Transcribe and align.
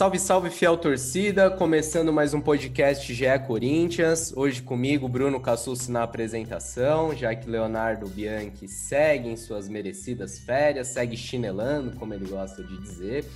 Salve, 0.00 0.18
salve, 0.18 0.48
fiel 0.48 0.78
torcida! 0.78 1.50
Começando 1.50 2.10
mais 2.10 2.32
um 2.32 2.40
podcast 2.40 3.12
GE 3.12 3.38
Corinthians. 3.46 4.32
Hoje 4.34 4.62
comigo, 4.62 5.06
Bruno 5.06 5.38
Cassucci 5.38 5.90
na 5.90 6.04
apresentação, 6.04 7.14
já 7.14 7.34
que 7.34 7.46
Leonardo 7.46 8.08
Bianchi 8.08 8.66
segue 8.66 9.28
em 9.28 9.36
suas 9.36 9.68
merecidas 9.68 10.38
férias, 10.38 10.88
segue 10.88 11.18
chinelando, 11.18 11.90
como 11.98 12.14
ele 12.14 12.26
gosta 12.26 12.64
de 12.64 12.80
dizer. 12.80 13.26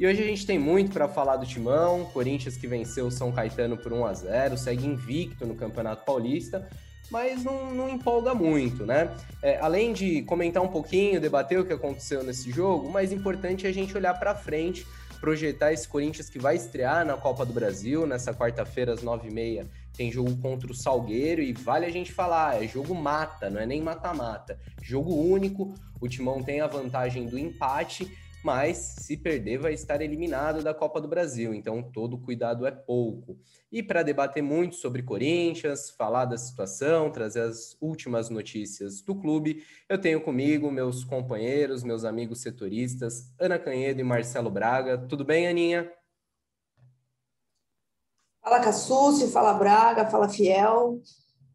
E 0.00 0.06
hoje 0.06 0.22
a 0.22 0.24
gente 0.24 0.46
tem 0.46 0.58
muito 0.58 0.92
para 0.92 1.08
falar 1.08 1.36
do 1.36 1.44
Timão, 1.44 2.06
Corinthians 2.06 2.56
que 2.56 2.66
venceu 2.66 3.08
o 3.08 3.10
São 3.10 3.30
Caetano 3.30 3.76
por 3.76 3.92
1 3.92 4.06
a 4.06 4.14
0 4.14 4.56
segue 4.56 4.86
invicto 4.86 5.44
no 5.44 5.56
Campeonato 5.56 6.06
Paulista, 6.06 6.70
mas 7.10 7.44
não, 7.44 7.74
não 7.74 7.86
empolga 7.86 8.32
muito, 8.32 8.86
né? 8.86 9.14
É, 9.42 9.58
além 9.58 9.92
de 9.92 10.22
comentar 10.22 10.62
um 10.62 10.68
pouquinho, 10.68 11.20
debater 11.20 11.60
o 11.60 11.66
que 11.66 11.72
aconteceu 11.74 12.24
nesse 12.24 12.50
jogo, 12.50 12.88
o 12.88 12.90
mais 12.90 13.12
importante 13.12 13.66
é 13.66 13.68
a 13.68 13.74
gente 13.74 13.94
olhar 13.94 14.14
para 14.14 14.34
frente 14.34 14.86
projetar 15.20 15.72
esse 15.72 15.86
Corinthians 15.86 16.28
que 16.28 16.38
vai 16.38 16.56
estrear 16.56 17.04
na 17.04 17.16
Copa 17.16 17.44
do 17.44 17.52
Brasil, 17.52 18.06
nessa 18.06 18.32
quarta-feira, 18.32 18.92
às 18.92 19.02
nove 19.02 19.28
e 19.28 19.32
meia, 19.32 19.66
tem 19.96 20.12
jogo 20.12 20.36
contra 20.40 20.70
o 20.70 20.74
Salgueiro 20.74 21.42
e 21.42 21.52
vale 21.52 21.84
a 21.84 21.90
gente 21.90 22.12
falar, 22.12 22.62
é 22.62 22.68
jogo 22.68 22.94
mata, 22.94 23.50
não 23.50 23.60
é 23.60 23.66
nem 23.66 23.82
mata-mata. 23.82 24.58
Jogo 24.82 25.14
único, 25.14 25.74
o 26.00 26.08
Timão 26.08 26.42
tem 26.42 26.60
a 26.60 26.66
vantagem 26.66 27.26
do 27.26 27.38
empate 27.38 28.08
mas 28.44 28.76
se 28.76 29.16
perder 29.16 29.58
vai 29.58 29.72
estar 29.72 30.00
eliminado 30.00 30.62
da 30.62 30.72
Copa 30.72 31.00
do 31.00 31.08
Brasil, 31.08 31.52
então 31.52 31.82
todo 31.82 32.18
cuidado 32.18 32.66
é 32.66 32.70
pouco. 32.70 33.38
E 33.70 33.82
para 33.82 34.02
debater 34.02 34.42
muito 34.42 34.76
sobre 34.76 35.02
Corinthians, 35.02 35.90
falar 35.90 36.24
da 36.24 36.38
situação, 36.38 37.10
trazer 37.10 37.42
as 37.42 37.76
últimas 37.80 38.30
notícias 38.30 39.02
do 39.02 39.14
clube, 39.14 39.64
eu 39.88 40.00
tenho 40.00 40.20
comigo 40.20 40.70
meus 40.70 41.04
companheiros, 41.04 41.82
meus 41.82 42.04
amigos 42.04 42.40
setoristas, 42.40 43.32
Ana 43.38 43.58
Canhedo 43.58 44.00
e 44.00 44.04
Marcelo 44.04 44.50
Braga. 44.50 44.98
Tudo 44.98 45.24
bem, 45.24 45.48
Aninha? 45.48 45.92
Fala 48.40 48.60
Cassucci, 48.60 49.30
fala 49.30 49.52
Braga, 49.54 50.06
fala 50.06 50.28
Fiel. 50.28 51.02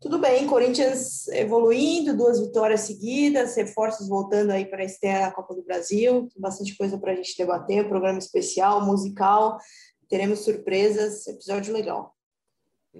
Tudo 0.04 0.20
bem, 0.20 0.46
Corinthians 0.48 1.30
evoluindo, 1.30 2.18
duas 2.18 2.38
vitórias 2.38 2.82
seguidas, 2.82 3.56
reforços 3.56 4.10
voltando 4.10 4.52
aí 4.52 4.66
para 4.66 4.82
a 4.82 4.86
estreia 4.86 5.22
da 5.22 5.32
Copa 5.32 5.56
do 5.56 5.64
Brasil, 5.64 6.28
bastante 6.36 6.76
coisa 6.76 6.98
para 6.98 7.14
a 7.14 7.16
gente 7.16 7.38
debater, 7.38 7.88
programa 7.88 8.20
especial, 8.20 8.86
musical, 8.86 9.58
teremos 10.10 10.40
surpresas, 10.40 11.26
episódio 11.26 11.74
legal. 11.74 12.14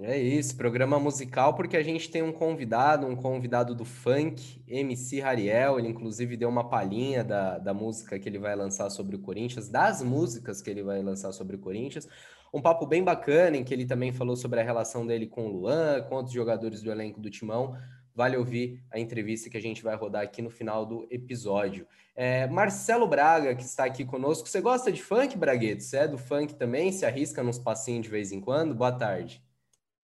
É 0.00 0.18
isso, 0.18 0.56
programa 0.56 0.98
musical, 0.98 1.54
porque 1.54 1.76
a 1.76 1.82
gente 1.82 2.10
tem 2.10 2.22
um 2.22 2.32
convidado, 2.32 3.06
um 3.06 3.14
convidado 3.14 3.74
do 3.74 3.84
funk, 3.84 4.64
MC 4.66 5.20
Rariel, 5.20 5.78
ele 5.78 5.88
inclusive 5.88 6.38
deu 6.38 6.48
uma 6.48 6.70
palhinha 6.70 7.22
da, 7.22 7.58
da 7.58 7.74
música 7.74 8.18
que 8.18 8.30
ele 8.30 8.38
vai 8.38 8.56
lançar 8.56 8.88
sobre 8.88 9.14
o 9.14 9.20
Corinthians, 9.20 9.68
das 9.68 10.02
músicas 10.02 10.62
que 10.62 10.70
ele 10.70 10.82
vai 10.82 11.02
lançar 11.02 11.32
sobre 11.32 11.56
o 11.56 11.58
Corinthians 11.58 12.08
um 12.54 12.62
papo 12.62 12.86
bem 12.86 13.02
bacana, 13.02 13.56
em 13.56 13.64
que 13.64 13.74
ele 13.74 13.84
também 13.84 14.12
falou 14.12 14.36
sobre 14.36 14.60
a 14.60 14.62
relação 14.62 15.04
dele 15.04 15.26
com 15.26 15.48
o 15.48 15.52
Luan, 15.52 16.00
com 16.02 16.14
outros 16.14 16.32
jogadores 16.32 16.80
do 16.80 16.90
elenco 16.92 17.20
do 17.20 17.28
Timão. 17.28 17.76
Vale 18.14 18.36
ouvir 18.36 18.80
a 18.92 18.98
entrevista 19.00 19.50
que 19.50 19.56
a 19.56 19.60
gente 19.60 19.82
vai 19.82 19.96
rodar 19.96 20.22
aqui 20.22 20.40
no 20.40 20.48
final 20.48 20.86
do 20.86 21.04
episódio. 21.10 21.84
É, 22.14 22.46
Marcelo 22.46 23.08
Braga, 23.08 23.56
que 23.56 23.64
está 23.64 23.84
aqui 23.84 24.04
conosco. 24.04 24.48
Você 24.48 24.60
gosta 24.60 24.92
de 24.92 25.02
funk, 25.02 25.36
Bragueto? 25.36 25.82
Você 25.82 25.96
é 25.96 26.06
do 26.06 26.16
funk 26.16 26.54
também? 26.54 26.92
Se 26.92 27.04
arrisca 27.04 27.42
nos 27.42 27.58
passinhos 27.58 28.04
de 28.04 28.08
vez 28.08 28.30
em 28.30 28.40
quando? 28.40 28.72
Boa 28.72 28.92
tarde. 28.92 29.42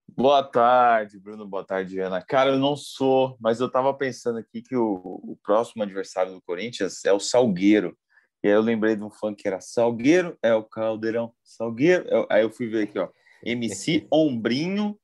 Boa 0.05 0.43
tarde, 0.43 1.17
Bruno. 1.17 1.47
Boa 1.47 1.63
tarde, 1.63 1.97
Ana. 1.99 2.21
Cara, 2.21 2.49
eu 2.49 2.59
não 2.59 2.75
sou, 2.75 3.37
mas 3.39 3.61
eu 3.61 3.67
estava 3.67 3.93
pensando 3.93 4.39
aqui 4.39 4.61
que 4.61 4.75
o, 4.75 4.95
o 5.23 5.37
próximo 5.41 5.81
adversário 5.81 6.33
do 6.33 6.41
Corinthians 6.41 7.05
é 7.05 7.13
o 7.13 7.21
Salgueiro. 7.21 7.97
E 8.43 8.47
aí 8.49 8.53
eu 8.53 8.61
lembrei 8.61 8.95
de 8.95 9.03
um 9.03 9.09
funk 9.09 9.41
que 9.41 9.47
era 9.47 9.61
Salgueiro, 9.61 10.37
é 10.43 10.53
o 10.53 10.63
Caldeirão, 10.63 11.33
Salgueiro. 11.43 12.05
É 12.09 12.25
aí 12.29 12.43
eu 12.43 12.51
fui 12.51 12.67
ver 12.67 12.83
aqui, 12.83 12.99
ó. 12.99 13.07
MC 13.43 14.05
Ombrinho 14.11 14.99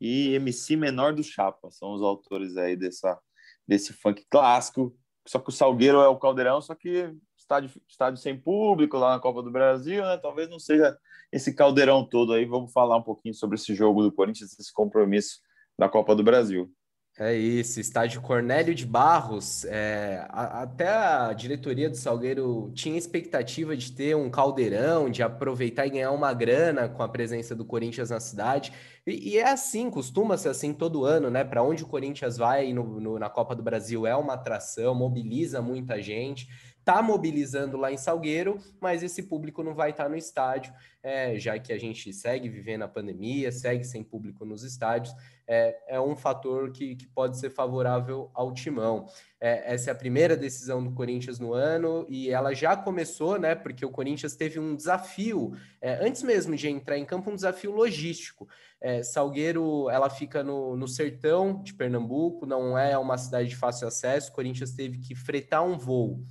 e 0.00 0.34
MC 0.34 0.74
Menor 0.74 1.12
do 1.12 1.22
Chapa. 1.22 1.70
São 1.70 1.92
os 1.92 2.02
autores 2.02 2.56
aí 2.56 2.76
dessa, 2.76 3.18
desse 3.66 3.92
funk 3.92 4.24
clássico. 4.30 4.96
Só 5.26 5.38
que 5.38 5.50
o 5.50 5.52
Salgueiro 5.52 6.00
é 6.00 6.08
o 6.08 6.18
Caldeirão, 6.18 6.62
só 6.62 6.74
que 6.74 7.14
estádio, 7.36 7.70
estádio 7.86 8.18
sem 8.20 8.38
público 8.38 8.96
lá 8.96 9.10
na 9.10 9.20
Copa 9.20 9.42
do 9.42 9.50
Brasil, 9.50 10.02
né? 10.02 10.16
Talvez 10.16 10.48
não 10.48 10.58
seja 10.58 10.96
esse 11.30 11.54
caldeirão 11.54 12.02
todo 12.02 12.32
aí. 12.32 12.46
Vamos 12.46 12.72
falar 12.72 12.96
um 12.96 13.02
pouquinho 13.02 13.34
sobre 13.34 13.56
esse 13.56 13.74
jogo 13.74 14.02
do 14.02 14.10
Corinthians, 14.10 14.58
esse 14.58 14.72
compromisso 14.72 15.40
da 15.78 15.88
Copa 15.88 16.14
do 16.14 16.22
Brasil. 16.22 16.72
É 17.20 17.34
isso, 17.34 17.80
estádio 17.80 18.20
Cornélio 18.20 18.72
de 18.72 18.86
Barros. 18.86 19.64
É, 19.64 20.24
a, 20.28 20.62
até 20.62 20.88
a 20.88 21.32
diretoria 21.32 21.90
do 21.90 21.96
Salgueiro 21.96 22.70
tinha 22.76 22.96
expectativa 22.96 23.76
de 23.76 23.90
ter 23.90 24.14
um 24.14 24.30
caldeirão, 24.30 25.10
de 25.10 25.20
aproveitar 25.20 25.84
e 25.84 25.90
ganhar 25.90 26.12
uma 26.12 26.32
grana 26.32 26.88
com 26.88 27.02
a 27.02 27.08
presença 27.08 27.56
do 27.56 27.64
Corinthians 27.64 28.10
na 28.10 28.20
cidade. 28.20 28.72
E, 29.04 29.30
e 29.30 29.38
é 29.38 29.50
assim, 29.50 29.90
costuma 29.90 30.36
ser 30.36 30.50
assim 30.50 30.72
todo 30.72 31.04
ano, 31.04 31.28
né? 31.28 31.42
Para 31.42 31.60
onde 31.60 31.82
o 31.82 31.88
Corinthians 31.88 32.36
vai 32.36 32.72
no, 32.72 33.00
no, 33.00 33.18
na 33.18 33.28
Copa 33.28 33.52
do 33.56 33.64
Brasil 33.64 34.06
é 34.06 34.14
uma 34.14 34.34
atração, 34.34 34.94
mobiliza 34.94 35.60
muita 35.60 36.00
gente 36.00 36.48
está 36.88 37.02
mobilizando 37.02 37.76
lá 37.76 37.92
em 37.92 37.98
Salgueiro, 37.98 38.58
mas 38.80 39.02
esse 39.02 39.24
público 39.24 39.62
não 39.62 39.74
vai 39.74 39.90
estar 39.90 40.04
tá 40.04 40.08
no 40.08 40.16
estádio, 40.16 40.72
é, 41.02 41.38
já 41.38 41.58
que 41.58 41.70
a 41.70 41.78
gente 41.78 42.10
segue 42.14 42.48
vivendo 42.48 42.80
a 42.80 42.88
pandemia, 42.88 43.52
segue 43.52 43.84
sem 43.84 44.02
público 44.02 44.42
nos 44.46 44.62
estádios, 44.62 45.14
é, 45.46 45.96
é 45.96 46.00
um 46.00 46.16
fator 46.16 46.72
que, 46.72 46.96
que 46.96 47.06
pode 47.06 47.38
ser 47.38 47.50
favorável 47.50 48.30
ao 48.32 48.54
timão. 48.54 49.06
É, 49.38 49.74
essa 49.74 49.90
é 49.90 49.92
a 49.92 49.96
primeira 49.96 50.34
decisão 50.34 50.82
do 50.82 50.92
Corinthians 50.92 51.38
no 51.38 51.52
ano 51.52 52.06
e 52.08 52.30
ela 52.30 52.54
já 52.54 52.74
começou, 52.74 53.38
né? 53.38 53.54
Porque 53.54 53.84
o 53.84 53.90
Corinthians 53.90 54.34
teve 54.34 54.58
um 54.58 54.74
desafio, 54.74 55.52
é, 55.82 56.04
antes 56.04 56.22
mesmo 56.22 56.56
de 56.56 56.68
entrar 56.68 56.96
em 56.96 57.04
campo, 57.04 57.30
um 57.30 57.34
desafio 57.34 57.70
logístico. 57.70 58.48
É, 58.80 59.02
Salgueiro, 59.02 59.90
ela 59.90 60.08
fica 60.08 60.42
no, 60.42 60.74
no 60.74 60.88
sertão 60.88 61.62
de 61.62 61.74
Pernambuco, 61.74 62.46
não 62.46 62.78
é 62.78 62.96
uma 62.96 63.18
cidade 63.18 63.50
de 63.50 63.56
fácil 63.56 63.88
acesso. 63.88 64.30
O 64.30 64.34
Corinthians 64.34 64.72
teve 64.72 64.98
que 64.98 65.14
fretar 65.14 65.62
um 65.62 65.76
voo 65.76 66.24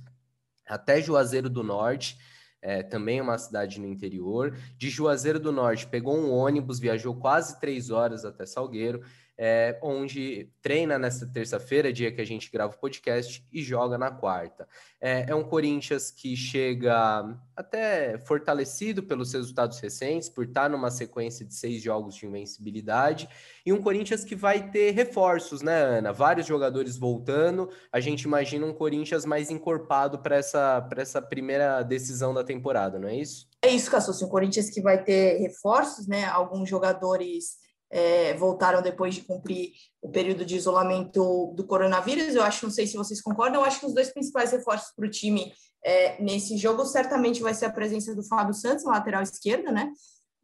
até 0.68 1.00
Juazeiro 1.00 1.48
do 1.48 1.62
Norte, 1.62 2.18
é, 2.60 2.82
também 2.82 3.18
é 3.18 3.22
uma 3.22 3.38
cidade 3.38 3.80
no 3.80 3.86
interior. 3.86 4.56
De 4.76 4.90
Juazeiro 4.90 5.38
do 5.38 5.52
Norte, 5.52 5.86
pegou 5.86 6.16
um 6.16 6.30
ônibus, 6.30 6.78
viajou 6.78 7.14
quase 7.14 7.58
três 7.60 7.90
horas 7.90 8.24
até 8.24 8.44
Salgueiro 8.44 9.02
é, 9.38 9.78
onde 9.80 10.50
treina 10.60 10.98
nesta 10.98 11.24
terça-feira, 11.24 11.92
dia 11.92 12.10
que 12.10 12.20
a 12.20 12.26
gente 12.26 12.50
grava 12.50 12.74
o 12.74 12.78
podcast, 12.78 13.46
e 13.52 13.62
joga 13.62 13.96
na 13.96 14.10
quarta. 14.10 14.66
É, 15.00 15.26
é, 15.28 15.34
um 15.34 15.44
Corinthians 15.44 16.10
que 16.10 16.34
chega 16.34 17.38
até 17.54 18.18
fortalecido 18.18 19.00
pelos 19.00 19.32
resultados 19.32 19.78
recentes, 19.78 20.28
por 20.28 20.44
estar 20.44 20.68
numa 20.68 20.90
sequência 20.90 21.46
de 21.46 21.54
seis 21.54 21.80
jogos 21.80 22.16
de 22.16 22.26
invencibilidade, 22.26 23.28
e 23.64 23.72
um 23.72 23.80
Corinthians 23.80 24.24
que 24.24 24.34
vai 24.34 24.70
ter 24.70 24.90
reforços, 24.90 25.62
né, 25.62 25.82
Ana? 25.82 26.12
Vários 26.12 26.46
jogadores 26.46 26.96
voltando. 26.96 27.70
A 27.92 28.00
gente 28.00 28.22
imagina 28.22 28.66
um 28.66 28.74
Corinthians 28.74 29.24
mais 29.24 29.50
encorpado 29.50 30.18
para 30.18 30.34
essa, 30.34 30.88
essa 30.96 31.22
primeira 31.22 31.82
decisão 31.82 32.34
da 32.34 32.42
temporada, 32.42 32.98
não 32.98 33.08
é 33.08 33.14
isso? 33.14 33.46
É 33.62 33.68
isso, 33.68 33.90
Cassus. 33.90 34.20
Um 34.20 34.28
Corinthians 34.28 34.70
que 34.70 34.80
vai 34.80 35.02
ter 35.04 35.38
reforços, 35.38 36.08
né? 36.08 36.24
Alguns 36.24 36.68
jogadores 36.68 37.67
é, 37.90 38.34
voltaram 38.34 38.82
depois 38.82 39.14
de 39.14 39.22
cumprir 39.22 39.72
o 40.02 40.10
período 40.10 40.44
de 40.44 40.56
isolamento 40.56 41.52
do 41.54 41.64
coronavírus. 41.64 42.34
Eu 42.34 42.42
acho, 42.42 42.66
não 42.66 42.72
sei 42.72 42.86
se 42.86 42.96
vocês 42.96 43.20
concordam, 43.20 43.60
eu 43.60 43.66
acho 43.66 43.80
que 43.80 43.86
os 43.86 43.94
dois 43.94 44.10
principais 44.12 44.52
reforços 44.52 44.92
para 44.94 45.06
o 45.06 45.10
time 45.10 45.52
é, 45.84 46.22
nesse 46.22 46.56
jogo 46.56 46.84
certamente 46.84 47.40
vai 47.40 47.54
ser 47.54 47.66
a 47.66 47.72
presença 47.72 48.14
do 48.14 48.22
Fábio 48.22 48.54
Santos, 48.54 48.84
lateral 48.84 49.22
esquerda, 49.22 49.70
né? 49.70 49.92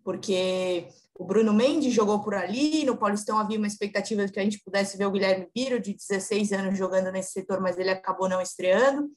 Porque 0.02 0.88
o 1.17 1.25
Bruno 1.25 1.52
Mendes 1.52 1.94
jogou 1.94 2.20
por 2.20 2.35
ali, 2.35 2.85
no 2.85 2.96
Paulistão 2.96 3.38
havia 3.38 3.58
uma 3.58 3.67
expectativa 3.67 4.26
de 4.26 4.32
que 4.32 4.40
a 4.40 4.43
gente 4.43 4.61
pudesse 4.64 4.97
ver 4.97 5.06
o 5.06 5.11
Guilherme 5.11 5.49
Biro, 5.55 5.81
de 5.81 5.94
16 5.94 6.52
anos, 6.52 6.79
jogando 6.79 7.12
nesse 7.12 7.32
setor, 7.32 7.61
mas 7.61 7.79
ele 7.79 7.90
acabou 7.90 8.29
não 8.29 8.40
estreando. 8.40 9.08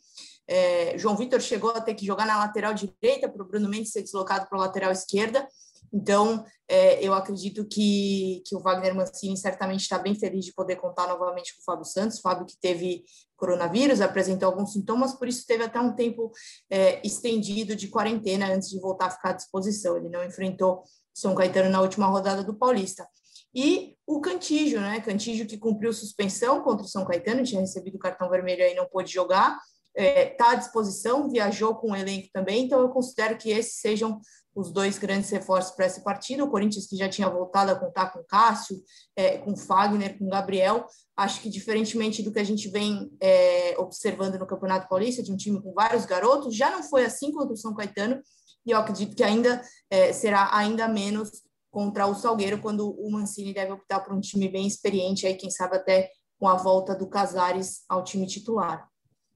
É, 0.48 0.98
João 0.98 1.18
Vitor 1.18 1.42
chegou 1.42 1.72
a 1.72 1.82
ter 1.82 1.96
que 1.96 2.06
jogar 2.06 2.26
na 2.26 2.38
lateral 2.38 2.74
direita 2.74 3.28
para 3.28 3.42
o 3.42 3.48
Bruno 3.48 3.68
Mendes 3.68 3.92
ser 3.92 4.02
deslocado 4.02 4.48
para 4.48 4.58
a 4.58 4.62
lateral 4.62 4.92
esquerda. 4.92 5.48
Então, 5.94 6.46
é, 6.70 7.04
eu 7.06 7.14
acredito 7.14 7.66
que, 7.66 8.44
que 8.46 8.56
o 8.56 8.60
Wagner 8.60 8.94
Mancini 8.94 9.38
certamente 9.38 9.82
está 9.82 9.98
bem 9.98 10.14
feliz 10.16 10.46
de 10.46 10.54
poder 10.54 10.76
contar 10.76 11.08
novamente 11.08 11.56
com 11.56 11.62
o 11.62 11.64
Fábio 11.64 11.86
Santos. 11.86 12.20
Fábio 12.20 12.46
que 12.46 12.58
teve 12.60 13.06
coronavírus, 13.36 14.02
apresentou 14.02 14.50
alguns 14.50 14.74
sintomas, 14.74 15.14
por 15.14 15.28
isso 15.28 15.46
teve 15.46 15.64
até 15.64 15.80
um 15.80 15.94
tempo 15.96 16.32
é, 16.70 17.00
estendido 17.06 17.76
de 17.76 17.88
quarentena 17.88 18.54
antes 18.54 18.70
de 18.70 18.80
voltar 18.80 19.08
a 19.08 19.12
ficar 19.12 19.30
à 19.30 19.34
disposição. 19.34 19.96
Ele 19.96 20.10
não 20.10 20.24
enfrentou 20.24 20.84
São 21.14 21.36
Caetano 21.36 21.70
na 21.70 21.82
última 21.82 22.08
rodada 22.08 22.44
do 22.44 22.56
Paulista. 22.56 23.08
E 23.56 23.96
o 24.06 24.20
Cantígio, 24.20 24.82
né? 24.82 25.00
Cantígio 25.02 25.48
que 25.48 25.58
cumpriu 25.58 25.94
suspensão 25.94 26.62
contra 26.62 26.86
o 26.86 26.90
São 26.90 27.06
Caetano, 27.06 27.44
tinha 27.44 27.62
recebido 27.62 27.98
cartão 27.98 28.30
vermelho 28.30 28.64
aí 28.64 28.76
não 28.76 28.88
pôde 28.88 29.12
jogar. 29.12 29.58
Está 29.98 30.04
é, 30.04 30.26
tá 30.26 30.52
à 30.52 30.56
disposição, 30.56 31.30
viajou 31.30 31.76
com 31.76 31.92
o 31.92 31.96
elenco 31.96 32.30
também, 32.32 32.66
então 32.66 32.80
eu 32.80 32.90
considero 32.90 33.38
que 33.38 33.50
esses 33.50 33.80
sejam 33.80 34.20
os 34.56 34.72
dois 34.72 34.98
grandes 34.98 35.30
reforços 35.30 35.76
para 35.76 35.86
essa 35.86 36.02
partida. 36.02 36.44
O 36.44 36.50
Corinthians, 36.50 36.88
que 36.88 36.96
já 36.96 37.08
tinha 37.08 37.30
voltado 37.30 37.72
a 37.72 37.76
contar 37.76 38.12
com 38.12 38.24
Cássio, 38.24 38.76
é, 39.16 39.38
com 39.38 39.56
Fagner, 39.56 40.18
com 40.18 40.28
Gabriel, 40.28 40.86
acho 41.16 41.42
que 41.42 41.50
diferentemente 41.50 42.24
do 42.24 42.32
que 42.32 42.40
a 42.40 42.44
gente 42.44 42.68
vem 42.70 43.12
é, 43.22 43.76
observando 43.78 44.40
no 44.40 44.48
Campeonato 44.48 44.88
Paulista, 44.88 45.22
de 45.22 45.32
um 45.32 45.38
time 45.38 45.62
com 45.62 45.74
vários 45.74 46.06
garotos, 46.06 46.56
já 46.56 46.72
não 46.72 46.82
foi 46.82 47.06
assim 47.06 47.32
contra 47.32 47.54
o 47.54 47.58
São 47.58 47.76
Caetano, 47.76 48.20
e 48.66 48.72
eu 48.72 48.80
acredito 48.80 49.16
que 49.16 49.24
ainda 49.24 49.62
é, 49.90 50.12
será 50.12 50.50
ainda 50.56 50.88
menos 50.88 51.30
contra 51.70 52.08
o 52.08 52.16
Salgueiro, 52.16 52.60
quando 52.60 52.90
o 52.90 53.12
Mancini 53.12 53.54
deve 53.54 53.74
optar 53.74 54.00
por 54.00 54.14
um 54.14 54.20
time 54.20 54.50
bem 54.50 54.66
experiente, 54.66 55.28
aí 55.28 55.36
quem 55.36 55.52
sabe 55.52 55.78
até 55.78 56.10
com 56.40 56.48
a 56.48 56.56
volta 56.56 56.96
do 56.96 57.08
Casares 57.08 57.84
ao 57.88 58.04
time 58.04 58.26
titular. 58.26 58.88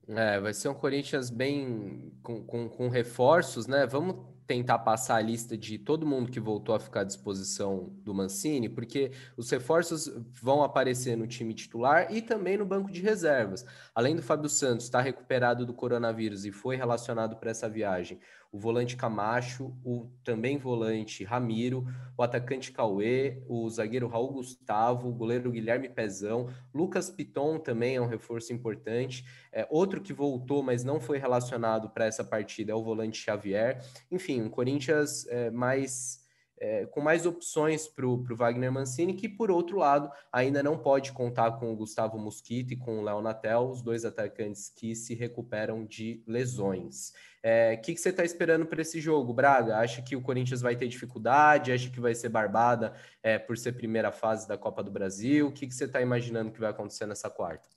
É, 0.07 0.39
vai 0.39 0.53
ser 0.53 0.67
um 0.67 0.73
Corinthians 0.73 1.29
bem 1.29 2.11
com, 2.23 2.43
com, 2.43 2.67
com 2.67 2.89
reforços, 2.89 3.67
né? 3.67 3.85
Vamos 3.85 4.15
tentar 4.51 4.79
passar 4.79 5.15
a 5.15 5.21
lista 5.21 5.57
de 5.57 5.77
todo 5.77 6.05
mundo 6.05 6.29
que 6.29 6.39
voltou 6.39 6.75
a 6.75 6.79
ficar 6.79 7.01
à 7.01 7.03
disposição 7.05 7.89
do 8.03 8.13
Mancini, 8.13 8.67
porque 8.67 9.11
os 9.37 9.49
reforços 9.49 10.11
vão 10.41 10.61
aparecer 10.61 11.15
no 11.15 11.25
time 11.25 11.53
titular 11.53 12.13
e 12.13 12.21
também 12.21 12.57
no 12.57 12.65
banco 12.65 12.91
de 12.91 13.01
reservas. 13.01 13.65
Além 13.95 14.13
do 14.13 14.21
Fábio 14.21 14.49
Santos 14.49 14.85
estar 14.85 14.99
recuperado 14.99 15.65
do 15.65 15.73
coronavírus 15.73 16.43
e 16.43 16.51
foi 16.51 16.75
relacionado 16.75 17.37
para 17.37 17.51
essa 17.51 17.69
viagem, 17.69 18.19
o 18.51 18.59
volante 18.59 18.97
Camacho, 18.97 19.73
o 19.83 20.09
também 20.23 20.57
volante 20.57 21.23
Ramiro, 21.23 21.85
o 22.17 22.21
atacante 22.21 22.71
Cauê, 22.71 23.41
o 23.47 23.69
zagueiro 23.69 24.07
Raul 24.07 24.33
Gustavo, 24.33 25.07
o 25.07 25.13
goleiro 25.13 25.51
Guilherme 25.51 25.87
Pezão, 25.87 26.49
Lucas 26.73 27.09
Piton 27.09 27.57
também 27.57 27.95
é 27.95 28.01
um 28.01 28.07
reforço 28.07 28.51
importante. 28.51 29.25
É, 29.53 29.65
outro 29.69 30.01
que 30.01 30.11
voltou, 30.11 30.61
mas 30.61 30.83
não 30.83 30.99
foi 30.99 31.17
relacionado 31.17 31.89
para 31.89 32.05
essa 32.05 32.23
partida 32.23 32.73
é 32.73 32.75
o 32.75 32.83
volante 32.83 33.17
Xavier. 33.17 33.81
Enfim, 34.11 34.41
um 34.41 34.49
Corinthians 34.49 35.25
é, 35.27 35.49
mais 35.49 36.20
é, 36.61 36.85
com 36.85 37.01
mais 37.01 37.25
opções 37.25 37.87
para 37.87 38.05
o 38.05 38.23
Wagner 38.35 38.71
Mancini, 38.71 39.15
que 39.15 39.27
por 39.27 39.49
outro 39.49 39.79
lado 39.79 40.11
ainda 40.31 40.61
não 40.61 40.77
pode 40.77 41.11
contar 41.11 41.53
com 41.53 41.73
o 41.73 41.75
Gustavo 41.75 42.19
Mosquito 42.19 42.73
e 42.73 42.77
com 42.77 42.99
o 42.99 43.01
Léo 43.01 43.19
Natel, 43.19 43.67
os 43.67 43.81
dois 43.81 44.05
atacantes 44.05 44.69
que 44.69 44.93
se 44.93 45.15
recuperam 45.15 45.83
de 45.83 46.23
lesões. 46.27 47.09
O 47.09 47.13
é, 47.41 47.75
que, 47.75 47.95
que 47.95 47.99
você 47.99 48.09
está 48.09 48.23
esperando 48.23 48.67
para 48.67 48.83
esse 48.83 49.01
jogo, 49.01 49.33
Braga? 49.33 49.79
Acha 49.79 50.03
que 50.03 50.15
o 50.15 50.21
Corinthians 50.21 50.61
vai 50.61 50.75
ter 50.75 50.87
dificuldade? 50.87 51.71
Acha 51.71 51.89
que 51.89 51.99
vai 51.99 52.13
ser 52.13 52.29
barbada 52.29 52.93
é, 53.23 53.39
por 53.39 53.57
ser 53.57 53.71
primeira 53.71 54.11
fase 54.11 54.47
da 54.47 54.55
Copa 54.55 54.83
do 54.83 54.91
Brasil? 54.91 55.47
O 55.47 55.51
que, 55.51 55.65
que 55.65 55.73
você 55.73 55.85
está 55.85 55.99
imaginando 55.99 56.51
que 56.51 56.59
vai 56.59 56.69
acontecer 56.69 57.07
nessa 57.07 57.31
quarta? 57.31 57.67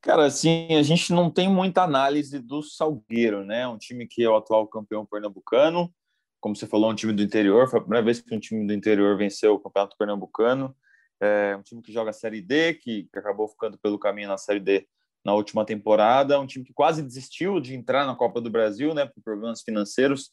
Cara, 0.00 0.24
assim, 0.24 0.74
a 0.74 0.82
gente 0.82 1.12
não 1.12 1.30
tem 1.30 1.46
muita 1.46 1.82
análise 1.82 2.38
do 2.38 2.62
Salgueiro, 2.62 3.44
né? 3.44 3.68
Um 3.68 3.76
time 3.76 4.06
que 4.06 4.22
é 4.22 4.30
o 4.30 4.36
atual 4.36 4.66
campeão 4.66 5.04
pernambucano, 5.04 5.92
como 6.46 6.54
você 6.54 6.64
falou, 6.68 6.92
um 6.92 6.94
time 6.94 7.12
do 7.12 7.24
interior. 7.24 7.68
Foi 7.68 7.80
a 7.80 7.82
primeira 7.82 8.04
vez 8.04 8.20
que 8.20 8.32
um 8.32 8.38
time 8.38 8.64
do 8.64 8.72
interior 8.72 9.18
venceu 9.18 9.54
o 9.54 9.58
Campeonato 9.58 9.96
Pernambucano. 9.98 10.76
É 11.20 11.56
um 11.56 11.62
time 11.62 11.82
que 11.82 11.92
joga 11.92 12.10
a 12.10 12.12
Série 12.12 12.40
D, 12.40 12.74
que, 12.74 13.08
que 13.12 13.18
acabou 13.18 13.48
ficando 13.48 13.76
pelo 13.78 13.98
caminho 13.98 14.28
na 14.28 14.38
Série 14.38 14.60
D 14.60 14.86
na 15.24 15.34
última 15.34 15.64
temporada. 15.64 16.38
Um 16.38 16.46
time 16.46 16.64
que 16.64 16.72
quase 16.72 17.02
desistiu 17.02 17.58
de 17.58 17.74
entrar 17.74 18.06
na 18.06 18.14
Copa 18.14 18.40
do 18.40 18.48
Brasil, 18.48 18.94
né, 18.94 19.06
por 19.06 19.20
problemas 19.24 19.62
financeiros. 19.62 20.30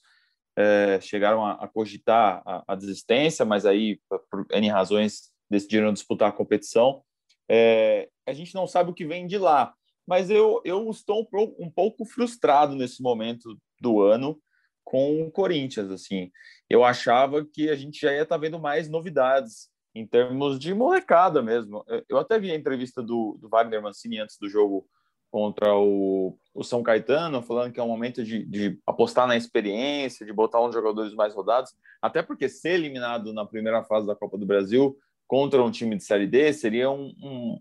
É, 0.55 1.01
chegaram 1.01 1.43
a, 1.43 1.53
a 1.53 1.67
cogitar 1.67 2.43
a, 2.45 2.63
a, 2.67 2.75
desistência, 2.75 3.43
mas 3.43 3.65
aí, 3.65 3.99
por 4.29 4.45
N 4.51 4.69
razões, 4.69 5.31
decidiram 5.49 5.91
disputar 5.91 6.29
a 6.29 6.31
competição. 6.31 7.01
É, 7.49 8.07
a 8.27 8.33
gente 8.33 8.53
não 8.53 8.67
sabe 8.67 8.91
o 8.91 8.93
que 8.93 9.03
vem 9.03 9.25
de 9.25 9.39
lá, 9.39 9.73
mas 10.07 10.29
eu, 10.29 10.61
eu 10.63 10.87
estou 10.91 11.27
um 11.57 11.71
pouco 11.71 12.05
frustrado 12.05 12.75
nesse 12.75 13.01
momento 13.01 13.59
do 13.81 13.99
ano 13.99 14.39
com 14.83 15.23
o 15.23 15.31
Corinthians, 15.31 15.89
assim. 15.91 16.31
Eu 16.69 16.83
achava 16.83 17.45
que 17.45 17.69
a 17.69 17.75
gente 17.75 18.01
já 18.01 18.11
ia 18.11 18.23
estar 18.23 18.35
tá 18.35 18.41
vendo 18.41 18.59
mais 18.59 18.89
novidades 18.89 19.69
em 19.95 20.05
termos 20.07 20.59
de 20.59 20.73
molecada 20.73 21.41
mesmo. 21.41 21.85
Eu 22.09 22.17
até 22.17 22.39
vi 22.39 22.51
a 22.51 22.55
entrevista 22.55 23.01
do, 23.01 23.37
do 23.39 23.47
Wagner 23.49 23.81
Mancini 23.81 24.19
antes 24.19 24.37
do 24.37 24.49
jogo 24.49 24.87
contra 25.31 25.75
o, 25.75 26.37
o 26.53 26.63
São 26.63 26.83
Caetano, 26.83 27.41
falando 27.41 27.71
que 27.73 27.79
é 27.79 27.83
um 27.83 27.87
momento 27.87 28.23
de, 28.23 28.45
de, 28.45 28.79
apostar 28.85 29.27
na 29.27 29.35
experiência, 29.35 30.25
de 30.25 30.31
botar 30.31 30.61
uns 30.61 30.75
jogadores 30.75 31.13
mais 31.15 31.33
rodados, 31.33 31.73
até 31.99 32.21
porque 32.21 32.47
ser 32.47 32.73
eliminado 32.73 33.33
na 33.33 33.43
primeira 33.43 33.83
fase 33.83 34.05
da 34.05 34.15
Copa 34.15 34.37
do 34.37 34.45
Brasil 34.45 34.95
contra 35.27 35.63
um 35.63 35.71
time 35.71 35.95
de 35.95 36.03
Série 36.03 36.27
D 36.27 36.53
seria 36.53 36.91
um, 36.91 37.11
um 37.19 37.59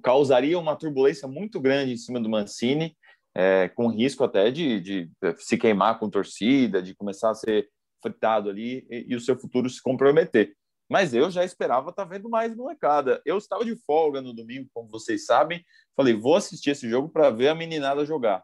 causaria 0.00 0.56
uma 0.56 0.76
turbulência 0.76 1.26
muito 1.26 1.60
grande 1.60 1.92
em 1.92 1.96
cima 1.96 2.20
do 2.20 2.28
Mancini, 2.28 2.96
é, 3.38 3.68
com 3.68 3.86
risco 3.86 4.24
até 4.24 4.50
de, 4.50 4.80
de, 4.80 5.10
se 5.36 5.56
queimar 5.56 6.00
com 6.00 6.10
torcida, 6.10 6.82
de 6.82 6.92
começar 6.92 7.30
a 7.30 7.34
ser 7.36 7.68
fritado 8.02 8.50
ali 8.50 8.84
e, 8.90 9.06
e, 9.10 9.14
o 9.14 9.20
seu 9.20 9.38
futuro 9.38 9.70
se 9.70 9.80
comprometer. 9.80 10.56
Mas 10.90 11.14
eu 11.14 11.30
já 11.30 11.44
esperava 11.44 11.90
estar 11.90 12.02
tá 12.04 12.08
vendo 12.08 12.28
mais 12.28 12.52
molecada. 12.56 13.22
Eu 13.24 13.38
estava 13.38 13.64
de 13.64 13.76
folga 13.86 14.20
no 14.20 14.34
domingo, 14.34 14.68
como 14.74 14.88
vocês 14.88 15.24
sabem. 15.24 15.64
Falei, 15.94 16.14
vou 16.14 16.34
assistir 16.34 16.70
esse 16.70 16.90
jogo 16.90 17.08
para 17.10 17.30
ver 17.30 17.46
a 17.46 17.54
meninada 17.54 18.04
jogar. 18.04 18.42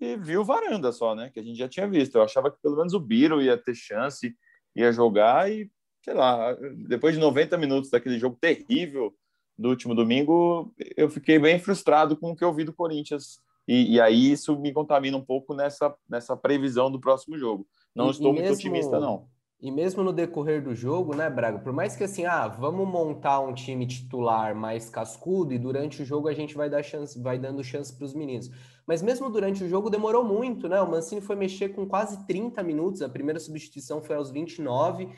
E 0.00 0.16
vi 0.16 0.38
o 0.38 0.44
Varanda 0.44 0.90
só, 0.90 1.14
né? 1.14 1.28
Que 1.28 1.40
a 1.40 1.42
gente 1.42 1.58
já 1.58 1.68
tinha 1.68 1.86
visto. 1.86 2.14
Eu 2.16 2.22
achava 2.22 2.50
que 2.50 2.56
pelo 2.62 2.76
menos 2.76 2.94
o 2.94 3.00
Biro 3.00 3.42
ia 3.42 3.58
ter 3.58 3.74
chance, 3.74 4.34
ia 4.74 4.90
jogar 4.90 5.52
e, 5.52 5.70
sei 6.02 6.14
lá, 6.14 6.56
depois 6.88 7.14
de 7.14 7.20
90 7.20 7.58
minutos 7.58 7.90
daquele 7.90 8.18
jogo 8.18 8.38
terrível 8.40 9.14
do 9.58 9.68
último 9.68 9.94
domingo, 9.94 10.72
eu 10.96 11.10
fiquei 11.10 11.38
bem 11.38 11.58
frustrado 11.58 12.16
com 12.16 12.30
o 12.30 12.36
que 12.36 12.42
eu 12.42 12.54
vi 12.54 12.64
do 12.64 12.72
Corinthians 12.72 13.38
e, 13.70 13.94
e, 13.94 14.00
aí 14.00 14.32
isso 14.32 14.58
me 14.58 14.72
contamina 14.72 15.16
um 15.16 15.24
pouco 15.24 15.54
nessa, 15.54 15.94
nessa 16.08 16.36
previsão 16.36 16.90
do 16.90 16.98
próximo 16.98 17.38
jogo. 17.38 17.64
Não 17.94 18.08
e, 18.08 18.10
estou 18.10 18.30
e 18.30 18.32
muito 18.32 18.42
mesmo, 18.42 18.54
otimista, 18.56 18.98
não. 18.98 19.28
E 19.62 19.70
mesmo 19.70 20.02
no 20.02 20.12
decorrer 20.12 20.60
do 20.60 20.74
jogo, 20.74 21.14
né, 21.14 21.30
Braga? 21.30 21.60
Por 21.60 21.72
mais 21.72 21.94
que 21.94 22.02
assim, 22.02 22.24
ah, 22.24 22.48
vamos 22.48 22.88
montar 22.88 23.38
um 23.40 23.54
time 23.54 23.86
titular 23.86 24.56
mais 24.56 24.90
cascudo 24.90 25.52
e 25.52 25.58
durante 25.58 26.02
o 26.02 26.04
jogo 26.04 26.26
a 26.26 26.32
gente 26.32 26.56
vai 26.56 26.68
dar 26.68 26.82
chance, 26.82 27.20
vai 27.22 27.38
dando 27.38 27.62
chance 27.62 27.94
para 27.94 28.06
os 28.06 28.12
meninos. 28.12 28.50
Mas 28.86 29.02
mesmo 29.02 29.30
durante 29.30 29.62
o 29.62 29.68
jogo 29.68 29.88
demorou 29.88 30.24
muito, 30.24 30.68
né? 30.68 30.80
O 30.80 30.90
Mancini 30.90 31.20
foi 31.20 31.36
mexer 31.36 31.68
com 31.68 31.86
quase 31.86 32.26
30 32.26 32.62
minutos, 32.64 33.02
a 33.02 33.08
primeira 33.08 33.38
substituição 33.38 34.02
foi 34.02 34.16
aos 34.16 34.32
29 34.32 35.08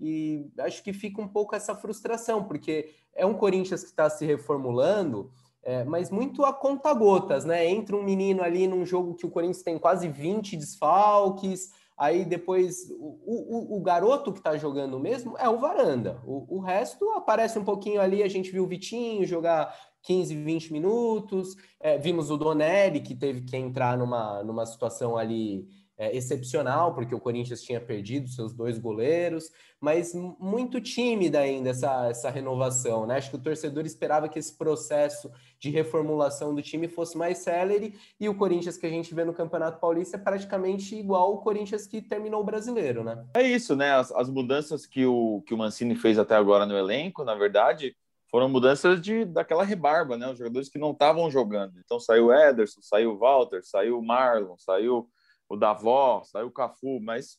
e 0.00 0.48
acho 0.60 0.82
que 0.82 0.94
fica 0.94 1.20
um 1.20 1.28
pouco 1.28 1.54
essa 1.54 1.74
frustração, 1.74 2.44
porque 2.44 2.94
é 3.14 3.26
um 3.26 3.34
Corinthians 3.34 3.82
que 3.82 3.90
está 3.90 4.08
se 4.08 4.24
reformulando 4.24 5.30
é, 5.68 5.84
mas 5.84 6.10
muito 6.10 6.46
a 6.46 6.52
conta 6.54 6.94
gotas, 6.94 7.44
né? 7.44 7.68
Entra 7.68 7.94
um 7.94 8.02
menino 8.02 8.42
ali 8.42 8.66
num 8.66 8.86
jogo 8.86 9.14
que 9.14 9.26
o 9.26 9.30
Corinthians 9.30 9.62
tem 9.62 9.76
quase 9.76 10.08
20 10.08 10.56
desfalques, 10.56 11.70
aí 11.94 12.24
depois 12.24 12.90
o, 12.98 13.74
o, 13.74 13.76
o 13.76 13.80
garoto 13.82 14.32
que 14.32 14.40
tá 14.40 14.56
jogando 14.56 14.98
mesmo 14.98 15.36
é 15.36 15.46
o 15.46 15.58
Varanda. 15.58 16.22
O, 16.24 16.56
o, 16.56 16.58
resto 16.58 17.10
aparece 17.10 17.58
um 17.58 17.64
pouquinho 17.66 18.00
ali, 18.00 18.22
a 18.22 18.28
gente 18.28 18.50
viu 18.50 18.64
o 18.64 18.66
Vitinho 18.66 19.26
jogar 19.26 19.74
15, 20.04 20.34
20 20.36 20.72
minutos, 20.72 21.54
é, 21.78 21.98
vimos 21.98 22.30
o 22.30 22.38
Donelli 22.38 23.00
que 23.00 23.14
teve 23.14 23.42
que 23.42 23.54
entrar 23.54 23.98
numa, 23.98 24.42
numa 24.42 24.64
situação 24.64 25.18
ali 25.18 25.68
é, 25.98 26.16
excepcional, 26.16 26.94
porque 26.94 27.12
o 27.12 27.18
Corinthians 27.18 27.60
tinha 27.60 27.80
perdido 27.80 28.28
seus 28.28 28.54
dois 28.54 28.78
goleiros, 28.78 29.50
mas 29.80 30.14
muito 30.14 30.80
tímida 30.80 31.40
ainda 31.40 31.70
essa, 31.70 32.06
essa 32.08 32.30
renovação, 32.30 33.04
né? 33.04 33.16
Acho 33.16 33.30
que 33.30 33.36
o 33.36 33.42
torcedor 33.42 33.84
esperava 33.84 34.28
que 34.28 34.38
esse 34.38 34.56
processo 34.56 35.30
de 35.58 35.70
reformulação 35.70 36.54
do 36.54 36.62
time 36.62 36.86
fosse 36.86 37.18
mais 37.18 37.38
célere, 37.38 37.98
e 38.18 38.28
o 38.28 38.34
Corinthians 38.34 38.76
que 38.76 38.86
a 38.86 38.90
gente 38.90 39.12
vê 39.12 39.24
no 39.24 39.34
Campeonato 39.34 39.80
Paulista 39.80 40.16
é 40.16 40.20
praticamente 40.20 40.96
igual 40.96 41.34
o 41.34 41.38
Corinthians 41.38 41.84
que 41.84 42.00
terminou 42.00 42.42
o 42.42 42.44
brasileiro, 42.44 43.02
né? 43.02 43.24
É 43.34 43.42
isso, 43.42 43.74
né? 43.74 43.92
As, 43.92 44.12
as 44.12 44.30
mudanças 44.30 44.86
que 44.86 45.04
o, 45.04 45.42
que 45.46 45.52
o 45.52 45.58
Mancini 45.58 45.96
fez 45.96 46.16
até 46.16 46.36
agora 46.36 46.64
no 46.64 46.78
elenco, 46.78 47.24
na 47.24 47.34
verdade, 47.34 47.96
foram 48.30 48.48
mudanças 48.48 49.00
de 49.00 49.24
daquela 49.24 49.64
rebarba, 49.64 50.16
né? 50.16 50.30
Os 50.30 50.38
jogadores 50.38 50.68
que 50.68 50.78
não 50.78 50.92
estavam 50.92 51.28
jogando. 51.28 51.74
Então 51.84 51.98
saiu 51.98 52.32
Ederson, 52.32 52.80
saiu 52.82 53.18
Walter, 53.18 53.64
saiu 53.64 54.00
Marlon, 54.00 54.56
saiu 54.58 55.08
o 55.48 55.56
Davó, 55.56 56.22
saiu 56.24 56.48
o 56.48 56.52
Cafu, 56.52 57.00
mas 57.00 57.38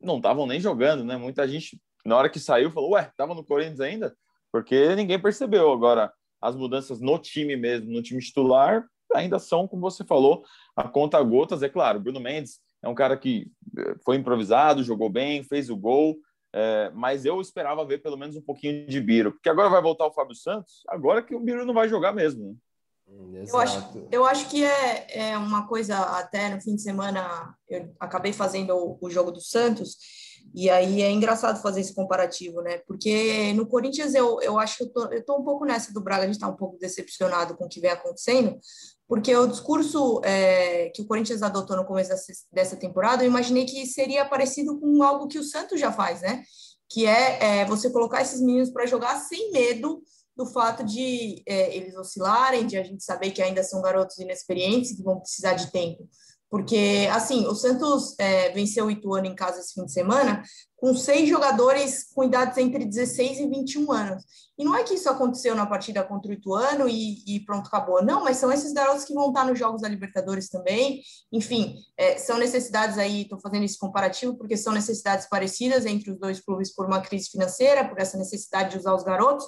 não 0.00 0.16
estavam 0.16 0.46
nem 0.46 0.60
jogando, 0.60 1.04
né? 1.04 1.16
Muita 1.16 1.46
gente, 1.48 1.80
na 2.04 2.16
hora 2.16 2.28
que 2.28 2.38
saiu, 2.38 2.70
falou, 2.70 2.92
ué, 2.92 3.10
tava 3.16 3.34
no 3.34 3.44
Corinthians 3.44 3.80
ainda? 3.80 4.16
Porque 4.52 4.94
ninguém 4.94 5.20
percebeu. 5.20 5.72
Agora, 5.72 6.12
as 6.40 6.54
mudanças 6.54 7.00
no 7.00 7.18
time 7.18 7.56
mesmo, 7.56 7.90
no 7.90 8.02
time 8.02 8.20
titular, 8.20 8.86
ainda 9.14 9.38
são, 9.38 9.66
como 9.66 9.82
você 9.82 10.04
falou, 10.04 10.44
a 10.76 10.88
conta 10.88 11.20
gotas, 11.22 11.62
é 11.62 11.68
claro. 11.68 12.00
Bruno 12.00 12.20
Mendes 12.20 12.60
é 12.82 12.88
um 12.88 12.94
cara 12.94 13.16
que 13.16 13.50
eh, 13.78 13.94
foi 14.04 14.16
improvisado, 14.16 14.82
jogou 14.82 15.08
bem, 15.08 15.42
fez 15.42 15.70
o 15.70 15.76
gol, 15.76 16.16
é, 16.56 16.90
mas 16.94 17.24
eu 17.24 17.40
esperava 17.40 17.84
ver 17.84 17.98
pelo 17.98 18.16
menos 18.16 18.36
um 18.36 18.40
pouquinho 18.40 18.86
de 18.86 19.00
Biro, 19.00 19.32
porque 19.32 19.48
agora 19.48 19.68
vai 19.68 19.82
voltar 19.82 20.06
o 20.06 20.12
Fábio 20.12 20.36
Santos, 20.36 20.84
agora 20.86 21.20
que 21.20 21.34
o 21.34 21.40
Biro 21.40 21.66
não 21.66 21.74
vai 21.74 21.88
jogar 21.88 22.12
mesmo. 22.12 22.56
Né? 23.06 23.44
Eu 23.46 23.58
acho, 23.58 24.06
eu 24.10 24.24
acho 24.24 24.48
que 24.48 24.64
é, 24.64 25.30
é 25.30 25.38
uma 25.38 25.66
coisa, 25.66 25.98
até 25.98 26.48
no 26.54 26.60
fim 26.60 26.74
de 26.74 26.82
semana, 26.82 27.54
eu 27.68 27.92
acabei 28.00 28.32
fazendo 28.32 28.74
o, 28.74 28.98
o 29.00 29.10
jogo 29.10 29.30
do 29.30 29.40
Santos, 29.40 29.96
e 30.54 30.70
aí 30.70 31.02
é 31.02 31.10
engraçado 31.10 31.60
fazer 31.60 31.80
esse 31.80 31.94
comparativo, 31.94 32.60
né? 32.60 32.78
Porque 32.86 33.52
no 33.54 33.66
Corinthians 33.66 34.14
eu, 34.14 34.40
eu 34.40 34.58
acho 34.58 34.76
que 34.76 34.84
eu 34.84 34.92
tô, 34.92 35.04
eu 35.12 35.24
tô 35.24 35.36
um 35.36 35.44
pouco 35.44 35.64
nessa 35.64 35.92
do 35.92 36.00
Braga, 36.00 36.24
a 36.24 36.26
gente 36.26 36.38
tá 36.38 36.48
um 36.48 36.56
pouco 36.56 36.78
decepcionado 36.78 37.56
com 37.56 37.64
o 37.64 37.68
que 37.68 37.80
vem 37.80 37.90
acontecendo, 37.90 38.56
porque 39.08 39.34
o 39.34 39.46
discurso 39.46 40.20
é, 40.24 40.90
que 40.90 41.02
o 41.02 41.06
Corinthians 41.06 41.42
adotou 41.42 41.76
no 41.76 41.84
começo 41.84 42.10
dessa, 42.10 42.32
dessa, 42.52 42.76
temporada, 42.76 43.24
eu 43.24 43.28
imaginei 43.28 43.64
que 43.64 43.84
seria 43.86 44.24
parecido 44.24 44.78
com 44.78 45.02
algo 45.02 45.26
que 45.26 45.38
o 45.38 45.44
Santos 45.44 45.80
já 45.80 45.90
faz, 45.90 46.20
né? 46.20 46.42
Que 46.88 47.06
é, 47.06 47.60
é 47.60 47.64
você 47.64 47.90
colocar 47.90 48.22
esses 48.22 48.40
meninos 48.40 48.70
para 48.70 48.86
jogar 48.86 49.18
sem 49.20 49.50
medo 49.50 50.02
do 50.36 50.46
fato 50.46 50.84
de 50.84 51.42
é, 51.46 51.76
eles 51.76 51.96
oscilarem, 51.96 52.66
de 52.66 52.76
a 52.76 52.82
gente 52.82 53.04
saber 53.04 53.30
que 53.30 53.42
ainda 53.42 53.62
são 53.62 53.80
garotos 53.80 54.18
inexperientes 54.18 54.96
que 54.96 55.02
vão 55.02 55.20
precisar 55.20 55.54
de 55.54 55.70
tempo. 55.70 56.08
Porque, 56.54 57.08
assim, 57.10 57.46
o 57.48 57.54
Santos 57.56 58.14
é, 58.16 58.50
venceu 58.52 58.86
o 58.86 58.90
Ituano 58.90 59.26
em 59.26 59.34
casa 59.34 59.58
esse 59.58 59.74
fim 59.74 59.84
de 59.84 59.92
semana 59.92 60.40
com 60.76 60.94
seis 60.94 61.28
jogadores 61.28 62.04
com 62.14 62.22
idades 62.22 62.58
entre 62.58 62.84
16 62.84 63.40
e 63.40 63.48
21 63.48 63.90
anos. 63.90 64.22
E 64.56 64.64
não 64.64 64.76
é 64.76 64.84
que 64.84 64.94
isso 64.94 65.10
aconteceu 65.10 65.56
na 65.56 65.66
partida 65.66 66.04
contra 66.04 66.30
o 66.30 66.32
Ituano 66.32 66.88
e, 66.88 67.24
e 67.26 67.40
pronto, 67.40 67.66
acabou. 67.66 68.04
Não, 68.04 68.22
mas 68.22 68.36
são 68.36 68.52
esses 68.52 68.72
garotos 68.72 69.04
que 69.04 69.12
vão 69.12 69.30
estar 69.30 69.44
nos 69.44 69.58
Jogos 69.58 69.82
da 69.82 69.88
Libertadores 69.88 70.48
também. 70.48 71.02
Enfim, 71.32 71.74
é, 71.96 72.18
são 72.18 72.38
necessidades 72.38 72.98
aí, 72.98 73.22
estou 73.22 73.40
fazendo 73.40 73.64
esse 73.64 73.76
comparativo 73.76 74.36
porque 74.36 74.56
são 74.56 74.72
necessidades 74.72 75.28
parecidas 75.28 75.84
entre 75.86 76.12
os 76.12 76.20
dois 76.20 76.40
clubes 76.40 76.72
por 76.72 76.86
uma 76.86 77.00
crise 77.00 77.30
financeira, 77.30 77.88
por 77.88 77.98
essa 77.98 78.16
necessidade 78.16 78.70
de 78.70 78.78
usar 78.78 78.94
os 78.94 79.02
garotos. 79.02 79.44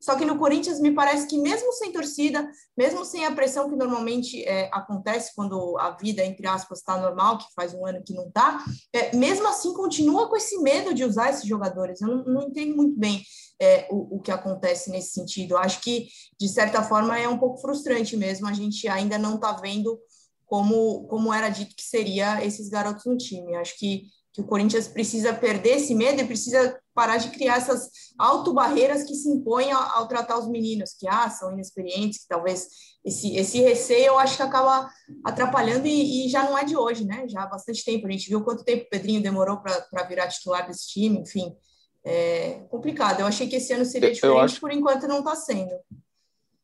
Só 0.00 0.16
que 0.16 0.24
no 0.24 0.38
Corinthians 0.38 0.80
me 0.80 0.92
parece 0.92 1.26
que 1.26 1.38
mesmo 1.38 1.72
sem 1.72 1.92
torcida, 1.92 2.48
mesmo 2.76 3.04
sem 3.04 3.24
a 3.24 3.32
pressão 3.32 3.68
que 3.68 3.76
normalmente 3.76 4.44
é, 4.44 4.68
acontece 4.72 5.32
quando 5.34 5.76
a 5.78 5.90
vida, 5.90 6.24
entre 6.24 6.46
aspas, 6.46 6.78
está 6.78 6.98
normal, 6.98 7.38
que 7.38 7.46
faz 7.54 7.74
um 7.74 7.86
ano 7.86 8.02
que 8.04 8.14
não 8.14 8.28
está, 8.28 8.64
é, 8.92 9.14
mesmo 9.16 9.48
assim 9.48 9.72
continua 9.72 10.28
com 10.28 10.36
esse 10.36 10.58
medo 10.60 10.94
de 10.94 11.04
usar 11.04 11.30
esses 11.30 11.46
jogadores. 11.46 12.00
Eu 12.00 12.08
não, 12.08 12.24
não 12.24 12.42
entendo 12.48 12.76
muito 12.76 12.98
bem 12.98 13.22
é, 13.60 13.88
o, 13.90 14.16
o 14.16 14.20
que 14.20 14.30
acontece 14.30 14.90
nesse 14.90 15.12
sentido. 15.12 15.52
Eu 15.52 15.58
acho 15.58 15.80
que, 15.80 16.08
de 16.38 16.48
certa 16.48 16.82
forma, 16.82 17.18
é 17.18 17.28
um 17.28 17.38
pouco 17.38 17.60
frustrante 17.60 18.16
mesmo. 18.16 18.46
A 18.46 18.52
gente 18.52 18.86
ainda 18.88 19.18
não 19.18 19.36
está 19.36 19.52
vendo 19.52 19.98
como, 20.46 21.06
como 21.08 21.32
era 21.32 21.48
dito 21.48 21.74
que 21.74 21.82
seria 21.82 22.44
esses 22.44 22.68
garotos 22.68 23.04
no 23.04 23.16
time. 23.16 23.52
Eu 23.52 23.60
acho 23.60 23.76
que 23.78 24.04
que 24.36 24.42
o 24.42 24.44
Corinthians 24.44 24.86
precisa 24.86 25.32
perder 25.32 25.76
esse 25.76 25.94
medo 25.94 26.20
e 26.20 26.26
precisa 26.26 26.78
parar 26.94 27.16
de 27.16 27.30
criar 27.30 27.56
essas 27.56 27.88
autobarreiras 28.18 29.02
que 29.02 29.14
se 29.14 29.30
impõem 29.30 29.72
ao, 29.72 29.82
ao, 29.82 30.06
tratar 30.06 30.38
os 30.38 30.46
meninos, 30.46 30.92
que 30.92 31.08
ah, 31.08 31.30
são 31.30 31.54
inexperientes, 31.54 32.20
que 32.20 32.28
talvez 32.28 32.68
esse, 33.02 33.34
esse 33.34 33.62
receio 33.62 34.08
eu 34.08 34.18
acho 34.18 34.36
que 34.36 34.42
acaba 34.42 34.90
atrapalhando 35.24 35.86
e, 35.86 36.26
e, 36.26 36.28
já 36.28 36.44
não 36.44 36.58
é 36.58 36.64
de 36.64 36.76
hoje, 36.76 37.06
né? 37.06 37.26
Já 37.30 37.44
há 37.44 37.46
bastante 37.46 37.82
tempo. 37.82 38.06
A 38.06 38.10
gente 38.10 38.28
viu 38.28 38.44
quanto 38.44 38.62
tempo 38.62 38.84
o 38.84 38.88
Pedrinho 38.90 39.22
demorou 39.22 39.56
para 39.56 40.02
virar 40.06 40.28
titular 40.28 40.66
desse 40.66 40.86
time, 40.88 41.20
enfim. 41.20 41.56
É 42.04 42.60
complicado. 42.68 43.20
Eu 43.20 43.26
achei 43.26 43.48
que 43.48 43.56
esse 43.56 43.72
ano 43.72 43.86
seria 43.86 44.12
diferente, 44.12 44.38
acho... 44.38 44.60
por 44.60 44.70
enquanto 44.70 45.08
não 45.08 45.20
está 45.20 45.34
sendo. 45.34 45.72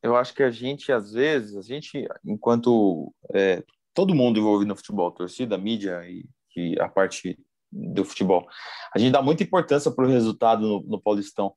Eu 0.02 0.14
acho 0.14 0.34
que 0.34 0.42
a 0.42 0.50
gente, 0.50 0.92
às 0.92 1.12
vezes, 1.12 1.56
a 1.56 1.62
gente, 1.62 2.06
enquanto 2.22 3.14
é, 3.32 3.62
todo 3.94 4.14
mundo 4.14 4.38
envolvido 4.38 4.68
no 4.68 4.76
futebol, 4.76 5.10
torcida, 5.10 5.56
mídia 5.56 6.02
e, 6.06 6.26
e 6.54 6.78
a 6.78 6.88
parte 6.88 7.38
do 7.72 8.04
futebol. 8.04 8.46
A 8.94 8.98
gente 8.98 9.12
dá 9.12 9.22
muita 9.22 9.42
importância 9.42 9.90
para 9.90 10.04
o 10.04 10.08
resultado 10.08 10.60
no, 10.60 10.82
no, 10.82 11.00
Paulistão. 11.00 11.54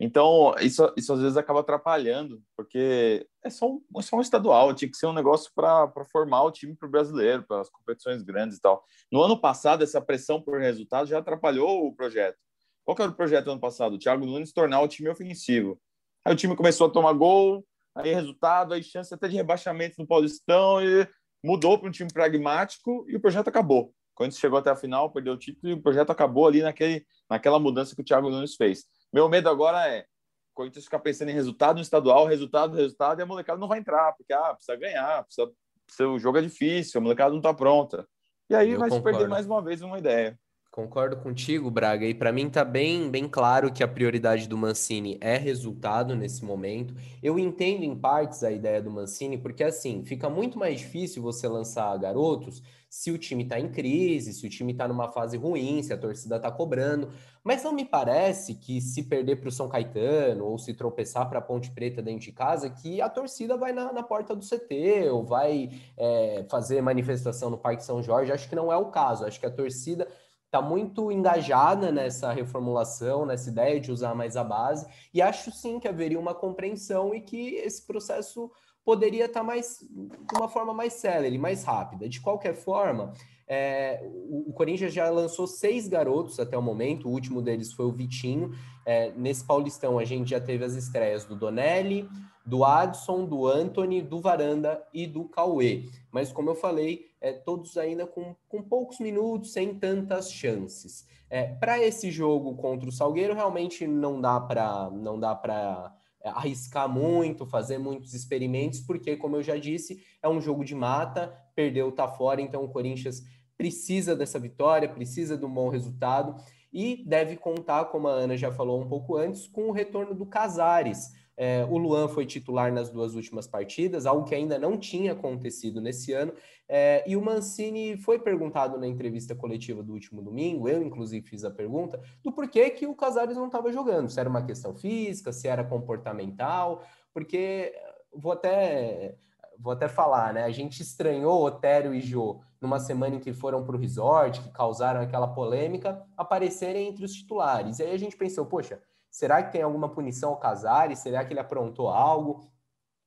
Então, 0.00 0.54
isso, 0.60 0.92
isso 0.96 1.12
às 1.12 1.20
vezes 1.20 1.36
acaba 1.36 1.58
atrapalhando, 1.58 2.40
porque 2.56 3.26
é 3.44 3.50
só 3.50 3.68
um, 3.68 3.82
é 3.96 4.02
só 4.02 4.16
um 4.16 4.20
estadual, 4.20 4.72
tinha 4.72 4.88
que 4.88 4.96
ser 4.96 5.06
um 5.06 5.12
negócio 5.12 5.50
para 5.52 5.90
formar 6.12 6.44
o 6.44 6.52
time 6.52 6.76
para 6.76 6.86
o 6.86 6.90
brasileiro, 6.90 7.42
para 7.42 7.60
as 7.60 7.68
competições 7.68 8.22
grandes 8.22 8.58
e 8.58 8.60
tal. 8.60 8.84
No 9.10 9.20
ano 9.20 9.40
passado, 9.40 9.82
essa 9.82 10.00
pressão 10.00 10.40
por 10.40 10.60
resultado 10.60 11.08
já 11.08 11.18
atrapalhou 11.18 11.86
o 11.86 11.94
projeto. 11.94 12.38
Qual 12.84 12.94
que 12.94 13.02
era 13.02 13.10
o 13.10 13.14
projeto 13.14 13.46
do 13.46 13.50
ano 13.50 13.60
passado? 13.60 13.96
O 13.96 13.98
Thiago 13.98 14.24
Nunes 14.24 14.52
tornar 14.52 14.80
o 14.80 14.88
time 14.88 15.08
ofensivo. 15.08 15.80
Aí 16.24 16.32
o 16.32 16.36
time 16.36 16.54
começou 16.54 16.86
a 16.86 16.90
tomar 16.90 17.12
gol, 17.12 17.66
aí 17.94 18.14
resultado, 18.14 18.74
aí 18.74 18.82
chance 18.82 19.12
até 19.12 19.26
de 19.26 19.34
rebaixamento 19.34 19.96
no 19.98 20.06
Paulistão, 20.06 20.80
e 20.80 21.08
mudou 21.44 21.78
para 21.78 21.88
um 21.88 21.92
time 21.92 22.10
pragmático 22.12 23.04
e 23.08 23.16
o 23.16 23.20
projeto 23.20 23.48
acabou. 23.48 23.92
Corinthians 24.18 24.40
chegou 24.40 24.58
até 24.58 24.68
a 24.68 24.74
final, 24.74 25.12
perdeu 25.12 25.34
o 25.34 25.38
título 25.38 25.70
e 25.70 25.74
o 25.74 25.80
projeto 25.80 26.10
acabou 26.10 26.48
ali 26.48 26.60
naquele, 26.60 27.06
naquela 27.30 27.60
mudança 27.60 27.94
que 27.94 28.02
o 28.02 28.04
Thiago 28.04 28.28
Nunes 28.28 28.56
fez. 28.56 28.84
Meu 29.12 29.28
medo 29.28 29.48
agora 29.48 29.86
é 29.86 30.00
o 30.00 30.54
Corinthians 30.54 30.86
ficar 30.86 30.98
pensando 30.98 31.28
em 31.28 31.34
resultado 31.34 31.76
no 31.76 31.82
estadual, 31.82 32.26
resultado, 32.26 32.74
resultado, 32.74 33.20
e 33.20 33.22
a 33.22 33.26
molecada 33.26 33.60
não 33.60 33.68
vai 33.68 33.78
entrar, 33.78 34.12
porque 34.14 34.32
ah, 34.32 34.54
precisa 34.54 34.76
ganhar, 34.76 35.22
precisa, 35.22 35.48
precisa, 35.86 36.08
o 36.08 36.18
jogo 36.18 36.38
é 36.38 36.42
difícil, 36.42 36.98
a 36.98 37.02
molecada 37.02 37.30
não 37.30 37.38
está 37.38 37.54
pronta. 37.54 38.08
E 38.50 38.56
aí 38.56 38.72
Eu 38.72 38.80
vai 38.80 38.88
concordo. 38.88 39.08
se 39.08 39.18
perder 39.18 39.30
mais 39.30 39.46
uma 39.46 39.62
vez 39.62 39.82
uma 39.82 39.98
ideia. 39.98 40.36
Concordo 40.78 41.16
contigo, 41.16 41.68
Braga. 41.72 42.06
E 42.06 42.14
para 42.14 42.30
mim 42.30 42.48
tá 42.48 42.64
bem, 42.64 43.10
bem 43.10 43.28
claro 43.28 43.72
que 43.72 43.82
a 43.82 43.88
prioridade 43.88 44.46
do 44.46 44.56
Mancini 44.56 45.18
é 45.20 45.36
resultado 45.36 46.14
nesse 46.14 46.44
momento. 46.44 46.94
Eu 47.20 47.36
entendo 47.36 47.82
em 47.82 47.96
partes 47.96 48.44
a 48.44 48.52
ideia 48.52 48.80
do 48.80 48.88
Mancini, 48.88 49.36
porque 49.36 49.64
assim, 49.64 50.04
fica 50.04 50.30
muito 50.30 50.56
mais 50.56 50.78
difícil 50.78 51.20
você 51.20 51.48
lançar 51.48 51.98
garotos 51.98 52.62
se 52.88 53.10
o 53.10 53.18
time 53.18 53.42
está 53.42 53.58
em 53.58 53.68
crise, 53.68 54.32
se 54.32 54.46
o 54.46 54.48
time 54.48 54.70
está 54.70 54.86
numa 54.86 55.08
fase 55.08 55.36
ruim, 55.36 55.82
se 55.82 55.92
a 55.92 55.98
torcida 55.98 56.36
está 56.36 56.48
cobrando. 56.48 57.10
Mas 57.42 57.64
não 57.64 57.72
me 57.72 57.84
parece 57.84 58.54
que 58.54 58.80
se 58.80 59.02
perder 59.02 59.40
para 59.40 59.48
o 59.48 59.52
São 59.52 59.68
Caetano 59.68 60.44
ou 60.44 60.58
se 60.58 60.74
tropeçar 60.74 61.28
para 61.28 61.40
a 61.40 61.42
Ponte 61.42 61.72
Preta 61.72 62.00
dentro 62.00 62.20
de 62.20 62.30
casa, 62.30 62.70
que 62.70 63.00
a 63.00 63.08
torcida 63.08 63.56
vai 63.56 63.72
na, 63.72 63.92
na 63.92 64.04
porta 64.04 64.32
do 64.32 64.46
CT 64.46 65.10
ou 65.10 65.24
vai 65.24 65.70
é, 65.96 66.46
fazer 66.48 66.80
manifestação 66.80 67.50
no 67.50 67.58
Parque 67.58 67.82
São 67.82 68.00
Jorge. 68.00 68.30
Acho 68.30 68.48
que 68.48 68.54
não 68.54 68.72
é 68.72 68.76
o 68.76 68.86
caso. 68.92 69.24
Acho 69.24 69.40
que 69.40 69.46
a 69.46 69.50
torcida 69.50 70.06
está 70.48 70.62
muito 70.62 71.12
engajada 71.12 71.92
nessa 71.92 72.32
reformulação, 72.32 73.26
nessa 73.26 73.50
ideia 73.50 73.78
de 73.78 73.92
usar 73.92 74.14
mais 74.14 74.34
a 74.34 74.42
base, 74.42 74.86
e 75.12 75.20
acho 75.20 75.52
sim 75.52 75.78
que 75.78 75.86
haveria 75.86 76.18
uma 76.18 76.34
compreensão 76.34 77.14
e 77.14 77.20
que 77.20 77.56
esse 77.56 77.86
processo 77.86 78.50
poderia 78.82 79.26
estar 79.26 79.40
tá 79.40 79.46
mais 79.46 79.80
de 79.80 80.38
uma 80.38 80.48
forma 80.48 80.72
mais 80.72 80.94
célere, 80.94 81.36
mais 81.36 81.64
rápida. 81.64 82.08
De 82.08 82.18
qualquer 82.22 82.54
forma, 82.54 83.12
é, 83.46 84.02
o, 84.30 84.50
Corinthians 84.54 84.94
já 84.94 85.10
lançou 85.10 85.46
seis 85.46 85.86
garotos 85.86 86.40
até 86.40 86.56
o 86.56 86.62
momento, 86.62 87.08
o 87.08 87.12
último 87.12 87.42
deles 87.42 87.70
foi 87.70 87.84
o 87.84 87.92
Vitinho. 87.92 88.52
É, 88.86 89.12
nesse 89.12 89.44
Paulistão, 89.44 89.98
a 89.98 90.04
gente 90.06 90.30
já 90.30 90.40
teve 90.40 90.64
as 90.64 90.72
estreias 90.72 91.26
do 91.26 91.36
Donelli, 91.36 92.08
do 92.44 92.64
Adson, 92.64 93.26
do 93.26 93.46
Anthony, 93.46 94.00
do 94.00 94.22
Varanda 94.22 94.82
e 94.94 95.06
do 95.06 95.24
Cauê. 95.24 95.84
Mas, 96.10 96.32
como 96.32 96.48
eu 96.48 96.54
falei, 96.54 97.07
é, 97.20 97.32
todos 97.32 97.76
ainda 97.76 98.06
com, 98.06 98.34
com 98.48 98.62
poucos 98.62 98.98
minutos, 99.00 99.52
sem 99.52 99.74
tantas 99.74 100.32
chances. 100.32 101.06
É, 101.30 101.54
para 101.54 101.82
esse 101.82 102.10
jogo 102.10 102.54
contra 102.56 102.88
o 102.88 102.92
Salgueiro, 102.92 103.34
realmente 103.34 103.86
não 103.86 104.20
dá 104.20 104.40
para 104.40 104.90
não 104.90 105.18
dá 105.20 105.34
para 105.34 105.94
é, 106.22 106.28
arriscar 106.30 106.88
muito, 106.88 107.46
fazer 107.46 107.78
muitos 107.78 108.14
experimentos, 108.14 108.80
porque, 108.80 109.16
como 109.16 109.36
eu 109.36 109.42
já 109.42 109.56
disse, 109.56 110.02
é 110.22 110.28
um 110.28 110.40
jogo 110.40 110.64
de 110.64 110.74
mata, 110.74 111.32
perdeu, 111.54 111.92
tá 111.92 112.08
fora, 112.08 112.40
então 112.40 112.64
o 112.64 112.68
Corinthians 112.68 113.22
precisa 113.56 114.16
dessa 114.16 114.38
vitória, 114.38 114.88
precisa 114.88 115.36
de 115.36 115.44
um 115.44 115.52
bom 115.52 115.68
resultado 115.68 116.36
e 116.72 117.04
deve 117.06 117.36
contar, 117.36 117.86
como 117.86 118.08
a 118.08 118.12
Ana 118.12 118.36
já 118.36 118.52
falou 118.52 118.80
um 118.80 118.88
pouco 118.88 119.16
antes, 119.16 119.46
com 119.46 119.68
o 119.68 119.72
retorno 119.72 120.14
do 120.14 120.26
Casares. 120.26 121.12
É, 121.40 121.64
o 121.70 121.78
Luan 121.78 122.08
foi 122.08 122.26
titular 122.26 122.72
nas 122.72 122.90
duas 122.90 123.14
últimas 123.14 123.46
partidas, 123.46 124.06
algo 124.06 124.24
que 124.24 124.34
ainda 124.34 124.58
não 124.58 124.76
tinha 124.76 125.12
acontecido 125.12 125.80
nesse 125.80 126.12
ano. 126.12 126.32
É, 126.68 127.04
e 127.06 127.16
o 127.16 127.22
Mancini 127.22 127.96
foi 127.96 128.18
perguntado 128.18 128.76
na 128.76 128.88
entrevista 128.88 129.36
coletiva 129.36 129.80
do 129.80 129.92
último 129.92 130.20
domingo, 130.20 130.68
eu 130.68 130.82
inclusive 130.82 131.24
fiz 131.24 131.44
a 131.44 131.50
pergunta, 131.50 132.02
do 132.24 132.32
porquê 132.32 132.70
que 132.70 132.88
o 132.88 132.94
Casares 132.94 133.36
não 133.36 133.46
estava 133.46 133.70
jogando. 133.70 134.10
Se 134.10 134.18
era 134.18 134.28
uma 134.28 134.44
questão 134.44 134.74
física, 134.74 135.32
se 135.32 135.46
era 135.46 135.62
comportamental, 135.62 136.82
porque 137.14 137.72
vou 138.12 138.32
até 138.32 139.14
vou 139.60 139.72
até 139.72 139.88
falar, 139.88 140.34
né? 140.34 140.44
A 140.44 140.50
gente 140.50 140.82
estranhou 140.82 141.44
Otério 141.44 141.94
e 141.94 142.00
Jô 142.00 142.40
numa 142.60 142.80
semana 142.80 143.16
em 143.16 143.20
que 143.20 143.32
foram 143.32 143.64
para 143.64 143.76
o 143.76 143.78
resort, 143.78 144.40
que 144.40 144.50
causaram 144.50 145.00
aquela 145.00 145.28
polêmica, 145.28 146.04
aparecerem 146.16 146.88
entre 146.88 147.04
os 147.04 147.12
titulares. 147.12 147.78
E 147.78 147.84
aí 147.84 147.92
a 147.92 147.98
gente 147.98 148.16
pensou, 148.16 148.46
poxa, 148.46 148.80
Será 149.10 149.42
que 149.42 149.52
tem 149.52 149.62
alguma 149.62 149.88
punição 149.88 150.30
ao 150.30 150.36
Casares? 150.36 150.98
Será 150.98 151.24
que 151.24 151.32
ele 151.32 151.40
aprontou 151.40 151.88
algo? 151.88 152.48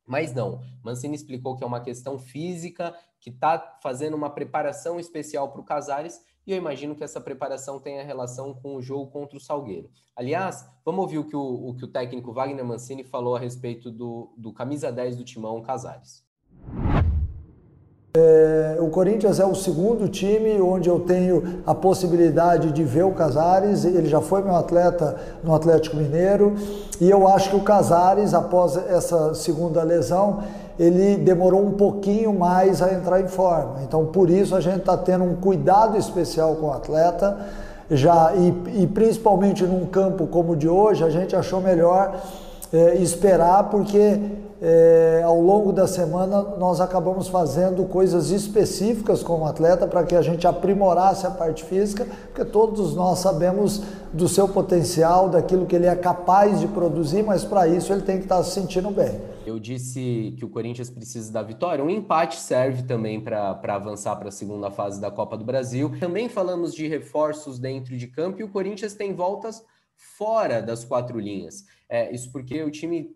Mas 0.06 0.34
não. 0.34 0.62
Mancini 0.84 1.16
explicou 1.16 1.56
que 1.56 1.64
é 1.64 1.68
uma 1.68 1.82
questão 1.82 2.18
física, 2.18 2.96
que 3.20 3.30
está 3.30 3.80
fazendo 3.82 4.16
uma 4.16 4.30
preparação 4.30 5.00
especial 5.00 5.52
para 5.52 5.62
o 5.62 5.66
Casares, 5.66 6.22
e 6.46 6.52
eu 6.52 6.58
imagino 6.58 6.96
que 6.96 7.04
essa 7.04 7.22
preparação 7.22 7.80
tenha 7.80 8.04
relação 8.04 8.54
com 8.54 8.76
o 8.76 8.82
jogo 8.82 9.12
contra 9.12 9.38
o 9.38 9.42
Salgueiro. 9.42 9.92
Aliás, 10.16 10.68
vamos 10.84 11.02
ouvir 11.02 11.20
o 11.20 11.28
que 11.28 11.36
o, 11.36 11.70
o, 11.70 11.76
que 11.76 11.86
o 11.86 11.88
técnico 11.88 12.34
Wagner 12.34 12.66
Mancini 12.66 13.04
falou 13.04 13.36
a 13.36 13.40
respeito 13.40 13.92
do, 13.92 14.34
do 14.38 14.52
camisa 14.52 14.92
10 14.92 15.18
do 15.18 15.24
Timão, 15.24 15.62
Casares. 15.62 16.26
É, 18.14 18.76
o 18.82 18.88
Corinthians 18.88 19.40
é 19.40 19.46
o 19.46 19.56
segundo 19.56 20.10
time 20.10 20.60
onde 20.60 20.90
eu 20.90 21.00
tenho 21.00 21.62
a 21.66 21.74
possibilidade 21.74 22.74
de 22.74 22.84
ver 22.84 23.06
o 23.06 23.12
Casares. 23.12 23.86
Ele 23.86 24.10
já 24.10 24.20
foi 24.20 24.42
meu 24.42 24.54
atleta 24.54 25.16
no 25.42 25.56
Atlético 25.56 25.96
Mineiro 25.96 26.54
e 27.00 27.10
eu 27.10 27.26
acho 27.26 27.52
que 27.52 27.56
o 27.56 27.62
Casares, 27.62 28.34
após 28.34 28.76
essa 28.76 29.34
segunda 29.34 29.82
lesão, 29.84 30.44
ele 30.78 31.16
demorou 31.16 31.66
um 31.66 31.72
pouquinho 31.72 32.34
mais 32.34 32.82
a 32.82 32.94
entrar 32.94 33.22
em 33.22 33.30
forma. 33.30 33.78
Então, 33.84 34.06
por 34.08 34.30
isso 34.30 34.56
a 34.56 34.60
gente 34.60 34.80
está 34.80 34.98
tendo 34.98 35.24
um 35.24 35.38
cuidado 35.38 35.98
especial 35.98 36.56
com 36.56 36.66
o 36.66 36.72
atleta. 36.74 37.38
Já 37.90 38.34
e, 38.36 38.84
e 38.84 38.88
principalmente 38.88 39.64
num 39.64 39.86
campo 39.86 40.28
como 40.28 40.52
o 40.52 40.56
de 40.58 40.68
hoje, 40.68 41.02
a 41.02 41.10
gente 41.10 41.34
achou 41.34 41.62
melhor 41.62 42.22
é, 42.74 42.96
esperar, 42.96 43.70
porque 43.70 44.20
é, 44.62 45.24
ao 45.26 45.42
longo 45.42 45.74
da 45.74 45.88
semana 45.88 46.42
nós 46.58 46.80
acabamos 46.80 47.28
fazendo 47.28 47.84
coisas 47.86 48.30
específicas 48.30 49.24
com 49.24 49.40
o 49.40 49.46
atleta 49.46 49.88
para 49.88 50.04
que 50.04 50.16
a 50.16 50.22
gente 50.22 50.46
aprimorasse 50.46 51.26
a 51.26 51.32
parte 51.32 51.64
física, 51.64 52.06
porque 52.28 52.46
todos 52.46 52.96
nós 52.96 53.18
sabemos 53.20 53.82
do 54.14 54.30
seu 54.30 54.48
potencial, 54.48 55.30
daquilo 55.30 55.66
que 55.66 55.76
ele 55.76 55.88
é 55.88 55.96
capaz 55.96 56.60
de 56.60 56.68
produzir, 56.68 57.24
mas 57.24 57.44
para 57.44 57.68
isso 57.68 57.92
ele 57.92 58.04
tem 58.04 58.18
que 58.18 58.26
estar 58.26 58.44
se 58.44 58.52
sentindo 58.52 58.92
bem. 58.92 59.20
Eu 59.48 59.60
disse 59.60 60.36
que 60.38 60.46
o 60.46 60.50
Corinthians 60.50 60.92
precisa 60.92 61.34
da 61.34 61.42
vitória. 61.42 61.84
Um 61.84 61.90
empate 61.90 62.40
serve 62.40 62.84
também 62.84 63.20
para 63.20 63.60
avançar 63.64 64.16
para 64.18 64.30
a 64.30 64.32
segunda 64.32 64.70
fase 64.70 65.02
da 65.02 65.10
Copa 65.10 65.36
do 65.36 65.44
Brasil. 65.44 65.92
Também 66.00 66.30
falamos 66.30 66.76
de 66.76 66.88
reforços 66.88 67.58
dentro 67.58 67.98
de 67.98 68.06
campo 68.08 68.40
e 68.40 68.44
o 68.44 68.50
Corinthians 68.50 68.94
tem 68.94 69.16
voltas 69.16 69.64
fora 69.96 70.62
das 70.62 70.84
quatro 70.84 71.20
linhas. 71.20 71.66
É, 71.90 72.14
isso 72.14 72.32
porque 72.32 72.62
o 72.64 72.72
time 72.72 73.10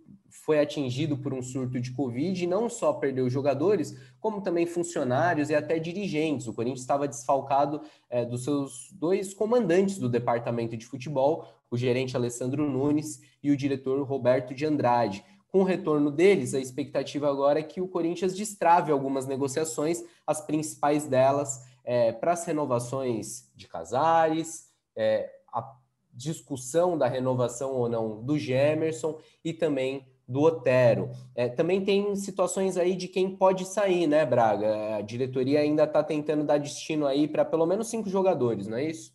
foi 0.46 0.60
atingido 0.60 1.18
por 1.18 1.34
um 1.34 1.42
surto 1.42 1.80
de 1.80 1.92
Covid 1.92 2.44
e 2.44 2.46
não 2.46 2.70
só 2.70 2.94
perdeu 2.94 3.28
jogadores, 3.28 3.98
como 4.20 4.42
também 4.42 4.68
funcionários 4.68 5.50
e 5.50 5.56
até 5.56 5.80
dirigentes. 5.80 6.48
O 6.48 6.54
Corinthians 6.54 6.82
estava 6.82 7.08
desfalcado 7.08 7.82
é, 8.12 8.24
dos 8.24 8.44
seus 8.44 8.92
dois 8.94 9.34
comandantes 9.34 9.98
do 9.98 10.08
departamento 10.08 10.78
de 10.78 10.86
futebol, 10.86 11.48
o 11.72 11.76
gerente 11.76 12.16
Alessandro 12.16 12.70
Nunes 12.70 13.22
e 13.42 13.50
o 13.50 13.58
diretor 13.58 14.00
Roberto 14.04 14.54
de 14.54 14.68
Andrade. 14.68 15.26
Com 15.48 15.62
o 15.62 15.64
retorno 15.64 16.12
deles, 16.12 16.54
a 16.54 16.60
expectativa 16.60 17.28
agora 17.28 17.60
é 17.60 17.64
que 17.64 17.82
o 17.82 17.88
Corinthians 17.88 18.36
destrave 18.36 18.92
algumas 18.92 19.26
negociações, 19.26 20.04
as 20.28 20.42
principais 20.42 21.08
delas 21.08 21.66
é, 21.84 22.12
para 22.12 22.34
as 22.34 22.46
renovações 22.46 23.50
de 23.56 23.68
Casares, 23.68 24.70
é, 24.96 25.28
a 25.52 25.76
discussão 26.14 26.96
da 26.96 27.08
renovação 27.08 27.72
ou 27.72 27.90
não 27.90 28.24
do 28.24 28.38
Gemerson 28.38 29.18
e 29.44 29.52
também 29.52 30.06
do 30.28 30.42
Otero. 30.42 31.12
É, 31.36 31.48
também 31.48 31.84
tem 31.84 32.16
situações 32.16 32.78
aí 32.78 32.96
de 32.96 33.08
quem 33.08 33.36
pode 33.36 33.66
sair, 33.66 34.08
né, 34.08 34.26
Braga? 34.26 34.98
A 34.98 35.02
diretoria 35.02 35.60
ainda 35.60 35.84
está 35.84 36.04
tentando 36.04 36.44
dar 36.44 36.58
destino 36.58 37.06
aí 37.06 37.28
para 37.28 37.46
pelo 37.46 37.66
menos 37.66 37.88
cinco 37.88 38.10
jogadores, 38.10 38.68
não 38.68 38.78
é 38.78 38.86
isso? 38.86 39.14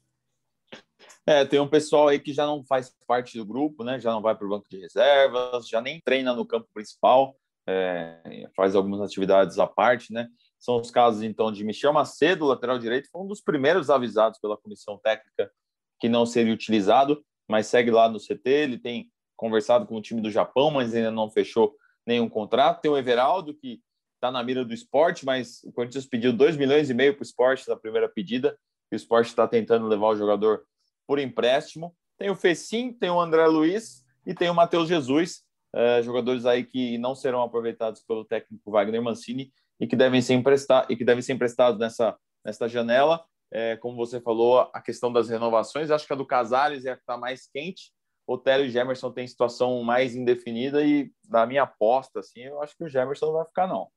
É, 1.27 1.45
tem 1.45 1.61
um 1.61 1.69
pessoal 1.69 2.09
aí 2.09 2.19
que 2.19 2.33
já 2.33 2.47
não 2.47 2.65
faz 2.65 2.95
parte 3.07 3.37
do 3.37 3.45
grupo, 3.45 3.85
né? 3.85 4.01
Já 4.01 4.11
não 4.11 4.23
vai 4.23 4.35
para 4.35 4.47
o 4.47 4.51
banco 4.51 4.69
de 4.69 4.81
reservas, 4.81 5.69
já 5.69 5.81
nem 5.81 6.01
treina 6.01 6.35
no 6.35 6.47
campo 6.47 6.69
principal, 6.73 7.37
é, 7.69 8.49
faz 8.57 8.75
algumas 8.75 9.01
atividades 9.01 9.59
à 9.59 9.67
parte, 9.67 10.13
né? 10.13 10.29
São 10.59 10.77
os 10.77 10.91
casos, 10.91 11.23
então, 11.23 11.51
de 11.53 11.65
Michel 11.65 11.93
Macedo, 11.93 12.47
lateral 12.47 12.79
direito, 12.79 13.09
foi 13.11 13.23
um 13.23 13.27
dos 13.27 13.41
primeiros 13.41 13.91
avisados 13.91 14.39
pela 14.39 14.57
comissão 14.57 14.99
técnica 14.99 15.51
que 15.99 16.09
não 16.09 16.25
seria 16.25 16.53
utilizado, 16.53 17.23
mas 17.49 17.67
segue 17.67 17.91
lá 17.91 18.09
no 18.09 18.19
CT. 18.19 18.41
Ele 18.45 18.79
tem 18.79 19.11
conversado 19.41 19.87
com 19.87 19.97
o 19.97 20.03
time 20.03 20.21
do 20.21 20.31
Japão, 20.31 20.71
mas 20.71 20.95
ainda 20.95 21.11
não 21.11 21.31
fechou 21.31 21.75
nenhum 22.07 22.29
contrato. 22.29 22.83
Tem 22.83 22.91
o 22.91 22.97
Everaldo, 22.99 23.55
que 23.55 23.81
está 24.17 24.31
na 24.31 24.45
mira 24.45 24.63
do 24.67 24.75
esporte, 24.75 25.25
mas 25.25 25.65
o 25.65 25.73
Corinthians 25.73 26.05
pediu 26.05 26.31
2 26.31 26.59
milhões 26.59 26.91
e 26.91 26.95
meio 26.95 27.15
para 27.15 27.23
o 27.23 27.25
esporte 27.25 27.67
na 27.67 27.75
primeira 27.75 28.07
pedida, 28.07 28.55
e 28.93 28.95
o 28.95 28.99
esporte 28.99 29.29
está 29.29 29.49
tentando 29.49 29.87
levar 29.87 30.09
o 30.09 30.17
jogador 30.17 30.63
por 31.07 31.19
empréstimo. 31.19 31.97
Tem 32.19 32.29
o 32.29 32.37
Fecim, 32.37 32.93
tem 32.93 33.09
o 33.09 33.19
André 33.19 33.47
Luiz 33.47 34.05
e 34.27 34.35
tem 34.35 34.51
o 34.51 34.55
Matheus 34.55 34.87
Jesus, 34.87 35.43
uh, 35.75 36.03
jogadores 36.03 36.45
aí 36.45 36.63
que 36.63 36.99
não 36.99 37.15
serão 37.15 37.41
aproveitados 37.41 38.03
pelo 38.03 38.27
técnico 38.27 38.71
Wagner 38.71 39.01
Mancini 39.01 39.51
e 39.81 39.87
que 39.87 39.97
devem 39.97 40.21
ser 40.21 40.35
emprestados 40.35 40.91
e 40.91 40.97
que 40.97 41.05
devem 41.05 41.23
ser 41.23 41.33
emprestados 41.33 41.81
nessa 41.81 42.15
nesta 42.45 42.69
janela. 42.69 43.25
É, 43.51 43.77
como 43.79 43.97
você 43.97 44.21
falou, 44.21 44.71
a 44.73 44.81
questão 44.81 45.11
das 45.13 45.29
renovações, 45.29 45.91
acho 45.91 46.07
que 46.07 46.13
a 46.13 46.17
do 46.17 46.27
Casares 46.27 46.85
é 46.85 46.91
a 46.91 46.95
que 46.95 47.03
está 47.03 47.17
mais 47.17 47.49
quente, 47.49 47.91
Otero 48.33 48.65
e 48.65 48.71
Gemerson 48.71 49.11
tem 49.11 49.27
situação 49.27 49.83
mais 49.83 50.15
indefinida 50.15 50.85
e 50.85 51.11
da 51.29 51.45
minha 51.45 51.65
aposta, 51.65 52.21
assim, 52.21 52.43
eu 52.43 52.63
acho 52.63 52.77
que 52.77 52.85
o 52.85 52.89
Gemerson 52.89 53.27
não 53.27 53.33
vai 53.33 53.45
ficar, 53.45 53.67
não. 53.67 53.89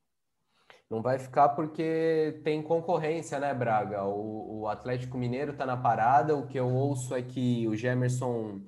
Não 0.90 1.04
vai 1.04 1.20
ficar 1.20 1.50
porque 1.50 2.42
tem 2.44 2.62
concorrência, 2.62 3.40
né, 3.40 3.54
Braga? 3.54 4.04
O, 4.06 4.62
o 4.62 4.68
Atlético 4.68 5.20
Mineiro 5.20 5.52
está 5.52 5.68
na 5.68 5.78
parada, 5.78 6.36
o 6.36 6.48
que 6.48 6.60
eu 6.60 6.68
ouço 6.68 7.16
é 7.16 7.22
que 7.22 7.68
o 7.68 7.76
Gemerson... 7.76 8.62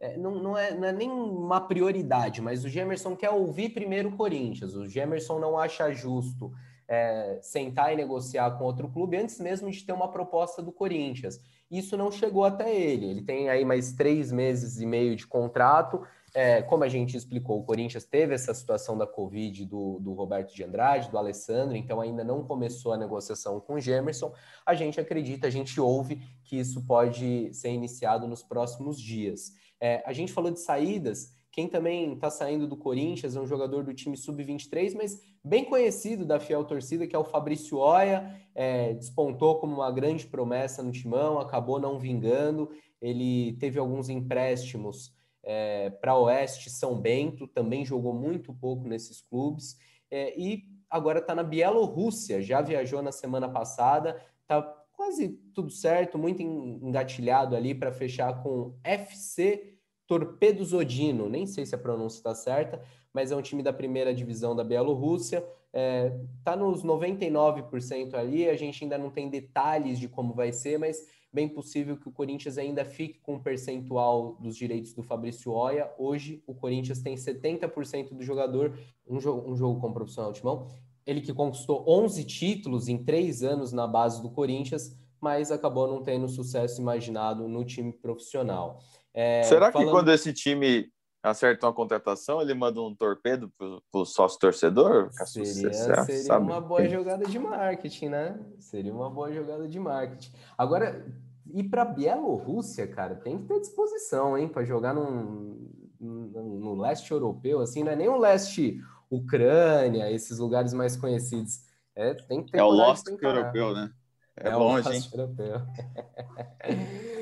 É, 0.00 0.16
não, 0.16 0.34
não, 0.34 0.58
é, 0.58 0.74
não 0.74 0.88
é 0.88 0.92
nem 0.92 1.08
uma 1.08 1.60
prioridade, 1.60 2.42
mas 2.42 2.64
o 2.64 2.68
Gemerson 2.68 3.14
quer 3.14 3.30
ouvir 3.30 3.70
primeiro 3.70 4.08
o 4.08 4.16
Corinthians. 4.16 4.74
O 4.74 4.88
Gemerson 4.88 5.38
não 5.38 5.56
acha 5.56 5.92
justo 5.92 6.52
é, 6.88 7.38
sentar 7.40 7.92
e 7.92 7.96
negociar 7.96 8.50
com 8.58 8.64
outro 8.64 8.88
clube 8.88 9.16
antes 9.16 9.38
mesmo 9.38 9.70
de 9.70 9.84
ter 9.84 9.92
uma 9.92 10.10
proposta 10.10 10.60
do 10.60 10.72
Corinthians. 10.72 11.38
Isso 11.70 11.96
não 11.96 12.10
chegou 12.10 12.44
até 12.44 12.74
ele. 12.74 13.06
Ele 13.06 13.22
tem 13.22 13.48
aí 13.48 13.64
mais 13.64 13.92
três 13.92 14.30
meses 14.30 14.80
e 14.80 14.86
meio 14.86 15.16
de 15.16 15.26
contrato. 15.26 16.02
É, 16.36 16.62
como 16.62 16.82
a 16.82 16.88
gente 16.88 17.16
explicou, 17.16 17.60
o 17.60 17.64
Corinthians 17.64 18.04
teve 18.04 18.34
essa 18.34 18.52
situação 18.52 18.98
da 18.98 19.06
Covid 19.06 19.64
do, 19.64 20.00
do 20.00 20.12
Roberto 20.14 20.52
de 20.52 20.64
Andrade, 20.64 21.08
do 21.08 21.16
Alessandro, 21.16 21.76
então 21.76 22.00
ainda 22.00 22.24
não 22.24 22.42
começou 22.42 22.92
a 22.92 22.96
negociação 22.96 23.60
com 23.60 23.74
o 23.74 23.80
Gemerson. 23.80 24.32
A 24.66 24.74
gente 24.74 24.98
acredita, 24.98 25.46
a 25.46 25.50
gente 25.50 25.80
ouve 25.80 26.20
que 26.42 26.58
isso 26.58 26.84
pode 26.84 27.54
ser 27.54 27.70
iniciado 27.70 28.26
nos 28.26 28.42
próximos 28.42 29.00
dias. 29.00 29.52
É, 29.80 30.02
a 30.04 30.12
gente 30.12 30.32
falou 30.32 30.50
de 30.50 30.58
saídas, 30.58 31.32
quem 31.52 31.68
também 31.68 32.14
está 32.14 32.28
saindo 32.30 32.66
do 32.66 32.76
Corinthians 32.76 33.36
é 33.36 33.40
um 33.40 33.46
jogador 33.46 33.84
do 33.84 33.94
time 33.94 34.16
sub-23, 34.16 34.92
mas 34.96 35.20
bem 35.44 35.64
conhecido 35.64 36.24
da 36.24 36.40
fiel 36.40 36.64
torcida, 36.64 37.06
que 37.06 37.14
é 37.14 37.18
o 37.18 37.24
Fabrício 37.24 37.78
Oia. 37.78 38.40
É, 38.54 38.94
despontou 38.94 39.58
como 39.58 39.74
uma 39.74 39.90
grande 39.90 40.26
promessa 40.26 40.82
no 40.82 40.90
timão, 40.90 41.38
acabou 41.38 41.78
não 41.78 41.98
vingando. 41.98 42.70
Ele 43.00 43.52
teve 43.58 43.78
alguns 43.78 44.08
empréstimos 44.08 45.14
é, 45.42 45.90
para 45.90 46.16
Oeste, 46.16 46.70
São 46.70 46.98
Bento, 46.98 47.46
também 47.46 47.84
jogou 47.84 48.14
muito 48.14 48.54
pouco 48.54 48.88
nesses 48.88 49.20
clubes. 49.20 49.76
É, 50.10 50.38
e 50.38 50.64
agora 50.88 51.18
está 51.18 51.34
na 51.34 51.42
Bielorrússia, 51.42 52.40
já 52.40 52.62
viajou 52.62 53.02
na 53.02 53.12
semana 53.12 53.48
passada, 53.48 54.22
está 54.42 54.62
quase 54.92 55.28
tudo 55.54 55.70
certo, 55.70 56.16
muito 56.16 56.40
engatilhado 56.40 57.54
ali 57.54 57.74
para 57.74 57.92
fechar 57.92 58.42
com 58.42 58.74
FC 58.82 59.74
Torpedo 60.06 60.64
Zodino, 60.64 61.28
nem 61.28 61.46
sei 61.46 61.66
se 61.66 61.74
a 61.74 61.78
pronúncia 61.78 62.18
está 62.18 62.34
certa, 62.34 62.82
mas 63.14 63.30
é 63.30 63.36
um 63.36 63.40
time 63.40 63.62
da 63.62 63.72
primeira 63.72 64.12
divisão 64.12 64.54
da 64.54 64.64
Bielorrússia. 64.64 65.38
Está 65.38 65.80
é, 65.80 66.20
tá 66.44 66.56
nos 66.56 66.84
99% 66.84 68.14
ali, 68.14 68.48
a 68.48 68.56
gente 68.56 68.82
ainda 68.82 68.98
não 68.98 69.10
tem 69.10 69.30
detalhes 69.30 69.98
de 69.98 70.08
como 70.08 70.34
vai 70.34 70.52
ser, 70.52 70.78
mas 70.78 71.06
bem 71.32 71.48
possível 71.48 71.96
que 71.96 72.08
o 72.08 72.12
Corinthians 72.12 72.58
ainda 72.58 72.84
fique 72.84 73.18
com 73.20 73.32
o 73.32 73.36
um 73.36 73.42
percentual 73.42 74.36
dos 74.40 74.56
direitos 74.56 74.92
do 74.92 75.02
Fabrício 75.02 75.52
Oia. 75.52 75.90
Hoje, 75.98 76.42
o 76.46 76.54
Corinthians 76.54 77.00
tem 77.00 77.16
70% 77.16 78.14
do 78.14 78.22
jogador, 78.22 78.78
um 79.08 79.18
jogo, 79.18 79.50
um 79.50 79.56
jogo 79.56 79.80
com 79.80 79.88
o 79.88 79.94
profissional 79.94 80.32
de 80.32 80.44
mão, 80.44 80.68
ele 81.06 81.20
que 81.20 81.32
conquistou 81.32 81.84
11 81.86 82.24
títulos 82.24 82.88
em 82.88 83.04
três 83.04 83.42
anos 83.42 83.72
na 83.72 83.86
base 83.86 84.22
do 84.22 84.30
Corinthians, 84.30 84.96
mas 85.20 85.50
acabou 85.50 85.88
não 85.88 86.02
tendo 86.02 86.26
o 86.26 86.28
sucesso 86.28 86.80
imaginado 86.80 87.48
no 87.48 87.64
time 87.64 87.92
profissional. 87.92 88.80
É, 89.12 89.42
Será 89.42 89.70
falando... 89.70 89.88
que 89.88 89.92
quando 89.92 90.12
esse 90.12 90.32
time 90.32 90.88
acerta 91.24 91.66
uma 91.66 91.72
contratação, 91.72 92.40
ele 92.40 92.54
manda 92.54 92.80
um 92.80 92.94
torpedo 92.94 93.50
para 93.58 94.00
o 94.00 94.04
sócio 94.04 94.38
torcedor? 94.38 95.10
Seria, 95.24 95.72
seria 96.04 96.38
uma 96.38 96.60
boa 96.60 96.86
jogada 96.86 97.24
de 97.24 97.38
marketing, 97.38 98.08
né? 98.08 98.38
Seria 98.60 98.92
uma 98.92 99.08
boa 99.08 99.32
jogada 99.32 99.66
de 99.66 99.80
marketing. 99.80 100.32
Agora, 100.56 101.04
ir 101.52 101.64
para 101.64 101.84
Bielorrússia, 101.84 102.86
cara, 102.86 103.14
tem 103.14 103.38
que 103.38 103.44
ter 103.44 103.60
disposição, 103.60 104.36
hein, 104.36 104.48
para 104.48 104.64
jogar 104.64 104.92
num, 104.92 105.70
num, 105.98 106.58
no 106.58 106.74
leste 106.74 107.10
europeu, 107.10 107.60
assim, 107.60 107.82
não 107.82 107.92
é 107.92 107.96
nem 107.96 108.08
o 108.08 108.18
leste 108.18 108.80
Ucrânia, 109.10 110.10
esses 110.10 110.38
lugares 110.38 110.72
mais 110.72 110.96
conhecidos. 110.96 111.60
É, 111.96 112.14
tem 112.14 112.42
que 112.42 112.52
ter 112.52 112.58
é 112.58 112.62
o 112.62 112.70
Lost 112.70 113.06
europeu, 113.08 113.72
né? 113.72 113.90
É, 114.36 114.48
é 114.48 114.56
longe, 114.56 114.92
hein? 114.92 115.02
Europeu. 115.12 115.60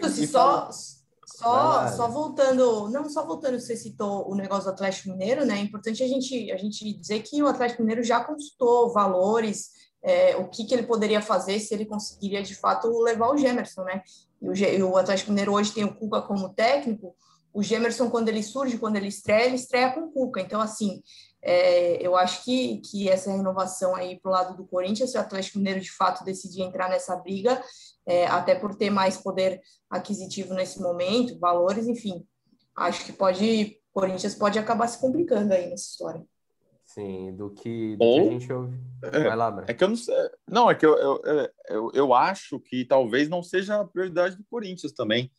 Se 0.08 0.26
só, 0.26 0.70
só, 1.42 1.88
só 1.88 2.08
voltando, 2.08 2.88
não 2.88 3.08
só 3.08 3.26
voltando, 3.26 3.58
você 3.58 3.76
citou 3.76 4.30
o 4.30 4.34
negócio 4.34 4.64
do 4.64 4.70
Atlético 4.70 5.10
Mineiro, 5.10 5.44
né? 5.44 5.58
É 5.58 5.60
importante 5.60 6.02
a 6.02 6.08
gente, 6.08 6.50
a 6.50 6.56
gente 6.56 6.92
dizer 6.92 7.20
que 7.20 7.42
o 7.42 7.48
Atlético 7.48 7.82
Mineiro 7.82 8.02
já 8.02 8.22
consultou 8.22 8.92
valores, 8.92 9.70
é, 10.02 10.36
o 10.36 10.48
que, 10.48 10.64
que 10.64 10.74
ele 10.74 10.84
poderia 10.84 11.20
fazer 11.20 11.60
se 11.60 11.74
ele 11.74 11.86
conseguiria 11.86 12.42
de 12.42 12.54
fato 12.54 12.88
levar 13.02 13.30
o 13.30 13.36
Gemerson, 13.36 13.82
né? 13.82 14.02
E 14.40 14.82
o, 14.82 14.90
o 14.90 14.96
Atlético 14.96 15.30
Mineiro 15.30 15.52
hoje 15.52 15.72
tem 15.72 15.84
o 15.84 15.94
Cuca 15.94 16.22
como 16.22 16.48
técnico. 16.48 17.14
O 17.52 17.62
Gemerson, 17.62 18.10
quando 18.10 18.28
ele 18.28 18.42
surge, 18.42 18.78
quando 18.78 18.96
ele 18.96 19.08
estreia, 19.08 19.46
ele 19.46 19.56
estreia 19.56 19.92
com 19.92 20.00
o 20.00 20.10
Cuca. 20.10 20.40
Então, 20.40 20.60
assim, 20.60 21.02
é, 21.42 22.06
eu 22.06 22.16
acho 22.16 22.44
que, 22.44 22.78
que 22.78 23.08
essa 23.08 23.32
renovação 23.32 23.96
aí 23.96 24.18
para 24.20 24.28
o 24.28 24.32
lado 24.32 24.56
do 24.56 24.64
Corinthians, 24.64 25.10
se 25.10 25.18
o 25.18 25.20
Atlético 25.20 25.58
Mineiro 25.58 25.80
de 25.80 25.90
fato 25.90 26.24
decidir 26.24 26.62
entrar 26.62 26.88
nessa 26.88 27.16
briga, 27.16 27.60
é, 28.06 28.26
até 28.26 28.54
por 28.54 28.76
ter 28.76 28.90
mais 28.90 29.16
poder 29.16 29.60
aquisitivo 29.90 30.54
nesse 30.54 30.80
momento, 30.80 31.38
valores, 31.38 31.88
enfim, 31.88 32.24
acho 32.76 33.04
que 33.04 33.12
pode, 33.12 33.80
o 33.92 34.00
Corinthians 34.00 34.34
pode 34.34 34.58
acabar 34.58 34.86
se 34.86 35.00
complicando 35.00 35.52
aí 35.52 35.68
nessa 35.68 35.90
história. 35.90 36.22
Sim, 36.84 37.34
do 37.34 37.50
que, 37.50 37.96
do 37.96 38.04
Ou, 38.04 38.14
que 38.14 38.28
a 38.28 38.32
gente 38.32 38.52
ouve. 38.52 38.78
É, 39.02 39.24
Vai 39.24 39.36
lá, 39.36 39.64
É 39.66 39.72
que 39.72 39.82
eu 39.82 39.88
não 39.88 39.96
sei. 39.96 40.14
Não, 40.46 40.70
é 40.70 40.74
que 40.74 40.84
eu, 40.84 40.96
eu, 40.96 41.22
eu, 41.68 41.90
eu 41.94 42.14
acho 42.14 42.60
que 42.60 42.84
talvez 42.84 43.28
não 43.28 43.42
seja 43.42 43.80
a 43.80 43.84
prioridade 43.84 44.36
do 44.36 44.44
Corinthians 44.44 44.92
também. 44.92 45.30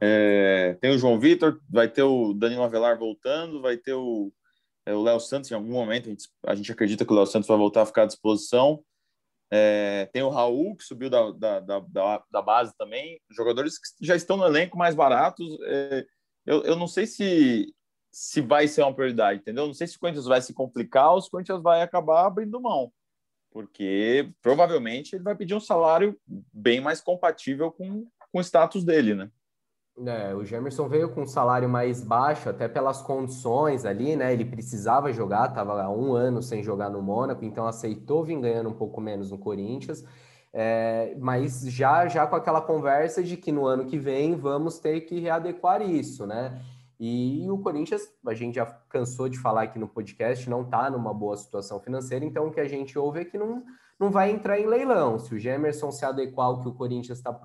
É, 0.00 0.76
tem 0.80 0.90
o 0.90 0.98
João 0.98 1.20
Vitor, 1.20 1.60
vai 1.68 1.88
ter 1.88 2.02
o 2.02 2.32
Danilo 2.32 2.62
Avelar 2.62 2.98
voltando, 2.98 3.60
vai 3.60 3.76
ter 3.76 3.92
o 3.92 4.32
é, 4.32 4.32
o 4.94 5.02
Léo 5.02 5.18
Santos 5.18 5.50
em 5.50 5.54
algum 5.54 5.72
momento, 5.72 6.06
a 6.06 6.10
gente, 6.10 6.28
a 6.46 6.54
gente, 6.54 6.72
acredita 6.72 7.04
que 7.04 7.12
o 7.12 7.16
Léo 7.16 7.26
Santos 7.26 7.48
vai 7.48 7.56
voltar 7.56 7.82
a 7.82 7.86
ficar 7.86 8.02
à 8.02 8.06
disposição. 8.06 8.82
É, 9.50 10.08
tem 10.12 10.22
o 10.22 10.28
Raul, 10.28 10.76
que 10.76 10.84
subiu 10.84 11.08
da, 11.08 11.30
da, 11.30 11.60
da, 11.60 12.24
da, 12.30 12.42
base 12.42 12.72
também. 12.76 13.20
Jogadores 13.30 13.78
que 13.78 14.04
já 14.04 14.16
estão 14.16 14.36
no 14.36 14.44
elenco 14.44 14.76
mais 14.76 14.94
baratos. 14.94 15.46
É, 15.64 16.06
eu, 16.44 16.62
eu 16.62 16.76
não 16.76 16.86
sei 16.86 17.06
se, 17.06 17.72
se 18.10 18.40
vai 18.40 18.68
ser 18.68 18.82
uma 18.82 18.94
prioridade, 18.94 19.40
entendeu? 19.40 19.66
Não 19.66 19.74
sei 19.74 19.86
se 19.86 19.96
o 19.96 20.00
Corinthians 20.00 20.26
vai 20.26 20.40
se 20.40 20.54
complicar 20.54 21.12
ou 21.12 21.20
se 21.20 21.28
o 21.28 21.30
Corinthians 21.30 21.62
vai 21.62 21.82
acabar 21.82 22.26
abrindo 22.26 22.60
mão. 22.60 22.92
Porque 23.50 24.30
provavelmente 24.42 25.14
ele 25.14 25.24
vai 25.24 25.34
pedir 25.34 25.54
um 25.54 25.60
salário 25.60 26.18
bem 26.52 26.80
mais 26.80 27.00
compatível 27.00 27.70
com, 27.72 28.06
com 28.32 28.38
o 28.38 28.40
status 28.40 28.84
dele, 28.84 29.14
né? 29.14 29.30
É, 30.04 30.34
o 30.34 30.44
Gemerson 30.44 30.86
veio 30.88 31.08
com 31.08 31.22
um 31.22 31.26
salário 31.26 31.68
mais 31.68 32.02
baixo, 32.02 32.50
até 32.50 32.68
pelas 32.68 33.00
condições 33.00 33.86
ali, 33.86 34.14
né? 34.14 34.30
Ele 34.30 34.44
precisava 34.44 35.10
jogar, 35.10 35.48
estava 35.48 35.82
há 35.82 35.90
um 35.90 36.12
ano 36.12 36.42
sem 36.42 36.62
jogar 36.62 36.90
no 36.90 37.00
Mônaco, 37.00 37.44
então 37.44 37.66
aceitou 37.66 38.22
vir 38.22 38.38
ganhando 38.38 38.68
um 38.68 38.74
pouco 38.74 39.00
menos 39.00 39.30
no 39.30 39.38
Corinthians. 39.38 40.04
É, 40.52 41.14
mas 41.18 41.62
já 41.62 42.08
já 42.08 42.26
com 42.26 42.36
aquela 42.36 42.60
conversa 42.60 43.22
de 43.22 43.36
que 43.36 43.50
no 43.50 43.66
ano 43.66 43.86
que 43.86 43.98
vem 43.98 44.34
vamos 44.34 44.78
ter 44.78 45.00
que 45.02 45.18
readequar 45.18 45.80
isso, 45.82 46.26
né? 46.26 46.60
E 46.98 47.46
o 47.50 47.58
Corinthians, 47.58 48.02
a 48.26 48.34
gente 48.34 48.56
já 48.56 48.66
cansou 48.88 49.28
de 49.28 49.38
falar 49.38 49.62
aqui 49.64 49.78
no 49.78 49.88
podcast, 49.88 50.48
não 50.48 50.62
está 50.62 50.90
numa 50.90 51.12
boa 51.12 51.36
situação 51.36 51.78
financeira, 51.80 52.24
então 52.24 52.46
o 52.46 52.50
que 52.50 52.60
a 52.60 52.68
gente 52.68 52.98
ouve 52.98 53.20
é 53.20 53.24
que 53.24 53.36
não, 53.36 53.62
não 53.98 54.10
vai 54.10 54.30
entrar 54.30 54.60
em 54.60 54.66
leilão. 54.66 55.18
Se 55.18 55.34
o 55.34 55.38
Gemerson 55.38 55.90
se 55.90 56.04
adequar 56.04 56.46
ao 56.46 56.60
que 56.60 56.68
o 56.68 56.74
Corinthians 56.74 57.18
está 57.18 57.38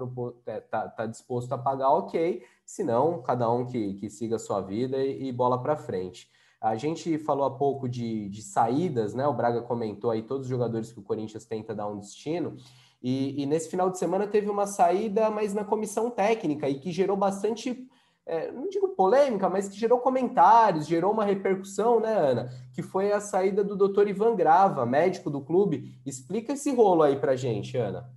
é, 0.45 0.59
tá, 0.59 0.87
tá 0.89 1.05
disposto 1.05 1.51
a 1.53 1.57
pagar, 1.57 1.89
ok. 1.89 2.43
Se 2.65 2.83
não, 2.83 3.21
cada 3.21 3.49
um 3.49 3.65
que, 3.65 3.93
que 3.95 4.09
siga 4.09 4.35
a 4.35 4.39
sua 4.39 4.61
vida 4.61 4.97
e, 4.97 5.27
e 5.27 5.31
bola 5.31 5.61
para 5.61 5.75
frente. 5.75 6.29
A 6.59 6.75
gente 6.75 7.17
falou 7.17 7.45
há 7.45 7.57
pouco 7.57 7.89
de, 7.89 8.29
de 8.29 8.41
saídas, 8.43 9.15
né? 9.15 9.25
O 9.25 9.33
Braga 9.33 9.61
comentou 9.61 10.11
aí 10.11 10.21
todos 10.21 10.45
os 10.45 10.49
jogadores 10.49 10.91
que 10.91 10.99
o 10.99 11.03
Corinthians 11.03 11.45
tenta 11.45 11.73
dar 11.73 11.87
um 11.87 11.97
destino. 11.97 12.55
E, 13.01 13.41
e 13.41 13.45
nesse 13.47 13.69
final 13.69 13.89
de 13.89 13.97
semana 13.97 14.27
teve 14.27 14.49
uma 14.49 14.67
saída, 14.67 15.31
mas 15.31 15.53
na 15.55 15.65
comissão 15.65 16.11
técnica, 16.11 16.69
e 16.69 16.79
que 16.79 16.91
gerou 16.91 17.17
bastante 17.17 17.89
é, 18.25 18.51
não 18.51 18.69
digo 18.69 18.89
polêmica, 18.89 19.49
mas 19.49 19.67
que 19.67 19.79
gerou 19.79 19.99
comentários, 19.99 20.87
gerou 20.87 21.11
uma 21.11 21.25
repercussão, 21.25 21.99
né, 21.99 22.13
Ana? 22.13 22.49
Que 22.73 22.81
foi 22.81 23.11
a 23.11 23.19
saída 23.19 23.63
do 23.63 23.75
doutor 23.75 24.07
Ivan 24.07 24.35
Grava, 24.35 24.85
médico 24.85 25.29
do 25.29 25.41
clube. 25.41 25.99
Explica 26.05 26.53
esse 26.53 26.73
rolo 26.73 27.03
aí 27.03 27.19
pra 27.19 27.35
gente, 27.35 27.77
Ana. 27.77 28.09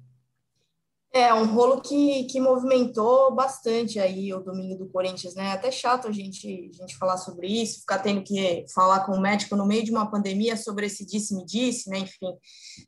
É, 1.17 1.33
um 1.33 1.47
rolo 1.55 1.81
que, 1.81 2.25
que 2.25 2.41
movimentou 2.41 3.33
bastante 3.33 4.01
aí 4.01 4.35
o 4.35 4.41
domingo 4.41 4.77
do 4.77 4.91
Corinthians, 4.91 5.37
né? 5.37 5.53
Até 5.53 5.71
chato 5.71 6.09
a 6.09 6.11
gente, 6.11 6.73
a 6.75 6.77
gente 6.77 6.97
falar 6.97 7.19
sobre 7.19 7.47
isso, 7.47 7.83
ficar 7.83 8.01
tendo 8.01 8.21
que 8.21 8.65
falar 8.75 9.07
com 9.07 9.13
o 9.13 9.21
médico 9.21 9.55
no 9.55 9.65
meio 9.65 9.85
de 9.85 9.93
uma 9.93 10.11
pandemia 10.11 10.57
sobre 10.57 10.87
esse 10.87 11.07
disse-me-disse, 11.07 11.89
né? 11.89 11.99
Enfim, 11.99 12.37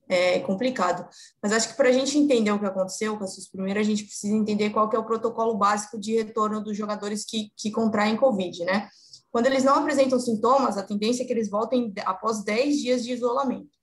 é 0.09 0.41
complicado. 0.41 1.09
Mas 1.41 1.53
acho 1.53 1.69
que 1.69 1.77
para 1.77 1.89
a 1.89 1.93
gente 1.93 2.19
entender 2.19 2.51
o 2.51 2.59
que 2.59 2.67
aconteceu, 2.67 3.17
Cassius, 3.17 3.49
primeiro 3.49 3.79
a 3.79 3.85
gente 3.85 4.03
precisa 4.03 4.35
entender 4.35 4.71
qual 4.71 4.89
que 4.91 4.97
é 4.97 4.99
o 4.99 5.07
protocolo 5.07 5.57
básico 5.57 5.97
de 5.97 6.17
retorno 6.17 6.61
dos 6.61 6.77
jogadores 6.77 7.25
que, 7.25 7.53
que 7.57 7.71
contraem 7.71 8.17
Covid, 8.17 8.65
né? 8.65 8.89
Quando 9.31 9.47
eles 9.47 9.63
não 9.63 9.77
apresentam 9.77 10.19
sintomas, 10.19 10.77
a 10.77 10.83
tendência 10.83 11.23
é 11.23 11.27
que 11.27 11.33
eles 11.33 11.49
voltem 11.49 11.93
após 12.05 12.43
10 12.43 12.77
dias 12.79 13.05
de 13.05 13.13
isolamento 13.13 13.76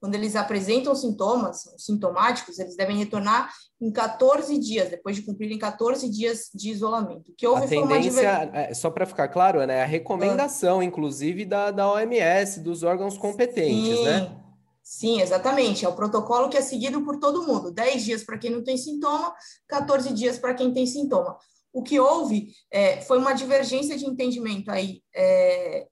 quando 0.00 0.14
eles 0.14 0.34
apresentam 0.34 0.94
sintomas 0.94 1.64
sintomáticos, 1.76 2.58
eles 2.58 2.74
devem 2.74 2.96
retornar 2.96 3.52
em 3.78 3.92
14 3.92 4.58
dias, 4.58 4.88
depois 4.88 5.16
de 5.16 5.22
cumprirem 5.22 5.58
14 5.58 6.08
dias 6.08 6.48
de 6.54 6.70
isolamento. 6.70 7.34
Que 7.36 7.46
houve 7.46 7.64
a 7.64 7.68
tendência, 7.68 8.50
é, 8.54 8.72
só 8.72 8.90
para 8.90 9.04
ficar 9.04 9.28
claro, 9.28 9.64
né, 9.66 9.82
a 9.82 9.86
recomendação, 9.86 10.80
ah. 10.80 10.84
inclusive, 10.84 11.44
da, 11.44 11.70
da 11.70 11.92
OMS, 11.92 12.60
dos 12.60 12.82
órgãos 12.82 13.18
competentes, 13.18 13.98
sim, 13.98 14.04
né? 14.04 14.36
Sim, 14.82 15.20
exatamente. 15.20 15.84
É 15.84 15.88
o 15.88 15.94
protocolo 15.94 16.48
que 16.48 16.56
é 16.56 16.62
seguido 16.62 17.02
por 17.02 17.18
todo 17.18 17.46
mundo. 17.46 17.70
10 17.70 18.04
dias 18.04 18.24
para 18.24 18.38
quem 18.38 18.50
não 18.50 18.64
tem 18.64 18.76
sintoma, 18.76 19.34
14 19.68 20.12
dias 20.14 20.38
para 20.38 20.54
quem 20.54 20.72
tem 20.72 20.86
sintoma. 20.86 21.36
O 21.72 21.82
que 21.82 22.00
houve 22.00 22.48
é, 22.70 23.00
foi 23.02 23.18
uma 23.18 23.32
divergência 23.32 23.96
de 23.96 24.04
entendimento 24.04 24.70
aí 24.70 25.02
é, 25.14 25.86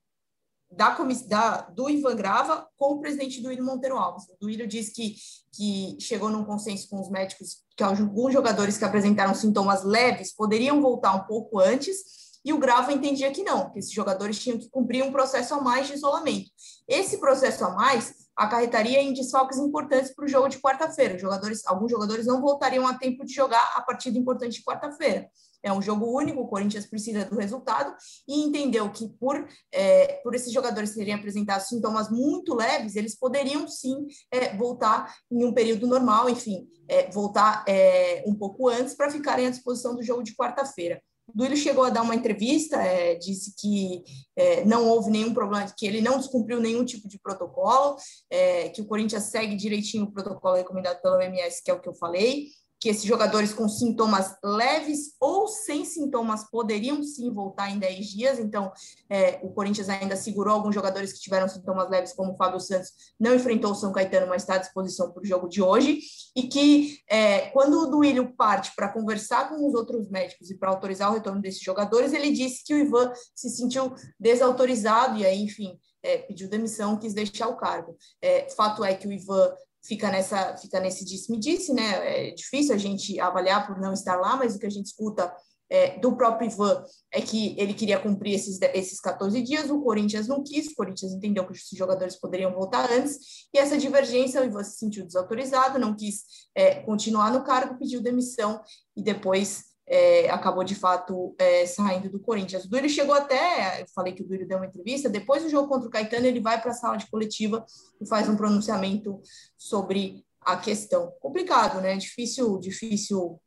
da, 0.70 0.96
da, 1.26 1.60
do 1.62 1.88
Ivan 1.88 2.14
Grava 2.14 2.68
com 2.76 2.94
o 2.94 3.00
presidente 3.00 3.40
do 3.40 3.50
Ilho 3.50 3.64
Monteiro 3.64 3.96
Alves. 3.96 4.24
O 4.24 4.36
Duílio 4.40 4.66
disse 4.66 4.92
que, 4.92 5.16
que 5.52 5.96
chegou 6.00 6.28
num 6.28 6.44
consenso 6.44 6.88
com 6.88 7.00
os 7.00 7.10
médicos 7.10 7.62
que 7.76 7.82
alguns 7.82 8.32
jogadores 8.32 8.76
que 8.76 8.84
apresentaram 8.84 9.34
sintomas 9.34 9.82
leves 9.84 10.34
poderiam 10.34 10.80
voltar 10.80 11.14
um 11.14 11.24
pouco 11.24 11.58
antes, 11.58 12.18
e 12.44 12.52
o 12.52 12.58
Grava 12.58 12.92
entendia 12.92 13.30
que 13.30 13.42
não, 13.42 13.70
que 13.70 13.78
esses 13.78 13.92
jogadores 13.92 14.38
tinham 14.38 14.58
que 14.58 14.70
cumprir 14.70 15.02
um 15.02 15.12
processo 15.12 15.54
a 15.54 15.60
mais 15.60 15.86
de 15.86 15.94
isolamento. 15.94 16.50
Esse 16.86 17.18
processo 17.18 17.64
a 17.64 17.70
mais 17.70 18.14
acarretaria 18.36 19.02
em 19.02 19.12
desfalques 19.12 19.58
importantes 19.58 20.14
para 20.14 20.24
o 20.24 20.28
jogo 20.28 20.48
de 20.48 20.58
quarta-feira. 20.58 21.18
Jogadores, 21.18 21.66
alguns 21.66 21.90
jogadores 21.90 22.24
não 22.24 22.40
voltariam 22.40 22.86
a 22.86 22.94
tempo 22.94 23.24
de 23.24 23.34
jogar 23.34 23.72
a 23.74 23.82
partida 23.82 24.16
importante 24.16 24.58
de 24.58 24.64
quarta-feira. 24.64 25.28
É 25.62 25.72
um 25.72 25.82
jogo 25.82 26.06
único, 26.06 26.40
o 26.40 26.48
Corinthians 26.48 26.86
precisa 26.86 27.24
do 27.24 27.36
resultado 27.36 27.94
e 28.26 28.40
entendeu 28.40 28.90
que 28.90 29.08
por, 29.08 29.46
é, 29.72 30.20
por 30.22 30.34
esses 30.34 30.52
jogadores 30.52 30.94
terem 30.94 31.14
apresentado 31.14 31.62
sintomas 31.62 32.10
muito 32.10 32.54
leves, 32.54 32.96
eles 32.96 33.16
poderiam 33.16 33.66
sim 33.68 34.06
é, 34.32 34.56
voltar 34.56 35.14
em 35.30 35.44
um 35.44 35.52
período 35.52 35.86
normal, 35.86 36.28
enfim, 36.28 36.68
é, 36.88 37.10
voltar 37.10 37.64
é, 37.66 38.22
um 38.26 38.34
pouco 38.34 38.68
antes 38.68 38.94
para 38.94 39.10
ficarem 39.10 39.46
à 39.46 39.50
disposição 39.50 39.94
do 39.94 40.02
jogo 40.02 40.22
de 40.22 40.34
quarta-feira. 40.34 41.02
Duílio 41.34 41.56
chegou 41.56 41.84
a 41.84 41.90
dar 41.90 42.02
uma 42.02 42.14
entrevista, 42.14 42.76
é, 42.76 43.14
disse 43.14 43.54
que 43.58 44.02
é, 44.34 44.64
não 44.64 44.88
houve 44.88 45.10
nenhum 45.10 45.34
problema, 45.34 45.70
que 45.76 45.86
ele 45.86 46.00
não 46.00 46.18
descumpriu 46.18 46.60
nenhum 46.60 46.84
tipo 46.84 47.06
de 47.06 47.18
protocolo, 47.18 47.96
é, 48.30 48.70
que 48.70 48.80
o 48.80 48.86
Corinthians 48.86 49.24
segue 49.24 49.54
direitinho 49.54 50.04
o 50.04 50.12
protocolo 50.12 50.56
recomendado 50.56 51.02
pela 51.02 51.18
OMS, 51.18 51.62
que 51.62 51.70
é 51.70 51.74
o 51.74 51.80
que 51.80 51.88
eu 51.88 51.94
falei, 51.94 52.46
que 52.80 52.88
esses 52.88 53.04
jogadores 53.04 53.52
com 53.52 53.68
sintomas 53.68 54.36
leves 54.42 55.16
ou 55.20 55.48
sem 55.48 55.84
sintomas 55.84 56.48
poderiam 56.48 57.02
sim 57.02 57.32
voltar 57.32 57.70
em 57.70 57.78
10 57.78 58.06
dias. 58.06 58.38
Então, 58.38 58.72
é, 59.10 59.40
o 59.42 59.50
Corinthians 59.50 59.88
ainda 59.88 60.16
segurou 60.16 60.54
alguns 60.54 60.74
jogadores 60.74 61.12
que 61.12 61.20
tiveram 61.20 61.48
sintomas 61.48 61.90
leves, 61.90 62.12
como 62.12 62.32
o 62.32 62.36
Fábio 62.36 62.60
Santos, 62.60 62.90
não 63.18 63.34
enfrentou 63.34 63.72
o 63.72 63.74
São 63.74 63.92
Caetano, 63.92 64.28
mas 64.28 64.42
está 64.42 64.54
à 64.54 64.58
disposição 64.58 65.10
para 65.10 65.22
o 65.22 65.26
jogo 65.26 65.48
de 65.48 65.60
hoje. 65.60 66.00
E 66.36 66.44
que, 66.44 66.98
é, 67.08 67.50
quando 67.50 67.82
o 67.82 67.86
Duílio 67.86 68.32
parte 68.36 68.72
para 68.76 68.92
conversar 68.92 69.48
com 69.48 69.66
os 69.66 69.74
outros 69.74 70.08
médicos 70.08 70.50
e 70.50 70.56
para 70.56 70.70
autorizar 70.70 71.10
o 71.10 71.14
retorno 71.14 71.40
desses 71.40 71.62
jogadores, 71.62 72.12
ele 72.12 72.30
disse 72.30 72.64
que 72.64 72.74
o 72.74 72.78
Ivan 72.78 73.12
se 73.34 73.50
sentiu 73.50 73.92
desautorizado 74.20 75.18
e 75.18 75.26
aí, 75.26 75.42
enfim, 75.42 75.78
é, 76.08 76.18
pediu 76.18 76.48
demissão, 76.48 76.98
quis 76.98 77.12
deixar 77.12 77.48
o 77.48 77.56
cargo. 77.56 77.96
É, 78.22 78.48
fato 78.50 78.84
é 78.84 78.94
que 78.94 79.06
o 79.06 79.12
Ivan 79.12 79.52
fica 79.82 80.10
nessa 80.10 80.56
fica 80.56 80.80
nesse 80.80 81.04
disse-me-disse, 81.04 81.72
né? 81.72 82.28
É 82.28 82.30
difícil 82.34 82.74
a 82.74 82.78
gente 82.78 83.18
avaliar 83.20 83.66
por 83.66 83.78
não 83.80 83.92
estar 83.92 84.16
lá, 84.16 84.36
mas 84.36 84.56
o 84.56 84.58
que 84.58 84.66
a 84.66 84.70
gente 84.70 84.86
escuta 84.86 85.32
é, 85.70 85.98
do 85.98 86.16
próprio 86.16 86.50
Ivan 86.50 86.82
é 87.12 87.20
que 87.20 87.54
ele 87.58 87.74
queria 87.74 87.98
cumprir 87.98 88.34
esses, 88.34 88.58
esses 88.74 89.00
14 89.00 89.42
dias, 89.42 89.70
o 89.70 89.82
Corinthians 89.82 90.26
não 90.26 90.42
quis, 90.42 90.68
o 90.68 90.74
Corinthians 90.74 91.12
entendeu 91.12 91.46
que 91.46 91.52
os 91.52 91.60
jogadores 91.74 92.16
poderiam 92.16 92.52
voltar 92.54 92.90
antes, 92.90 93.46
e 93.52 93.58
essa 93.58 93.76
divergência, 93.76 94.40
o 94.40 94.44
Ivan 94.44 94.64
se 94.64 94.78
sentiu 94.78 95.04
desautorizado, 95.04 95.78
não 95.78 95.94
quis 95.94 96.22
é, 96.54 96.76
continuar 96.76 97.30
no 97.32 97.44
cargo, 97.44 97.78
pediu 97.78 98.02
demissão, 98.02 98.62
e 98.96 99.02
depois 99.02 99.64
é, 99.88 100.30
acabou 100.30 100.62
de 100.62 100.74
fato 100.74 101.34
é, 101.38 101.64
saindo 101.66 102.10
do 102.10 102.20
Corinthians. 102.20 102.64
O 102.64 102.68
Duílio 102.68 102.90
chegou 102.90 103.14
até, 103.14 103.82
eu 103.82 103.86
falei 103.94 104.12
que 104.12 104.22
o 104.22 104.26
Duílio 104.26 104.46
deu 104.46 104.58
uma 104.58 104.66
entrevista, 104.66 105.08
depois 105.08 105.42
do 105.42 105.48
jogo 105.48 105.68
contra 105.68 105.88
o 105.88 105.90
Caetano, 105.90 106.26
ele 106.26 106.40
vai 106.40 106.60
para 106.60 106.72
a 106.72 106.74
sala 106.74 106.96
de 106.96 107.10
coletiva 107.10 107.64
e 108.00 108.06
faz 108.06 108.28
um 108.28 108.36
pronunciamento 108.36 109.20
sobre 109.56 110.24
a 110.42 110.56
questão. 110.56 111.12
Complicado, 111.20 111.80
né? 111.80 111.96
Difícil, 111.96 112.58
difícil 112.58 113.40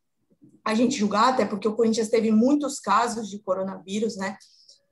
a 0.65 0.73
gente 0.73 0.97
julgar, 0.97 1.33
até 1.33 1.45
porque 1.45 1.67
o 1.67 1.75
Corinthians 1.75 2.09
teve 2.09 2.31
muitos 2.31 2.79
casos 2.79 3.29
de 3.29 3.39
coronavírus, 3.39 4.17
né? 4.17 4.35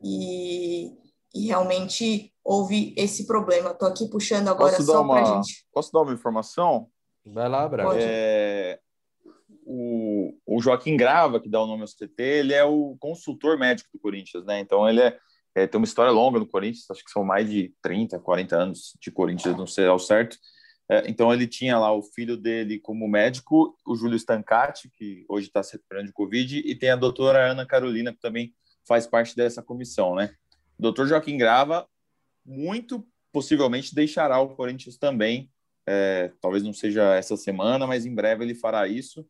E, 0.04 0.92
e 1.34 1.48
realmente 1.48 2.32
houve 2.44 2.94
esse 2.96 3.26
problema. 3.26 3.72
Estou 3.72 3.88
aqui 3.88 4.08
puxando 4.08 4.48
agora 4.48 4.76
posso 4.76 4.86
só 4.86 5.04
para 5.04 5.26
gente. 5.26 5.68
Posso 5.74 5.92
dar 5.92 6.02
uma 6.02 6.14
informação? 6.14 6.88
Vai 7.26 7.50
lá, 7.50 7.68
Braga. 7.68 7.96
É, 7.96 8.80
o, 9.72 10.34
o 10.48 10.60
Joaquim 10.60 10.98
Grava, 10.98 11.40
que 11.40 11.48
dá 11.48 11.62
o 11.62 11.68
nome 11.68 11.84
ao 11.84 11.88
CT, 11.88 12.24
ele 12.24 12.54
é 12.56 12.64
o 12.64 12.98
consultor 13.00 13.56
médico 13.56 13.88
do 13.94 14.00
Corinthians, 14.00 14.44
né? 14.44 14.60
Então 14.60 14.90
ele 14.90 15.00
é, 15.00 15.16
é, 15.54 15.68
tem 15.68 15.78
uma 15.78 15.86
história 15.86 16.12
longa 16.12 16.40
no 16.40 16.48
Corinthians, 16.48 16.90
acho 16.90 17.06
que 17.06 17.12
são 17.12 17.24
mais 17.24 17.48
de 17.48 17.72
30, 17.80 18.20
40 18.20 18.56
anos 18.56 18.98
de 19.00 19.12
Corinthians, 19.12 19.56
não 19.56 19.68
sei 19.68 19.86
ao 19.86 20.00
certo. 20.00 20.38
É, 20.90 21.08
então 21.08 21.32
ele 21.32 21.46
tinha 21.46 21.78
lá 21.78 21.94
o 21.94 22.02
filho 22.02 22.36
dele 22.36 22.80
como 22.80 23.08
médico, 23.08 23.78
o 23.86 23.96
Júlio 23.96 24.16
Stancati, 24.16 24.90
que 24.90 25.24
hoje 25.30 25.46
está 25.46 25.62
se 25.62 25.74
recuperando 25.74 26.08
de 26.08 26.14
Covid, 26.14 26.64
e 26.66 26.74
tem 26.74 26.90
a 26.90 26.96
doutora 26.96 27.52
Ana 27.52 27.64
Carolina, 27.64 28.12
que 28.12 28.20
também 28.20 28.56
faz 28.88 29.06
parte 29.06 29.36
dessa 29.36 29.62
comissão, 29.62 30.16
né? 30.16 30.34
O 30.80 30.82
doutor 30.82 31.06
Joaquim 31.06 31.38
Grava, 31.38 31.88
muito 32.44 33.08
possivelmente 33.32 33.94
deixará 33.94 34.40
o 34.40 34.56
Corinthians 34.56 34.98
também, 34.98 35.48
é, 35.88 36.32
talvez 36.42 36.64
não 36.64 36.74
seja 36.74 37.14
essa 37.14 37.38
semana, 37.38 37.86
mas 37.86 38.08
em 38.08 38.16
breve 38.16 38.44
ele 38.44 38.56
fará 38.56 38.88
isso. 38.88 39.24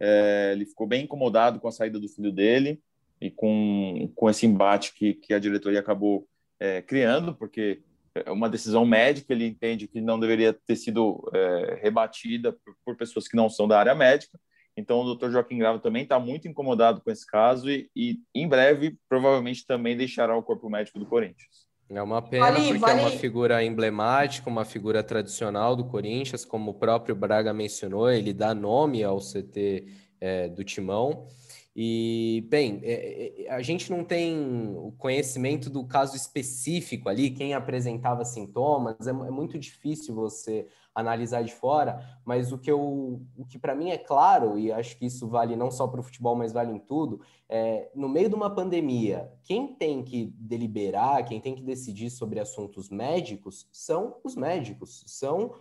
É, 0.00 0.50
ele 0.52 0.66
ficou 0.66 0.86
bem 0.86 1.04
incomodado 1.04 1.60
com 1.60 1.68
a 1.68 1.72
saída 1.72 1.98
do 1.98 2.08
filho 2.08 2.32
dele. 2.32 2.80
e 3.20 3.30
com, 3.30 4.10
com 4.14 4.30
esse 4.30 4.46
embate 4.46 4.94
que, 4.94 5.14
que 5.14 5.34
a 5.34 5.38
diretoria 5.38 5.80
acabou 5.80 6.26
é, 6.60 6.82
criando, 6.82 7.34
porque 7.34 7.82
é 8.14 8.30
uma 8.30 8.48
decisão 8.48 8.84
médica, 8.84 9.32
ele 9.32 9.46
entende 9.46 9.86
que 9.88 10.00
não 10.00 10.18
deveria 10.18 10.52
ter 10.52 10.76
sido 10.76 11.28
é, 11.34 11.78
rebatida 11.82 12.52
por, 12.52 12.74
por, 12.84 12.96
pessoas 12.96 13.28
que 13.28 13.36
não 13.36 13.48
são 13.48 13.68
da 13.68 13.78
área 13.78 13.94
médica. 13.94 14.38
Então, 14.76 15.00
o 15.00 15.04
doutor 15.04 15.30
Joaquim 15.30 15.58
Grava 15.58 15.80
também 15.80 16.04
está 16.04 16.18
muito 16.18 16.46
incomodado 16.46 17.00
com 17.00 17.10
esse 17.10 17.26
caso 17.26 17.68
e, 17.68 17.90
e, 17.94 18.20
em 18.34 18.48
breve, 18.48 18.96
provavelmente, 19.08 19.66
também 19.66 19.96
deixará 19.96 20.36
o 20.36 20.42
corpo 20.42 20.70
médico 20.70 20.98
do 20.98 21.06
Corinthians. 21.06 21.67
É 21.90 22.02
uma 22.02 22.20
pena, 22.20 22.50
vale, 22.50 22.66
porque 22.66 22.78
vale... 22.78 23.00
é 23.00 23.02
uma 23.04 23.10
figura 23.10 23.64
emblemática, 23.64 24.50
uma 24.50 24.64
figura 24.64 25.02
tradicional 25.02 25.74
do 25.74 25.84
Corinthians, 25.84 26.44
como 26.44 26.72
o 26.72 26.74
próprio 26.74 27.16
Braga 27.16 27.52
mencionou, 27.54 28.10
ele 28.10 28.34
dá 28.34 28.54
nome 28.54 29.02
ao 29.02 29.18
CT 29.18 29.86
é, 30.20 30.48
do 30.48 30.62
Timão. 30.62 31.26
E, 31.74 32.44
bem, 32.50 32.80
é, 32.82 33.44
é, 33.46 33.50
a 33.50 33.62
gente 33.62 33.88
não 33.88 34.02
tem 34.04 34.36
o 34.76 34.92
conhecimento 34.98 35.70
do 35.70 35.86
caso 35.86 36.16
específico 36.16 37.08
ali, 37.08 37.30
quem 37.30 37.54
apresentava 37.54 38.24
sintomas, 38.24 39.06
é, 39.06 39.10
é 39.10 39.30
muito 39.30 39.58
difícil 39.58 40.14
você 40.14 40.66
analisar 40.98 41.42
de 41.42 41.54
fora, 41.54 42.00
mas 42.24 42.50
o 42.52 42.58
que, 42.58 42.70
eu, 42.70 43.22
o 43.36 43.44
que 43.48 43.58
para 43.58 43.74
mim 43.74 43.90
é 43.90 43.98
claro, 43.98 44.58
e 44.58 44.72
acho 44.72 44.96
que 44.98 45.06
isso 45.06 45.28
vale 45.28 45.54
não 45.54 45.70
só 45.70 45.86
para 45.86 46.00
o 46.00 46.02
futebol, 46.02 46.34
mas 46.34 46.52
vale 46.52 46.72
em 46.72 46.78
tudo, 46.78 47.20
é, 47.48 47.90
no 47.94 48.08
meio 48.08 48.28
de 48.28 48.34
uma 48.34 48.50
pandemia, 48.50 49.32
quem 49.44 49.74
tem 49.74 50.02
que 50.02 50.26
deliberar, 50.36 51.24
quem 51.24 51.40
tem 51.40 51.54
que 51.54 51.62
decidir 51.62 52.10
sobre 52.10 52.40
assuntos 52.40 52.90
médicos 52.90 53.68
são 53.70 54.16
os 54.24 54.34
médicos, 54.34 55.04
são 55.06 55.52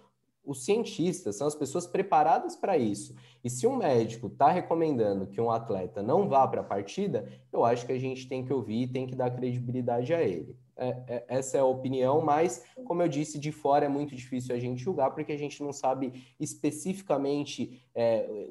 os 0.44 0.64
cientistas, 0.64 1.36
são 1.36 1.46
as 1.46 1.56
pessoas 1.56 1.86
preparadas 1.86 2.56
para 2.56 2.78
isso. 2.78 3.14
E 3.44 3.50
se 3.50 3.68
um 3.68 3.76
médico 3.76 4.28
está 4.28 4.50
recomendando 4.50 5.28
que 5.28 5.42
um 5.42 5.52
atleta 5.52 6.02
não 6.02 6.28
vá 6.28 6.48
para 6.48 6.62
a 6.62 6.64
partida, 6.64 7.28
eu 7.52 7.64
acho 7.64 7.86
que 7.86 7.92
a 7.92 8.00
gente 8.00 8.28
tem 8.28 8.44
que 8.44 8.54
ouvir 8.54 8.84
e 8.84 8.88
tem 8.88 9.06
que 9.06 9.16
dar 9.16 9.30
credibilidade 9.30 10.14
a 10.14 10.22
ele. 10.24 10.58
É, 10.78 11.04
é, 11.08 11.26
essa 11.28 11.58
é 11.58 11.60
a 11.60 11.66
opinião, 11.66 12.22
mas, 12.22 12.64
como 12.86 13.02
eu 13.02 13.08
disse, 13.08 13.40
de 13.40 13.52
fora 13.52 13.86
é 13.86 13.90
muito 13.90 14.16
difícil 14.16 14.56
a 14.56 14.60
gente 14.60 14.84
julgar, 14.84 15.12
porque 15.12 15.32
a 15.32 15.38
gente 15.38 15.64
não 15.64 15.74
sabe 15.74 16.24
especificamente 16.40 17.84
é, 17.96 18.48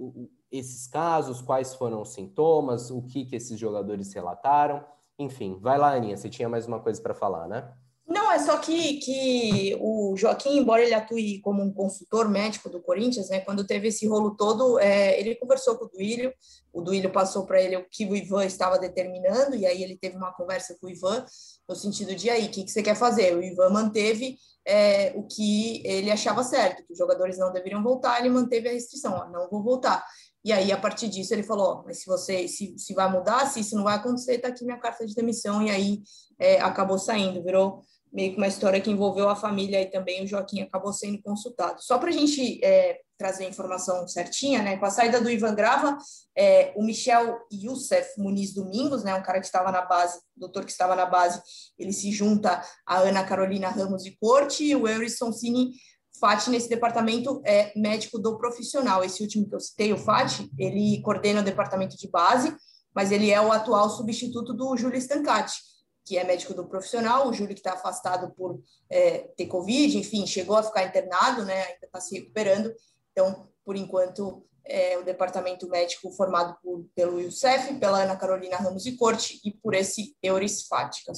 esses 0.50 0.86
casos, 0.86 1.40
quais 1.40 1.74
foram 1.74 2.02
os 2.02 2.12
sintomas, 2.12 2.90
o 2.90 3.02
que, 3.02 3.24
que 3.24 3.36
esses 3.36 3.58
jogadores 3.58 4.12
relataram. 4.12 4.84
Enfim, 5.18 5.56
vai 5.60 5.78
lá, 5.78 5.94
Aninha, 5.94 6.16
você 6.16 6.28
tinha 6.28 6.48
mais 6.48 6.66
uma 6.66 6.80
coisa 6.80 7.00
para 7.00 7.14
falar, 7.14 7.48
né? 7.48 7.72
Não, 8.06 8.30
é 8.30 8.38
só 8.38 8.56
que, 8.58 8.98
que 8.98 9.76
o 9.80 10.16
Joaquim, 10.16 10.58
embora 10.58 10.82
ele 10.82 10.94
atue 10.94 11.40
como 11.40 11.60
um 11.60 11.72
consultor 11.72 12.28
médico 12.28 12.70
do 12.70 12.80
Corinthians, 12.80 13.28
né, 13.28 13.40
quando 13.40 13.66
teve 13.66 13.88
esse 13.88 14.06
rolo 14.06 14.36
todo, 14.36 14.78
é, 14.78 15.18
ele 15.18 15.34
conversou 15.34 15.76
com 15.76 15.86
o 15.86 15.88
Duílio, 15.88 16.32
o 16.72 16.80
Duílio 16.80 17.10
passou 17.10 17.44
para 17.44 17.60
ele 17.60 17.76
o 17.76 17.84
que 17.90 18.06
o 18.06 18.14
Ivan 18.14 18.44
estava 18.44 18.78
determinando, 18.78 19.56
e 19.56 19.66
aí 19.66 19.82
ele 19.82 19.96
teve 19.96 20.16
uma 20.16 20.32
conversa 20.32 20.76
com 20.80 20.86
o 20.86 20.90
Ivan, 20.90 21.26
no 21.68 21.74
sentido 21.74 22.14
de, 22.14 22.30
aí, 22.30 22.46
o 22.46 22.50
que, 22.50 22.64
que 22.64 22.70
você 22.70 22.82
quer 22.82 22.94
fazer? 22.94 23.36
O 23.36 23.42
Ivan 23.42 23.70
manteve 23.70 24.38
é, 24.66 25.12
o 25.16 25.24
que 25.24 25.82
ele 25.86 26.10
achava 26.10 26.42
certo, 26.42 26.84
que 26.84 26.92
os 26.92 26.98
jogadores 26.98 27.38
não 27.38 27.52
deveriam 27.52 27.82
voltar, 27.82 28.20
ele 28.20 28.28
manteve 28.28 28.68
a 28.68 28.72
restrição, 28.72 29.12
ó, 29.14 29.28
não 29.28 29.48
vou 29.48 29.62
voltar. 29.62 30.04
E 30.44 30.52
aí, 30.52 30.70
a 30.70 30.76
partir 30.76 31.08
disso, 31.08 31.34
ele 31.34 31.42
falou: 31.42 31.82
mas 31.84 31.98
se 31.98 32.06
você 32.06 32.46
se, 32.46 32.78
se 32.78 32.94
vai 32.94 33.10
mudar, 33.10 33.46
se 33.46 33.58
isso 33.58 33.74
não 33.74 33.82
vai 33.82 33.96
acontecer, 33.96 34.38
tá 34.38 34.46
aqui 34.46 34.64
minha 34.64 34.78
carta 34.78 35.04
de 35.04 35.12
demissão. 35.12 35.60
E 35.60 35.70
aí 35.70 36.02
é, 36.38 36.60
acabou 36.60 37.00
saindo, 37.00 37.42
virou 37.42 37.82
meio 38.12 38.32
que 38.32 38.38
uma 38.38 38.46
história 38.46 38.80
que 38.80 38.90
envolveu 38.90 39.28
a 39.28 39.36
família 39.36 39.82
e 39.82 39.90
também 39.90 40.24
o 40.24 40.26
Joaquim 40.26 40.62
acabou 40.62 40.92
sendo 40.92 41.20
consultado. 41.22 41.82
Só 41.82 41.98
para 41.98 42.08
a 42.08 42.12
gente 42.12 42.64
é, 42.64 43.00
trazer 43.18 43.46
a 43.46 43.48
informação 43.48 44.06
certinha, 44.08 44.62
né? 44.62 44.76
Com 44.76 44.86
a 44.86 44.90
saída 44.90 45.20
do 45.20 45.30
Ivan 45.30 45.54
Grava, 45.54 45.98
é, 46.36 46.72
o 46.76 46.82
Michel 46.82 47.38
Youssef 47.52 48.18
Muniz 48.18 48.54
Domingos, 48.54 49.04
né? 49.04 49.14
Um 49.14 49.22
cara 49.22 49.40
que 49.40 49.46
estava 49.46 49.70
na 49.70 49.82
base, 49.82 50.20
doutor 50.36 50.64
que 50.64 50.70
estava 50.70 50.94
na 50.94 51.06
base, 51.06 51.40
ele 51.78 51.92
se 51.92 52.10
junta 52.10 52.62
a 52.86 52.98
Ana 52.98 53.24
Carolina 53.24 53.68
Ramos 53.68 54.02
de 54.02 54.16
Corte 54.18 54.64
e 54.64 54.76
o 54.76 54.88
Eurison 54.88 55.32
Cini 55.32 55.72
Fati 56.18 56.48
nesse 56.48 56.70
departamento 56.70 57.42
é 57.44 57.72
médico 57.76 58.18
do 58.18 58.38
profissional. 58.38 59.04
Esse 59.04 59.22
último 59.22 59.46
que 59.46 59.54
eu 59.54 59.60
citei, 59.60 59.92
o 59.92 59.98
Fati, 59.98 60.50
ele 60.58 61.02
coordena 61.02 61.42
o 61.42 61.44
departamento 61.44 61.94
de 61.96 62.08
base, 62.08 62.56
mas 62.94 63.12
ele 63.12 63.30
é 63.30 63.38
o 63.38 63.52
atual 63.52 63.90
substituto 63.90 64.54
do 64.54 64.74
Júlio 64.78 64.96
Stancati 64.96 65.75
que 66.06 66.16
é 66.16 66.24
médico 66.24 66.54
do 66.54 66.66
profissional, 66.66 67.28
o 67.28 67.32
Júlio 67.32 67.54
que 67.54 67.60
está 67.60 67.72
afastado 67.72 68.32
por 68.34 68.62
é, 68.88 69.28
ter 69.36 69.46
Covid, 69.46 69.98
enfim, 69.98 70.26
chegou 70.26 70.56
a 70.56 70.62
ficar 70.62 70.84
internado, 70.84 71.44
né, 71.44 71.62
ainda 71.62 71.86
está 71.86 72.00
se 72.00 72.18
recuperando, 72.18 72.72
então, 73.10 73.48
por 73.64 73.76
enquanto, 73.76 74.46
é 74.64 74.98
o 74.98 75.04
departamento 75.04 75.68
médico 75.68 76.10
formado 76.10 76.56
por, 76.62 76.84
pelo 76.94 77.20
Youssef, 77.20 77.74
pela 77.74 78.02
Ana 78.02 78.16
Carolina 78.16 78.56
Ramos 78.56 78.86
e 78.86 78.96
Corte 78.96 79.40
e 79.44 79.52
por 79.52 79.74
esse 79.74 80.16
Euris 80.22 80.66
Fática, 80.66 81.12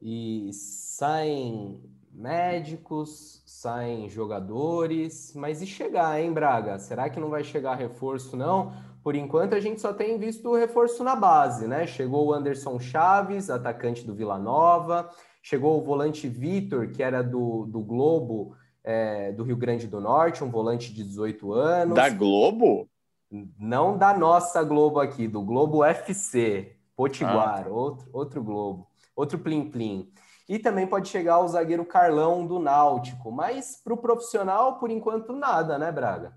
E 0.00 0.50
saem 0.52 1.82
médicos, 2.10 3.42
saem 3.44 4.08
jogadores, 4.08 5.32
mas 5.34 5.60
e 5.60 5.66
chegar, 5.66 6.20
hein, 6.20 6.32
Braga? 6.32 6.78
Será 6.78 7.10
que 7.10 7.20
não 7.20 7.28
vai 7.28 7.42
chegar 7.42 7.74
reforço, 7.74 8.36
não? 8.36 8.72
Por 9.04 9.14
enquanto, 9.14 9.54
a 9.54 9.60
gente 9.60 9.82
só 9.82 9.92
tem 9.92 10.16
visto 10.16 10.48
o 10.48 10.56
reforço 10.56 11.04
na 11.04 11.14
base, 11.14 11.68
né? 11.68 11.86
Chegou 11.86 12.26
o 12.26 12.32
Anderson 12.32 12.80
Chaves, 12.80 13.50
atacante 13.50 14.02
do 14.02 14.14
Vila 14.14 14.38
Nova, 14.38 15.10
chegou 15.42 15.78
o 15.78 15.84
volante 15.84 16.26
Vitor, 16.26 16.88
que 16.88 17.02
era 17.02 17.22
do, 17.22 17.66
do 17.66 17.80
Globo, 17.80 18.56
é, 18.82 19.30
do 19.32 19.44
Rio 19.44 19.58
Grande 19.58 19.86
do 19.86 20.00
Norte, 20.00 20.42
um 20.42 20.50
volante 20.50 20.90
de 20.90 21.04
18 21.04 21.52
anos. 21.52 21.94
Da 21.94 22.08
Globo? 22.08 22.88
Não 23.58 23.98
da 23.98 24.16
nossa 24.16 24.62
Globo 24.64 24.98
aqui, 24.98 25.28
do 25.28 25.42
Globo 25.42 25.84
FC, 25.84 26.74
Potiguar, 26.96 27.66
ah. 27.66 27.70
outro, 27.70 28.08
outro 28.10 28.42
Globo, 28.42 28.86
outro 29.14 29.38
Plim 29.38 29.68
Plim. 29.68 30.10
E 30.48 30.58
também 30.58 30.86
pode 30.86 31.10
chegar 31.10 31.40
o 31.40 31.48
zagueiro 31.48 31.84
Carlão 31.84 32.46
do 32.46 32.58
Náutico, 32.58 33.30
mas 33.30 33.78
para 33.84 33.92
o 33.92 33.98
profissional, 33.98 34.78
por 34.78 34.90
enquanto, 34.90 35.34
nada, 35.34 35.78
né, 35.78 35.92
Braga? 35.92 36.32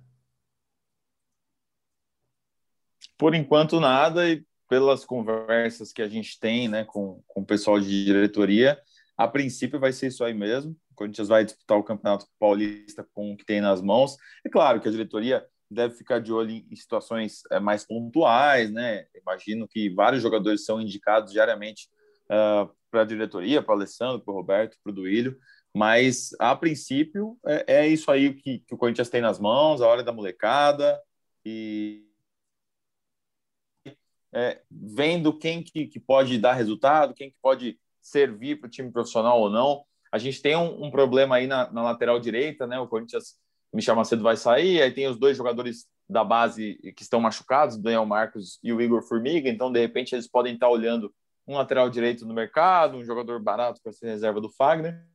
Por 3.18 3.34
enquanto, 3.34 3.80
nada, 3.80 4.30
e 4.30 4.44
pelas 4.70 5.06
conversas 5.06 5.92
que 5.92 6.02
a 6.02 6.08
gente 6.08 6.40
tem 6.40 6.68
né, 6.68 6.84
com, 6.84 7.22
com 7.28 7.42
o 7.42 7.46
pessoal 7.46 7.80
de 7.80 8.06
diretoria, 8.06 8.80
a 9.18 9.28
princípio 9.28 9.80
vai 9.80 9.92
ser 9.92 10.08
isso 10.08 10.24
aí 10.24 10.34
mesmo. 10.34 10.76
O 10.92 10.96
Corinthians 10.96 11.28
vai 11.28 11.44
disputar 11.44 11.78
o 11.78 11.84
Campeonato 11.84 12.26
Paulista 12.40 13.08
com 13.14 13.34
o 13.34 13.38
que 13.38 13.46
tem 13.46 13.62
nas 13.62 13.82
mãos. 13.82 14.18
É 14.46 14.50
claro 14.50 14.80
que 14.80 14.88
a 14.88 14.92
diretoria 14.92 15.46
deve 15.70 15.96
ficar 15.96 16.20
de 16.20 16.32
olho 16.32 16.52
em 16.52 16.76
situações 16.76 17.42
é, 17.52 17.60
mais 17.60 17.86
pontuais, 17.86 18.72
né? 18.72 19.06
Imagino 19.16 19.68
que 19.68 19.90
vários 19.90 20.22
jogadores 20.22 20.64
são 20.64 20.80
indicados 20.80 21.34
diariamente 21.34 21.90
uh, 22.26 22.72
para 22.90 23.02
a 23.02 23.06
diretoria, 23.06 23.62
para 23.62 23.74
o 23.74 23.76
Alessandro, 23.76 24.22
para 24.22 24.34
o 24.34 24.38
Roberto, 24.38 24.78
para 24.82 24.92
o 24.92 24.96
Duílio, 24.96 25.38
mas 25.76 26.30
a 26.40 26.56
princípio 26.56 27.38
é, 27.46 27.82
é 27.82 27.88
isso 27.88 28.10
aí 28.10 28.34
que, 28.34 28.60
que, 28.60 28.74
o 28.74 28.78
Corinthians 28.78 29.10
tem 29.10 29.22
nas 29.22 29.40
mãos, 29.40 29.82
a 29.82 29.88
hora 29.88 30.04
da 30.04 30.14
molecada, 30.14 31.00
e 31.46 32.07
é, 34.34 34.62
vendo 34.70 35.38
quem 35.38 35.64
que, 35.64 35.88
que, 35.88 36.00
pode 36.00 36.38
dar 36.38 36.54
resultado, 36.54 37.14
quem 37.14 37.30
que 37.30 37.38
pode 37.42 37.80
servir 38.02 38.60
para 38.60 38.68
o 38.68 38.70
time 38.70 38.92
profissional 38.92 39.40
ou 39.40 39.50
não. 39.50 39.84
A 40.12 40.18
gente 40.18 40.42
tem 40.42 40.56
um, 40.56 40.86
um 40.86 40.92
problema 40.92 41.36
aí 41.36 41.48
na, 41.48 41.72
na, 41.72 41.84
lateral 41.84 42.20
direita, 42.20 42.66
né? 42.66 42.80
O 42.80 42.88
Corinthians, 42.88 43.36
Michel 43.74 43.96
Macedo 43.96 44.24
vai 44.24 44.38
sair, 44.38 44.82
aí 44.82 44.92
tem 44.92 45.08
os 45.08 45.18
dois 45.18 45.36
jogadores 45.36 45.86
da 46.10 46.24
base 46.24 46.76
que 46.96 47.04
estão 47.04 47.20
machucados, 47.20 47.76
o 47.76 47.82
Daniel 47.82 48.06
Marcos 48.06 48.60
e 48.64 48.72
o 48.72 48.82
Igor 48.82 49.02
Formiga, 49.04 49.50
então 49.50 49.72
de 49.72 49.80
repente 49.80 50.16
eles 50.16 50.28
podem 50.28 50.54
estar 50.54 50.70
olhando 50.70 51.14
um 51.46 51.56
lateral 51.56 51.90
direito 51.90 52.26
no 52.26 52.34
mercado, 52.34 52.98
um 52.98 53.04
jogador 53.04 53.42
barato 53.42 53.82
para 53.84 53.92
ser 53.92 54.08
reserva 54.08 54.40
do 54.40 54.50
Fagner 54.50 55.06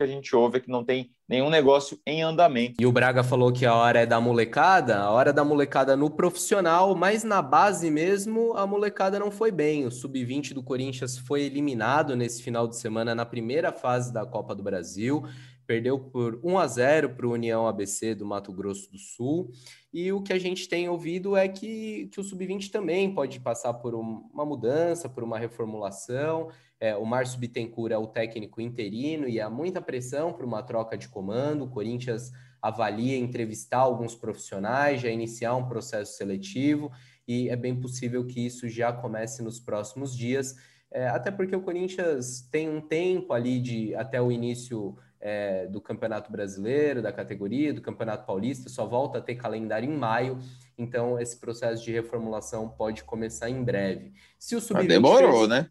que 0.00 0.04
a 0.04 0.06
gente 0.06 0.34
ouve 0.34 0.56
é 0.56 0.60
que 0.60 0.70
não 0.70 0.82
tem 0.82 1.10
nenhum 1.28 1.50
negócio 1.50 2.00
em 2.06 2.22
andamento. 2.22 2.76
E 2.80 2.86
o 2.86 2.92
Braga 2.92 3.22
falou 3.22 3.52
que 3.52 3.66
a 3.66 3.74
hora 3.74 4.00
é 4.00 4.06
da 4.06 4.18
molecada, 4.18 4.98
a 4.98 5.10
hora 5.10 5.30
da 5.30 5.44
molecada 5.44 5.94
no 5.94 6.08
profissional, 6.08 6.94
mas 6.94 7.22
na 7.22 7.42
base 7.42 7.90
mesmo 7.90 8.56
a 8.56 8.66
molecada 8.66 9.18
não 9.18 9.30
foi 9.30 9.50
bem. 9.50 9.84
O 9.84 9.90
sub-20 9.90 10.54
do 10.54 10.62
Corinthians 10.62 11.18
foi 11.18 11.42
eliminado 11.42 12.16
nesse 12.16 12.42
final 12.42 12.66
de 12.66 12.76
semana 12.76 13.14
na 13.14 13.26
primeira 13.26 13.72
fase 13.72 14.10
da 14.10 14.24
Copa 14.24 14.54
do 14.54 14.62
Brasil. 14.62 15.22
Perdeu 15.70 16.00
por 16.00 16.40
1 16.42 16.58
a 16.58 16.66
0 16.66 17.10
para 17.10 17.28
o 17.28 17.30
União 17.30 17.68
ABC 17.68 18.12
do 18.12 18.26
Mato 18.26 18.52
Grosso 18.52 18.90
do 18.90 18.98
Sul. 18.98 19.52
E 19.92 20.10
o 20.10 20.20
que 20.20 20.32
a 20.32 20.38
gente 20.38 20.68
tem 20.68 20.88
ouvido 20.88 21.36
é 21.36 21.46
que, 21.46 22.08
que 22.10 22.18
o 22.18 22.24
sub-20 22.24 22.72
também 22.72 23.14
pode 23.14 23.38
passar 23.38 23.74
por 23.74 23.94
uma 23.94 24.44
mudança, 24.44 25.08
por 25.08 25.22
uma 25.22 25.38
reformulação. 25.38 26.50
É, 26.80 26.96
o 26.96 27.06
Márcio 27.06 27.38
Bittencourt 27.38 27.92
é 27.92 27.96
o 27.96 28.08
técnico 28.08 28.60
interino 28.60 29.28
e 29.28 29.40
há 29.40 29.48
muita 29.48 29.80
pressão 29.80 30.32
para 30.32 30.44
uma 30.44 30.60
troca 30.60 30.98
de 30.98 31.08
comando. 31.08 31.66
O 31.66 31.70
Corinthians 31.70 32.32
avalia 32.60 33.16
entrevistar 33.16 33.78
alguns 33.78 34.16
profissionais, 34.16 35.00
já 35.00 35.08
iniciar 35.08 35.54
um 35.54 35.68
processo 35.68 36.16
seletivo 36.16 36.90
e 37.28 37.48
é 37.48 37.54
bem 37.54 37.80
possível 37.80 38.26
que 38.26 38.44
isso 38.44 38.68
já 38.68 38.92
comece 38.92 39.40
nos 39.40 39.60
próximos 39.60 40.16
dias, 40.16 40.56
é, 40.90 41.06
até 41.06 41.30
porque 41.30 41.54
o 41.54 41.62
Corinthians 41.62 42.40
tem 42.50 42.68
um 42.68 42.80
tempo 42.80 43.32
ali 43.32 43.60
de 43.60 43.94
até 43.94 44.20
o 44.20 44.32
início 44.32 44.98
é, 45.20 45.66
do 45.66 45.80
Campeonato 45.80 46.32
Brasileiro, 46.32 47.02
da 47.02 47.12
categoria, 47.12 47.74
do 47.74 47.82
Campeonato 47.82 48.26
Paulista, 48.26 48.68
só 48.70 48.86
volta 48.86 49.18
a 49.18 49.20
ter 49.20 49.34
calendário 49.34 49.88
em 49.88 49.96
maio, 49.96 50.38
então 50.78 51.20
esse 51.20 51.38
processo 51.38 51.84
de 51.84 51.92
reformulação 51.92 52.68
pode 52.68 53.04
começar 53.04 53.50
em 53.50 53.62
breve. 53.62 54.12
Se 54.38 54.56
o 54.56 54.60
sub 54.60 54.86
demorou, 54.86 55.46
né? 55.46 55.68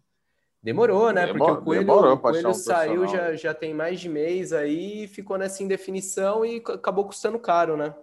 Demorou, 0.62 1.12
né? 1.12 1.26
Porque 1.26 1.52
o 1.52 1.62
Coelho, 1.62 2.14
o 2.14 2.18
Coelho 2.18 2.54
saiu 2.54 3.08
já, 3.08 3.34
já 3.34 3.54
tem 3.54 3.74
mais 3.74 4.00
de 4.00 4.10
mês 4.10 4.52
aí, 4.52 5.08
ficou 5.08 5.38
nessa 5.38 5.64
indefinição 5.64 6.46
e 6.46 6.58
acabou 6.58 7.06
custando 7.06 7.40
caro, 7.40 7.78
né? 7.78 7.94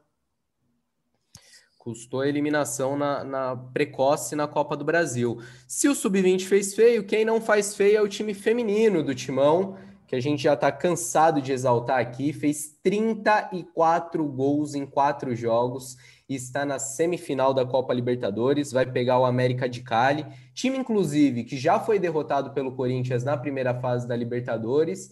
Custou 1.79 2.23
a 2.23 2.29
eliminação 2.29 2.97
na, 2.97 3.23
na 3.23 3.57
precoce 3.57 4.35
na 4.35 4.49
Copa 4.49 4.77
do 4.77 4.85
Brasil. 4.85 5.39
Se 5.69 5.87
o 5.87 5.95
Sub-20 5.95 6.47
fez 6.47 6.75
feio, 6.75 7.05
quem 7.05 7.25
não 7.25 7.41
faz 7.41 7.77
feio 7.77 7.99
é 7.99 8.03
o 8.03 8.09
time 8.09 8.35
feminino 8.35 9.05
do 9.05 9.15
Timão, 9.15 9.77
que 10.07 10.15
a 10.15 10.21
gente 10.21 10.43
já 10.43 10.55
está 10.55 10.71
cansado 10.71 11.41
de 11.43 11.53
exaltar 11.53 11.99
aqui. 11.99 12.33
Fez 12.33 12.79
34 12.83 14.25
gols 14.27 14.75
em 14.75 14.87
quatro 14.87 15.35
jogos 15.35 15.97
e 16.29 16.35
está 16.35 16.65
na 16.65 16.79
semifinal 16.79 17.53
da 17.53 17.65
Copa 17.65 17.93
Libertadores. 17.93 18.73
Vai 18.73 18.87
pegar 18.87 19.19
o 19.19 19.25
América 19.25 19.69
de 19.69 19.83
Cali, 19.83 20.27
time, 20.55 20.79
inclusive, 20.79 21.45
que 21.45 21.57
já 21.57 21.81
foi 21.81 21.99
derrotado 21.99 22.53
pelo 22.53 22.75
Corinthians 22.75 23.25
na 23.25 23.37
primeira 23.37 23.75
fase 23.75 24.07
da 24.07 24.17
Libertadores. 24.17 25.11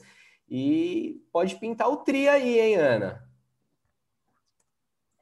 E 0.49 1.23
pode 1.33 1.57
pintar 1.57 1.89
o 1.89 1.99
tri 1.99 2.29
aí, 2.29 2.61
hein, 2.61 2.75
Ana? 2.77 3.25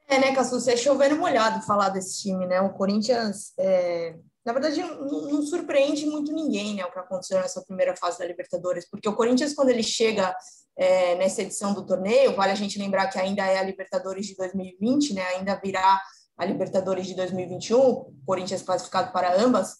É, 0.07 0.19
né, 0.19 0.35
Cassu, 0.35 0.69
é 0.69 0.77
chovendo 0.77 1.15
molhado 1.15 1.65
falar 1.65 1.89
desse 1.89 2.21
time, 2.21 2.45
né? 2.45 2.61
O 2.61 2.73
Corinthians, 2.73 3.53
é... 3.57 4.15
na 4.45 4.53
verdade, 4.53 4.81
não, 4.81 5.21
não, 5.29 5.41
surpreende 5.41 6.05
muito 6.05 6.33
ninguém, 6.33 6.75
né, 6.75 6.85
o 6.85 6.91
que 6.91 6.99
aconteceu 6.99 7.39
nessa 7.39 7.61
primeira 7.61 7.95
fase 7.95 8.19
da 8.19 8.25
Libertadores, 8.25 8.89
porque 8.89 9.07
o 9.07 9.15
Corinthians, 9.15 9.53
quando 9.53 9.69
ele 9.69 9.83
chega 9.83 10.35
é, 10.77 11.15
nessa 11.15 11.41
edição 11.41 11.73
do 11.73 11.85
torneio, 11.85 12.35
vale 12.35 12.51
a 12.51 12.55
gente 12.55 12.77
lembrar 12.77 13.07
que 13.07 13.19
ainda 13.19 13.45
é 13.45 13.57
a 13.57 13.63
Libertadores 13.63 14.25
de 14.25 14.35
2020, 14.35 15.13
né? 15.13 15.23
Ainda 15.35 15.55
virá 15.55 16.01
a 16.37 16.45
Libertadores 16.45 17.07
de 17.07 17.15
2021, 17.15 17.79
o 17.79 18.13
Corinthians 18.25 18.61
classificado 18.61 19.11
para 19.11 19.39
ambas. 19.41 19.75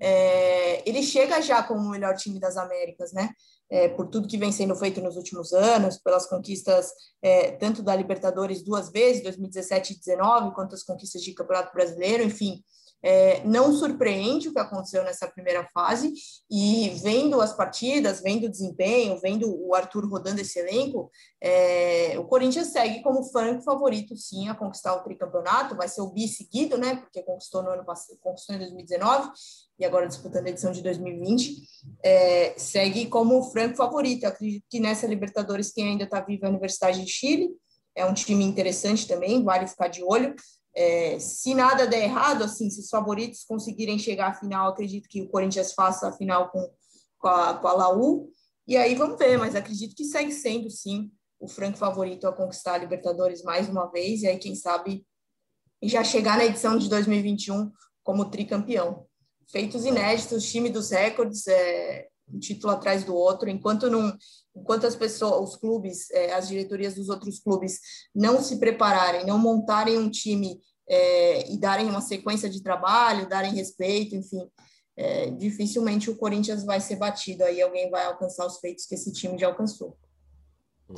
É... 0.00 0.88
ele 0.88 1.02
chega 1.02 1.40
já 1.42 1.62
como 1.62 1.80
o 1.80 1.90
melhor 1.90 2.14
time 2.14 2.38
das 2.38 2.56
Américas, 2.56 3.12
né? 3.12 3.30
é, 3.70 3.88
por 3.88 4.08
tudo 4.08 4.28
que 4.28 4.38
vem 4.38 4.50
sendo 4.50 4.74
feito 4.74 5.00
nos 5.00 5.16
últimos 5.16 5.52
anos, 5.52 5.98
pelas 5.98 6.26
conquistas 6.26 6.90
é, 7.20 7.52
tanto 7.52 7.82
da 7.82 7.94
Libertadores 7.94 8.62
duas 8.62 8.90
vezes, 8.90 9.22
2017 9.22 9.92
e 9.92 9.96
2019, 9.96 10.54
quanto 10.54 10.74
as 10.74 10.82
conquistas 10.82 11.22
de 11.22 11.34
Campeonato 11.34 11.72
Brasileiro, 11.74 12.22
enfim, 12.22 12.62
é, 13.02 13.44
não 13.44 13.72
surpreende 13.72 14.48
o 14.48 14.52
que 14.52 14.58
aconteceu 14.58 15.04
nessa 15.04 15.28
primeira 15.28 15.68
fase 15.72 16.12
e 16.50 16.90
vendo 17.02 17.40
as 17.40 17.52
partidas, 17.52 18.20
vendo 18.20 18.46
o 18.46 18.50
desempenho, 18.50 19.20
vendo 19.20 19.48
o 19.48 19.74
Arthur 19.74 20.08
rodando 20.08 20.40
esse 20.40 20.58
elenco, 20.58 21.10
é, 21.40 22.18
o 22.18 22.24
Corinthians 22.24 22.68
segue 22.68 23.02
como 23.02 23.22
franco 23.24 23.62
favorito, 23.62 24.16
sim, 24.16 24.48
a 24.48 24.54
conquistar 24.54 24.94
o 24.94 25.02
tricampeonato. 25.02 25.76
Vai 25.76 25.88
ser 25.88 26.00
o 26.00 26.10
bi 26.10 26.26
seguido, 26.26 26.76
né? 26.76 26.96
Porque 26.96 27.22
conquistou 27.22 27.62
no 27.62 27.70
ano 27.70 27.84
passado, 27.84 28.18
conquistou 28.20 28.56
em 28.56 28.58
2019 28.58 29.30
e 29.78 29.84
agora 29.84 30.08
disputando 30.08 30.46
a 30.46 30.50
edição 30.50 30.72
de 30.72 30.82
2020. 30.82 31.62
É, 32.02 32.54
segue 32.58 33.06
como 33.06 33.42
franco 33.44 33.76
favorito. 33.76 34.24
Eu 34.24 34.30
acredito 34.30 34.64
que 34.68 34.80
nessa 34.80 35.06
Libertadores 35.06 35.70
quem 35.72 35.90
ainda 35.90 36.04
está 36.04 36.20
vivo 36.20 36.44
é 36.44 36.46
a 36.48 36.50
Universidade 36.50 37.04
de 37.04 37.10
Chile. 37.10 37.50
É 37.94 38.04
um 38.04 38.14
time 38.14 38.44
interessante 38.44 39.06
também, 39.06 39.42
vale 39.42 39.66
ficar 39.66 39.88
de 39.88 40.02
olho. 40.02 40.34
É, 40.80 41.18
se 41.18 41.56
nada 41.56 41.88
der 41.88 42.04
errado, 42.04 42.44
assim, 42.44 42.70
se 42.70 42.78
os 42.78 42.88
favoritos 42.88 43.42
conseguirem 43.42 43.98
chegar 43.98 44.28
à 44.28 44.34
final, 44.34 44.68
acredito 44.68 45.08
que 45.08 45.20
o 45.20 45.28
Corinthians 45.28 45.72
faça 45.72 46.08
a 46.08 46.12
final 46.12 46.52
com, 46.52 46.70
com, 47.18 47.26
a, 47.26 47.54
com 47.54 47.66
a 47.66 47.72
Laú. 47.72 48.30
E 48.64 48.76
aí 48.76 48.94
vamos 48.94 49.18
ver, 49.18 49.36
mas 49.38 49.56
acredito 49.56 49.96
que 49.96 50.04
segue 50.04 50.30
sendo, 50.30 50.70
sim, 50.70 51.10
o 51.40 51.48
franco 51.48 51.76
favorito 51.76 52.28
a 52.28 52.32
conquistar 52.32 52.74
a 52.74 52.78
Libertadores 52.78 53.42
mais 53.42 53.68
uma 53.68 53.90
vez. 53.90 54.22
E 54.22 54.28
aí, 54.28 54.38
quem 54.38 54.54
sabe, 54.54 55.04
já 55.82 56.04
chegar 56.04 56.38
na 56.38 56.44
edição 56.44 56.78
de 56.78 56.88
2021 56.88 57.72
como 58.04 58.30
tricampeão. 58.30 59.04
Feitos 59.50 59.84
inéditos, 59.84 60.48
time 60.48 60.70
dos 60.70 60.90
recordes, 60.90 61.44
é, 61.48 62.06
um 62.32 62.38
título 62.38 62.72
atrás 62.72 63.02
do 63.02 63.16
outro, 63.16 63.48
enquanto 63.48 63.90
não, 63.90 64.16
enquanto 64.54 64.86
as 64.86 64.94
pessoas, 64.94 65.50
os 65.50 65.56
clubes, 65.56 66.08
é, 66.12 66.34
as 66.34 66.46
diretorias 66.46 66.94
dos 66.94 67.08
outros 67.08 67.40
clubes 67.40 67.80
não 68.14 68.40
se 68.40 68.60
prepararem, 68.60 69.26
não 69.26 69.38
montarem 69.38 69.98
um 69.98 70.08
time 70.08 70.60
é, 70.88 71.50
e 71.52 71.58
darem 71.58 71.88
uma 71.88 72.00
sequência 72.00 72.48
de 72.48 72.62
trabalho, 72.62 73.28
darem 73.28 73.54
respeito, 73.54 74.16
enfim, 74.16 74.48
é, 74.96 75.30
dificilmente 75.30 76.10
o 76.10 76.16
Corinthians 76.16 76.64
vai 76.64 76.80
ser 76.80 76.96
batido, 76.96 77.44
aí 77.44 77.62
alguém 77.62 77.90
vai 77.90 78.04
alcançar 78.06 78.46
os 78.46 78.58
feitos 78.58 78.86
que 78.86 78.94
esse 78.94 79.12
time 79.12 79.38
já 79.38 79.46
alcançou. 79.46 79.96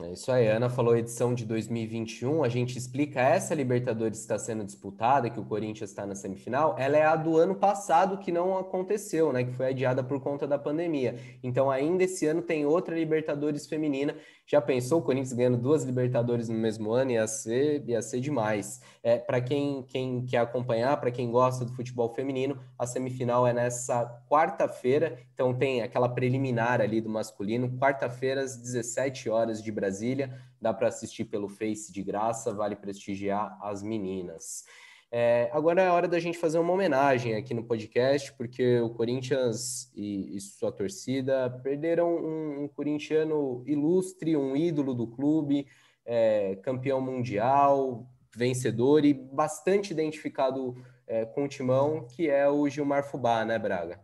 É 0.02 0.12
isso 0.12 0.30
aí, 0.30 0.46
Ana 0.46 0.70
falou 0.70 0.96
edição 0.96 1.34
de 1.34 1.44
2021. 1.44 2.44
A 2.44 2.48
gente 2.48 2.78
explica 2.78 3.20
essa 3.20 3.56
Libertadores 3.56 4.18
que 4.18 4.22
está 4.22 4.38
sendo 4.38 4.62
disputada, 4.64 5.28
que 5.28 5.40
o 5.40 5.44
Corinthians 5.44 5.90
está 5.90 6.06
na 6.06 6.14
semifinal. 6.14 6.76
Ela 6.78 6.96
é 6.96 7.04
a 7.04 7.16
do 7.16 7.36
ano 7.36 7.56
passado 7.56 8.16
que 8.18 8.30
não 8.30 8.56
aconteceu, 8.56 9.32
né? 9.32 9.42
Que 9.42 9.52
foi 9.52 9.66
adiada 9.66 10.04
por 10.04 10.20
conta 10.20 10.46
da 10.46 10.56
pandemia. 10.56 11.18
Então, 11.42 11.68
ainda 11.68 12.04
esse 12.04 12.24
ano 12.24 12.40
tem 12.40 12.64
outra 12.64 12.94
Libertadores 12.94 13.66
feminina 13.66 14.14
já 14.50 14.60
pensou 14.60 14.98
o 14.98 15.02
Corinthians 15.02 15.32
ganhando 15.32 15.58
duas 15.58 15.84
Libertadores 15.84 16.48
no 16.48 16.58
mesmo 16.58 16.90
ano? 16.90 17.12
Ia 17.12 17.24
ser, 17.28 17.88
ia 17.88 18.02
ser 18.02 18.18
demais. 18.18 18.80
É, 19.00 19.16
para 19.16 19.40
quem, 19.40 19.84
quem 19.84 20.26
quer 20.26 20.38
acompanhar, 20.38 20.96
para 20.96 21.12
quem 21.12 21.30
gosta 21.30 21.64
do 21.64 21.72
futebol 21.72 22.12
feminino, 22.12 22.58
a 22.76 22.84
semifinal 22.84 23.46
é 23.46 23.52
nessa 23.52 24.04
quarta-feira. 24.28 25.20
Então 25.32 25.54
tem 25.54 25.82
aquela 25.82 26.08
preliminar 26.08 26.80
ali 26.80 27.00
do 27.00 27.08
masculino, 27.08 27.78
quarta-feira 27.78 28.42
às 28.42 28.56
17 28.56 29.30
horas 29.30 29.62
de 29.62 29.70
Brasília. 29.70 30.36
Dá 30.60 30.74
para 30.74 30.88
assistir 30.88 31.26
pelo 31.26 31.48
Face 31.48 31.92
de 31.92 32.02
graça, 32.02 32.52
vale 32.52 32.74
prestigiar 32.74 33.56
as 33.62 33.84
meninas. 33.84 34.64
É, 35.12 35.50
agora 35.52 35.82
é 35.82 35.90
hora 35.90 36.06
da 36.06 36.20
gente 36.20 36.38
fazer 36.38 36.58
uma 36.58 36.72
homenagem 36.72 37.34
aqui 37.34 37.52
no 37.52 37.64
podcast, 37.64 38.32
porque 38.34 38.78
o 38.78 38.90
Corinthians 38.90 39.90
e, 39.92 40.36
e 40.36 40.40
sua 40.40 40.70
torcida 40.70 41.50
perderam 41.64 42.14
um, 42.14 42.64
um, 42.64 42.68
corintiano 42.68 43.64
ilustre, 43.66 44.36
um 44.36 44.56
ídolo 44.56 44.94
do 44.94 45.08
clube, 45.08 45.66
é, 46.06 46.54
campeão 46.62 47.00
mundial, 47.00 48.08
vencedor 48.36 49.04
e 49.04 49.12
bastante 49.12 49.90
identificado 49.90 50.76
é, 51.08 51.24
com 51.24 51.44
o 51.44 51.48
timão, 51.48 52.06
que 52.06 52.30
é 52.30 52.48
o 52.48 52.68
Gilmar 52.68 53.02
Fubá, 53.02 53.44
né, 53.44 53.58
Braga? 53.58 54.00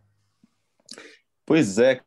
Pois 1.44 1.78
é, 1.78 2.00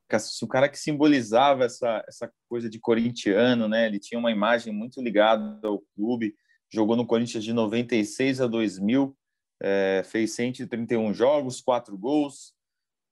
o 0.43 0.47
cara 0.47 0.67
que 0.67 0.77
simbolizava 0.77 1.63
essa, 1.63 2.03
essa 2.05 2.29
coisa 2.49 2.69
de 2.69 2.77
corintiano, 2.77 3.69
né? 3.69 3.85
Ele 3.85 3.97
tinha 3.97 4.19
uma 4.19 4.31
imagem 4.31 4.73
muito 4.73 5.01
ligada 5.01 5.65
ao 5.65 5.79
clube 5.95 6.35
jogou 6.71 6.95
no 6.95 7.05
Corinthians 7.05 7.43
de 7.43 7.53
96 7.53 8.41
a 8.41 8.47
2000, 8.47 9.15
é, 9.61 10.03
fez 10.05 10.33
131 10.33 11.13
jogos, 11.13 11.61
4 11.61 11.97
gols, 11.97 12.53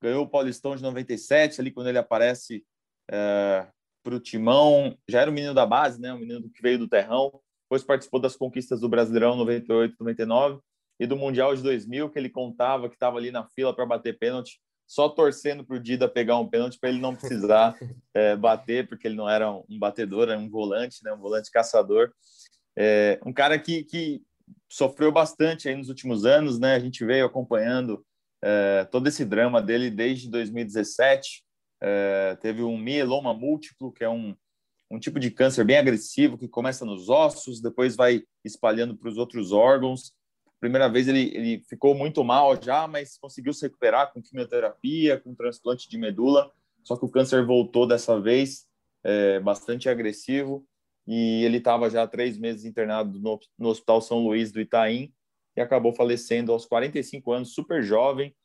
ganhou 0.02 0.24
o 0.24 0.30
Paulistão 0.30 0.76
de 0.76 0.84
97, 0.84 1.60
ali 1.60 1.72
quando 1.72 1.88
ele 1.88 1.98
aparece 1.98 2.64
é, 3.10 3.68
para 4.04 4.16
o 4.16 4.20
Timão, 4.20 4.98
já 5.08 5.22
era 5.22 5.32
o 5.32 5.34
menino 5.34 5.54
da 5.54 5.66
base, 5.66 6.00
né, 6.00 6.14
o 6.14 6.20
menino 6.20 6.50
que 6.50 6.62
veio 6.62 6.80
do 6.80 6.88
terrão, 6.88 7.42
depois 7.66 7.84
participou 7.84 8.20
das 8.20 8.36
conquistas 8.36 8.80
do 8.80 8.88
Brasileirão 8.88 9.36
98, 9.36 9.96
99 10.00 10.60
e 11.00 11.06
do 11.06 11.18
Mundial 11.18 11.56
de 11.56 11.62
2000, 11.62 12.10
que 12.10 12.18
ele 12.18 12.30
contava 12.30 12.88
que 12.88 12.96
estava 12.96 13.18
ali 13.18 13.32
na 13.32 13.46
fila 13.50 13.76
para 13.76 13.86
bater 13.86 14.18
pênalti, 14.18 14.60
só 14.88 15.10
torcendo 15.10 15.66
para 15.66 15.76
o 15.76 15.80
Dida 15.80 16.08
pegar 16.08 16.40
um 16.40 16.48
pênalti 16.48 16.80
para 16.80 16.90
ele 16.90 17.00
não 17.00 17.14
precisar 17.14 17.76
é, 18.16 18.36
bater, 18.38 18.88
porque 18.88 19.08
ele 19.08 19.16
não 19.18 19.30
era 19.30 19.52
um 19.52 19.78
batedor, 19.78 20.30
era 20.30 20.40
um 20.40 20.50
volante, 20.50 21.04
né, 21.04 21.12
um 21.12 21.20
volante 21.20 21.52
caçador. 21.52 22.12
É, 22.80 23.20
um 23.26 23.34
cara 23.34 23.58
que, 23.58 23.84
que 23.84 24.22
sofreu 24.70 25.12
bastante 25.12 25.68
aí 25.68 25.76
nos 25.76 25.90
últimos 25.90 26.26
anos, 26.26 26.60
né? 26.60 26.76
A 26.76 26.80
gente 26.80 27.04
veio 27.04 27.26
acompanhando 27.26 28.06
é, 28.40 28.86
todo 28.86 29.08
esse 29.08 29.26
drama 29.26 29.62
dele 29.62 29.90
desde 29.90 30.30
2017. 30.30 31.44
É, 31.82 32.38
teve 32.40 32.62
um 32.62 32.78
mieloma 32.78 33.34
múltiplo, 33.34 33.92
que 33.92 34.04
é 34.04 34.10
um, 34.10 34.36
um 34.92 35.00
tipo 35.00 35.20
de 35.20 35.32
câncer 35.32 35.66
bem 35.66 35.78
agressivo 35.78 36.38
que 36.38 36.48
começa 36.48 36.86
nos 36.86 37.10
ossos, 37.10 37.60
depois 37.60 37.96
vai 37.96 38.22
espalhando 38.46 38.96
para 38.96 39.10
os 39.10 39.18
outros 39.18 39.52
órgãos. 39.52 40.14
Primeira 40.60 40.88
vez 40.88 41.08
ele, 41.08 41.32
ele 41.36 41.64
ficou 41.68 41.96
muito 41.96 42.24
mal 42.24 42.62
já, 42.62 42.88
mas 42.88 43.18
conseguiu 43.18 43.54
se 43.54 43.66
recuperar 43.66 44.14
com 44.14 44.22
quimioterapia, 44.22 45.20
com 45.20 45.34
transplante 45.34 45.90
de 45.90 45.98
medula. 45.98 46.52
Só 46.84 46.96
que 46.96 47.06
o 47.06 47.10
câncer 47.10 47.44
voltou 47.44 47.88
dessa 47.88 48.20
vez, 48.20 48.68
é, 49.04 49.40
bastante 49.40 49.90
agressivo 49.90 50.68
e 51.08 51.46
ele 51.46 51.58
estava 51.58 51.90
já 51.90 52.04
há 52.04 52.08
três 52.08 52.38
meses 52.38 52.66
internado 52.66 53.18
no, 53.20 53.40
no, 53.58 53.70
Hospital 53.70 54.02
São 54.02 54.20
Luís 54.20 54.52
do 54.52 54.60
Itaim 54.60 55.14
e 55.56 55.62
acabou 55.62 55.94
falecendo 55.94 56.52
aos 56.52 56.66
45 56.66 57.32
anos, 57.32 57.54
super 57.54 57.82
jovem, 57.82 58.36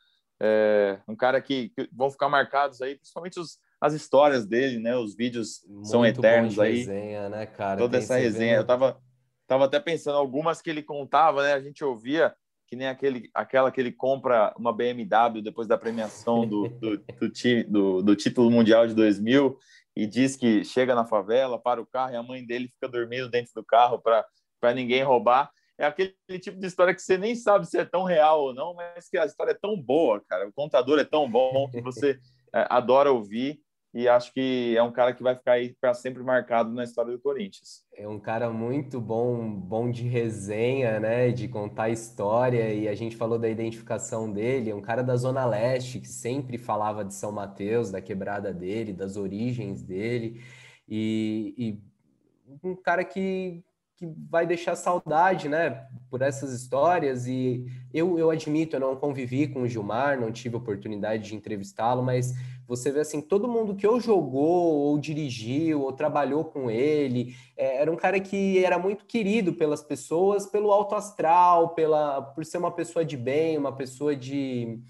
é, 0.40 0.98
um 1.08 1.16
cara 1.16 1.40
que, 1.40 1.70
que, 1.70 1.88
vão 1.92 2.10
ficar 2.10 2.28
marcados 2.28 2.80
aí, 2.80 2.96
principalmente 2.96 3.38
os, 3.38 3.58
as 3.80 3.94
histórias 3.94 4.46
dele, 4.46 4.78
né? 4.78 4.96
Os 4.96 5.14
vídeos 5.14 5.64
Muito 5.68 5.88
são 5.88 6.06
eternos 6.06 6.58
aí. 6.58 6.78
Resenha, 6.78 7.28
né, 7.28 7.46
cara? 7.46 7.78
Toda 7.78 7.98
Tem 7.98 8.04
essa 8.04 8.16
resenha, 8.16 8.56
eu 8.56 8.64
tava, 8.64 9.00
tava 9.46 9.66
até 9.66 9.78
pensando 9.78 10.16
algumas 10.16 10.62
que 10.62 10.70
ele 10.70 10.82
contava, 10.82 11.42
né? 11.42 11.52
A 11.52 11.60
gente 11.60 11.84
ouvia 11.84 12.34
que 12.66 12.76
nem 12.76 12.88
aquele, 12.88 13.28
aquela 13.34 13.70
que 13.70 13.80
ele 13.80 13.92
compra 13.92 14.54
uma 14.56 14.72
BMW 14.72 15.42
depois 15.42 15.68
da 15.68 15.76
premiação 15.76 16.46
do, 16.46 16.68
do, 16.68 16.96
do, 16.96 17.64
do, 17.68 18.02
do 18.02 18.16
título 18.16 18.50
mundial 18.50 18.86
de 18.86 18.94
2000 18.94 19.58
e 19.95 20.07
diz 20.07 20.36
que 20.36 20.64
chega 20.64 20.95
na 20.95 21.05
favela, 21.05 21.59
para 21.59 21.80
o 21.80 21.86
carro 21.86 22.12
e 22.12 22.16
a 22.16 22.22
mãe 22.22 22.45
dele 22.45 22.68
fica 22.68 22.88
dormindo 22.88 23.28
dentro 23.28 23.53
do 23.55 23.64
carro 23.64 24.01
para 24.01 24.74
ninguém 24.74 25.03
roubar. 25.03 25.51
É 25.78 25.86
aquele 25.86 26.14
tipo 26.40 26.59
de 26.59 26.66
história 26.66 26.95
que 26.95 27.03
você 27.03 27.18
nem 27.18 27.34
sabe 27.34 27.66
se 27.66 27.78
é 27.78 27.84
tão 27.84 28.05
real 28.05 28.40
ou 28.40 28.55
não, 28.55 28.74
mas 28.74 29.09
que 29.09 29.18
a 29.18 29.26
história 29.26 29.53
é 29.53 29.59
tão 29.61 29.80
boa, 29.80 30.22
cara. 30.28 30.47
O 30.49 30.53
contador 30.53 30.99
é 30.99 31.05
tão 31.05 31.30
bom 31.30 31.68
que 31.70 31.80
você 31.80 32.18
é, 32.55 32.66
adora 32.70 33.11
ouvir 33.11 33.61
e 33.95 34.09
acho 34.09 34.32
que 34.32 34.74
é 34.76 34.82
um 34.82 34.90
cara 34.90 35.12
que 35.12 35.22
vai 35.22 35.34
ficar 35.34 35.53
aí 35.53 35.74
para 35.78 35.93
sempre 35.93 36.22
marcado 36.22 36.72
na 36.72 36.82
história 36.82 37.12
do 37.12 37.18
Corinthians. 37.18 37.84
É 37.95 38.09
um 38.09 38.18
cara 38.18 38.51
muito 38.51 38.99
bom, 38.99 39.51
bom 39.51 39.90
de 39.90 40.05
resenha, 40.05 40.99
né, 40.99 41.30
de 41.30 41.47
contar 41.47 41.90
história. 41.90 42.72
E 42.72 42.88
a 42.88 42.95
gente 42.95 43.16
falou 43.16 43.38
da 43.38 43.49
identificação 43.51 44.32
dele, 44.32 44.70
é 44.70 44.74
um 44.74 44.80
cara 44.80 45.03
da 45.03 45.14
Zona 45.14 45.45
Leste 45.45 46.01
que 46.01 46.09
sempre 46.09 46.57
falava 46.57 47.05
de 47.05 47.12
São 47.12 47.30
Mateus, 47.30 47.90
da 47.90 48.01
quebrada 48.01 48.53
dele, 48.53 48.95
das 48.95 49.18
origens 49.18 49.82
dele. 49.82 50.43
E, 50.88 51.55
e 51.59 52.59
um 52.66 52.74
cara 52.74 53.05
que 53.05 53.62
que 54.03 54.12
vai 54.28 54.44
deixar 54.44 54.74
saudade, 54.74 55.48
né, 55.48 55.86
por 56.11 56.22
essas 56.22 56.53
histórias. 56.53 57.28
E 57.28 57.64
eu, 57.94 58.18
eu 58.18 58.30
admito, 58.30 58.74
eu 58.74 58.80
não 58.80 58.96
convivi 58.96 59.46
com 59.46 59.62
o 59.62 59.68
Gilmar, 59.68 60.20
não 60.20 60.32
tive 60.32 60.57
oportunidade 60.57 61.28
de 61.28 61.36
entrevistá-lo, 61.36 62.03
mas 62.03 62.34
você 62.66 62.90
vê 62.90 63.00
assim, 63.00 63.20
todo 63.20 63.46
mundo 63.46 63.76
que 63.76 63.86
ou 63.86 64.00
jogou, 64.00 64.74
ou 64.74 64.98
dirigiu, 64.98 65.82
ou 65.82 65.92
trabalhou 65.92 66.44
com 66.44 66.68
ele, 66.68 67.36
é, 67.57 67.76
era 67.76 67.92
um 67.92 67.96
cara 67.96 68.18
que 68.18 68.64
era 68.64 68.76
muito 68.76 69.05
querido 69.05 69.53
pelas 69.53 69.82
pessoas, 69.82 70.46
pelo 70.46 70.72
alto 70.72 70.96
astral, 70.96 71.70
pela, 71.74 72.22
por 72.22 72.44
ser 72.44 72.59
uma 72.59 72.72
pessoa 72.72 73.05
de 73.05 73.16
bem, 73.16 73.57
uma 73.57 73.72
pessoa 73.72 74.16
de 74.16 74.80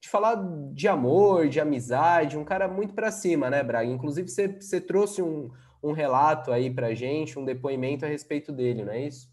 de 0.00 0.10
falar 0.10 0.36
de 0.74 0.86
amor, 0.86 1.48
de 1.48 1.58
amizade, 1.58 2.36
um 2.36 2.44
cara 2.44 2.68
muito 2.68 2.92
para 2.92 3.10
cima, 3.10 3.48
né, 3.48 3.62
Braga? 3.62 3.90
Inclusive, 3.90 4.28
você, 4.28 4.48
você 4.48 4.78
trouxe 4.78 5.22
um, 5.22 5.50
um 5.84 5.92
relato 5.92 6.50
aí 6.50 6.72
para 6.72 6.94
gente, 6.94 7.38
um 7.38 7.44
depoimento 7.44 8.06
a 8.06 8.08
respeito 8.08 8.50
dele, 8.50 8.84
não 8.84 8.92
é 8.92 9.06
isso? 9.06 9.28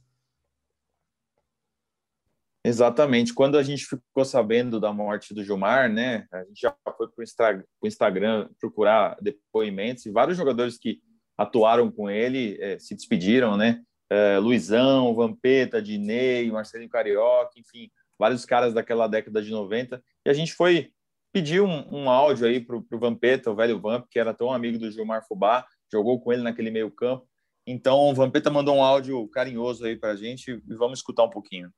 Exatamente. 2.64 3.34
Quando 3.34 3.58
a 3.58 3.64
gente 3.64 3.86
ficou 3.86 4.26
sabendo 4.26 4.80
da 4.80 4.91
morte 4.91 5.34
do 5.34 5.43
Gilmar, 5.43 5.89
né, 5.89 6.28
a 6.32 6.43
gente 6.43 6.60
já 6.60 6.76
foi 6.97 7.08
para 7.08 7.64
o 7.82 7.88
Instagram 7.88 8.49
procurar 8.60 9.18
depoimentos 9.22 10.06
e 10.06 10.12
vários 10.12 10.38
jogadores 10.38 10.78
que 10.78 10.99
atuaram 11.38 11.89
com 11.89 12.10
ele 12.10 12.58
é, 12.62 12.78
se 12.78 12.93
despediram, 12.93 13.58
né? 13.58 13.82
É, 14.12 14.38
Luizão, 14.38 15.16
Vampeta, 15.16 15.82
Dinei, 15.82 16.52
Marcelinho 16.52 16.89
Carioca, 16.89 17.58
enfim, 17.58 17.89
vários 18.20 18.45
caras 18.45 18.74
daquela 18.74 19.08
década 19.08 19.41
de 19.41 19.49
90. 19.49 20.04
E 20.26 20.30
a 20.30 20.34
gente 20.34 20.54
foi 20.54 20.91
pedir 21.32 21.62
um, 21.62 21.88
um 21.91 22.10
áudio 22.10 22.45
aí 22.45 22.60
para 22.60 22.76
o 22.76 22.99
Vampeta, 22.99 23.49
o 23.49 23.56
velho 23.56 23.80
Vamp, 23.80 24.06
que 24.12 24.20
era 24.20 24.34
tão 24.34 24.52
amigo 24.52 24.78
do 24.78 24.91
Gilmar 24.91 25.26
Fubá, 25.26 25.66
jogou 25.91 26.19
com 26.19 26.31
ele 26.31 26.41
naquele 26.41 26.71
meio 26.71 26.89
campo. 26.89 27.25
Então, 27.67 27.97
o 28.09 28.13
Vampeta 28.13 28.49
mandou 28.49 28.75
um 28.75 28.83
áudio 28.83 29.27
carinhoso 29.27 29.85
aí 29.85 29.95
para 29.95 30.11
a 30.11 30.15
gente 30.15 30.51
e 30.67 30.73
vamos 30.75 30.99
escutar 30.99 31.23
um 31.23 31.29
pouquinho. 31.29 31.69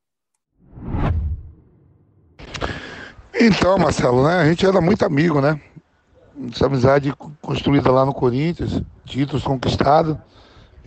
Então, 3.33 3.77
Marcelo, 3.77 4.25
né? 4.25 4.35
A 4.35 4.45
gente 4.45 4.65
era 4.65 4.79
muito 4.79 5.03
amigo, 5.03 5.41
né? 5.41 5.59
Essa 6.51 6.67
amizade 6.67 7.13
construída 7.41 7.91
lá 7.91 8.05
no 8.05 8.13
Corinthians, 8.13 8.81
títulos 9.05 9.43
conquistados, 9.43 10.17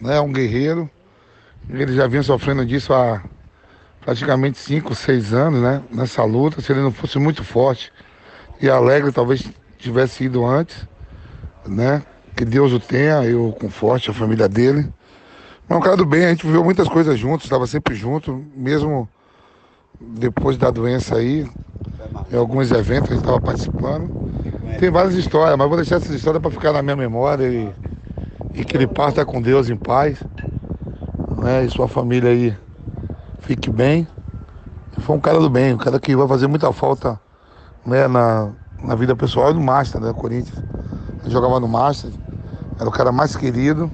né? 0.01 0.19
Um 0.21 0.33
guerreiro. 0.33 0.89
Ele 1.69 1.95
já 1.95 2.07
vinha 2.07 2.23
sofrendo 2.23 2.65
disso 2.65 2.95
há 2.95 3.23
praticamente 4.01 4.59
5, 4.59 4.95
6 4.95 5.35
anos, 5.35 5.61
né? 5.61 5.83
Nessa 5.91 6.25
luta. 6.25 6.61
Se 6.61 6.73
ele 6.73 6.81
não 6.81 6.93
fosse 6.93 7.19
muito 7.19 7.45
forte 7.45 7.93
e 8.61 8.71
alegre, 8.71 9.13
talvez 9.13 9.45
tivesse 9.77 10.25
ido 10.25 10.47
antes, 10.47 10.89
né? 11.67 12.03
Que 12.37 12.45
Deus 12.45 12.71
o 12.73 12.79
tenha, 12.79 13.25
eu 13.25 13.57
com 13.59 13.71
forte, 13.71 14.11
a 14.11 14.15
família 14.15 14.47
dele. 14.47 14.93
Mas 15.67 15.77
é 15.77 15.81
um 15.81 15.81
cara 15.81 15.97
do 15.97 16.05
bem, 16.05 16.27
a 16.27 16.29
gente 16.29 16.47
viveu 16.47 16.63
muitas 16.63 16.87
coisas 16.87 17.19
juntos, 17.19 17.47
estava 17.47 17.67
sempre 17.67 17.95
junto, 17.95 18.45
mesmo 18.55 19.09
depois 19.99 20.59
da 20.59 20.71
doença 20.71 21.17
aí, 21.17 21.49
em 22.31 22.37
alguns 22.37 22.71
eventos 22.71 23.11
a 23.11 23.15
gente 23.15 23.23
estava 23.23 23.41
participando. 23.41 24.11
Tem 24.79 24.91
várias 24.91 25.15
histórias, 25.15 25.57
mas 25.57 25.67
vou 25.67 25.77
deixar 25.77 25.97
essas 25.97 26.15
histórias 26.15 26.43
para 26.43 26.51
ficar 26.51 26.73
na 26.75 26.83
minha 26.83 26.95
memória 26.95 27.49
e, 27.49 27.73
e 28.55 28.65
que 28.65 28.77
ele 28.77 28.87
parta 28.87 29.25
com 29.25 29.41
Deus 29.41 29.71
em 29.71 29.77
paz. 29.77 30.23
Né, 31.39 31.65
e 31.65 31.71
sua 31.71 31.89
família 31.89 32.31
aí 32.31 32.55
fique 33.41 33.71
bem. 33.71 34.07
Foi 34.99 35.17
um 35.17 35.21
cara 35.21 35.39
do 35.39 35.49
bem, 35.49 35.75
um 35.75 35.79
cara 35.79 35.99
que 35.99 36.15
vai 36.15 36.29
fazer 36.29 36.47
muita 36.47 36.71
falta 36.73 37.19
né, 37.85 38.07
na, 38.07 38.51
na 38.83 38.95
vida 38.95 39.17
pessoal 39.17 39.55
do 39.55 39.61
Master, 39.61 40.01
né, 40.01 40.13
Corinthians. 40.13 40.63
Ele 41.23 41.31
jogava 41.31 41.59
no 41.59 41.69
Master, 41.69 42.11
era 42.79 42.89
o 42.89 42.93
cara 42.93 43.11
mais 43.11 43.35
querido, 43.35 43.91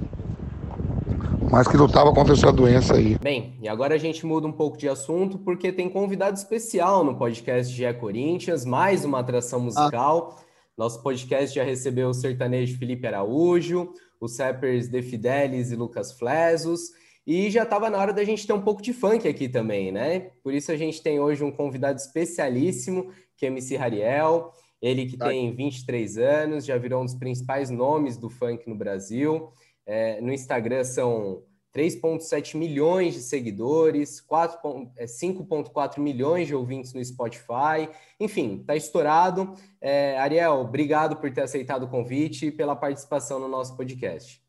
mas 1.49 1.67
que 1.67 1.77
lutava 1.77 2.13
contra 2.13 2.33
essa 2.33 2.51
doença 2.51 2.95
aí. 2.95 3.17
Bem, 3.17 3.57
e 3.61 3.69
agora 3.69 3.95
a 3.95 3.97
gente 3.97 4.25
muda 4.25 4.45
um 4.45 4.51
pouco 4.51 4.77
de 4.77 4.89
assunto, 4.89 5.37
porque 5.37 5.71
tem 5.71 5.89
convidado 5.89 6.37
especial 6.37 7.03
no 7.03 7.15
podcast 7.15 7.73
GE 7.73 7.93
Corinthians, 7.93 8.65
mais 8.65 9.05
uma 9.05 9.19
atração 9.19 9.61
musical. 9.61 10.37
Ah. 10.37 10.43
Nosso 10.77 11.01
podcast 11.01 11.55
já 11.55 11.63
recebeu 11.63 12.09
o 12.09 12.13
sertanejo 12.13 12.77
Felipe 12.77 13.07
Araújo, 13.07 13.93
os 14.19 14.37
rappers 14.37 14.89
De 14.89 15.01
Fidelis 15.01 15.71
e 15.71 15.75
Lucas 15.75 16.11
Flesos, 16.11 16.89
e 17.25 17.49
já 17.49 17.63
estava 17.63 17.89
na 17.89 17.97
hora 17.97 18.11
da 18.11 18.23
gente 18.25 18.45
ter 18.45 18.53
um 18.53 18.61
pouco 18.61 18.81
de 18.81 18.91
funk 18.91 19.27
aqui 19.27 19.47
também, 19.47 19.93
né? 19.93 20.31
Por 20.43 20.53
isso 20.53 20.71
a 20.71 20.75
gente 20.75 21.01
tem 21.01 21.21
hoje 21.21 21.41
um 21.41 21.51
convidado 21.51 21.99
especialíssimo, 21.99 23.11
que 23.37 23.45
é 23.45 23.49
MC 23.49 23.77
Rariel. 23.77 24.51
Ele 24.83 25.05
que 25.05 25.15
tem 25.15 25.55
23 25.55 26.17
anos, 26.17 26.65
já 26.65 26.77
virou 26.77 27.01
um 27.01 27.05
dos 27.05 27.15
principais 27.15 27.69
nomes 27.69 28.17
do 28.17 28.29
funk 28.29 28.67
no 28.67 28.75
Brasil. 28.75 29.49
É, 29.85 30.19
no 30.19 30.33
Instagram 30.33 30.83
são 30.83 31.41
3,7 31.73 32.57
milhões 32.57 33.13
de 33.13 33.21
seguidores, 33.21 34.21
5,4 34.21 35.97
é, 35.97 36.01
milhões 36.01 36.47
de 36.47 36.53
ouvintes 36.53 36.91
no 36.93 37.03
Spotify. 37.03 37.87
Enfim, 38.19 38.59
está 38.59 38.75
estourado. 38.75 39.55
É, 39.79 40.17
Ariel, 40.19 40.55
obrigado 40.55 41.15
por 41.15 41.31
ter 41.31 41.43
aceitado 41.43 41.83
o 41.83 41.89
convite 41.89 42.47
e 42.47 42.51
pela 42.51 42.75
participação 42.75 43.39
no 43.39 43.47
nosso 43.47 43.77
podcast. 43.77 44.43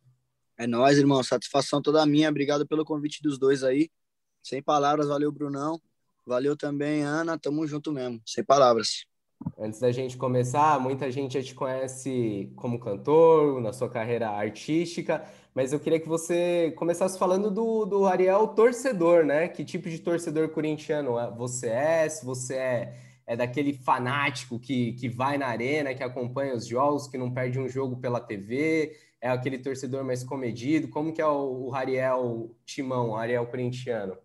É 0.59 0.67
nóis, 0.67 0.99
irmão. 0.99 1.23
Satisfação 1.23 1.81
toda 1.81 2.05
minha. 2.05 2.29
Obrigado 2.29 2.67
pelo 2.67 2.85
convite 2.85 3.23
dos 3.23 3.39
dois 3.39 3.63
aí. 3.63 3.89
Sem 4.43 4.61
palavras, 4.61 5.07
valeu, 5.07 5.31
Brunão. 5.31 5.81
Valeu 6.27 6.57
também, 6.57 7.05
Ana. 7.05 7.39
Tamo 7.39 7.65
junto 7.69 7.93
mesmo. 7.93 8.21
Sem 8.27 8.43
palavras. 8.43 9.07
Antes 9.59 9.81
da 9.81 9.93
gente 9.93 10.17
começar, 10.17 10.81
muita 10.81 11.11
gente 11.11 11.35
já 11.35 11.43
te 11.43 11.55
conhece 11.55 12.53
como 12.57 12.79
cantor, 12.79 13.61
na 13.61 13.73
sua 13.73 13.89
carreira 13.89 14.29
artística, 14.29 15.25
mas 15.55 15.73
eu 15.73 15.79
queria 15.79 16.01
que 16.01 16.09
você 16.09 16.73
começasse 16.77 17.19
falando 17.19 17.51
do, 17.51 17.85
do 17.85 18.07
Ariel 18.07 18.49
torcedor, 18.49 19.25
né? 19.25 19.49
Que 19.49 19.65
tipo 19.65 19.89
de 19.89 19.99
torcedor 20.01 20.49
corintiano 20.49 21.15
você 21.37 21.69
é? 21.69 22.09
Se 22.09 22.25
você 22.25 22.55
é, 22.57 22.95
é 23.27 23.37
daquele 23.37 23.73
fanático 23.73 24.59
que, 24.59 24.93
que 24.95 25.09
vai 25.09 25.39
na 25.39 25.47
arena, 25.47 25.95
que 25.95 26.03
acompanha 26.03 26.55
os 26.55 26.67
jogos, 26.67 27.07
que 27.07 27.17
não 27.17 27.31
perde 27.33 27.59
um 27.61 27.69
jogo 27.69 27.97
pela 27.97 28.21
TV, 28.21 28.97
é 29.21 29.29
aquele 29.29 29.59
torcedor 29.59 30.05
mais 30.05 30.25
comedido? 30.25 30.89
Como 30.89 31.13
que 31.13 31.23
é 31.23 31.27
o, 31.27 31.69
o 31.69 31.75
Ariel 31.75 32.55
Timão, 32.67 33.11
o 33.11 33.17
Ariel 33.17 33.47
corintiano? 33.47 34.17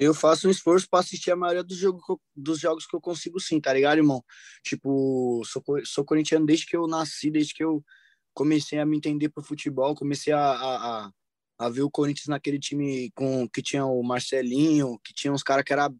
Eu 0.00 0.14
faço 0.14 0.48
um 0.48 0.50
esforço 0.50 0.88
para 0.90 1.00
assistir 1.00 1.30
a 1.30 1.36
maioria 1.36 1.62
dos, 1.62 1.76
jogo, 1.76 2.00
dos 2.34 2.58
jogos 2.58 2.86
que 2.86 2.96
eu 2.96 3.00
consigo 3.00 3.38
sim, 3.38 3.60
tá 3.60 3.70
ligado, 3.74 3.98
irmão? 3.98 4.24
Tipo, 4.64 5.42
sou, 5.44 5.62
sou 5.84 6.04
corintiano 6.06 6.46
desde 6.46 6.64
que 6.64 6.74
eu 6.74 6.86
nasci, 6.86 7.30
desde 7.30 7.52
que 7.52 7.62
eu 7.62 7.84
comecei 8.32 8.78
a 8.78 8.86
me 8.86 8.96
entender 8.96 9.28
pro 9.28 9.42
futebol, 9.42 9.94
comecei 9.94 10.32
a, 10.32 10.40
a, 10.40 11.10
a 11.58 11.68
ver 11.68 11.82
o 11.82 11.90
Corinthians 11.90 12.28
naquele 12.28 12.58
time 12.58 13.10
com 13.14 13.46
que 13.46 13.60
tinha 13.60 13.84
o 13.84 14.02
Marcelinho, 14.02 14.98
que 15.04 15.12
tinha 15.12 15.32
uns 15.32 15.42
caras 15.42 15.64
que 15.64 15.72
era 15.72 15.92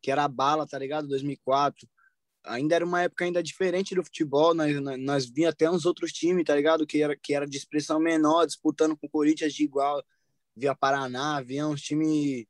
que 0.00 0.12
era 0.12 0.28
bala, 0.28 0.64
tá 0.64 0.78
ligado? 0.78 1.08
2004. 1.08 1.88
Ainda 2.44 2.76
era 2.76 2.84
uma 2.84 3.02
época 3.02 3.24
ainda 3.24 3.42
diferente 3.42 3.92
do 3.96 4.04
futebol, 4.04 4.54
nós, 4.54 4.80
nós, 4.80 4.98
nós 5.00 5.28
vinha 5.28 5.48
até 5.48 5.68
uns 5.68 5.84
outros 5.84 6.12
times, 6.12 6.44
tá 6.44 6.54
ligado? 6.54 6.86
Que 6.86 7.02
era, 7.02 7.16
que 7.16 7.34
era 7.34 7.44
de 7.44 7.56
expressão 7.56 7.98
menor, 7.98 8.46
disputando 8.46 8.96
com 8.96 9.08
o 9.08 9.10
Corinthians 9.10 9.52
de 9.52 9.64
igual. 9.64 10.00
Via 10.56 10.76
Paraná, 10.76 11.40
via 11.40 11.66
uns 11.66 11.82
times 11.82 12.46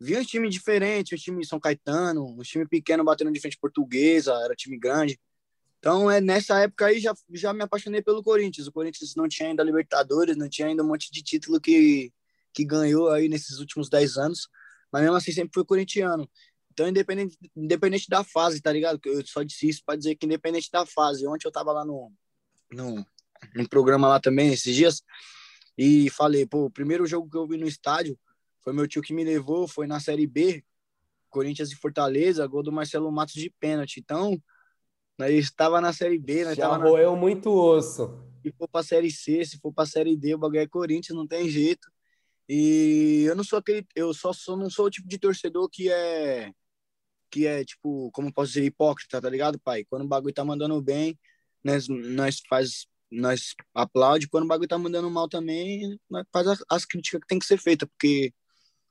vi 0.00 0.16
um 0.16 0.24
time 0.24 0.48
diferente, 0.48 1.14
um 1.14 1.18
time 1.18 1.44
São 1.44 1.58
Caetano, 1.58 2.24
um 2.24 2.42
time 2.42 2.66
pequeno 2.66 3.04
batendo 3.04 3.32
de 3.32 3.40
frente 3.40 3.58
portuguesa, 3.58 4.32
era 4.44 4.54
time 4.54 4.78
grande. 4.78 5.18
Então, 5.78 6.10
é 6.10 6.20
nessa 6.20 6.60
época 6.60 6.86
aí 6.86 6.98
já, 7.00 7.14
já 7.32 7.52
me 7.52 7.62
apaixonei 7.62 8.02
pelo 8.02 8.22
Corinthians. 8.22 8.66
O 8.66 8.72
Corinthians 8.72 9.14
não 9.16 9.28
tinha 9.28 9.48
ainda 9.48 9.62
Libertadores, 9.62 10.36
não 10.36 10.48
tinha 10.48 10.68
ainda 10.68 10.82
um 10.82 10.88
monte 10.88 11.10
de 11.10 11.22
título 11.22 11.60
que, 11.60 12.12
que 12.52 12.64
ganhou 12.64 13.10
aí 13.10 13.28
nesses 13.28 13.58
últimos 13.58 13.88
10 13.88 14.16
anos, 14.16 14.48
mas 14.92 15.02
mesmo 15.02 15.16
assim 15.16 15.32
sempre 15.32 15.50
fui 15.54 15.64
corintiano. 15.64 16.28
Então, 16.72 16.88
independente, 16.88 17.36
independente 17.56 18.08
da 18.08 18.22
fase, 18.22 18.60
tá 18.60 18.72
ligado? 18.72 19.00
Eu 19.04 19.24
só 19.26 19.42
disse 19.42 19.68
isso 19.68 19.82
para 19.84 19.96
dizer 19.96 20.14
que 20.16 20.26
independente 20.26 20.70
da 20.70 20.86
fase. 20.86 21.26
Ontem 21.26 21.46
eu 21.46 21.52
tava 21.52 21.72
lá 21.72 21.84
no, 21.84 22.12
no, 22.70 23.04
no 23.54 23.68
programa 23.68 24.08
lá 24.08 24.20
também, 24.20 24.52
esses 24.52 24.74
dias, 24.74 25.02
e 25.76 26.10
falei, 26.10 26.46
pô, 26.46 26.66
o 26.66 26.70
primeiro 26.70 27.06
jogo 27.06 27.30
que 27.30 27.36
eu 27.36 27.46
vi 27.46 27.56
no 27.56 27.66
estádio 27.66 28.18
foi 28.60 28.72
meu 28.72 28.86
tio 28.86 29.02
que 29.02 29.12
me 29.12 29.24
levou, 29.24 29.66
foi 29.68 29.86
na 29.86 30.00
Série 30.00 30.26
B, 30.26 30.64
Corinthians 31.28 31.70
e 31.70 31.76
Fortaleza, 31.76 32.46
gol 32.46 32.62
do 32.62 32.72
Marcelo 32.72 33.10
Matos 33.10 33.34
de 33.34 33.50
pênalti. 33.60 33.98
Então, 34.00 34.40
nós 35.18 35.30
estava 35.32 35.80
na 35.80 35.92
Série 35.92 36.18
B, 36.18 36.44
nós 36.44 36.56
Já 36.56 36.74
roeu 36.76 37.12
na... 37.12 37.18
muito 37.18 37.50
osso. 37.50 38.22
Se 38.42 38.52
for 38.52 38.68
pra 38.68 38.82
Série 38.82 39.10
C, 39.10 39.44
se 39.44 39.58
for 39.58 39.72
pra 39.72 39.84
Série 39.84 40.16
D, 40.16 40.34
o 40.34 40.38
bagulho 40.38 40.60
é 40.60 40.66
Corinthians, 40.66 41.16
não 41.16 41.26
tem 41.26 41.48
jeito. 41.48 41.88
E 42.48 43.24
eu 43.26 43.34
não 43.36 43.44
sou 43.44 43.58
aquele, 43.58 43.86
eu 43.94 44.14
só 44.14 44.32
sou, 44.32 44.56
não 44.56 44.70
sou 44.70 44.86
o 44.86 44.90
tipo 44.90 45.06
de 45.06 45.18
torcedor 45.18 45.68
que 45.68 45.90
é 45.90 46.50
que 47.30 47.46
é 47.46 47.62
tipo, 47.62 48.10
como 48.12 48.32
posso 48.32 48.52
dizer, 48.52 48.64
hipócrita, 48.64 49.20
tá 49.20 49.28
ligado, 49.28 49.60
pai? 49.60 49.84
Quando 49.84 50.04
o 50.04 50.08
bagulho 50.08 50.32
tá 50.32 50.42
mandando 50.44 50.80
bem, 50.80 51.18
nós, 51.62 51.86
nós 51.88 52.40
faz 52.48 52.86
nós 53.10 53.54
aplaude, 53.74 54.28
quando 54.28 54.44
o 54.44 54.48
bagulho 54.48 54.68
tá 54.68 54.78
mandando 54.78 55.10
mal 55.10 55.28
também, 55.28 55.98
nós 56.10 56.26
faz 56.32 56.46
as, 56.46 56.64
as 56.68 56.84
críticas 56.84 57.20
que 57.20 57.26
tem 57.26 57.38
que 57.38 57.46
ser 57.46 57.58
feita, 57.58 57.86
porque 57.86 58.32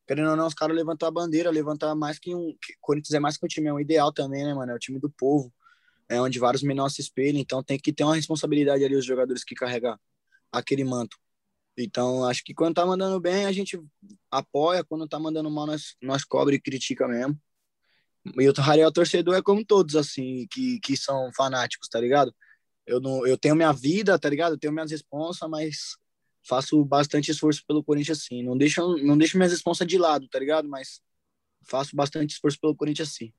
querendo 0.07 0.31
ou 0.31 0.37
não, 0.37 0.47
os 0.47 0.53
caras 0.53 0.75
levantam 0.75 1.07
a 1.07 1.11
bandeira, 1.11 1.51
levantar 1.51 1.93
mais 1.93 2.17
que 2.17 2.33
um. 2.33 2.55
Que, 2.61 2.73
Corinthians 2.81 3.13
é 3.13 3.19
mais 3.19 3.37
que 3.37 3.45
um 3.45 3.49
time, 3.49 3.67
é 3.67 3.73
um 3.73 3.79
ideal 3.79 4.11
também, 4.11 4.43
né, 4.45 4.53
mano? 4.53 4.71
É 4.71 4.75
o 4.75 4.79
time 4.79 4.99
do 4.99 5.09
povo, 5.09 5.53
é 6.09 6.19
onde 6.21 6.39
vários 6.39 6.63
menores 6.63 6.95
se 6.95 7.01
espelham, 7.01 7.39
então 7.39 7.61
tem 7.61 7.77
que 7.77 7.93
ter 7.93 8.03
uma 8.03 8.15
responsabilidade 8.15 8.83
ali, 8.83 8.95
os 8.95 9.05
jogadores 9.05 9.43
que 9.43 9.55
carregam 9.55 9.99
aquele 10.51 10.83
manto. 10.83 11.17
Então, 11.77 12.25
acho 12.25 12.43
que 12.43 12.53
quando 12.53 12.75
tá 12.75 12.85
mandando 12.85 13.19
bem, 13.19 13.45
a 13.45 13.51
gente 13.51 13.79
apoia, 14.31 14.83
quando 14.83 15.07
tá 15.07 15.19
mandando 15.19 15.49
mal, 15.51 15.67
nós, 15.67 15.95
nós 16.01 16.23
cobre 16.23 16.55
e 16.55 16.61
critica 16.61 17.07
mesmo. 17.07 17.39
E 18.39 18.49
o 18.49 18.53
Rariel 18.53 18.91
torcedor 18.91 19.35
é 19.35 19.41
como 19.41 19.63
todos, 19.65 19.95
assim, 19.95 20.47
que, 20.51 20.79
que 20.79 20.97
são 20.97 21.29
fanáticos, 21.35 21.87
tá 21.87 21.99
ligado? 21.99 22.33
Eu, 22.85 22.99
não, 22.99 23.27
eu 23.27 23.37
tenho 23.37 23.55
minha 23.55 23.71
vida, 23.71 24.17
tá 24.17 24.29
ligado? 24.29 24.53
Eu 24.53 24.59
tenho 24.59 24.73
minhas 24.73 24.91
responsas, 24.91 25.47
mas 25.49 25.97
faço 26.47 26.83
bastante 26.85 27.31
esforço 27.31 27.63
pelo 27.67 27.83
Corinthians, 27.83 28.23
sim. 28.23 28.43
Não 28.43 28.57
deixo, 28.57 28.97
não 28.97 29.17
deixo 29.17 29.37
minhas 29.37 29.51
responsas 29.51 29.85
de 29.85 29.97
lado, 29.97 30.27
tá 30.29 30.39
ligado? 30.39 30.67
Mas 30.67 31.01
faço 31.63 31.95
bastante 31.95 32.31
esforço 32.31 32.59
pelo 32.59 32.75
Corinthians, 32.75 33.13
sim. 33.13 33.33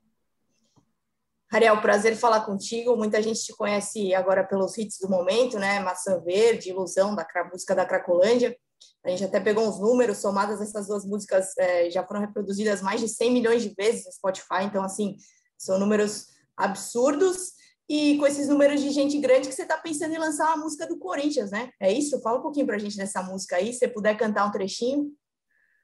Ariel, 1.51 1.81
prazer 1.81 2.15
falar 2.15 2.43
contigo. 2.43 2.97
Muita 2.97 3.23
gente 3.23 3.43
te 3.43 3.57
conhece 3.57 4.15
agora 4.15 4.45
pelos 4.45 4.77
hits 4.77 4.99
do 5.01 5.09
momento, 5.09 5.59
né? 5.59 5.81
Maçã 5.81 6.21
Verde, 6.21 6.69
Ilusão, 6.69 7.15
da 7.17 7.27
música 7.51 7.75
da 7.75 7.87
Cracolândia. 7.87 8.57
A 9.05 9.11
gente 9.11 9.25
até 9.25 9.41
pegou 9.41 9.67
uns 9.67 9.81
números, 9.81 10.19
somadas 10.19 10.61
essas 10.61 10.87
duas 10.87 11.05
músicas 11.05 11.57
é, 11.57 11.91
já 11.91 12.05
foram 12.07 12.21
reproduzidas 12.21 12.83
mais 12.83 13.01
de 13.01 13.09
100 13.09 13.33
milhões 13.33 13.63
de 13.63 13.71
vezes 13.71 14.05
no 14.05 14.13
Spotify, 14.13 14.65
então, 14.65 14.85
assim, 14.85 15.17
são 15.57 15.79
números 15.79 16.27
absurdos. 16.57 17.53
E 17.89 18.19
com 18.19 18.27
esses 18.27 18.49
números 18.49 18.83
de 18.83 18.91
gente 18.91 19.19
grande 19.19 19.49
que 19.49 19.55
você 19.55 19.63
está 19.63 19.79
pensando 19.79 20.15
em 20.15 20.19
lançar 20.19 20.49
uma 20.49 20.65
música 20.65 20.87
do 20.87 20.99
Corinthians, 20.99 21.51
né? 21.51 21.71
É 21.81 21.91
isso? 21.91 22.21
Fala 22.21 22.39
um 22.39 22.43
pouquinho 22.43 22.67
para 22.67 22.77
a 22.77 22.79
gente 22.79 22.97
dessa 22.97 23.23
música 23.23 23.57
aí, 23.57 23.73
se 23.73 23.79
você 23.79 23.89
puder 23.89 24.17
cantar 24.17 24.47
um 24.47 24.51
trechinho. 24.51 25.11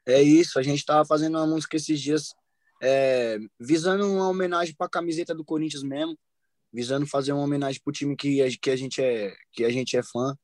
É 0.07 0.21
isso, 0.21 0.59
a 0.59 0.63
gente 0.63 0.81
estava 0.81 1.05
fazendo 1.07 1.39
uma 1.39 1.47
música 1.47 1.77
esses 1.77 1.99
dias 1.99 2.35
é, 2.83 3.39
visando 3.59 4.07
uma 4.07 4.29
homenagem 4.29 4.75
para 4.77 4.87
a 4.87 4.91
camiseta 4.91 5.35
do 5.35 5.45
Corinthians 5.45 5.83
mesmo, 5.83 6.19
visando 6.71 7.07
fazer 7.07 7.33
uma 7.33 7.43
homenagem 7.43 7.81
para 7.83 7.91
o 7.91 7.95
time 7.95 8.15
que 8.15 8.43
a, 8.43 8.49
que 8.51 8.71
a 8.71 8.77
gente 8.77 9.01
é 9.01 9.35
que 9.53 9.65
a 9.65 9.71
gente 9.71 9.97
é 9.97 10.03
fã. 10.03 10.37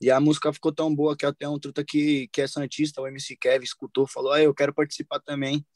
E 0.00 0.12
a 0.12 0.20
música 0.20 0.52
ficou 0.52 0.72
tão 0.72 0.94
boa 0.94 1.16
que 1.16 1.26
até 1.26 1.48
um 1.48 1.58
truta 1.58 1.84
que, 1.84 2.28
que 2.32 2.40
é 2.40 2.46
santista, 2.46 3.00
o 3.02 3.08
MC 3.08 3.36
Kevin, 3.36 3.64
escutou, 3.64 4.06
falou: 4.06 4.32
ah, 4.32 4.40
eu 4.40 4.54
quero 4.54 4.72
participar 4.72 5.18
também. 5.18 5.66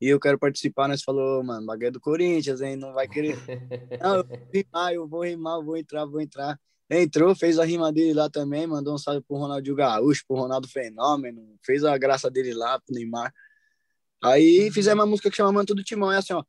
E 0.00 0.08
eu 0.08 0.20
quero 0.20 0.38
participar, 0.38 0.88
nós 0.88 1.02
falou, 1.02 1.42
mano, 1.42 1.66
bagulho 1.66 1.88
é 1.88 1.90
do 1.90 2.00
Corinthians, 2.00 2.60
hein? 2.60 2.76
Não 2.76 2.92
vai 2.92 3.08
querer. 3.08 3.36
Não, 4.02 4.16
eu 4.16 4.24
vou 4.24 4.48
rimar, 4.52 4.92
eu 4.92 5.08
vou 5.08 5.24
rimar, 5.24 5.62
vou 5.62 5.76
entrar, 5.76 6.04
vou 6.04 6.20
entrar. 6.20 6.58
Entrou, 6.88 7.34
fez 7.34 7.58
a 7.58 7.64
rima 7.64 7.92
dele 7.92 8.14
lá 8.14 8.30
também, 8.30 8.66
mandou 8.66 8.94
um 8.94 8.98
salve 8.98 9.20
pro 9.22 9.36
Ronaldinho 9.36 9.74
Gaúcho, 9.74 10.24
pro 10.28 10.36
Ronaldo 10.36 10.68
Fenômeno, 10.68 11.56
fez 11.64 11.82
a 11.82 11.96
graça 11.98 12.30
dele 12.30 12.54
lá 12.54 12.78
pro 12.78 12.94
Neymar. 12.94 13.32
Aí 14.22 14.70
fizemos 14.70 15.02
uma 15.02 15.10
música 15.10 15.30
que 15.30 15.36
chama 15.36 15.52
Manto 15.52 15.74
do 15.74 15.82
Timão, 15.82 16.12
é 16.12 16.18
assim, 16.18 16.32
ó. 16.32 16.44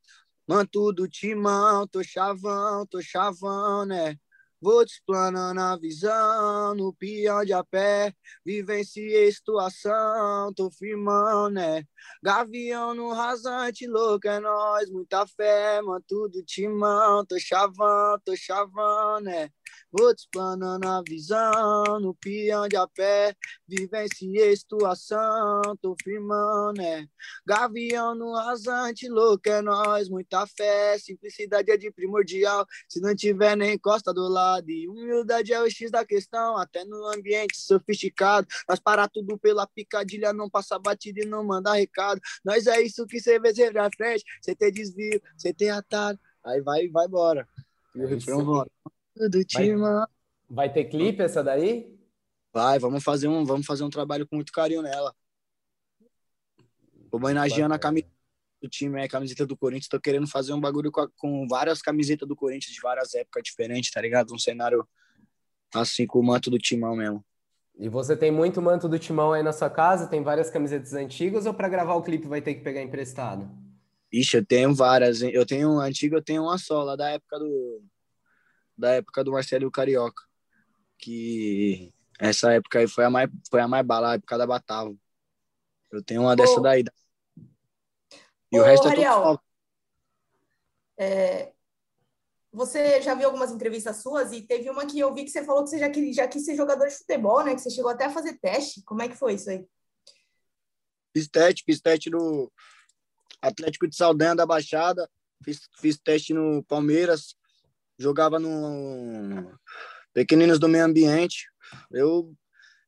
Manto 0.48 0.94
do 0.94 1.08
Timão, 1.08 1.88
tô 1.88 2.04
chavão, 2.04 2.86
tô 2.86 3.02
chavão, 3.02 3.86
né? 3.86 4.16
Vou 4.60 4.84
te 4.84 4.94
explanando 4.94 5.60
a 5.62 5.78
visão, 5.78 6.74
no 6.76 6.92
peão 6.94 7.46
de 7.46 7.54
a 7.54 7.64
pé, 7.64 8.12
vivenciei 8.44 9.32
situação, 9.32 10.52
tô 10.56 10.72
firmão, 10.72 11.50
né? 11.50 11.84
Gavião 12.24 12.96
no 12.96 13.14
rasante, 13.14 13.88
louco 13.88 14.28
é 14.28 14.40
nós, 14.40 14.90
muita 14.90 15.28
fé, 15.28 15.80
manto 15.84 16.28
do 16.30 16.44
timão, 16.44 17.24
tô 17.26 17.40
chavão, 17.40 18.18
tô 18.26 18.36
chavão, 18.36 19.20
né? 19.22 19.50
Vou 19.98 20.12
explanando 20.12 20.88
a 20.88 21.02
visão, 21.02 22.00
no 22.00 22.14
peão 22.14 22.68
de 22.68 22.78
a 22.78 22.88
pé, 22.88 23.36
vivenciei 23.68 24.56
situação, 24.56 25.76
tô 25.82 25.96
firmando, 26.04 26.80
né? 26.80 27.08
Gavião 27.44 28.14
no 28.14 28.32
rasante, 28.36 29.10
louco 29.10 29.50
é 29.50 29.60
nós, 29.60 30.08
muita 30.08 30.46
fé, 30.46 31.00
simplicidade 31.00 31.72
é 31.72 31.78
de 31.78 31.92
primordial, 31.92 32.64
se 32.88 33.02
não 33.02 33.16
tiver 33.16 33.58
nem 33.58 33.76
costa 33.76 34.14
do 34.14 34.28
lado, 34.28 34.70
e 34.70 34.88
humildade 34.88 35.52
é 35.52 35.60
o 35.60 35.70
X 35.70 35.90
da 35.90 36.06
questão, 36.06 36.58
até 36.58 36.86
no 36.86 37.08
ambiente 37.08 37.58
sofisticado, 37.58 38.48
nós 38.70 38.80
parar 38.80 39.08
tudo 39.08 39.36
pela 39.40 39.66
picadilha, 39.66 40.32
não 40.32 40.48
passar 40.48 40.78
batida 40.78 41.24
e 41.24 41.26
não 41.26 41.44
mandar 41.44 41.74
recado, 41.74 42.22
nós 42.46 42.68
é 42.68 42.80
isso 42.82 43.08
que 43.08 43.20
você 43.20 43.40
vê 43.40 43.52
sempre 43.52 43.80
à 43.80 43.90
frente, 43.90 44.24
você 44.40 44.54
tem 44.54 44.72
desvio, 44.72 45.20
você 45.36 45.52
tem 45.52 45.72
atalho, 45.72 46.20
aí 46.46 46.62
vai, 46.62 46.88
vai 46.88 47.08
embora. 47.08 47.48
E 47.96 48.00
o 48.00 48.06
é 48.06 48.10
refrão 48.10 48.46
volta 48.46 48.77
do 49.30 49.44
Timão. 49.44 50.00
Vai, 50.50 50.68
vai 50.68 50.74
ter 50.74 50.86
clipe 50.86 51.22
essa 51.22 51.44
daí? 51.44 51.98
Vai, 52.54 52.80
vamos 52.80 53.04
fazer 53.04 53.28
um, 53.28 53.46
vamos 53.46 53.66
fazer 53.66 53.84
um 53.84 53.90
trabalho 53.90 54.28
com 54.28 54.36
muito 54.36 54.52
carinho 54.52 54.82
nela. 54.82 55.16
Homenageando 57.12 57.74
a 57.74 57.80
camiseta 57.80 58.12
do 58.62 58.70
time, 58.70 59.00
é 59.00 59.04
a 59.04 59.10
camiseta 59.10 59.46
do 59.46 59.56
Corinthians. 59.56 59.88
Tô 59.88 60.00
querendo 60.00 60.28
fazer 60.28 60.54
um 60.54 60.60
bagulho 60.60 60.92
com, 60.92 61.02
a, 61.02 61.10
com 61.18 61.48
várias 61.48 61.82
camisetas 61.82 62.28
do 62.28 62.36
Corinthians 62.36 62.74
de 62.74 62.82
várias 62.82 63.14
épocas 63.14 63.44
diferentes, 63.44 63.92
tá 63.92 64.02
ligado? 64.02 64.34
Um 64.34 64.40
cenário 64.40 64.88
assim 65.74 66.08
com 66.08 66.20
o 66.20 66.24
manto 66.24 66.50
do 66.50 66.58
Timão 66.58 66.96
mesmo. 66.96 67.24
E 67.78 67.88
você 67.90 68.18
tem 68.18 68.32
muito 68.32 68.60
manto 68.60 68.90
do 68.90 68.98
Timão 68.98 69.34
aí 69.34 69.44
na 69.44 69.54
sua 69.54 69.70
casa? 69.70 70.08
Tem 70.08 70.24
várias 70.24 70.50
camisetas 70.50 70.94
antigas 70.94 71.46
ou 71.46 71.54
para 71.54 71.70
gravar 71.70 71.94
o 71.94 72.02
clipe 72.02 72.28
vai 72.28 72.42
ter 72.42 72.56
que 72.56 72.62
pegar 72.62 72.82
emprestado? 72.82 73.48
Ixi, 74.12 74.38
eu 74.38 74.46
tenho 74.46 74.74
várias. 74.74 75.22
Eu 75.22 75.46
tenho 75.46 75.74
uma 75.74 75.84
antiga, 75.84 76.18
eu 76.18 76.24
tenho 76.24 76.44
uma 76.44 76.58
só, 76.58 76.84
lá 76.84 76.96
da 76.96 77.10
época 77.10 77.38
do 77.38 77.84
da 78.78 78.92
época 78.92 79.24
do 79.24 79.32
Marcelo 79.32 79.72
Carioca. 79.72 80.24
Que 80.98 81.94
essa 82.20 82.54
época 82.54 82.80
aí 82.80 82.88
foi 82.88 83.06
a 83.06 83.10
mais, 83.10 83.30
foi 83.50 83.62
a 83.62 83.68
mais 83.68 83.86
bala, 83.86 84.12
a 84.12 84.14
época 84.16 84.38
da 84.38 84.48
Batavo. 84.48 84.98
Eu 85.92 86.04
tenho 86.04 86.22
uma 86.22 86.36
dessa 86.36 86.60
daí. 86.62 86.84
E 88.52 88.60
o 88.60 88.64
resto 88.64 88.88
Ariel, 88.88 89.14
é 89.14 89.24
tudo 89.24 89.42
é, 90.98 91.54
Você 92.52 93.02
já 93.02 93.14
viu 93.14 93.28
algumas 93.28 93.52
entrevistas 93.52 93.98
suas 93.98 94.32
e 94.32 94.42
teve 94.42 94.70
uma 94.70 94.86
que 94.86 95.00
eu 95.00 95.14
vi 95.14 95.24
que 95.24 95.30
você 95.30 95.44
falou 95.44 95.64
que 95.64 95.70
você 95.70 95.80
já, 95.80 95.90
quis, 95.90 96.16
já 96.16 96.28
quis 96.28 96.44
ser 96.44 96.56
jogador 96.56 96.88
de 96.88 96.96
futebol, 96.96 97.44
né? 97.44 97.54
Que 97.54 97.62
você 97.62 97.70
chegou 97.70 97.92
até 97.92 98.06
a 98.06 98.10
fazer 98.10 98.38
teste. 98.40 98.82
Como 98.84 99.02
é 99.02 99.08
que 99.08 99.16
foi 99.16 99.34
isso 99.36 99.50
aí? 99.50 99.66
Fiz 101.16 101.28
teste, 101.28 101.64
fiz 101.64 101.82
teste 101.82 102.10
no 102.10 102.52
Atlético 103.42 103.88
de 103.88 103.96
Saldanha 103.96 104.36
da 104.36 104.46
Baixada, 104.46 105.10
fiz, 105.44 105.70
fiz 105.80 105.98
teste 105.98 106.34
no 106.34 106.64
Palmeiras, 106.64 107.37
jogava 107.98 108.40
no 108.40 109.52
Pequeninos 110.14 110.60
do 110.60 110.68
Meio 110.68 110.86
Ambiente. 110.86 111.48
Eu 111.92 112.36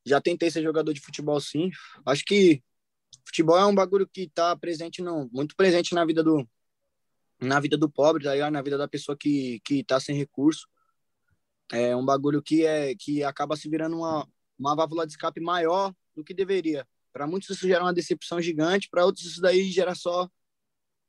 já 0.06 0.22
tentei 0.22 0.50
ser 0.50 0.64
jogador 0.64 0.94
de 0.94 1.02
futebol, 1.02 1.40
sim. 1.40 1.70
Acho 2.06 2.24
que 2.26 2.64
futebol 3.26 3.58
é 3.58 3.66
um 3.66 3.76
bagulho 3.76 4.08
que 4.08 4.22
está 4.22 4.56
presente, 4.56 5.02
não, 5.02 5.30
muito 5.32 5.56
presente 5.56 5.94
na 5.94 6.06
vida 6.06 6.24
do 6.24 6.48
na 7.42 7.60
vida 7.60 7.78
do 7.78 7.90
pobre, 7.90 8.26
tá 8.26 8.52
na 8.52 8.62
vida 8.62 8.78
da 8.78 8.88
pessoa 8.88 9.18
que 9.18 9.60
que 9.64 9.84
tá 9.84 10.00
sem 10.00 10.16
recurso. 10.16 10.68
É 11.72 11.96
um 11.96 12.04
bagulho 12.06 12.42
que 12.42 12.66
é 12.66 12.96
que 12.96 13.24
acaba 13.24 13.56
se 13.56 13.70
virando 13.70 13.98
uma 13.98 14.28
uma 14.58 14.76
válvula 14.76 15.06
de 15.06 15.14
escape 15.14 15.40
maior 15.40 15.94
do 16.16 16.24
que 16.24 16.34
deveria. 16.34 16.86
Para 17.14 17.26
muitos 17.26 17.50
isso 17.50 17.68
gera 17.68 17.84
uma 17.84 17.94
decepção 17.94 18.42
gigante, 18.42 18.90
para 18.90 19.06
outros 19.06 19.26
isso 19.26 19.42
daí 19.42 19.72
gera 19.72 19.96
só 19.96 20.30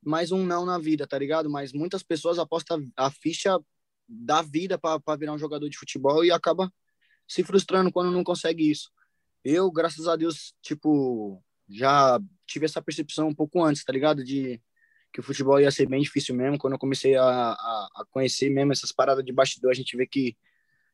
mais 0.03 0.31
um 0.31 0.45
não 0.45 0.65
na 0.65 0.79
vida, 0.79 1.05
tá 1.05 1.17
ligado? 1.17 1.49
Mas 1.49 1.73
muitas 1.73 2.01
pessoas 2.01 2.39
apostam 2.39 2.89
a 2.95 3.11
ficha 3.11 3.59
da 4.11 4.41
vida 4.41 4.77
para 4.77 5.15
virar 5.17 5.33
um 5.33 5.39
jogador 5.39 5.69
de 5.69 5.77
futebol 5.77 6.25
e 6.25 6.31
acaba 6.31 6.71
se 7.27 7.43
frustrando 7.43 7.91
quando 7.91 8.11
não 8.11 8.23
consegue 8.23 8.69
isso. 8.69 8.91
Eu, 9.43 9.71
graças 9.71 10.07
a 10.07 10.15
Deus, 10.15 10.53
tipo, 10.61 11.41
já 11.69 12.19
tive 12.45 12.65
essa 12.65 12.81
percepção 12.81 13.29
um 13.29 13.33
pouco 13.33 13.63
antes, 13.63 13.83
tá 13.83 13.93
ligado? 13.93 14.23
De 14.23 14.61
que 15.13 15.19
o 15.19 15.23
futebol 15.23 15.59
ia 15.59 15.71
ser 15.71 15.87
bem 15.87 16.01
difícil 16.01 16.35
mesmo. 16.35 16.57
Quando 16.57 16.73
eu 16.73 16.79
comecei 16.79 17.15
a, 17.15 17.23
a, 17.23 17.89
a 17.95 18.05
conhecer 18.11 18.49
mesmo 18.49 18.73
essas 18.73 18.91
paradas 18.91 19.23
de 19.23 19.31
bastidor, 19.31 19.71
a 19.71 19.75
gente 19.75 19.95
vê 19.95 20.05
que 20.05 20.37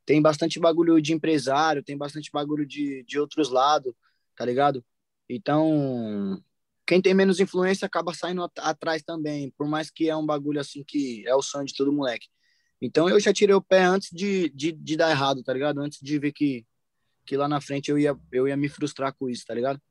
tem 0.06 0.22
bastante 0.22 0.60
bagulho 0.60 1.02
de 1.02 1.14
empresário, 1.14 1.84
tem 1.84 1.98
bastante 1.98 2.32
bagulho 2.32 2.66
de, 2.66 3.04
de 3.04 3.20
outros 3.20 3.50
lados, 3.50 3.94
tá 4.36 4.46
ligado? 4.46 4.84
Então, 5.28 6.42
quem 6.86 7.02
tem 7.02 7.14
menos 7.14 7.40
influência 7.40 7.86
acaba 7.86 8.14
saindo 8.14 8.50
atrás 8.60 9.04
também, 9.04 9.52
por 9.58 9.68
mais 9.68 9.90
que 9.90 10.10
é 10.10 10.16
um 10.16 10.26
bagulho 10.26 10.62
assim 10.62 10.84
que 10.84 11.28
é 11.28 11.36
o 11.36 11.42
sonho 11.42 11.66
de 11.66 11.76
todo 11.76 11.92
moleque. 11.92 12.28
Então 12.82 13.10
eu 13.10 13.20
já 13.20 13.34
tirei 13.34 13.56
o 13.56 13.62
pé 13.62 13.84
antes 13.84 14.10
de, 14.12 14.50
de, 14.50 14.72
de, 14.72 14.96
dar 14.96 15.10
errado, 15.10 15.44
tá 15.44 15.54
ligado? 15.54 15.80
Antes 15.80 16.00
de 16.02 16.20
ver 16.20 16.32
que, 16.32 16.66
que 17.26 17.36
lá 17.36 17.48
na 17.48 17.60
frente 17.60 17.90
eu 17.90 17.98
ia, 17.98 18.16
eu 18.32 18.48
ia 18.48 18.56
me 18.56 18.70
frustrar 18.70 19.14
com 19.14 19.30
isso, 19.30 19.46
tá 19.46 19.54
ligado? 19.54 19.82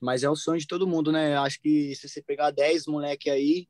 Mas 0.00 0.22
é 0.22 0.30
o 0.30 0.36
sonho 0.36 0.58
de 0.58 0.66
todo 0.66 0.86
mundo, 0.86 1.12
né? 1.12 1.36
Acho 1.36 1.60
que 1.60 1.94
se 1.94 2.08
você 2.08 2.22
pegar 2.22 2.50
10 2.50 2.86
moleque 2.86 3.28
aí, 3.28 3.68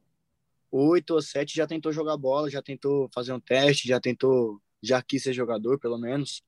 oito 0.70 1.14
ou 1.14 1.22
sete 1.22 1.56
já 1.56 1.66
tentou 1.66 1.92
jogar 1.92 2.16
bola, 2.16 2.48
já 2.48 2.62
tentou 2.62 3.10
fazer 3.12 3.32
um 3.32 3.40
teste, 3.40 3.88
já 3.88 4.00
tentou, 4.00 4.62
já 4.80 5.02
quis 5.02 5.22
ser 5.22 5.32
jogador, 5.32 5.78
pelo 5.80 5.98
menos. 5.98 6.42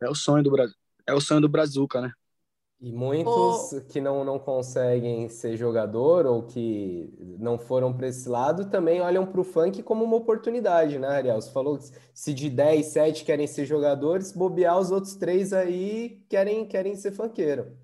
É 0.00 0.10
o 0.10 0.14
sonho 0.14 0.42
do 0.42 0.50
Brasil. 0.50 0.76
É 1.06 1.14
o 1.14 1.20
sonho 1.20 1.40
do 1.40 1.48
Brazuca, 1.48 2.00
né? 2.00 2.12
E 2.78 2.92
muitos 2.92 3.82
que 3.88 4.02
não, 4.02 4.22
não 4.22 4.38
conseguem 4.38 5.30
ser 5.30 5.56
jogador 5.56 6.26
ou 6.26 6.42
que 6.42 7.10
não 7.38 7.58
foram 7.58 7.96
para 7.96 8.08
esse 8.08 8.28
lado 8.28 8.68
também 8.68 9.00
olham 9.00 9.24
para 9.24 9.40
o 9.40 9.44
funk 9.44 9.82
como 9.82 10.04
uma 10.04 10.16
oportunidade, 10.16 10.98
né, 10.98 11.08
Ariel? 11.08 11.40
Você 11.40 11.50
falou 11.50 11.78
que 11.78 11.90
se 12.12 12.34
de 12.34 12.50
10, 12.50 12.84
7 12.84 13.24
querem 13.24 13.46
ser 13.46 13.64
jogadores, 13.64 14.30
bobear 14.30 14.78
os 14.78 14.90
outros 14.90 15.14
três 15.14 15.54
aí 15.54 16.22
querem, 16.28 16.68
querem 16.68 16.94
ser 16.94 17.12
funkeiro. 17.12 17.78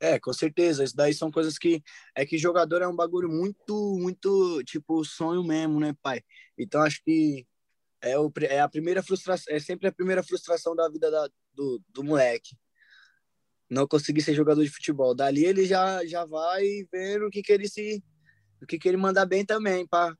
É, 0.00 0.18
com 0.18 0.32
certeza. 0.32 0.82
Isso 0.82 0.96
daí 0.96 1.14
são 1.14 1.30
coisas 1.30 1.56
que. 1.56 1.80
É 2.16 2.26
que 2.26 2.36
jogador 2.36 2.82
é 2.82 2.88
um 2.88 2.96
bagulho 2.96 3.28
muito, 3.28 3.96
muito, 3.96 4.62
tipo, 4.64 5.04
sonho 5.04 5.44
mesmo, 5.44 5.78
né, 5.78 5.94
pai? 6.02 6.20
Então 6.58 6.82
acho 6.82 7.00
que 7.04 7.46
é, 8.02 8.18
o, 8.18 8.30
é 8.42 8.60
a 8.60 8.68
primeira 8.68 9.04
frustração, 9.04 9.54
é 9.54 9.60
sempre 9.60 9.86
a 9.86 9.92
primeira 9.92 10.22
frustração 10.22 10.74
da 10.74 10.88
vida 10.88 11.10
da, 11.12 11.28
do, 11.54 11.80
do 11.88 12.02
moleque 12.02 12.56
não 13.68 13.86
conseguir 13.86 14.22
ser 14.22 14.34
jogador 14.34 14.62
de 14.62 14.70
futebol. 14.70 15.14
Dali 15.14 15.44
ele 15.44 15.66
já, 15.66 16.04
já 16.04 16.24
vai 16.24 16.64
ver 16.92 17.22
o 17.22 17.30
que, 17.30 17.42
que 17.42 17.52
ele 17.52 17.68
se. 17.68 18.02
O 18.62 18.66
que, 18.66 18.78
que 18.78 18.88
ele 18.88 18.96
manda 18.96 19.24
bem 19.26 19.44
também 19.44 19.86
para 19.86 20.16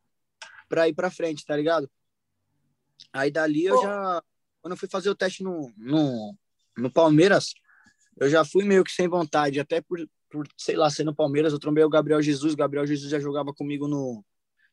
para 0.68 0.88
ir 0.88 0.94
para 0.94 1.10
frente, 1.10 1.44
tá 1.44 1.56
ligado? 1.56 1.90
Aí 3.12 3.30
dali 3.30 3.64
eu 3.64 3.80
já. 3.80 4.22
Quando 4.60 4.72
eu 4.72 4.76
fui 4.76 4.88
fazer 4.88 5.10
o 5.10 5.14
teste 5.14 5.42
no, 5.42 5.70
no, 5.76 6.34
no 6.76 6.90
Palmeiras, 6.90 7.52
eu 8.16 8.28
já 8.30 8.44
fui 8.44 8.64
meio 8.64 8.82
que 8.82 8.90
sem 8.90 9.06
vontade, 9.06 9.60
até 9.60 9.82
por, 9.82 9.98
por, 10.30 10.48
sei 10.56 10.74
lá, 10.74 10.88
ser 10.88 11.04
no 11.04 11.14
Palmeiras, 11.14 11.52
eu 11.52 11.58
trombei 11.58 11.84
o 11.84 11.88
Gabriel 11.88 12.22
Jesus, 12.22 12.54
o 12.54 12.56
Gabriel 12.56 12.86
Jesus 12.86 13.10
já 13.10 13.20
jogava 13.20 13.52
comigo 13.52 13.86
no. 13.86 14.24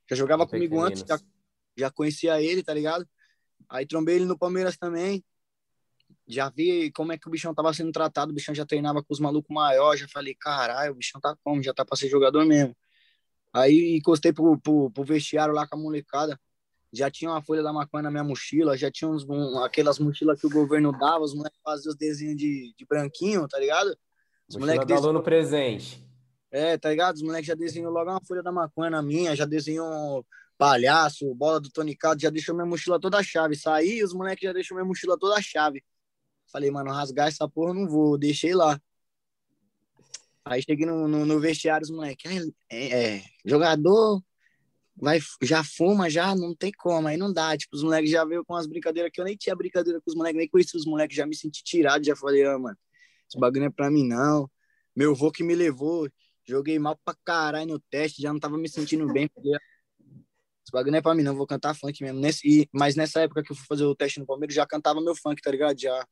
Já 0.10 0.16
jogava 0.16 0.48
comigo 0.48 0.80
antes, 0.80 1.04
já, 1.08 1.20
já 1.78 1.92
conhecia 1.92 2.42
ele, 2.42 2.64
tá 2.64 2.74
ligado? 2.74 3.08
Aí 3.70 3.86
trombei 3.86 4.16
ele 4.16 4.26
no 4.26 4.38
Palmeiras 4.38 4.78
também 4.78 5.24
já 6.32 6.50
vi 6.50 6.92
como 6.92 7.12
é 7.12 7.18
que 7.18 7.28
o 7.28 7.32
bichão 7.32 7.54
tava 7.54 7.74
sendo 7.74 7.92
tratado, 7.92 8.32
o 8.32 8.36
bichão 8.36 8.56
já 8.56 8.66
treinava 8.66 9.04
com 9.04 9.14
os 9.14 9.20
malucos 9.20 9.54
maiores, 9.54 10.02
já 10.02 10.08
falei, 10.08 10.36
caralho, 10.36 10.94
o 10.94 10.96
bichão 10.96 11.20
tá 11.20 11.36
como? 11.44 11.62
Já 11.62 11.74
tá 11.74 11.86
pra 11.86 11.98
ser 11.98 12.10
jogador 12.10 12.46
mesmo. 12.46 12.76
Aí 13.54 13.98
encostei 13.98 14.32
pro, 14.32 14.58
pro, 14.60 14.90
pro 14.92 15.04
vestiário 15.04 15.54
lá 15.54 15.68
com 15.68 15.76
a 15.76 15.80
molecada, 15.80 16.40
já 16.94 17.10
tinha 17.10 17.32
uma 17.32 17.42
folha 17.42 17.64
da 17.64 17.74
maconha 17.74 18.04
na 18.04 18.12
minha 18.12 18.24
mochila, 18.24 18.78
já 18.78 18.92
tinha 18.92 19.10
uns, 19.10 19.28
um, 19.28 19.60
aquelas 19.64 20.00
mochilas 20.00 20.40
que 20.40 20.48
o 20.48 20.50
governo 20.50 20.92
dava, 20.92 21.24
os 21.24 21.34
moleques 21.34 21.60
faziam 21.64 21.92
os 21.92 21.98
desenhos 21.98 22.38
de, 22.38 22.74
de 22.78 22.86
branquinho, 22.86 23.48
tá 23.48 23.60
ligado? 23.60 23.96
Os 24.48 24.56
moleques 24.56 24.92
aluno 24.92 25.24
presente. 25.24 26.06
É, 26.50 26.78
tá 26.78 26.90
ligado? 26.90 27.16
Os 27.16 27.22
moleques 27.22 27.48
já 27.48 27.56
desenhou 27.56 27.92
logo 27.92 28.10
uma 28.10 28.22
folha 28.26 28.44
da 28.44 28.52
maconha 28.52 28.90
na 28.90 29.02
minha, 29.02 29.36
já 29.36 29.46
desenhou 29.46 30.26
palhaço, 30.58 31.34
bola 31.34 31.60
do 31.60 31.72
tonicado, 31.72 32.22
já 32.22 32.30
deixou 32.30 32.54
minha 32.54 32.68
mochila 32.68 33.00
toda 33.00 33.18
a 33.18 33.24
chave. 33.24 33.56
Saí, 33.56 34.04
os 34.04 34.14
moleques 34.14 34.44
já 34.44 34.54
deixou 34.54 34.76
minha 34.76 34.86
mochila 34.86 35.18
toda 35.18 35.36
a 35.36 35.42
chave. 35.42 35.82
Falei, 36.52 36.70
mano, 36.70 36.92
rasgar 36.92 37.28
essa 37.28 37.48
porra 37.48 37.74
não 37.74 37.88
vou, 37.88 38.18
deixei 38.18 38.54
lá. 38.54 38.80
Aí 40.44 40.62
cheguei 40.62 40.86
no, 40.86 41.08
no, 41.08 41.26
no 41.26 41.40
vestiário, 41.40 41.84
os 41.84 41.92
moleques, 41.92 42.52
é, 42.70 43.18
é, 43.18 43.24
jogador, 43.46 44.22
vai, 44.96 45.20
já 45.42 45.64
fuma, 45.64 46.10
já 46.10 46.36
não 46.36 46.56
tem 46.56 46.72
como, 46.72 47.08
aí 47.08 47.16
não 47.16 47.32
dá. 47.32 47.56
Tipo, 47.56 47.76
os 47.76 47.84
moleques 47.84 48.10
já 48.10 48.26
veio 48.26 48.44
com 48.44 48.54
umas 48.54 48.68
brincadeiras 48.68 49.12
que 49.14 49.22
eu 49.22 49.26
nem 49.26 49.38
tinha 49.38 49.56
brincadeira 49.56 50.02
com 50.02 50.10
os 50.10 50.16
moleques, 50.16 50.38
nem 50.38 50.50
conheci 50.50 50.76
os 50.76 50.86
moleques, 50.86 51.16
já 51.16 51.26
me 51.26 51.36
senti 51.36 51.64
tirado, 51.64 52.04
já 52.04 52.16
falei, 52.16 52.44
ah, 52.44 52.58
mano, 52.58 52.78
esse 53.30 53.40
bagulho 53.40 53.62
não 53.62 53.68
é 53.68 53.72
pra 53.72 53.92
mim, 53.92 54.08
não. 54.08 54.50
Meu 54.96 55.12
avô 55.12 55.32
que 55.32 55.44
me 55.44 55.56
levou, 55.56 56.10
joguei 56.44 56.78
mal 56.80 57.00
pra 57.06 57.16
caralho 57.24 57.74
no 57.74 57.80
teste, 57.80 58.22
já 58.22 58.34
não 58.34 58.40
tava 58.40 58.58
me 58.58 58.68
sentindo 58.68 59.08
bem. 59.14 59.30
Falei, 59.34 59.54
esse 60.64 60.72
bagulho 60.72 60.92
não 60.92 61.00
é 61.00 61.02
pra 61.02 61.16
mim, 61.16 61.24
não, 61.24 61.36
vou 61.36 61.48
cantar 61.48 61.76
funk 61.76 62.02
mesmo. 62.04 62.20
Nesse, 62.20 62.48
e, 62.48 62.70
mas 62.74 62.96
nessa 62.96 63.22
época 63.22 63.44
que 63.44 63.52
eu 63.52 63.56
fui 63.56 63.66
fazer 63.68 63.86
o 63.86 63.96
teste 63.96 64.20
no 64.20 64.26
Palmeiras, 64.26 64.56
já 64.56 64.66
cantava 64.66 65.02
meu 65.02 65.16
funk, 65.16 65.42
tá 65.42 65.52
ligado? 65.52 65.80
Já 65.80 66.06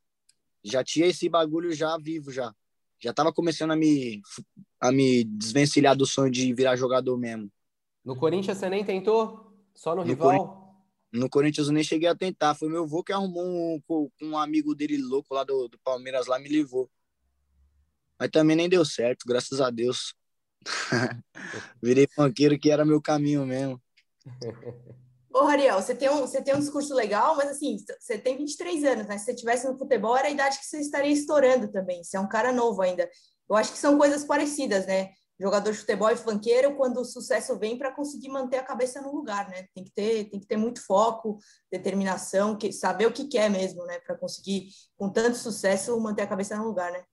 já 0.63 0.83
tinha 0.83 1.07
esse 1.07 1.29
bagulho 1.29 1.73
já 1.73 1.97
vivo 1.97 2.31
já. 2.31 2.53
Já 3.01 3.13
tava 3.13 3.31
começando 3.31 3.71
a 3.71 3.75
me 3.75 4.21
a 4.79 4.91
me 4.91 5.23
desvencilhar 5.23 5.95
do 5.95 6.05
sonho 6.05 6.31
de 6.31 6.53
virar 6.53 6.75
jogador 6.75 7.17
mesmo. 7.17 7.49
No 8.03 8.15
Corinthians 8.15 8.57
você 8.57 8.69
nem 8.69 8.83
tentou? 8.83 9.53
Só 9.73 9.95
no, 9.95 10.03
no 10.03 10.07
rival? 10.07 10.85
no 11.11 11.29
Corinthians 11.29 11.67
eu 11.67 11.73
nem 11.73 11.83
cheguei 11.83 12.07
a 12.07 12.15
tentar. 12.15 12.55
Foi 12.55 12.69
meu 12.69 12.83
avô 12.83 13.03
que 13.03 13.13
arrumou 13.13 13.45
um, 13.45 14.09
um 14.21 14.37
amigo 14.37 14.75
dele 14.75 14.97
louco 14.97 15.33
lá 15.33 15.43
do, 15.43 15.67
do 15.67 15.79
Palmeiras 15.79 16.27
lá 16.27 16.37
me 16.39 16.49
levou. 16.49 16.89
Mas 18.19 18.29
também 18.29 18.55
nem 18.55 18.67
deu 18.67 18.83
certo, 18.83 19.25
graças 19.25 19.61
a 19.61 19.69
Deus. 19.69 20.13
Virei 21.81 22.05
panqueiro 22.05 22.59
que 22.59 22.69
era 22.69 22.83
meu 22.83 23.01
caminho 23.01 23.45
mesmo. 23.45 23.81
Ô, 25.31 25.43
Ariel, 25.43 25.79
você 25.79 25.93
tem, 25.93 26.09
um, 26.09 26.21
você 26.21 26.41
tem 26.41 26.55
um 26.55 26.59
discurso 26.59 26.93
legal, 26.93 27.35
mas 27.35 27.51
assim, 27.51 27.77
você 27.99 28.17
tem 28.17 28.35
23 28.35 28.83
anos, 28.83 29.07
né? 29.07 29.17
Se 29.17 29.25
você 29.25 29.35
tivesse 29.35 29.67
no 29.67 29.77
futebol, 29.77 30.17
era 30.17 30.27
a 30.27 30.31
idade 30.31 30.57
que 30.57 30.65
você 30.65 30.79
estaria 30.79 31.11
estourando 31.11 31.71
também. 31.71 32.03
Você 32.03 32.17
é 32.17 32.19
um 32.19 32.27
cara 32.27 32.51
novo 32.51 32.81
ainda. 32.81 33.07
Eu 33.47 33.55
acho 33.55 33.71
que 33.71 33.77
são 33.77 33.97
coisas 33.97 34.23
parecidas, 34.23 34.87
né? 34.87 35.11
Jogador 35.39 35.71
de 35.71 35.77
futebol 35.77 36.09
e 36.09 36.17
funkeiro, 36.17 36.75
quando 36.75 36.99
o 36.99 37.05
sucesso 37.05 37.57
vem 37.59 37.77
para 37.77 37.91
conseguir 37.91 38.29
manter 38.29 38.57
a 38.57 38.63
cabeça 38.63 39.01
no 39.01 39.13
lugar, 39.15 39.47
né? 39.49 39.67
Tem 39.73 39.83
que 39.83 39.91
ter, 39.91 40.29
tem 40.31 40.39
que 40.39 40.47
ter 40.47 40.57
muito 40.57 40.83
foco, 40.83 41.37
determinação, 41.71 42.57
que, 42.57 42.71
saber 42.71 43.05
o 43.05 43.13
que 43.13 43.27
quer 43.27 43.51
mesmo, 43.51 43.85
né? 43.85 43.99
Para 43.99 44.17
conseguir, 44.17 44.69
com 44.97 45.09
tanto 45.09 45.37
sucesso, 45.37 45.97
manter 45.99 46.23
a 46.23 46.27
cabeça 46.27 46.57
no 46.57 46.65
lugar, 46.65 46.91
né? 46.91 47.03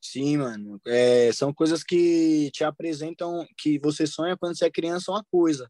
Sim, 0.00 0.36
mano. 0.36 0.78
É, 0.86 1.32
são 1.32 1.54
coisas 1.54 1.82
que 1.82 2.50
te 2.52 2.64
apresentam 2.64 3.46
que 3.56 3.78
você 3.78 4.06
sonha 4.06 4.36
quando 4.36 4.56
você 4.56 4.66
é 4.66 4.70
criança 4.70 5.10
uma 5.10 5.24
coisa 5.24 5.66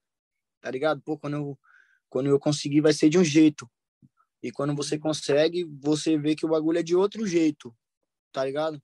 tá 0.63 0.71
ligado? 0.71 1.03
Pô, 1.03 1.19
quando 1.19 1.35
eu, 1.35 1.59
quando 2.09 2.29
eu 2.29 2.39
conseguir 2.39 2.81
vai 2.81 2.95
ser 2.95 3.11
de 3.11 3.19
um 3.19 3.25
jeito. 3.25 3.69
E 4.43 4.51
quando 4.51 4.75
você 4.75 4.99
consegue, 4.99 5.65
você 5.65 6.17
vê 6.17 6.35
que 6.35 6.47
o 6.47 6.49
bagulho 6.49 6.79
é 6.79 6.83
de 6.83 6.97
outro 6.97 7.27
jeito, 7.27 7.75
tá 8.33 8.45
ligado? 8.45 8.83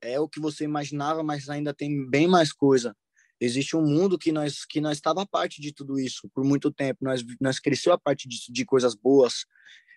É 0.00 0.20
o 0.20 0.28
que 0.28 0.38
você 0.38 0.64
imaginava, 0.64 1.22
mas 1.22 1.48
ainda 1.48 1.72
tem 1.72 2.08
bem 2.08 2.28
mais 2.28 2.52
coisa. 2.52 2.94
Existe 3.40 3.76
um 3.76 3.82
mundo 3.82 4.18
que 4.18 4.32
nós 4.32 4.64
que 4.64 4.80
nós 4.80 4.98
estava 4.98 5.22
a 5.22 5.26
parte 5.26 5.60
de 5.62 5.72
tudo 5.72 5.98
isso 5.98 6.28
por 6.34 6.44
muito 6.44 6.72
tempo. 6.72 7.04
Nós 7.04 7.24
nós 7.40 7.58
cresceu 7.58 7.92
a 7.92 7.98
parte 7.98 8.28
disso, 8.28 8.52
de 8.52 8.64
coisas 8.64 8.94
boas, 8.94 9.46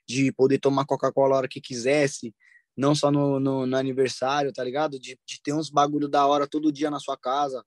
de 0.07 0.31
poder 0.31 0.59
tomar 0.59 0.85
Coca-Cola 0.85 1.35
a 1.35 1.37
hora 1.39 1.47
que 1.47 1.59
quisesse, 1.59 2.33
não 2.77 2.95
só 2.95 3.11
no, 3.11 3.39
no, 3.39 3.65
no 3.65 3.77
aniversário, 3.77 4.53
tá 4.53 4.63
ligado? 4.63 4.99
De, 4.99 5.19
de 5.25 5.41
ter 5.43 5.53
uns 5.53 5.69
bagulho 5.69 6.07
da 6.07 6.25
hora 6.25 6.47
todo 6.47 6.71
dia 6.71 6.89
na 6.89 6.99
sua 6.99 7.17
casa, 7.17 7.63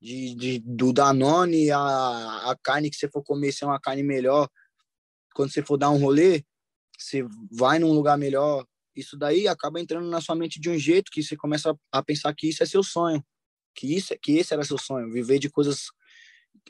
de, 0.00 0.34
de, 0.34 0.58
do 0.60 0.92
Danone, 0.92 1.70
a, 1.70 2.50
a 2.50 2.56
carne 2.62 2.90
que 2.90 2.96
você 2.96 3.08
for 3.08 3.22
comer 3.22 3.52
ser 3.52 3.64
uma 3.64 3.80
carne 3.80 4.02
melhor. 4.02 4.48
Quando 5.34 5.52
você 5.52 5.62
for 5.62 5.76
dar 5.76 5.90
um 5.90 5.98
rolê, 5.98 6.44
você 6.96 7.24
vai 7.50 7.78
num 7.78 7.92
lugar 7.92 8.16
melhor. 8.16 8.64
Isso 8.94 9.16
daí 9.16 9.46
acaba 9.46 9.80
entrando 9.80 10.08
na 10.08 10.20
sua 10.20 10.34
mente 10.34 10.60
de 10.60 10.68
um 10.68 10.78
jeito 10.78 11.10
que 11.10 11.22
você 11.22 11.36
começa 11.36 11.76
a 11.92 12.02
pensar 12.02 12.34
que 12.34 12.48
isso 12.48 12.62
é 12.62 12.66
seu 12.66 12.82
sonho, 12.82 13.24
que 13.74 13.94
isso 13.94 14.14
que 14.20 14.32
esse 14.32 14.52
era 14.52 14.64
seu 14.64 14.78
sonho, 14.78 15.12
viver 15.12 15.38
de 15.38 15.48
coisas 15.48 15.86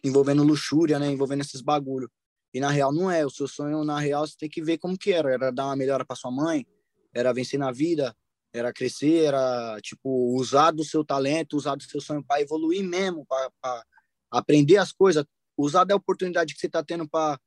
envolvendo 0.05 0.45
luxúria, 0.45 0.99
né, 0.99 1.11
envolvendo 1.11 1.41
esses 1.41 1.63
bagulho. 1.63 2.11
E 2.53 2.61
na 2.61 2.71
real 2.71 2.93
não 2.93 3.11
é, 3.11 3.25
o 3.25 3.31
seu 3.31 3.49
sonho 3.49 3.83
na 3.85 3.99
real 3.99 4.27
você 4.27 4.35
tem 4.39 4.49
que 4.49 4.63
ver 4.63 4.79
como 4.79 4.99
que 4.99 5.13
era, 5.13 5.33
era 5.33 5.51
dar 5.51 5.67
uma 5.67 5.77
melhora 5.77 6.05
para 6.05 6.17
sua 6.17 6.31
mãe, 6.31 6.67
era 7.15 7.33
vencer 7.33 7.59
na 7.59 7.73
vida, 7.73 8.15
era 8.53 8.73
crescer, 8.73 9.25
era 9.25 9.79
tipo 9.81 10.35
usar 10.35 10.71
do 10.71 10.85
seu 10.85 11.05
talento, 11.05 11.57
usar 11.57 11.75
do 11.75 11.83
seu 11.83 12.01
sonho 12.01 12.25
para 12.25 12.41
evoluir 12.41 12.83
mesmo, 12.83 13.27
para 13.27 13.85
aprender 14.31 14.79
as 14.79 14.93
coisas, 14.93 15.25
usar 15.57 15.85
da 15.85 15.97
oportunidade 15.97 16.55
que 16.55 16.61
você 16.61 16.67
está 16.67 16.83
tendo 16.83 17.09
para 17.09 17.39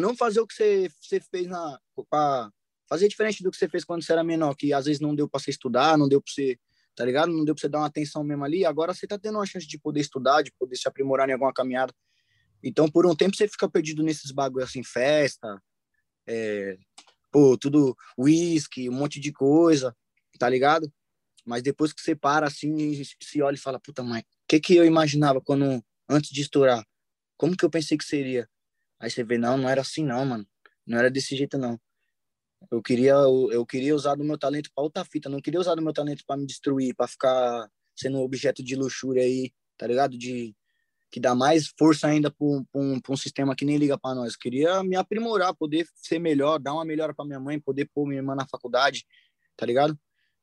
não 0.00 0.16
fazer 0.16 0.40
o 0.40 0.46
que 0.46 0.54
você, 0.54 0.88
você 1.00 1.20
fez 1.20 1.46
na 1.46 1.78
para 2.10 2.50
fazer 2.88 3.08
diferente 3.08 3.42
do 3.42 3.50
que 3.50 3.56
você 3.58 3.68
fez 3.68 3.84
quando 3.84 4.02
você 4.02 4.12
era 4.12 4.24
menor, 4.24 4.54
que 4.54 4.72
às 4.72 4.86
vezes 4.86 5.00
não 5.00 5.14
deu 5.14 5.28
para 5.28 5.38
você 5.40 5.50
estudar, 5.50 5.98
não 5.98 6.08
deu 6.08 6.22
para 6.22 6.32
você, 6.32 6.58
tá 6.96 7.04
ligado? 7.04 7.30
Não 7.30 7.44
deu 7.44 7.54
para 7.54 7.60
você 7.60 7.68
dar 7.68 7.80
uma 7.80 7.86
atenção 7.86 8.24
mesmo 8.24 8.44
ali. 8.44 8.64
Agora 8.64 8.94
você 8.94 9.04
está 9.04 9.18
tendo 9.18 9.34
uma 9.34 9.44
chance 9.44 9.66
de 9.66 9.78
poder 9.78 10.00
estudar, 10.00 10.40
de 10.40 10.50
poder 10.58 10.74
se 10.76 10.88
aprimorar 10.88 11.28
em 11.28 11.32
alguma 11.32 11.52
caminhada. 11.52 11.92
Então, 12.62 12.90
por 12.90 13.06
um 13.06 13.14
tempo 13.14 13.36
você 13.36 13.46
fica 13.46 13.68
perdido 13.68 14.02
nesses 14.02 14.30
bagulhos 14.30 14.70
assim, 14.70 14.82
festa, 14.82 15.62
é, 16.26 16.78
pô, 17.30 17.58
tudo 17.58 17.94
whisky, 18.18 18.88
um 18.88 18.94
monte 18.94 19.20
de 19.20 19.32
coisa 19.32 19.94
tá 20.38 20.48
ligado? 20.48 20.92
Mas 21.44 21.62
depois 21.62 21.92
que 21.92 22.00
você 22.00 22.14
para 22.14 22.46
assim, 22.46 23.02
se 23.22 23.42
olha 23.42 23.56
e 23.56 23.58
fala, 23.58 23.80
puta 23.80 24.02
mãe, 24.02 24.20
o 24.20 24.24
que 24.48 24.60
que 24.60 24.76
eu 24.76 24.84
imaginava 24.84 25.40
quando 25.40 25.82
antes 26.08 26.30
de 26.30 26.42
estourar? 26.42 26.84
Como 27.36 27.56
que 27.56 27.64
eu 27.64 27.70
pensei 27.70 27.96
que 27.98 28.04
seria? 28.04 28.48
Aí 29.00 29.10
você 29.10 29.24
vê, 29.24 29.38
não, 29.38 29.56
não 29.56 29.68
era 29.68 29.80
assim 29.80 30.04
não, 30.04 30.24
mano. 30.26 30.46
Não 30.86 30.98
era 30.98 31.10
desse 31.10 31.36
jeito 31.36 31.58
não. 31.58 31.80
Eu 32.70 32.82
queria 32.82 33.12
eu, 33.12 33.64
queria 33.66 33.94
usar 33.94 34.14
do 34.16 34.24
meu 34.24 34.36
talento 34.36 34.70
para 34.74 34.82
outra 34.84 35.04
fita, 35.04 35.28
não 35.28 35.40
queria 35.40 35.60
usar 35.60 35.74
do 35.74 35.82
meu 35.82 35.92
talento 35.92 36.24
para 36.26 36.36
me 36.36 36.46
destruir, 36.46 36.94
para 36.94 37.06
ficar 37.06 37.70
sendo 37.96 38.18
um 38.18 38.22
objeto 38.22 38.62
de 38.62 38.74
luxúria 38.74 39.22
aí, 39.22 39.52
tá 39.76 39.86
ligado? 39.86 40.18
De 40.18 40.54
que 41.10 41.20
dá 41.20 41.34
mais 41.34 41.68
força 41.78 42.08
ainda 42.08 42.30
para 42.30 42.46
um, 42.46 42.64
um, 42.74 43.00
um, 43.08 43.16
sistema 43.16 43.56
que 43.56 43.64
nem 43.64 43.76
liga 43.78 43.98
para 43.98 44.14
nós. 44.14 44.34
Eu 44.34 44.38
queria 44.38 44.82
me 44.82 44.96
aprimorar, 44.96 45.54
poder 45.54 45.88
ser 45.94 46.18
melhor, 46.18 46.58
dar 46.58 46.74
uma 46.74 46.84
melhora 46.84 47.14
para 47.14 47.24
minha 47.24 47.40
mãe, 47.40 47.58
poder 47.58 47.88
pôr 47.94 48.06
minha 48.06 48.18
irmã 48.18 48.34
na 48.34 48.46
faculdade, 48.46 49.06
tá 49.56 49.64
ligado? 49.64 49.98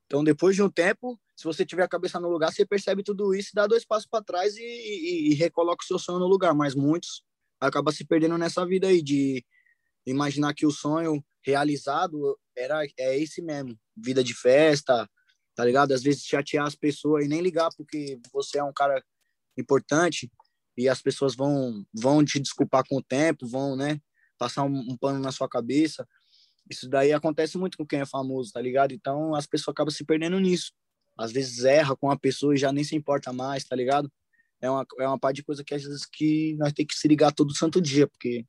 Então, 0.06 0.22
depois 0.22 0.54
de 0.54 0.62
um 0.62 0.70
tempo, 0.70 1.18
se 1.36 1.44
você 1.44 1.66
tiver 1.66 1.82
a 1.82 1.88
cabeça 1.88 2.18
no 2.20 2.28
lugar, 2.28 2.52
você 2.52 2.64
percebe 2.64 3.02
tudo 3.02 3.34
isso, 3.34 3.50
dá 3.52 3.66
dois 3.66 3.84
passos 3.84 4.06
para 4.06 4.24
trás 4.24 4.56
e, 4.56 4.62
e, 4.62 5.30
e, 5.30 5.34
recoloca 5.34 5.82
o 5.82 5.86
seu 5.86 5.98
sonho 5.98 6.20
no 6.20 6.26
lugar. 6.26 6.54
Mas 6.54 6.74
muitos 6.74 7.22
acabam 7.60 7.92
se 7.92 8.04
perdendo 8.04 8.38
nessa 8.38 8.64
vida 8.64 8.86
aí 8.86 9.02
de 9.02 9.44
imaginar 10.06 10.54
que 10.54 10.64
o 10.64 10.70
sonho 10.70 11.22
realizado 11.44 12.38
era 12.56 12.84
é 12.98 13.18
esse 13.18 13.42
mesmo, 13.42 13.78
vida 13.96 14.22
de 14.22 14.34
festa, 14.34 15.08
tá 15.54 15.64
ligado? 15.64 15.92
Às 15.92 16.02
vezes 16.02 16.24
chatear 16.24 16.66
as 16.66 16.76
pessoas 16.76 17.24
e 17.24 17.28
nem 17.28 17.40
ligar 17.40 17.68
porque 17.76 18.18
você 18.32 18.58
é 18.58 18.64
um 18.64 18.72
cara 18.72 19.02
importante 19.58 20.30
e 20.76 20.88
as 20.88 21.02
pessoas 21.02 21.34
vão 21.34 21.84
vão 21.92 22.24
te 22.24 22.38
desculpar 22.38 22.84
com 22.88 22.96
o 22.96 23.02
tempo, 23.02 23.46
vão, 23.46 23.76
né, 23.76 24.00
passar 24.38 24.64
um, 24.64 24.78
um 24.90 24.96
pano 24.96 25.18
na 25.18 25.32
sua 25.32 25.48
cabeça. 25.48 26.06
Isso 26.68 26.88
daí 26.88 27.12
acontece 27.12 27.56
muito 27.56 27.78
com 27.78 27.86
quem 27.86 28.00
é 28.00 28.06
famoso, 28.06 28.52
tá 28.52 28.60
ligado? 28.60 28.92
Então 28.92 29.34
as 29.34 29.46
pessoas 29.46 29.72
acabam 29.72 29.92
se 29.92 30.04
perdendo 30.04 30.38
nisso. 30.40 30.72
Às 31.16 31.32
vezes 31.32 31.64
erra 31.64 31.96
com 31.96 32.10
a 32.10 32.18
pessoa 32.18 32.54
e 32.54 32.58
já 32.58 32.72
nem 32.72 32.84
se 32.84 32.96
importa 32.96 33.32
mais, 33.32 33.64
tá 33.64 33.74
ligado? 33.74 34.10
É 34.60 34.70
uma, 34.70 34.86
é 34.98 35.08
uma 35.08 35.18
parte 35.18 35.36
de 35.36 35.44
coisa 35.44 35.64
que 35.64 35.74
às 35.74 35.82
vezes 35.82 36.04
que 36.06 36.54
nós 36.58 36.72
tem 36.72 36.86
que 36.86 36.94
se 36.94 37.06
ligar 37.08 37.32
todo 37.32 37.56
santo 37.56 37.80
dia, 37.80 38.06
porque 38.06 38.44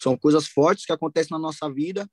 são 0.00 0.16
coisas 0.16 0.46
fortes 0.46 0.86
que 0.86 0.92
acontecem 0.92 1.30
na 1.32 1.38
nossa 1.38 1.70
vida, 1.72 2.08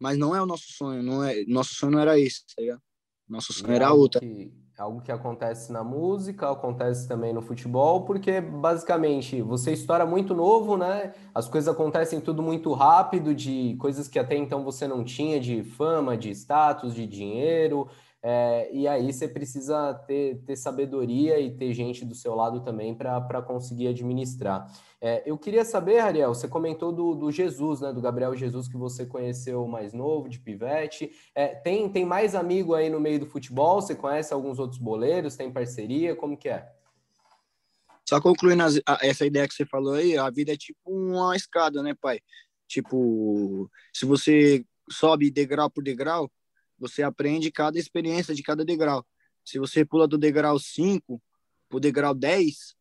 mas 0.00 0.16
não 0.16 0.34
é 0.34 0.42
o 0.42 0.46
nosso 0.46 0.72
sonho, 0.72 1.02
não 1.02 1.24
é, 1.24 1.44
nosso 1.46 1.74
sonho 1.74 1.92
não 1.92 2.00
era 2.00 2.18
esse, 2.18 2.44
tá 2.46 2.62
ligado? 2.62 2.82
Nosso 3.28 3.52
sonho 3.52 3.72
é 3.72 3.76
era 3.76 3.92
outra. 3.92 4.20
Que, 4.20 4.52
algo 4.78 5.00
que 5.00 5.10
acontece 5.10 5.72
na 5.72 5.82
música, 5.82 6.50
acontece 6.50 7.08
também 7.08 7.32
no 7.32 7.42
futebol, 7.42 8.04
porque 8.04 8.40
basicamente 8.40 9.42
você 9.42 9.72
estoura 9.72 10.06
muito 10.06 10.34
novo, 10.34 10.76
né? 10.76 11.12
As 11.34 11.48
coisas 11.48 11.72
acontecem 11.72 12.20
tudo 12.20 12.42
muito 12.42 12.72
rápido, 12.72 13.34
de 13.34 13.76
coisas 13.80 14.06
que 14.06 14.18
até 14.18 14.36
então 14.36 14.62
você 14.62 14.86
não 14.86 15.04
tinha, 15.04 15.40
de 15.40 15.62
fama, 15.64 16.16
de 16.16 16.30
status, 16.30 16.94
de 16.94 17.06
dinheiro. 17.06 17.88
É, 18.20 18.68
e 18.72 18.88
aí 18.88 19.12
você 19.12 19.28
precisa 19.28 19.94
ter, 20.06 20.42
ter 20.44 20.56
sabedoria 20.56 21.38
e 21.38 21.56
ter 21.56 21.72
gente 21.72 22.04
do 22.04 22.14
seu 22.14 22.34
lado 22.34 22.60
também 22.64 22.94
para 22.94 23.42
conseguir 23.42 23.88
administrar. 23.88 24.66
É, 25.00 25.22
eu 25.24 25.38
queria 25.38 25.64
saber, 25.64 26.00
Ariel, 26.00 26.34
você 26.34 26.48
comentou 26.48 26.92
do, 26.92 27.14
do, 27.14 27.30
Jesus, 27.30 27.80
né? 27.80 27.92
Do 27.92 28.00
Gabriel 28.00 28.34
Jesus 28.34 28.66
que 28.66 28.76
você 28.76 29.06
conheceu 29.06 29.66
mais 29.68 29.92
novo, 29.92 30.28
de 30.28 30.40
pivete. 30.40 31.12
É, 31.34 31.48
tem, 31.48 31.88
tem 31.88 32.04
mais 32.04 32.34
amigo 32.34 32.74
aí 32.74 32.90
no 32.90 32.98
meio 32.98 33.20
do 33.20 33.26
futebol? 33.26 33.80
Você 33.80 33.94
conhece 33.94 34.34
alguns 34.34 34.58
outros 34.58 34.80
boleiros? 34.80 35.36
Tem 35.36 35.52
parceria? 35.52 36.16
Como 36.16 36.36
que 36.36 36.48
é? 36.48 36.68
Só 38.08 38.20
concluindo 38.20 38.64
as, 38.64 38.80
a, 38.84 38.98
essa 39.02 39.24
ideia 39.26 39.46
que 39.46 39.54
você 39.54 39.64
falou 39.64 39.94
aí, 39.94 40.18
a 40.18 40.28
vida 40.30 40.52
é 40.52 40.56
tipo 40.56 40.80
uma 40.86 41.36
escada, 41.36 41.82
né, 41.82 41.94
pai? 42.00 42.18
Tipo, 42.66 43.70
se 43.92 44.04
você 44.04 44.64
sobe 44.90 45.30
degrau 45.30 45.70
por 45.70 45.84
degrau, 45.84 46.30
você 46.78 47.02
aprende 47.02 47.50
cada 47.50 47.78
experiência 47.78 48.34
de 48.34 48.42
cada 48.42 48.64
degrau. 48.64 49.04
Se 49.44 49.58
você 49.58 49.84
pula 49.84 50.06
do 50.06 50.18
degrau 50.18 50.58
5 50.58 51.20
para 51.68 51.76
o 51.76 51.80
degrau 51.80 52.14
10, 52.14 52.76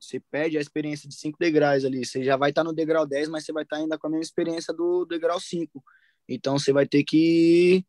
você 0.00 0.20
perde 0.20 0.58
a 0.58 0.60
experiência 0.60 1.08
de 1.08 1.14
5 1.14 1.36
degraus 1.38 1.84
ali. 1.84 2.04
Você 2.04 2.22
já 2.22 2.36
vai 2.36 2.50
estar 2.50 2.62
tá 2.62 2.68
no 2.68 2.74
degrau 2.74 3.06
10, 3.06 3.28
mas 3.28 3.44
você 3.44 3.52
vai 3.52 3.64
estar 3.64 3.76
tá 3.76 3.82
ainda 3.82 3.98
com 3.98 4.06
a 4.06 4.10
mesma 4.10 4.22
experiência 4.22 4.72
do 4.72 5.04
degrau 5.04 5.40
5. 5.40 5.82
Então 6.28 6.58
você 6.58 6.72
vai 6.72 6.86
ter 6.86 7.04
que 7.04 7.84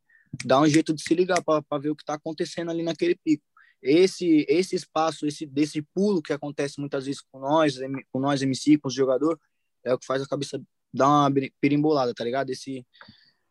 dar 0.45 0.61
um 0.61 0.67
jeito 0.67 0.93
de 0.93 1.01
se 1.01 1.13
ligar 1.15 1.41
para 1.43 1.79
ver 1.79 1.89
o 1.89 1.95
que 1.95 2.03
está 2.03 2.15
acontecendo 2.15 2.71
ali 2.71 2.83
naquele 2.83 3.15
pico. 3.15 3.43
Esse 3.81 4.45
esse 4.49 4.75
espaço, 4.75 5.27
esse 5.27 5.45
desse 5.45 5.81
pulo 5.93 6.21
que 6.21 6.33
acontece 6.33 6.79
muitas 6.79 7.05
vezes 7.05 7.21
com 7.21 7.39
nós, 7.39 7.75
com 8.11 8.19
nós 8.19 8.41
MC, 8.41 8.77
com 8.77 8.87
os 8.87 8.93
jogadores, 8.93 9.39
é 9.83 9.93
o 9.93 9.99
que 9.99 10.05
faz 10.05 10.21
a 10.21 10.27
cabeça 10.27 10.61
dar 10.93 11.07
uma 11.07 11.31
perimbolada, 11.61 12.13
tá 12.13 12.23
ligado? 12.23 12.49
Esse 12.49 12.85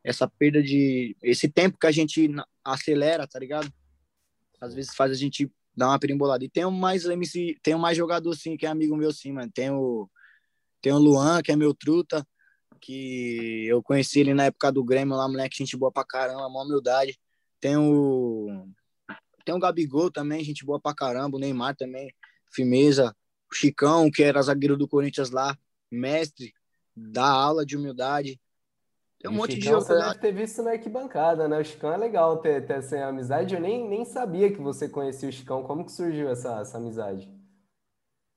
essa 0.07 0.29
perda 0.29 0.63
de 0.63 1.17
esse 1.21 1.49
tempo 1.49 1.77
que 1.77 1.87
a 1.87 1.91
gente 1.91 2.31
acelera, 2.65 3.27
tá 3.27 3.41
ligado? 3.41 3.69
Às 4.61 4.73
vezes 4.73 4.95
faz 4.95 5.11
a 5.11 5.15
gente 5.15 5.51
dar 5.77 5.89
uma 5.89 5.99
perimbolada. 5.99 6.45
E 6.45 6.49
tem 6.49 6.65
mais 6.71 7.05
MC, 7.05 7.59
tem 7.61 7.75
mais 7.75 7.97
jogador 7.97 8.33
sim, 8.35 8.57
que 8.57 8.65
é 8.65 8.69
amigo 8.69 8.97
meu 8.97 9.13
sim, 9.13 9.33
mano. 9.33 9.51
Tem 9.53 9.69
o 9.69 10.09
tem 10.81 10.93
o 10.93 10.99
Luan, 10.99 11.43
que 11.43 11.51
é 11.51 11.57
meu 11.57 11.75
truta, 11.75 12.25
que 12.81 13.67
eu 13.67 13.83
conheci 13.83 14.21
ele 14.21 14.33
na 14.33 14.45
época 14.45 14.71
do 14.71 14.85
Grêmio 14.85 15.17
lá, 15.17 15.27
moleque, 15.27 15.59
gente 15.59 15.77
boa 15.77 15.91
pra 15.91 16.05
caramba, 16.05 16.47
uma 16.47 16.63
humildade. 16.63 17.19
Tem 17.61 17.77
o 17.77 18.69
tem 19.45 19.55
o 19.55 19.59
Gabigol 19.59 20.11
também, 20.11 20.45
gente 20.45 20.65
boa 20.65 20.81
pra 20.81 20.95
caramba, 20.95 21.37
o 21.37 21.41
Neymar 21.41 21.75
também, 21.75 22.15
firmeza. 22.53 23.15
O 23.51 23.55
Chicão, 23.55 24.09
que 24.09 24.23
era 24.23 24.43
zagueiro 24.43 24.77
do 24.77 24.87
Corinthians 24.87 25.31
lá, 25.31 25.57
mestre, 25.91 26.53
dá 26.97 27.29
aula 27.29 27.67
de 27.67 27.77
humildade. 27.77 28.41
Tem 29.19 29.31
um 29.31 29.35
e 29.35 29.37
monte 29.37 29.55
Chicão 29.55 29.61
de 29.61 29.69
jogo. 29.69 29.85
Você 29.85 29.95
deve 29.95 30.19
ter 30.19 30.33
visto 30.33 30.63
na 30.63 30.73
arquibancada, 30.73 31.49
né? 31.49 31.59
O 31.59 31.65
Chicão 31.65 31.93
é 31.93 31.97
legal 31.97 32.39
ter, 32.39 32.67
ter 32.67 32.75
essa 32.75 33.07
amizade. 33.07 33.55
Eu 33.55 33.61
nem, 33.61 33.89
nem 33.89 34.05
sabia 34.05 34.53
que 34.53 34.61
você 34.61 34.89
conhecia 34.89 35.29
o 35.29 35.33
Chicão. 35.33 35.63
Como 35.63 35.85
que 35.85 35.93
surgiu 35.93 36.29
essa, 36.29 36.61
essa 36.61 36.79
amizade? 36.79 37.31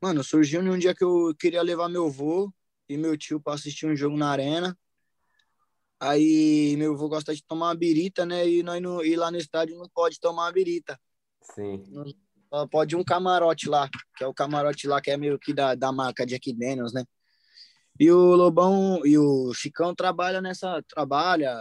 Mano, 0.02 0.24
surgiu 0.24 0.64
num 0.64 0.78
dia 0.78 0.96
que 0.96 1.04
eu 1.04 1.36
queria 1.38 1.62
levar 1.62 1.90
meu 1.90 2.08
avô 2.08 2.52
e 2.88 2.98
meu 2.98 3.18
tio 3.18 3.40
para 3.42 3.54
assistir 3.54 3.86
um 3.86 3.96
jogo 3.96 4.18
na 4.18 4.30
arena. 4.30 4.78
Aí 6.00 6.76
meu 6.78 6.94
avô 6.94 7.10
gosta 7.10 7.36
de 7.36 7.44
tomar 7.44 7.68
uma 7.68 7.76
birita, 7.76 8.26
né? 8.26 8.48
E 8.48 8.64
nós 8.64 8.82
no, 8.82 9.04
ir 9.04 9.18
lá 9.18 9.30
no 9.30 9.38
estádio 9.38 9.78
não 9.78 9.90
pode 9.94 10.18
tomar 10.20 10.46
uma 10.46 10.52
birita. 10.52 10.98
Sim. 11.42 11.84
Não, 12.52 12.68
pode 12.70 12.96
um 12.96 13.04
camarote 13.04 13.68
lá, 13.68 13.90
que 14.16 14.24
é 14.24 14.28
o 14.28 14.34
camarote 14.34 14.88
lá 14.88 15.02
que 15.02 15.12
é 15.12 15.18
meio 15.18 15.38
que 15.38 15.54
da, 15.54 15.76
da 15.76 15.92
marca 15.92 16.26
Jack 16.26 16.54
Daniels, 16.54 16.94
né? 16.94 17.04
E 18.00 18.10
o 18.10 18.36
Lobão 18.36 19.06
e 19.06 19.18
o 19.18 19.54
Chicão 19.54 19.94
trabalha 19.94 20.42
nessa. 20.42 20.82
Trabalha, 20.84 21.54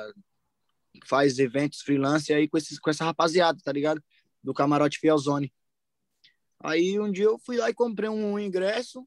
faz 1.05 1.39
eventos 1.39 1.80
freelance 1.80 2.32
aí 2.32 2.49
com, 2.49 2.57
esses, 2.57 2.78
com 2.78 2.91
essa 2.91 3.05
rapaziada, 3.05 3.59
tá 3.62 3.72
ligado? 3.72 4.03
Do 4.43 4.55
Camarote 4.55 5.01
Fielzone. 5.01 5.53
Aí 6.61 6.99
um 6.99 7.11
dia 7.11 7.24
eu 7.24 7.39
fui 7.39 7.57
lá 7.57 7.68
e 7.68 7.74
comprei 7.74 8.09
um 8.09 8.39
ingresso. 8.39 9.07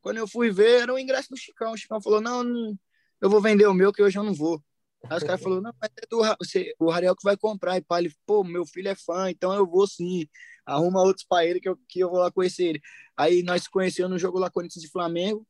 Quando 0.00 0.18
eu 0.18 0.26
fui 0.26 0.50
ver, 0.50 0.82
era 0.82 0.94
o 0.94 0.98
ingresso 0.98 1.28
do 1.30 1.36
Chicão. 1.36 1.72
O 1.72 1.76
Chicão 1.76 2.00
falou: 2.00 2.20
Não, 2.20 2.42
não 2.42 2.78
eu 3.20 3.30
vou 3.30 3.40
vender 3.40 3.66
o 3.66 3.74
meu, 3.74 3.92
que 3.92 4.02
hoje 4.02 4.18
eu 4.18 4.22
não 4.22 4.34
vou. 4.34 4.62
Aí 5.10 5.16
os 5.16 5.24
caras 5.24 5.42
falaram: 5.42 5.62
Não, 5.62 5.74
mas 5.80 5.90
é 6.02 6.06
do 6.08 6.22
você, 6.38 6.74
o 6.78 6.90
Rariel 6.90 7.16
que 7.16 7.24
vai 7.24 7.36
comprar. 7.36 7.76
E 7.76 7.82
pá, 7.82 7.98
ele, 7.98 8.14
pô, 8.24 8.42
meu 8.42 8.64
filho 8.66 8.88
é 8.88 8.94
fã, 8.94 9.30
então 9.30 9.52
eu 9.52 9.66
vou 9.66 9.86
sim. 9.86 10.26
Arruma 10.64 11.02
outros 11.02 11.24
pra 11.24 11.44
ele 11.44 11.60
que 11.60 11.68
eu, 11.68 11.76
que 11.88 12.00
eu 12.00 12.10
vou 12.10 12.18
lá 12.18 12.30
conhecer 12.30 12.64
ele. 12.64 12.80
Aí 13.16 13.42
nós 13.42 13.68
conhecemos 13.68 14.10
no 14.10 14.18
jogo 14.18 14.38
lá 14.38 14.50
Corinthians 14.50 14.84
e 14.84 14.90
Flamengo. 14.90 15.46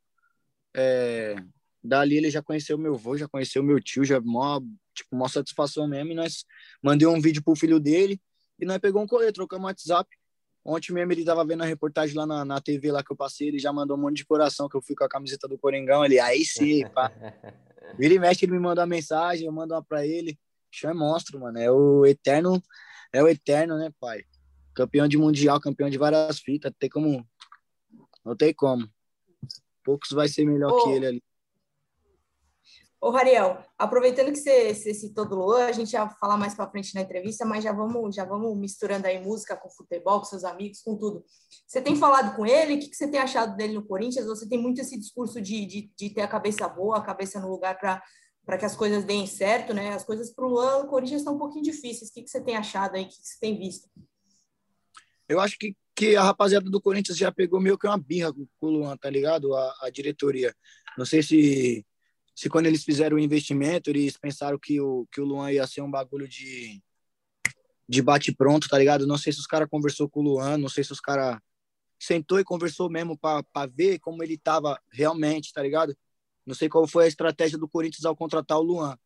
É, 0.79 1.35
dali 1.83 2.18
ele 2.18 2.31
já 2.31 2.43
conheceu 2.43 2.77
meu 2.77 2.95
avô, 2.95 3.16
já 3.16 3.27
conheceu 3.27 3.62
meu 3.62 3.81
tio, 3.81 4.05
já 4.05 4.20
mó, 4.20 4.61
tipo, 4.95 5.16
mó 5.16 5.27
satisfação 5.27 5.89
mesmo. 5.89 6.12
E 6.12 6.14
nós 6.14 6.45
mandei 6.83 7.09
um 7.09 7.18
vídeo 7.18 7.43
pro 7.43 7.57
filho 7.57 7.81
dele 7.81 8.20
e 8.61 8.66
nós 8.66 8.79
pegou 8.79 9.03
um 9.03 9.07
colete, 9.07 9.33
trocamos 9.33 9.64
um 9.64 9.66
WhatsApp. 9.68 10.09
Ontem 10.62 10.93
mesmo 10.93 11.12
ele 11.12 11.24
tava 11.24 11.47
vendo 11.47 11.62
a 11.62 11.66
reportagem 11.66 12.14
lá 12.14 12.27
na, 12.27 12.45
na 12.45 12.61
TV 12.61 12.93
lá 12.93 13.03
que 13.03 13.11
eu 13.11 13.16
passei, 13.16 13.49
ele 13.49 13.59
já 13.59 13.72
mandou 13.72 13.97
um 13.97 14.01
monte 14.01 14.16
de 14.16 14.27
coração 14.27 14.68
que 14.68 14.77
eu 14.77 14.83
fui 14.83 14.95
com 14.95 15.05
a 15.05 15.09
camiseta 15.09 15.49
do 15.49 15.57
Coringão. 15.57 16.05
Ele, 16.05 16.20
aí 16.20 16.45
sim, 16.45 16.87
pá. 16.91 17.11
Vira 17.97 18.14
e 18.14 18.18
mexe, 18.18 18.45
ele 18.45 18.53
me 18.53 18.59
manda 18.59 18.81
uma 18.81 18.87
mensagem, 18.87 19.47
eu 19.47 19.53
mando 19.53 19.72
uma 19.72 19.83
pra 19.83 20.05
ele. 20.05 20.39
Show 20.70 20.91
é 20.91 20.95
monstro, 20.95 21.39
mano. 21.41 21.59
É 21.59 21.70
o 21.70 22.05
eterno, 22.05 22.61
é 23.12 23.22
o 23.22 23.29
eterno, 23.29 23.79
né, 23.79 23.91
pai? 24.01 24.24
Campeão 24.74 25.09
de 25.09 25.16
mundial, 25.16 25.61
campeão 25.61 25.89
de 25.89 25.97
várias 25.97 26.41
fitas, 26.41 26.72
tem 26.79 26.91
como. 26.91 27.24
Não 28.24 28.37
tem 28.37 28.53
como 28.53 28.91
poucos 29.87 30.11
vai 30.11 30.26
ser 30.26 30.45
melhor 30.45 30.72
Ô, 30.72 30.82
que 30.82 30.91
ele 30.91 31.07
ali. 31.07 31.22
Ô, 33.01 33.11
Rariel, 33.11 33.62
aproveitando 33.78 34.32
que 34.32 34.39
você, 34.39 34.74
você 34.74 34.93
citou 34.93 35.28
do 35.28 35.37
Luan, 35.37 35.66
a 35.66 35.72
gente 35.72 35.93
já 35.93 36.09
falar 36.09 36.37
mais 36.37 36.55
para 36.55 36.68
frente 36.68 36.93
na 36.93 37.03
entrevista, 37.03 37.45
mas 37.45 37.62
já 37.62 37.72
vamos, 37.72 38.16
já 38.16 38.24
vamos 38.24 38.59
misturando 38.59 39.07
aí 39.07 39.22
música 39.22 39.57
com 39.57 39.70
futebol, 39.70 40.18
com 40.18 40.24
seus 40.24 40.43
amigos, 40.43 40.82
com 40.82 40.97
tudo. 40.97 41.24
Você 41.68 41.80
tem 41.80 41.95
falado 41.95 42.34
com 42.34 42.45
ele? 42.45 42.74
O 42.74 42.80
que, 42.80 42.89
que 42.89 42.97
você 42.97 43.07
tem 43.07 43.20
achado 43.20 43.57
dele 43.57 43.74
no 43.74 43.87
Corinthians? 43.87 44.26
Você 44.26 44.49
tem 44.49 44.59
muito 44.59 44.80
esse 44.80 44.99
discurso 44.99 45.41
de, 45.41 45.64
de, 45.66 45.93
de 45.97 46.11
ter 46.11 46.22
a 46.22 46.28
cabeça 46.28 46.66
boa, 46.68 46.99
a 46.99 47.03
cabeça 47.03 47.39
no 47.39 47.49
lugar 47.49 47.78
para 47.78 48.03
para 48.45 48.57
que 48.57 48.64
as 48.64 48.76
coisas 48.76 49.05
deem 49.05 49.26
certo, 49.26 49.74
né? 49.74 49.93
As 49.93 50.05
coisas 50.05 50.32
para 50.32 50.47
o 50.47 50.49
Luan, 50.49 50.84
o 50.84 50.87
Corinthians 50.87 51.22
estão 51.22 51.34
um 51.34 51.39
pouquinho 51.39 51.64
difíceis. 51.64 52.09
O 52.09 52.14
que, 52.14 52.22
que 52.22 52.30
você 52.30 52.41
tem 52.41 52.57
achado 52.57 52.95
aí? 52.95 53.03
O 53.03 53.09
que, 53.09 53.20
que 53.20 53.26
você 53.26 53.41
tem 53.41 53.59
visto? 53.59 53.91
Eu 55.28 55.41
acho 55.41 55.59
que 55.59 55.74
que 55.97 56.14
a 56.14 56.22
rapaziada 56.22 56.68
do 56.68 56.80
Corinthians 56.80 57.16
já 57.16 57.32
pegou 57.32 57.59
meio 57.59 57.78
que 57.78 57.86
uma 57.86 57.97
birra 57.97 58.30
com 58.32 58.47
o 58.61 58.70
Luan, 58.70 58.97
tá 58.99 59.09
ligado? 59.09 59.55
A, 59.57 59.76
a 59.82 59.90
diretoria. 59.90 60.55
Não 60.97 61.07
sei 61.07 61.22
se, 61.22 61.86
se 62.34 62.51
quando 62.51 62.66
eles 62.66 62.84
fizeram 62.84 63.16
o 63.16 63.20
investimento, 63.20 63.88
eles 63.88 64.18
pensaram 64.18 64.59
que 64.59 64.78
o, 64.78 65.07
que 65.11 65.22
o 65.22 65.24
Luan 65.24 65.51
ia 65.51 65.66
ser 65.66 65.80
um 65.80 65.90
bagulho 65.90 66.28
de, 66.28 66.82
de 67.88 68.03
bate-pronto, 68.03 68.68
tá 68.68 68.78
ligado? 68.78 69.07
Não 69.07 69.16
sei 69.16 69.32
se 69.32 69.40
os 69.40 69.47
caras 69.47 69.68
conversou 69.70 70.09
com 70.09 70.20
o 70.20 70.22
Luan, 70.22 70.59
não 70.59 70.68
sei 70.68 70.84
se 70.84 70.92
os 70.92 71.01
caras 71.01 71.38
sentou 71.99 72.38
e 72.38 72.44
conversou 72.44 72.90
mesmo 72.90 73.16
para 73.18 73.66
ver 73.74 73.99
como 73.99 74.22
ele 74.22 74.36
tava 74.36 74.78
realmente, 74.92 75.51
tá 75.51 75.62
ligado? 75.62 75.97
Não 76.44 76.55
sei 76.55 76.68
qual 76.68 76.86
foi 76.86 77.05
a 77.07 77.09
estratégia 77.09 77.57
do 77.57 77.68
Corinthians 77.68 78.05
ao 78.05 78.14
contratar 78.14 78.59
o 78.59 78.62
Luan. 78.62 78.99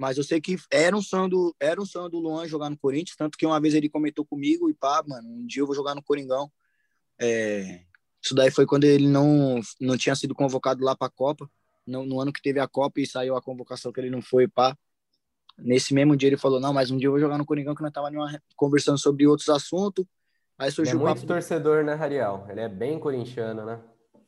Mas 0.00 0.16
eu 0.16 0.24
sei 0.24 0.40
que 0.40 0.56
era 0.70 0.96
um 0.96 1.02
sonho 1.02 1.28
do, 1.28 1.54
era 1.60 1.78
um 1.78 1.84
sonho 1.84 2.08
do 2.08 2.18
Luan 2.18 2.48
jogar 2.48 2.70
no 2.70 2.78
Corinthians, 2.78 3.14
tanto 3.14 3.36
que 3.36 3.44
uma 3.44 3.60
vez 3.60 3.74
ele 3.74 3.86
comentou 3.86 4.24
comigo 4.24 4.70
e 4.70 4.72
pá, 4.72 5.04
mano, 5.06 5.28
um 5.28 5.46
dia 5.46 5.60
eu 5.60 5.66
vou 5.66 5.74
jogar 5.74 5.94
no 5.94 6.02
Coringão. 6.02 6.50
É, 7.18 7.82
isso 8.18 8.34
daí 8.34 8.50
foi 8.50 8.64
quando 8.64 8.84
ele 8.84 9.06
não, 9.06 9.60
não 9.78 9.98
tinha 9.98 10.16
sido 10.16 10.34
convocado 10.34 10.82
lá 10.82 10.96
para 10.96 11.08
a 11.08 11.10
Copa, 11.10 11.46
no, 11.86 12.06
no, 12.06 12.18
ano 12.18 12.32
que 12.32 12.40
teve 12.40 12.58
a 12.58 12.66
Copa 12.66 12.98
e 12.98 13.06
saiu 13.06 13.36
a 13.36 13.42
convocação 13.42 13.92
que 13.92 14.00
ele 14.00 14.08
não 14.08 14.22
foi, 14.22 14.48
pá. 14.48 14.74
Nesse 15.58 15.92
mesmo 15.92 16.16
dia 16.16 16.30
ele 16.30 16.38
falou: 16.38 16.58
"Não, 16.58 16.72
mas 16.72 16.90
um 16.90 16.96
dia 16.96 17.08
eu 17.08 17.12
vou 17.12 17.20
jogar 17.20 17.36
no 17.36 17.44
Coringão 17.44 17.74
que 17.74 17.82
nós 17.82 17.92
tava 17.92 18.10
numa, 18.10 18.42
conversando 18.56 18.96
sobre 18.96 19.26
outros 19.26 19.50
assuntos". 19.50 20.06
Aí 20.56 20.70
surgiu 20.70 20.94
ele 20.94 21.02
é 21.02 21.04
muito 21.04 21.16
papo... 21.16 21.26
torcedor, 21.26 21.84
né, 21.84 21.92
Rariel? 21.92 22.46
Ele 22.48 22.60
é 22.60 22.70
bem 22.70 22.98
corintiano, 22.98 23.66
né? 23.66 23.78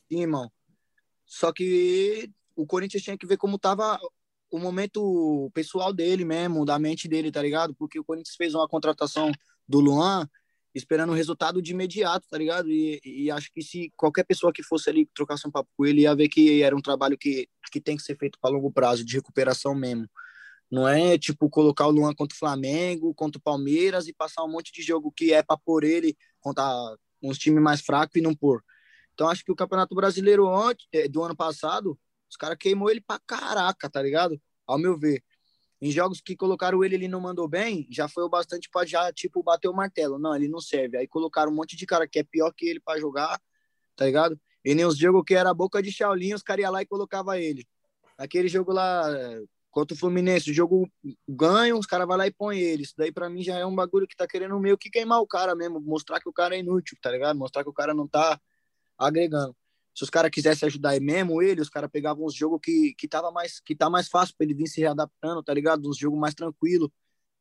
Sim, 0.07 0.21
irmão. 0.21 0.53
Só 1.25 1.51
que 1.51 2.31
o 2.55 2.67
Corinthians 2.67 3.03
tinha 3.03 3.17
que 3.17 3.27
ver 3.27 3.39
como 3.39 3.59
tava 3.59 3.99
o 4.53 4.59
momento 4.59 5.51
pessoal 5.55 5.93
dele 5.95 6.25
mesmo, 6.27 6.67
da 6.67 6.79
mente 6.79 7.09
dele, 7.09 7.33
tá 7.33 7.41
ligado? 7.41 7.75
Porque 7.75 7.99
o 7.99 8.05
Corinthians 8.05 8.37
fez 8.37 8.55
uma 8.55 8.69
contratação 8.69 9.33
do 9.67 9.81
Luan 9.81 10.29
esperando 10.75 11.11
um 11.11 11.17
resultado 11.17 11.61
de 11.61 11.73
imediato, 11.73 12.27
tá 12.29 12.37
ligado? 12.37 12.69
E, 12.71 13.01
e 13.05 13.31
acho 13.31 13.51
que 13.53 13.63
se 13.63 13.91
qualquer 13.97 14.25
pessoa 14.25 14.53
que 14.53 14.63
fosse 14.63 14.91
ali 14.91 15.07
trocasse 15.15 15.49
um 15.49 15.51
papo 15.51 15.71
com 15.77 15.87
ele, 15.87 16.03
ia 16.03 16.15
ver 16.15 16.29
que 16.29 16.63
era 16.63 16.77
um 16.77 16.83
trabalho 16.83 17.17
que, 17.17 17.49
que 17.71 17.81
tem 17.81 17.97
que 17.97 18.03
ser 18.03 18.17
feito 18.17 18.39
para 18.41 18.55
longo 18.55 18.71
prazo, 18.71 19.05
de 19.05 19.17
recuperação 19.17 19.75
mesmo. 19.75 20.07
Não 20.71 20.87
é 20.87 21.19
tipo 21.19 21.49
colocar 21.51 21.87
o 21.87 21.91
Luan 21.91 22.15
contra 22.15 22.35
o 22.35 22.39
Flamengo, 22.39 23.15
contra 23.15 23.39
o 23.39 23.43
Palmeiras 23.43 24.07
e 24.07 24.13
passar 24.13 24.45
um 24.45 24.51
monte 24.51 24.73
de 24.73 24.83
jogo 24.83 25.13
que 25.13 25.33
é 25.33 25.43
para 25.43 25.59
pôr 25.59 25.85
ele 25.85 26.17
contra 26.41 26.65
uns 27.23 27.39
times 27.39 27.63
mais 27.63 27.81
fracos 27.81 28.17
e 28.17 28.23
não 28.23 28.35
pôr. 28.35 28.63
Então 29.15 29.29
acho 29.29 29.45
que 29.45 29.53
o 29.53 29.57
Campeonato 29.57 29.95
Brasileiro 29.95 30.47
ontem, 30.47 30.87
eh, 30.93 31.09
do 31.09 31.23
ano 31.23 31.37
passado, 31.37 31.99
os 32.33 32.37
caras 32.37 32.57
queimou 32.59 32.91
ele 32.91 33.01
pra 33.01 33.21
caraca, 33.27 33.89
tá 33.91 34.03
ligado? 34.03 34.41
Ao 34.67 34.79
meu 34.79 34.99
ver. 34.99 35.23
Em 35.81 35.91
jogos 35.91 36.21
que 36.21 36.35
colocaram 36.35 36.83
ele, 36.83 36.95
ele 36.95 37.09
não 37.09 37.21
mandou 37.21 37.47
bem, 37.47 37.87
já 37.91 38.09
foi 38.09 38.25
o 38.25 38.29
bastante 38.29 38.69
para 38.71 38.87
já, 38.87 39.13
tipo, 39.13 39.43
bater 39.43 39.69
o 39.69 39.75
martelo. 39.75 40.19
Não, 40.19 40.35
ele 40.35 40.49
não 40.49 40.61
serve. 40.61 40.97
Aí 40.97 41.07
colocaram 41.07 41.53
um 41.53 41.55
monte 41.55 41.77
de 41.77 41.85
cara 41.87 42.09
que 42.09 42.21
é 42.21 42.25
pior 42.25 42.53
que 42.53 42.67
ele 42.67 42.81
para 42.81 42.99
jogar, 42.99 43.41
tá 43.97 44.07
ligado? 44.07 44.41
E 44.65 44.75
nem 44.75 44.87
os 44.87 44.97
jogos 44.97 45.25
que 45.27 45.35
era 45.35 45.53
boca 45.53 45.83
de 45.83 45.93
Shaolin, 45.93 46.35
os 46.35 46.43
caras 46.43 46.63
iam 46.63 46.73
lá 46.73 46.83
e 46.83 46.87
colocava 46.87 47.39
ele. 47.39 47.67
Aquele 48.17 48.49
jogo 48.49 48.73
lá, 48.73 49.05
Contra 49.73 49.95
o 49.95 49.99
Fluminense, 49.99 50.51
o 50.51 50.55
jogo 50.55 50.87
ganha, 51.27 51.75
os 51.75 51.87
caras 51.87 52.07
vão 52.07 52.17
lá 52.19 52.27
e 52.27 52.31
põem 52.31 52.61
ele. 52.61 52.83
Isso 52.83 52.93
daí 52.97 53.11
pra 53.11 53.31
mim 53.31 53.43
já 53.43 53.59
é 53.59 53.65
um 53.65 53.75
bagulho 53.75 54.07
que 54.07 54.15
tá 54.15 54.29
querendo 54.29 54.61
meio 54.61 54.77
que 54.77 54.91
queimar 54.91 55.19
o 55.21 55.27
cara 55.27 55.55
mesmo, 55.55 55.81
mostrar 55.81 56.21
que 56.21 56.29
o 56.29 56.33
cara 56.33 56.55
é 56.55 56.59
inútil, 56.59 56.99
tá 57.01 57.11
ligado? 57.11 57.39
Mostrar 57.39 57.65
que 57.65 57.71
o 57.71 57.73
cara 57.73 57.95
não 57.95 58.07
tá 58.07 58.39
agregando. 58.99 59.57
Se 59.95 60.05
os 60.05 60.11
caras 60.11 60.31
quisessem 60.31 60.67
ajudar 60.67 60.99
mesmo 61.01 61.43
ele, 61.43 61.61
os 61.61 61.69
caras 61.69 61.91
pegavam 61.91 62.25
uns 62.25 62.35
jogos 62.35 62.61
que, 62.63 62.95
que, 62.97 63.09
mais, 63.33 63.61
que 63.61 63.75
tá 63.77 63.91
mais 63.91 64.09
fácil 64.09 64.35
pra 64.37 64.45
ele 64.47 64.55
vir 64.55 64.67
se 64.67 64.81
readaptando, 64.81 65.43
tá 65.43 65.53
ligado? 65.53 65.89
Uns 65.89 65.99
jogos 65.99 66.19
mais 66.19 66.35
tranquilo. 66.35 66.93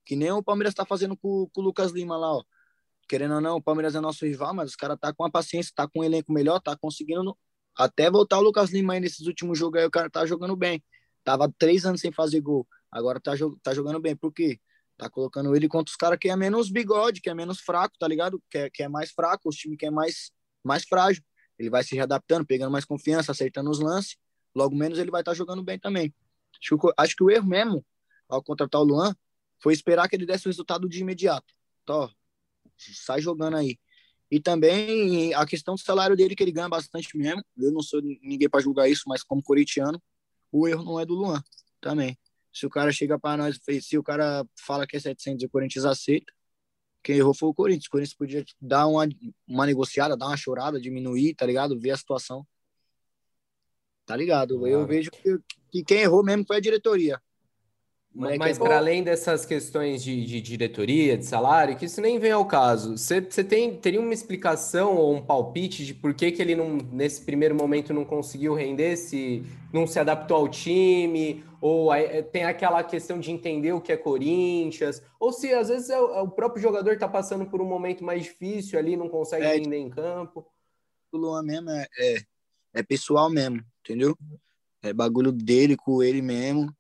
Que 0.06 0.16
nem 0.16 0.32
o 0.32 0.44
Palmeiras 0.44 0.74
tá 0.74 0.86
fazendo 0.86 1.16
com, 1.16 1.48
com 1.54 1.62
o 1.62 1.64
Lucas 1.64 1.92
Lima 1.92 2.18
lá, 2.18 2.34
ó. 2.34 2.44
Querendo 3.08 3.36
ou 3.36 3.42
não, 3.42 3.58
o 3.58 3.62
Palmeiras 3.62 3.96
é 3.96 4.00
nosso 4.00 4.26
rival, 4.26 4.54
mas 4.54 4.72
os 4.72 4.76
caras 4.76 4.98
tá 5.00 5.14
com 5.14 5.24
a 5.24 5.32
paciência, 5.32 5.72
tá 5.76 5.88
com 5.88 6.00
um 6.00 6.04
elenco 6.04 6.32
melhor, 6.32 6.60
tá 6.60 6.78
conseguindo 6.78 7.38
até 7.76 8.10
voltar 8.10 8.38
o 8.40 8.42
Lucas 8.42 8.72
Lima 8.72 8.94
aí 8.94 9.00
nesses 9.00 9.28
últimos 9.28 9.58
jogos 9.58 9.80
aí, 9.80 9.86
o 9.86 9.92
cara 9.92 10.10
tá 10.10 10.26
jogando 10.26 10.56
bem. 10.56 10.84
Tava 11.24 11.52
três 11.58 11.86
anos 11.86 12.02
sem 12.02 12.12
fazer 12.12 12.42
gol. 12.42 12.68
Agora 12.92 13.20
tá, 13.20 13.34
tá 13.62 13.74
jogando 13.74 14.00
bem. 14.00 14.16
Por 14.16 14.34
quê? 14.34 14.60
Tá 14.98 15.10
colocando 15.10 15.56
ele 15.56 15.68
contra 15.68 15.90
os 15.90 15.96
caras 15.96 16.20
que 16.20 16.30
é 16.30 16.36
menos 16.36 16.70
bigode, 16.70 17.22
que 17.22 17.30
é 17.30 17.34
menos 17.34 17.60
fraco, 17.60 17.96
tá 17.98 18.08
ligado? 18.08 18.42
Que 18.50 18.58
é, 18.58 18.70
que 18.70 18.84
é 18.84 18.90
mais 18.90 19.12
fraco, 19.12 19.50
os 19.50 19.56
times 19.56 19.78
que 19.78 19.86
é 19.86 19.92
mais, 19.92 20.32
mais 20.64 20.84
frágil. 20.84 21.24
Ele 21.62 21.70
vai 21.70 21.84
se 21.84 21.96
readaptando, 21.96 22.44
pegando 22.44 22.72
mais 22.72 22.86
confiança, 22.86 23.32
acertando 23.32 23.70
os 23.70 23.80
lances. 23.80 24.18
Logo 24.56 24.76
menos 24.76 24.98
ele 24.98 25.12
vai 25.12 25.22
estar 25.22 25.32
tá 25.32 25.38
jogando 25.38 25.64
bem 25.64 25.78
também. 25.78 26.12
Acho 26.60 26.78
que, 26.78 26.94
acho 26.98 27.16
que 27.16 27.24
o 27.24 27.30
erro 27.30 27.48
mesmo, 27.48 27.86
ao 28.28 28.42
contratar 28.44 28.82
o 28.82 28.84
Luan, 28.84 29.16
foi 29.60 29.72
esperar 29.72 30.10
que 30.10 30.16
ele 30.16 30.26
desse 30.26 30.48
o 30.48 30.50
resultado 30.50 30.90
de 30.90 31.00
imediato. 31.02 31.54
Tó, 31.86 32.10
sai 32.76 33.22
jogando 33.22 33.58
aí. 33.58 33.78
E 34.32 34.40
também 34.40 35.34
a 35.36 35.46
questão 35.46 35.76
do 35.76 35.82
salário 35.82 36.16
dele, 36.16 36.36
que 36.36 36.44
ele 36.44 36.52
ganha 36.52 36.68
bastante 36.68 37.16
mesmo. 37.16 37.44
Eu 37.56 37.72
não 37.72 37.84
sou 37.84 38.02
ninguém 38.02 38.50
para 38.50 38.62
julgar 38.62 38.90
isso, 38.90 39.04
mas 39.06 39.22
como 39.22 39.44
corintiano, 39.44 40.02
o 40.52 40.68
erro 40.68 40.84
não 40.84 41.00
é 41.00 41.06
do 41.06 41.14
Luan 41.14 41.44
também. 41.80 42.18
Se 42.52 42.66
o 42.66 42.70
cara 42.72 42.92
chega 42.92 43.20
para 43.20 43.38
nós, 43.38 43.60
se 43.82 43.98
o 44.00 44.04
cara 44.04 44.44
fala 44.60 44.88
que 44.88 44.98
é 44.98 45.00
700 45.00 45.44
e 45.44 45.46
o 45.46 45.50
Corinthians 45.50 45.86
aceita, 45.86 46.34
quem 47.04 47.18
errou 47.18 47.34
foi 47.34 47.50
o 47.50 47.54
Corinthians. 47.54 47.88
O 47.88 47.90
Corinthians 47.90 48.18
podia 48.18 48.46
dar 48.60 48.88
uma, 48.88 49.08
uma 49.48 49.66
negociada, 49.66 50.18
dar 50.18 50.28
uma 50.28 50.38
chorada, 50.38 50.80
diminuir, 50.80 51.34
tá 51.36 51.46
ligado? 51.46 51.80
Ver 51.80 51.92
a 51.92 51.98
situação. 51.98 52.46
Tá 54.06 54.16
ligado? 54.16 54.58
Claro. 54.58 54.74
Eu 54.74 54.86
vejo 54.86 55.10
que, 55.12 55.40
que, 55.72 55.84
quem 55.84 56.02
errou 56.02 56.24
mesmo 56.24 56.46
foi 56.46 56.58
a 56.58 56.62
diretoria. 56.62 57.22
Mas, 58.14 58.58
para 58.58 58.78
além 58.78 59.04
dessas 59.04 59.46
questões 59.46 60.04
de, 60.04 60.26
de, 60.26 60.42
diretoria, 60.42 61.18
de 61.18 61.26
salário, 61.26 61.78
que 61.78 61.86
isso 61.86 62.02
nem 62.02 62.20
vem 62.20 62.32
ao 62.32 62.46
caso, 62.46 62.98
você, 62.98 63.22
você 63.22 63.42
tem, 63.42 63.74
teria 63.78 64.02
uma 64.02 64.14
explicação 64.14 64.98
ou 64.98 65.16
um 65.16 65.22
palpite 65.22 65.86
de 65.86 65.94
por 65.94 66.14
que, 66.14 66.30
que 66.30 66.42
ele 66.42 66.54
não, 66.54 66.78
nesse 66.92 67.22
primeiro 67.22 67.56
momento 67.56 67.94
não 67.94 68.04
conseguiu 68.04 68.54
render, 68.54 68.98
se 68.98 69.46
não 69.72 69.88
se 69.88 69.98
adaptou 69.98 70.36
ao 70.36 70.50
time, 70.50 71.42
ou 71.62 71.94
é, 71.94 72.22
tem 72.22 72.44
aquela 72.44 72.84
questão 72.84 73.18
de 73.18 73.32
entender 73.32 73.72
o 73.72 73.80
que 73.80 73.94
é 73.94 73.98
Corinthians, 73.98 75.02
ou 75.18 75.32
se 75.32 75.54
às 75.54 75.70
vezes 75.70 75.90
é 75.90 76.00
o, 76.00 76.14
é 76.16 76.22
o 76.22 76.28
próprio 76.28 76.62
jogador 76.62 76.92
está 76.94 77.08
passando 77.08 77.46
por 77.46 77.62
um 77.62 77.66
momento 77.66 78.04
mais 78.04 78.24
difícil 78.24 78.78
ali, 78.78 78.98
não 78.98 79.08
consegue 79.08 79.46
é, 79.46 79.56
render 79.56 79.78
em 79.78 79.90
campo. 79.90 80.46
O 81.14 81.18
Luan 81.18 81.44
mesmo 81.44 81.70
é, 81.70 81.88
é, 81.98 82.18
é 82.74 82.84
pessoal 82.84 83.30
mesmo, 83.30 83.64
entendeu? 83.80 84.18
É 84.84 84.92
bagulho 84.92 85.32
dele 85.32 85.78
com 85.78 86.04
ele 86.04 86.22
mesmo 86.22 86.76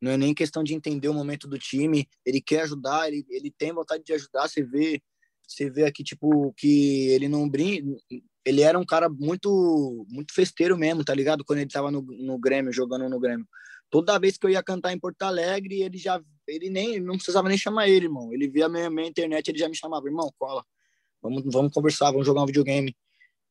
não 0.00 0.10
é 0.10 0.16
nem 0.16 0.34
questão 0.34 0.62
de 0.62 0.74
entender 0.74 1.08
o 1.08 1.14
momento 1.14 1.46
do 1.46 1.58
time, 1.58 2.08
ele 2.24 2.40
quer 2.40 2.62
ajudar, 2.62 3.08
ele, 3.08 3.24
ele 3.30 3.50
tem 3.50 3.72
vontade 3.72 4.02
de 4.02 4.12
ajudar, 4.12 4.48
você 4.48 4.62
vê, 4.62 5.00
você 5.46 5.70
vê 5.70 5.84
aqui, 5.84 6.02
tipo, 6.02 6.52
que 6.54 7.08
ele 7.08 7.28
não 7.28 7.48
brinca, 7.48 7.96
ele 8.44 8.62
era 8.62 8.78
um 8.78 8.84
cara 8.84 9.08
muito 9.08 10.06
muito 10.10 10.34
festeiro 10.34 10.76
mesmo, 10.76 11.04
tá 11.04 11.14
ligado? 11.14 11.44
Quando 11.44 11.60
ele 11.60 11.70
tava 11.70 11.90
no, 11.90 12.02
no 12.02 12.38
Grêmio, 12.38 12.72
jogando 12.72 13.08
no 13.08 13.20
Grêmio. 13.20 13.46
Toda 13.88 14.18
vez 14.18 14.38
que 14.38 14.46
eu 14.46 14.50
ia 14.50 14.62
cantar 14.62 14.92
em 14.92 14.98
Porto 14.98 15.22
Alegre, 15.22 15.82
ele 15.82 15.98
já, 15.98 16.20
ele 16.48 16.70
nem, 16.70 16.98
não 16.98 17.14
precisava 17.14 17.48
nem 17.48 17.58
chamar 17.58 17.88
ele, 17.88 18.06
irmão. 18.06 18.32
Ele 18.32 18.48
via 18.48 18.68
minha, 18.68 18.88
minha 18.90 19.06
internet, 19.06 19.48
ele 19.48 19.58
já 19.58 19.68
me 19.68 19.76
chamava, 19.76 20.06
irmão, 20.06 20.32
cola, 20.38 20.64
vamos, 21.22 21.42
vamos 21.52 21.72
conversar, 21.72 22.10
vamos 22.10 22.26
jogar 22.26 22.42
um 22.42 22.46
videogame. 22.46 22.96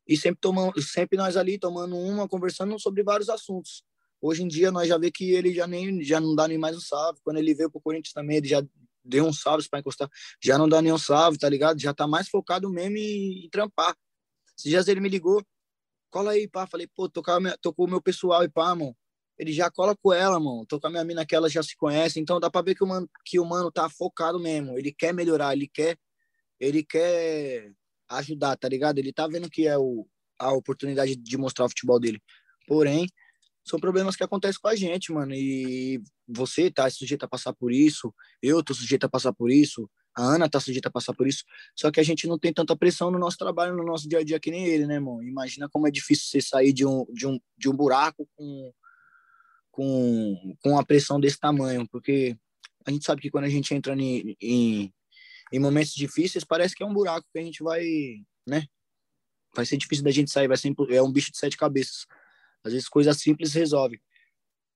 E 0.06 0.16
sempre 0.16 0.40
tomando, 0.40 0.82
sempre 0.82 1.16
nós 1.16 1.36
ali 1.36 1.58
tomando 1.58 1.96
uma, 1.96 2.28
conversando 2.28 2.78
sobre 2.78 3.02
vários 3.04 3.28
assuntos. 3.28 3.84
Hoje 4.22 4.44
em 4.44 4.48
dia 4.48 4.70
nós 4.70 4.86
já 4.86 4.96
vê 4.96 5.10
que 5.10 5.32
ele 5.32 5.52
já 5.52 5.66
nem 5.66 6.00
já 6.04 6.20
não 6.20 6.36
dá 6.36 6.46
nem 6.46 6.56
mais 6.56 6.76
um 6.76 6.80
salve. 6.80 7.18
Quando 7.24 7.38
ele 7.38 7.52
veio 7.54 7.68
pro 7.68 7.80
Corinthians 7.80 8.12
também, 8.12 8.36
ele 8.36 8.46
já 8.46 8.62
deu 9.04 9.26
um 9.26 9.32
salve 9.32 9.68
para 9.68 9.80
encostar. 9.80 10.08
Já 10.40 10.56
não 10.56 10.68
dá 10.68 10.80
nenhum 10.80 10.96
salve, 10.96 11.36
tá 11.36 11.48
ligado? 11.48 11.80
Já 11.80 11.92
tá 11.92 12.06
mais 12.06 12.28
focado 12.28 12.70
mesmo 12.70 12.96
em, 12.96 13.44
em 13.44 13.50
trampar. 13.50 13.96
Esses 14.56 14.70
dias 14.70 14.86
ele 14.86 15.00
me 15.00 15.08
ligou, 15.08 15.44
cola 16.08 16.30
aí, 16.30 16.46
pá. 16.46 16.68
Falei, 16.68 16.86
pô, 16.94 17.08
tocar 17.08 17.40
tô 17.60 17.74
com 17.74 17.84
o 17.84 17.88
meu 17.88 18.00
pessoal 18.00 18.44
e 18.44 18.48
pá, 18.48 18.74
mano. 18.76 18.96
Ele 19.36 19.52
já 19.52 19.68
cola 19.68 19.96
com 19.96 20.12
ela, 20.12 20.38
mano. 20.38 20.64
Tô 20.68 20.78
com 20.78 20.86
a 20.86 20.90
minha 20.90 21.04
mina 21.04 21.26
que 21.26 21.34
ela 21.34 21.50
já 21.50 21.60
se 21.60 21.76
conhece. 21.76 22.20
Então 22.20 22.38
dá 22.38 22.48
pra 22.48 22.62
ver 22.62 22.76
que 22.76 22.84
o 22.84 22.86
mano, 22.86 23.10
que 23.24 23.40
o 23.40 23.44
mano 23.44 23.72
tá 23.72 23.88
focado 23.90 24.38
mesmo. 24.38 24.78
Ele 24.78 24.92
quer 24.92 25.12
melhorar, 25.12 25.52
ele 25.52 25.66
quer, 25.66 25.98
ele 26.60 26.84
quer 26.84 27.72
ajudar, 28.08 28.56
tá 28.56 28.68
ligado? 28.68 28.98
Ele 28.98 29.12
tá 29.12 29.26
vendo 29.26 29.50
que 29.50 29.66
é 29.66 29.76
o, 29.76 30.06
a 30.38 30.52
oportunidade 30.52 31.16
de 31.16 31.36
mostrar 31.36 31.64
o 31.64 31.68
futebol 31.68 31.98
dele. 31.98 32.22
Porém, 32.68 33.08
são 33.64 33.78
problemas 33.78 34.16
que 34.16 34.24
acontecem 34.24 34.60
com 34.60 34.68
a 34.68 34.74
gente, 34.74 35.12
mano. 35.12 35.34
E 35.34 36.02
você 36.26 36.70
tá 36.70 36.88
sujeito 36.90 37.24
a 37.24 37.28
passar 37.28 37.52
por 37.52 37.72
isso, 37.72 38.12
eu 38.42 38.62
tô 38.62 38.74
sujeito 38.74 39.04
a 39.04 39.08
passar 39.08 39.32
por 39.32 39.50
isso, 39.50 39.88
a 40.14 40.22
Ana 40.22 40.48
tá 40.48 40.60
sujeita 40.60 40.88
a 40.88 40.92
passar 40.92 41.14
por 41.14 41.26
isso. 41.26 41.44
Só 41.76 41.90
que 41.90 42.00
a 42.00 42.02
gente 42.02 42.26
não 42.26 42.38
tem 42.38 42.52
tanta 42.52 42.76
pressão 42.76 43.10
no 43.10 43.18
nosso 43.18 43.38
trabalho, 43.38 43.76
no 43.76 43.84
nosso 43.84 44.08
dia 44.08 44.18
a 44.18 44.24
dia 44.24 44.40
que 44.40 44.50
nem 44.50 44.66
ele, 44.66 44.86
né, 44.86 44.94
irmão? 44.94 45.22
Imagina 45.22 45.68
como 45.68 45.86
é 45.86 45.90
difícil 45.90 46.26
você 46.26 46.40
sair 46.40 46.72
de 46.72 46.84
um, 46.84 47.06
de 47.12 47.26
um, 47.26 47.38
de 47.56 47.68
um 47.68 47.72
buraco 47.72 48.28
com, 48.34 48.72
com, 49.70 50.54
com 50.60 50.70
uma 50.70 50.84
pressão 50.84 51.18
desse 51.18 51.38
tamanho, 51.38 51.88
porque 51.90 52.36
a 52.84 52.90
gente 52.90 53.04
sabe 53.04 53.22
que 53.22 53.30
quando 53.30 53.44
a 53.44 53.48
gente 53.48 53.72
entra 53.74 53.94
em, 53.94 54.36
em, 54.40 54.92
em 55.52 55.58
momentos 55.58 55.94
difíceis, 55.94 56.44
parece 56.44 56.74
que 56.74 56.82
é 56.82 56.86
um 56.86 56.92
buraco 56.92 57.26
que 57.32 57.38
a 57.38 57.42
gente 57.42 57.62
vai, 57.62 57.84
né? 58.46 58.66
Vai 59.54 59.66
ser 59.66 59.76
difícil 59.76 60.04
da 60.04 60.10
gente 60.10 60.30
sair, 60.30 60.48
vai 60.48 60.56
ser 60.56 60.74
é 60.90 61.02
um 61.02 61.12
bicho 61.12 61.30
de 61.30 61.38
sete 61.38 61.56
cabeças. 61.56 62.06
Às 62.64 62.72
vezes 62.72 62.88
coisas 62.88 63.16
simples 63.18 63.52
resolve. 63.52 64.00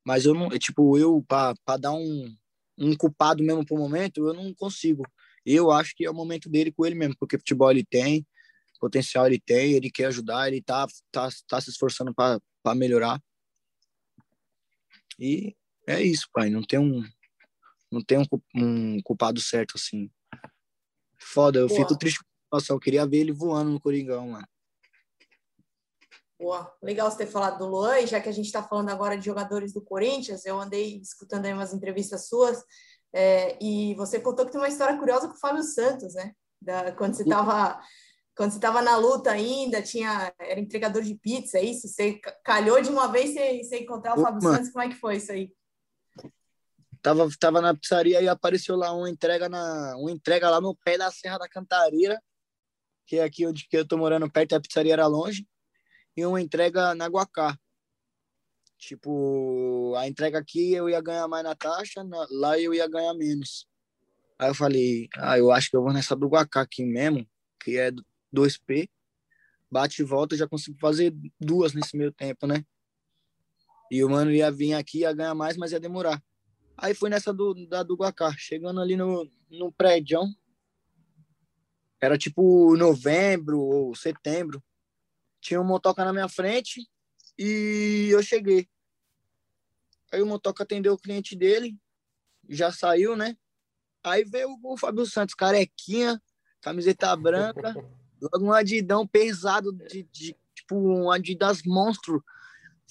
Mas 0.04 0.24
eu 0.24 0.34
não, 0.34 0.48
tipo, 0.50 0.96
eu 0.96 1.24
para 1.26 1.76
dar 1.78 1.92
um, 1.92 2.36
um 2.78 2.96
culpado 2.96 3.42
mesmo 3.42 3.64
pro 3.64 3.76
momento, 3.76 4.26
eu 4.26 4.34
não 4.34 4.54
consigo. 4.54 5.04
Eu 5.44 5.70
acho 5.70 5.94
que 5.96 6.04
é 6.04 6.10
o 6.10 6.14
momento 6.14 6.48
dele 6.48 6.72
com 6.72 6.84
ele 6.84 6.94
mesmo, 6.94 7.16
porque 7.18 7.38
futebol 7.38 7.70
ele 7.70 7.84
tem, 7.84 8.26
potencial 8.80 9.26
ele 9.26 9.40
tem, 9.40 9.72
ele 9.72 9.90
quer 9.90 10.06
ajudar, 10.06 10.48
ele 10.48 10.62
tá 10.62 10.86
tá, 11.10 11.28
tá 11.48 11.60
se 11.60 11.70
esforçando 11.70 12.14
para 12.14 12.74
melhorar. 12.74 13.20
E 15.18 15.56
é 15.86 16.02
isso, 16.02 16.28
pai, 16.32 16.50
não 16.50 16.62
tem 16.62 16.78
um 16.78 17.02
não 17.90 18.02
tem 18.02 18.18
um, 18.18 18.24
um 18.54 19.02
culpado 19.02 19.40
certo 19.40 19.74
assim. 19.76 20.10
Foda, 21.18 21.60
eu 21.60 21.68
fico 21.68 21.96
triste 21.96 22.18
com 22.18 22.24
a 22.24 22.60
situação, 22.60 22.76
eu 22.76 22.80
queria 22.80 23.06
ver 23.06 23.18
ele 23.18 23.32
voando 23.32 23.70
no 23.70 23.80
Coringão, 23.80 24.30
mano. 24.30 24.46
Boa, 26.38 26.70
legal 26.82 27.10
você 27.10 27.18
ter 27.18 27.26
falado 27.26 27.58
do 27.58 27.66
Luan, 27.66 28.06
já 28.06 28.20
que 28.20 28.28
a 28.28 28.32
gente 28.32 28.46
está 28.46 28.62
falando 28.62 28.90
agora 28.90 29.16
de 29.16 29.24
jogadores 29.24 29.72
do 29.72 29.80
Corinthians, 29.80 30.44
eu 30.44 30.60
andei 30.60 30.98
escutando 31.00 31.46
aí 31.46 31.52
umas 31.52 31.72
entrevistas 31.72 32.28
suas, 32.28 32.62
é, 33.12 33.56
e 33.62 33.94
você 33.94 34.20
contou 34.20 34.44
que 34.44 34.52
tem 34.52 34.60
uma 34.60 34.68
história 34.68 34.98
curiosa 34.98 35.28
com 35.28 35.34
o 35.34 35.40
Fábio 35.40 35.62
Santos, 35.62 36.12
né? 36.14 36.32
Da, 36.60 36.92
quando 36.92 37.14
você 37.14 37.22
estava 37.22 37.80
quando 38.36 38.50
você 38.50 38.58
estava 38.58 38.82
na 38.82 38.98
luta 38.98 39.30
ainda, 39.30 39.80
tinha 39.80 40.30
era 40.38 40.60
entregador 40.60 41.02
de 41.02 41.14
pizza, 41.14 41.56
é 41.56 41.64
isso? 41.64 41.88
Você 41.88 42.20
calhou 42.44 42.82
de 42.82 42.90
uma 42.90 43.10
vez 43.10 43.32
você, 43.32 43.62
você 43.62 43.78
encontrar 43.78 44.18
o 44.18 44.20
Fábio 44.20 44.42
Santos, 44.42 44.70
como 44.70 44.84
é 44.84 44.88
que 44.90 44.96
foi 44.96 45.16
isso 45.16 45.32
aí? 45.32 45.50
Tava, 47.00 47.26
tava 47.40 47.62
na 47.62 47.74
pizzaria 47.74 48.20
e 48.20 48.28
apareceu 48.28 48.76
lá 48.76 48.92
uma 48.92 49.08
entrega 49.08 49.48
na 49.48 49.96
uma 49.96 50.10
entrega 50.10 50.50
lá 50.50 50.60
no 50.60 50.76
pé 50.76 50.98
da 50.98 51.10
Serra 51.10 51.38
da 51.38 51.48
Cantareira, 51.48 52.22
que 53.06 53.16
é 53.16 53.24
aqui 53.24 53.46
onde 53.46 53.66
que 53.66 53.78
eu 53.78 53.88
tô 53.88 53.96
morando 53.96 54.30
perto, 54.30 54.54
a 54.54 54.60
pizzaria 54.60 54.92
era 54.92 55.06
longe 55.06 55.46
e 56.16 56.24
uma 56.24 56.40
entrega 56.40 56.94
na 56.94 57.06
Guacá. 57.06 57.58
Tipo, 58.78 59.94
a 59.96 60.06
entrega 60.06 60.38
aqui 60.38 60.72
eu 60.72 60.88
ia 60.88 61.00
ganhar 61.00 61.26
mais 61.28 61.44
na 61.44 61.54
taxa, 61.54 62.06
lá 62.30 62.58
eu 62.58 62.74
ia 62.74 62.88
ganhar 62.88 63.14
menos. 63.14 63.66
Aí 64.38 64.50
eu 64.50 64.54
falei, 64.54 65.08
ah, 65.16 65.38
eu 65.38 65.50
acho 65.50 65.70
que 65.70 65.76
eu 65.76 65.82
vou 65.82 65.92
nessa 65.92 66.14
do 66.14 66.28
Guacá 66.28 66.60
aqui 66.60 66.84
mesmo, 66.84 67.26
que 67.62 67.78
é 67.78 67.90
2P. 68.34 68.88
Bate 69.70 70.02
e 70.02 70.04
volta, 70.04 70.36
já 70.36 70.46
consigo 70.46 70.78
fazer 70.78 71.14
duas 71.40 71.74
nesse 71.74 71.96
meio 71.96 72.12
tempo, 72.12 72.46
né? 72.46 72.64
E 73.90 74.04
o 74.04 74.10
mano 74.10 74.30
ia 74.30 74.50
vir 74.50 74.74
aqui, 74.74 75.00
ia 75.00 75.12
ganhar 75.12 75.34
mais, 75.34 75.56
mas 75.56 75.72
ia 75.72 75.80
demorar. 75.80 76.22
Aí 76.76 76.94
foi 76.94 77.08
nessa 77.08 77.32
do, 77.32 77.54
da 77.66 77.82
do 77.82 77.96
Guacá, 77.96 78.34
chegando 78.36 78.80
ali 78.80 78.96
no, 78.96 79.28
no 79.50 79.72
prédio. 79.72 80.20
Era 82.00 82.18
tipo 82.18 82.76
novembro 82.76 83.58
ou 83.58 83.94
setembro. 83.94 84.62
Tinha 85.46 85.60
um 85.60 85.64
motoca 85.64 86.04
na 86.04 86.12
minha 86.12 86.28
frente 86.28 86.90
e 87.38 88.08
eu 88.10 88.20
cheguei. 88.20 88.68
Aí 90.12 90.20
o 90.20 90.26
motoca 90.26 90.64
atendeu 90.64 90.94
o 90.94 90.98
cliente 90.98 91.36
dele, 91.36 91.78
já 92.48 92.72
saiu, 92.72 93.14
né? 93.14 93.36
Aí 94.02 94.24
veio 94.24 94.58
o 94.60 94.76
Fábio 94.76 95.06
Santos, 95.06 95.36
carequinha, 95.36 96.20
camiseta 96.60 97.14
branca, 97.14 97.76
logo 98.20 98.44
um 98.44 98.52
adidão 98.52 99.06
pesado, 99.06 99.72
de, 99.72 100.02
de, 100.10 100.36
tipo 100.52 100.74
um 100.74 101.12
adidas 101.12 101.62
monstro. 101.64 102.24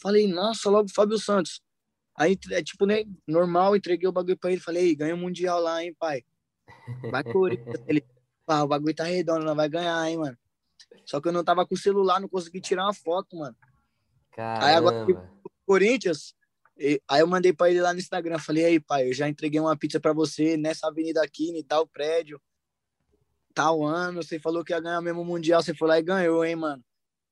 Falei, 0.01 0.26
nossa, 0.26 0.70
logo 0.70 0.88
o 0.89 0.93
Fábio 0.93 1.20
Santos. 1.20 1.62
Aí, 2.18 2.39
é 2.51 2.64
tipo, 2.64 2.86
né, 2.86 3.03
normal, 3.28 3.76
entreguei 3.76 4.08
o 4.08 4.14
bagulho 4.14 4.38
pra 4.38 4.53
ele. 4.53 4.62
Falei, 4.62 4.95
ganha 4.95 5.14
o 5.14 5.18
Mundial 5.18 5.60
lá, 5.60 5.84
hein, 5.84 5.93
pai. 5.99 6.24
Vai 7.12 7.22
Corinthians. 7.22 7.84
Ele, 7.86 8.01
ah, 8.47 8.64
o 8.64 8.68
bagulho 8.70 8.95
tá 8.95 9.03
redondo, 9.03 9.43
não 9.43 9.56
vai 9.56 9.68
ganhar, 9.68 10.10
hein, 10.10 10.20
mano. 10.20 10.38
Só 11.05 11.19
que 11.19 11.27
eu 11.27 11.31
não 11.33 11.43
tava 11.43 11.65
com 11.65 11.75
o 11.75 11.77
celular, 11.77 12.19
não 12.19 12.29
consegui 12.29 12.61
tirar 12.61 12.83
uma 12.83 12.93
foto, 12.93 13.35
mano. 13.35 13.55
Caramba. 14.31 14.65
Aí 14.65 14.75
agora, 14.75 15.05
Corinthians, 15.65 16.35
Aí 17.07 17.21
eu 17.21 17.27
mandei 17.27 17.53
para 17.53 17.69
ele 17.71 17.81
lá 17.81 17.93
no 17.93 17.99
Instagram, 17.99 18.37
falei, 18.37 18.65
aí, 18.65 18.79
pai, 18.81 19.07
eu 19.07 19.13
já 19.13 19.29
entreguei 19.29 19.59
uma 19.59 19.77
pizza 19.77 19.97
para 19.97 20.11
você 20.11 20.57
nessa 20.57 20.87
avenida 20.87 21.23
aqui, 21.23 21.49
em 21.49 21.63
tal 21.63 21.87
prédio, 21.87 22.39
tal 23.53 23.81
ano, 23.81 24.21
você 24.21 24.37
falou 24.37 24.63
que 24.63 24.73
ia 24.73 24.79
ganhar 24.81 25.01
mesmo 25.01 25.21
o 25.21 25.25
Mundial, 25.25 25.63
você 25.63 25.73
foi 25.73 25.87
lá 25.87 25.97
e 25.97 26.03
ganhou, 26.03 26.43
hein, 26.43 26.57
mano. 26.57 26.83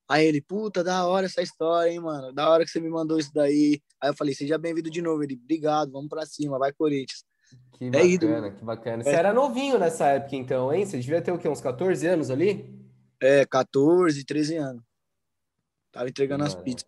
Aí 0.08 0.26
ele, 0.26 0.42
puta, 0.42 0.84
da 0.84 1.06
hora 1.06 1.26
essa 1.26 1.42
história, 1.42 1.92
hein, 1.92 2.00
mano, 2.00 2.32
da 2.32 2.50
hora 2.50 2.64
que 2.64 2.72
você 2.72 2.80
me 2.80 2.90
mandou 2.90 3.20
isso 3.20 3.32
daí. 3.34 3.82
Aí 4.02 4.10
eu 4.10 4.16
falei, 4.16 4.34
seja 4.34 4.58
bem-vindo 4.58 4.90
de 4.90 5.02
novo. 5.02 5.24
Ele, 5.24 5.36
obrigado, 5.42 5.92
vamos 5.92 6.08
para 6.08 6.26
cima, 6.26 6.58
vai 6.58 6.72
Corinthians. 6.72 7.26
Que 7.74 7.86
é 7.86 7.90
bacana, 7.90 8.52
que 8.52 8.64
bacana. 8.64 9.04
Você 9.04 9.10
é. 9.10 9.16
era 9.16 9.34
novinho 9.34 9.78
nessa 9.78 10.08
época, 10.08 10.36
então, 10.38 10.74
hein? 10.74 10.86
Você 10.86 11.00
devia 11.00 11.22
ter 11.22 11.32
o 11.32 11.38
quê, 11.38 11.50
uns 11.50 11.62
14 11.62 12.08
anos 12.08 12.30
ali? 12.30 12.83
É, 13.20 13.46
14, 13.46 14.24
13 14.26 14.58
anos. 14.58 14.84
Tava 15.92 16.10
entregando 16.10 16.44
as 16.44 16.56
pizzas. 16.56 16.86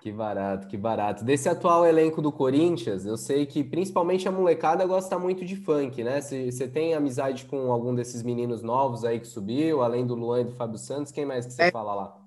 Que 0.00 0.12
barato, 0.12 0.68
que 0.68 0.76
barato. 0.76 1.24
Desse 1.24 1.48
atual 1.48 1.84
elenco 1.84 2.22
do 2.22 2.30
Corinthians, 2.30 3.04
eu 3.04 3.16
sei 3.16 3.44
que 3.44 3.64
principalmente 3.64 4.28
a 4.28 4.30
molecada 4.30 4.86
gosta 4.86 5.18
muito 5.18 5.44
de 5.44 5.56
funk, 5.56 6.04
né? 6.04 6.20
Você 6.20 6.68
tem 6.68 6.94
amizade 6.94 7.44
com 7.46 7.72
algum 7.72 7.94
desses 7.94 8.22
meninos 8.22 8.62
novos 8.62 9.04
aí 9.04 9.18
que 9.18 9.26
subiu, 9.26 9.82
além 9.82 10.06
do 10.06 10.14
Luan 10.14 10.42
e 10.42 10.44
do 10.44 10.52
Fábio 10.52 10.78
Santos, 10.78 11.10
quem 11.10 11.26
mais 11.26 11.46
que 11.46 11.52
você 11.54 11.62
é. 11.64 11.70
fala 11.72 11.94
lá? 11.94 12.26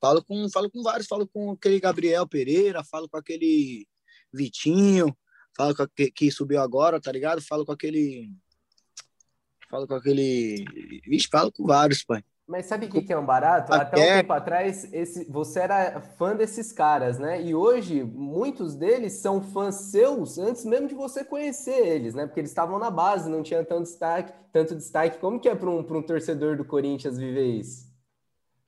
Falo 0.00 0.24
com, 0.24 0.48
falo 0.48 0.70
com 0.70 0.82
vários, 0.82 1.06
falo 1.06 1.26
com 1.26 1.52
aquele 1.52 1.80
Gabriel 1.80 2.26
Pereira, 2.26 2.82
falo 2.84 3.08
com 3.08 3.16
aquele 3.16 3.86
Vitinho, 4.32 5.14
falo 5.56 5.74
com 5.74 5.82
aquele 5.82 6.10
que 6.10 6.30
subiu 6.30 6.60
agora, 6.60 7.00
tá 7.00 7.10
ligado? 7.12 7.42
Falo 7.42 7.66
com 7.66 7.72
aquele. 7.72 8.30
Falo 9.70 9.86
com 9.86 9.94
aquele. 9.94 10.64
Vixe, 11.06 11.28
falo 11.30 11.52
com 11.52 11.64
vários, 11.64 12.04
pai. 12.04 12.22
Mas 12.46 12.66
sabe 12.66 12.86
o 12.86 12.88
que, 12.88 13.02
que 13.02 13.12
é 13.12 13.18
um 13.18 13.26
barato? 13.26 13.74
Até 13.74 13.96
um 13.96 14.20
tempo 14.20 14.32
atrás, 14.32 14.88
esse, 14.92 15.24
você 15.24 15.58
era 15.58 16.00
fã 16.00 16.36
desses 16.36 16.70
caras, 16.70 17.18
né? 17.18 17.42
E 17.42 17.52
hoje, 17.56 18.04
muitos 18.04 18.76
deles 18.76 19.14
são 19.14 19.42
fãs 19.42 19.74
seus 19.74 20.38
antes 20.38 20.64
mesmo 20.64 20.86
de 20.86 20.94
você 20.94 21.24
conhecer 21.24 21.84
eles, 21.84 22.14
né? 22.14 22.24
Porque 22.24 22.38
eles 22.38 22.50
estavam 22.50 22.78
na 22.78 22.88
base, 22.88 23.28
não 23.28 23.42
tinha 23.42 23.64
tanto 23.64 23.82
destaque. 23.82 24.32
Tanto 24.52 24.76
destaque. 24.76 25.18
Como 25.18 25.40
que 25.40 25.48
é 25.48 25.56
para 25.56 25.68
um, 25.68 25.80
um 25.80 26.02
torcedor 26.02 26.56
do 26.56 26.64
Corinthians 26.64 27.18
viver 27.18 27.46
isso? 27.46 27.86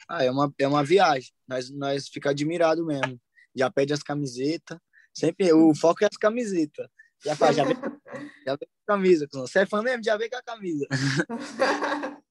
Ah, 0.09 0.25
é 0.25 0.31
uma, 0.31 0.53
é 0.59 0.67
uma 0.67 0.83
viagem. 0.83 1.31
Nós, 1.47 1.71
nós 1.71 2.09
fica 2.09 2.31
admirado 2.31 2.85
mesmo. 2.85 3.21
Já 3.55 3.71
pede 3.71 3.93
as 3.93 4.03
camisetas. 4.03 4.79
Sempre 5.15 5.53
o 5.53 5.73
foco 5.75 6.03
é 6.03 6.09
as 6.11 6.17
camisetas. 6.17 6.89
Já 7.25 7.37
faz, 7.37 7.57
já 7.57 7.65
vem, 7.65 7.77
já 8.47 8.57
vem 8.57 8.69
com 8.69 8.93
a 8.93 8.97
camisa. 8.97 9.29
Você 9.33 9.61
é 9.61 9.67
fã 9.67 9.83
mesmo? 9.83 10.05
Já 10.05 10.17
vem 10.17 10.29
com 10.29 10.37
a 10.37 10.43
camisa. 10.43 10.87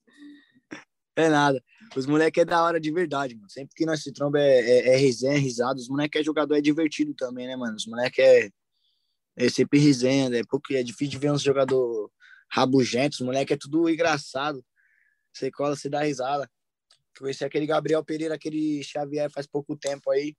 É 1.18 1.30
nada. 1.30 1.60
Os 1.96 2.06
moleques 2.06 2.40
é 2.40 2.46
da 2.46 2.64
hora 2.64 2.80
de 2.80 2.92
verdade, 2.92 3.34
mano. 3.34 3.50
Sempre 3.50 3.74
que 3.76 3.88
nós 3.88 4.04
se 4.04 4.14
tromba 4.14 4.40
é, 4.40 4.60
é, 4.60 4.90
é 4.90 4.96
resenha, 4.98 5.34
é 5.34 5.40
risada. 5.40 5.80
Os 5.80 5.90
moleques 5.90 6.22
é 6.22 6.24
jogador, 6.24 6.54
é 6.54 6.62
divertido 6.62 7.12
também, 7.16 7.48
né, 7.48 7.56
mano? 7.56 7.76
Os 7.76 7.88
moleques 7.88 8.24
é, 8.24 8.52
é 9.36 9.50
sempre 9.50 9.80
resenha, 9.80 10.30
é, 10.38 10.44
porque 10.48 10.76
é 10.76 10.84
difícil 10.84 11.10
de 11.14 11.18
ver 11.18 11.32
uns 11.32 11.42
jogador 11.42 12.12
rabugentos. 12.52 13.20
Os 13.20 13.26
moleques 13.26 13.56
é 13.56 13.58
tudo 13.58 13.90
engraçado. 13.90 14.64
Você 15.34 15.50
cola, 15.50 15.76
você 15.76 15.90
dá 15.90 16.04
risada. 16.04 16.48
Conheci 17.18 17.44
aquele 17.44 17.66
Gabriel 17.66 18.06
Pereira, 18.06 18.36
aquele 18.36 18.84
Xavier 18.84 19.32
faz 19.32 19.48
pouco 19.48 19.76
tempo 19.76 20.12
aí. 20.12 20.36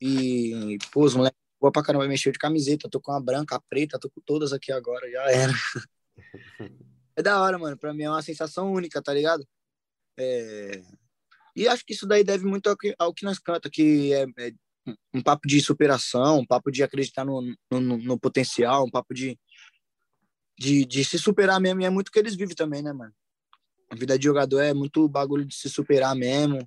E, 0.00 0.78
pô, 0.90 1.04
os 1.04 1.14
moleques 1.14 1.38
boa 1.62 1.70
pra 1.70 1.82
caramba, 1.82 2.08
mexeu 2.08 2.32
de 2.32 2.38
camiseta. 2.40 2.90
Tô 2.90 3.00
com 3.00 3.12
a 3.12 3.20
branca, 3.20 3.54
a 3.54 3.60
preta, 3.60 3.98
tô 3.98 4.10
com 4.10 4.20
todas 4.20 4.52
aqui 4.52 4.72
agora, 4.72 5.08
já 5.08 5.30
era. 5.30 5.52
É 7.14 7.20
da 7.20 7.42
hora, 7.42 7.58
mano. 7.58 7.76
Pra 7.76 7.92
mim 7.92 8.04
é 8.04 8.08
uma 8.08 8.22
sensação 8.22 8.72
única, 8.72 9.02
tá 9.02 9.12
ligado? 9.12 9.46
É... 10.18 10.82
E 11.54 11.68
acho 11.68 11.84
que 11.84 11.92
isso 11.92 12.06
daí 12.06 12.24
deve 12.24 12.46
muito 12.46 12.70
ao 12.70 12.74
que, 12.74 12.94
ao 12.98 13.12
que 13.12 13.22
nós 13.22 13.38
canta, 13.38 13.68
que 13.68 14.14
é, 14.14 14.24
é, 14.38 14.52
um 15.12 15.20
papo 15.20 15.46
de 15.46 15.60
superação, 15.60 16.38
um 16.38 16.46
papo 16.46 16.70
de 16.70 16.82
acreditar 16.82 17.26
no, 17.26 17.42
no, 17.70 17.98
no, 17.98 18.18
potencial, 18.18 18.86
um 18.86 18.90
papo 18.90 19.12
de, 19.12 19.38
de, 20.58 20.86
de 20.86 21.04
se 21.04 21.18
superar 21.18 21.60
mesmo. 21.60 21.82
E 21.82 21.84
é 21.84 21.90
muito 21.90 22.08
o 22.08 22.10
que 22.10 22.18
eles 22.18 22.34
vivem 22.34 22.56
também, 22.56 22.82
né, 22.82 22.94
mano? 22.94 23.12
A 23.90 23.94
vida 23.94 24.18
de 24.18 24.24
jogador 24.24 24.60
é 24.62 24.72
muito 24.72 25.06
bagulho 25.06 25.44
de 25.44 25.54
se 25.54 25.68
superar 25.68 26.16
mesmo. 26.16 26.66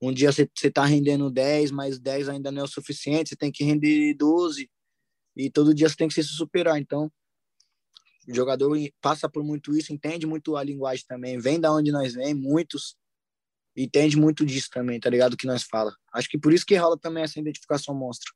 Um 0.00 0.12
dia 0.12 0.30
você, 0.30 0.48
você 0.54 0.70
tá 0.70 0.84
rendendo 0.84 1.30
10, 1.30 1.70
mas 1.70 1.98
10 1.98 2.28
ainda 2.28 2.52
não 2.52 2.62
é 2.62 2.64
o 2.64 2.68
suficiente, 2.68 3.30
você 3.30 3.36
tem 3.36 3.50
que 3.50 3.64
render 3.64 4.14
12. 4.14 4.70
E 5.36 5.50
todo 5.50 5.74
dia 5.74 5.88
você 5.88 5.96
tem 5.96 6.08
que 6.08 6.14
se 6.14 6.22
superar. 6.24 6.78
Então, 6.78 7.10
o 8.28 8.34
jogador 8.34 8.76
passa 9.00 9.28
por 9.28 9.44
muito 9.44 9.76
isso, 9.76 9.92
entende 9.92 10.26
muito 10.26 10.56
a 10.56 10.62
linguagem 10.62 11.04
também, 11.06 11.38
vem 11.38 11.60
da 11.60 11.72
onde 11.72 11.92
nós 11.92 12.14
vem, 12.14 12.34
muitos 12.34 12.96
entende 13.76 14.16
muito 14.16 14.44
disso 14.44 14.70
também, 14.72 14.98
tá 14.98 15.10
ligado? 15.10 15.36
Que 15.36 15.46
nós 15.46 15.62
fala. 15.62 15.94
Acho 16.12 16.28
que 16.28 16.38
por 16.38 16.52
isso 16.52 16.64
que 16.64 16.74
rola 16.76 16.98
também 16.98 17.22
essa 17.22 17.38
identificação 17.38 17.94
monstro. 17.94 18.32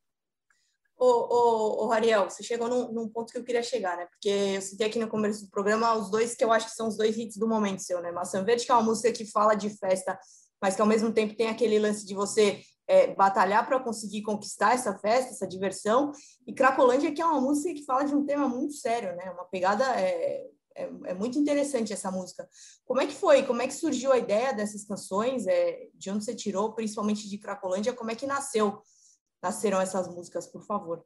Ô, 0.99 1.07
ô, 1.07 1.87
ô 1.87 1.93
Ariel, 1.93 2.29
você 2.29 2.43
chegou 2.43 2.69
num, 2.69 2.93
num, 2.93 3.09
ponto 3.09 3.33
que 3.33 3.39
eu 3.39 3.45
queria 3.45 3.63
chegar, 3.63 3.97
né? 3.97 4.05
Porque 4.05 4.29
eu 4.29 4.61
citei 4.61 4.87
aqui 4.87 4.99
no 4.99 5.09
começo 5.09 5.47
do 5.47 5.51
programa 5.51 5.95
os 5.95 6.11
dois 6.11 6.35
que 6.35 6.45
eu 6.45 6.53
acho 6.53 6.67
que 6.67 6.75
são 6.75 6.89
os 6.89 6.97
dois 6.99 7.17
hits 7.17 7.39
do 7.39 7.49
momento 7.49 7.83
seu, 7.83 8.03
né? 8.03 8.13
Maçã 8.13 8.45
Verde, 8.45 8.67
que 8.67 8.71
é 8.71 8.75
uma 8.75 8.83
música 8.83 9.11
que 9.11 9.25
fala 9.25 9.55
de 9.55 9.71
festa, 9.71 10.19
mas 10.61 10.77
que 10.77 10.83
ao 10.83 10.87
mesmo 10.87 11.13
tempo 11.13 11.37
tem 11.37 11.49
aquele 11.49 11.79
lance 11.79 12.07
de 12.07 12.15
você 12.15 12.61
é, 12.87 13.15
batalhar 13.15 13.67
para 13.67 13.79
conseguir 13.79 14.23
conquistar 14.23 14.75
essa 14.75 14.97
festa, 14.99 15.31
essa 15.31 15.47
diversão. 15.47 16.11
E 16.47 16.53
Cracolândia, 16.53 17.13
que 17.13 17.23
é 17.23 17.25
uma 17.25 17.41
música 17.41 17.73
que 17.73 17.85
fala 17.85 18.05
de 18.05 18.15
um 18.15 18.27
tema 18.27 18.49
muito 18.49 18.75
sério, 18.75 19.15
né? 19.15 19.31
Uma 19.31 19.45
pegada 19.45 19.85
é, 19.99 20.45
é, 20.75 20.91
é, 21.05 21.15
muito 21.15 21.39
interessante 21.39 21.93
essa 21.93 22.11
música. 22.11 22.49
Como 22.85 23.01
é 23.01 23.07
que 23.07 23.15
foi? 23.15 23.45
Como 23.45 23.63
é 23.63 23.67
que 23.67 23.75
surgiu 23.75 24.13
a 24.13 24.19
ideia 24.19 24.53
dessas 24.53 24.85
canções? 24.85 25.47
É, 25.47 25.89
de 25.95 26.11
onde 26.11 26.25
você 26.25 26.35
tirou, 26.35 26.73
principalmente 26.73 27.29
de 27.29 27.39
Cracolândia? 27.39 27.93
Como 27.93 28.11
é 28.11 28.15
que 28.17 28.27
nasceu? 28.27 28.83
Nasceram 29.43 29.81
essas 29.81 30.09
músicas, 30.09 30.47
por 30.47 30.65
favor. 30.67 31.05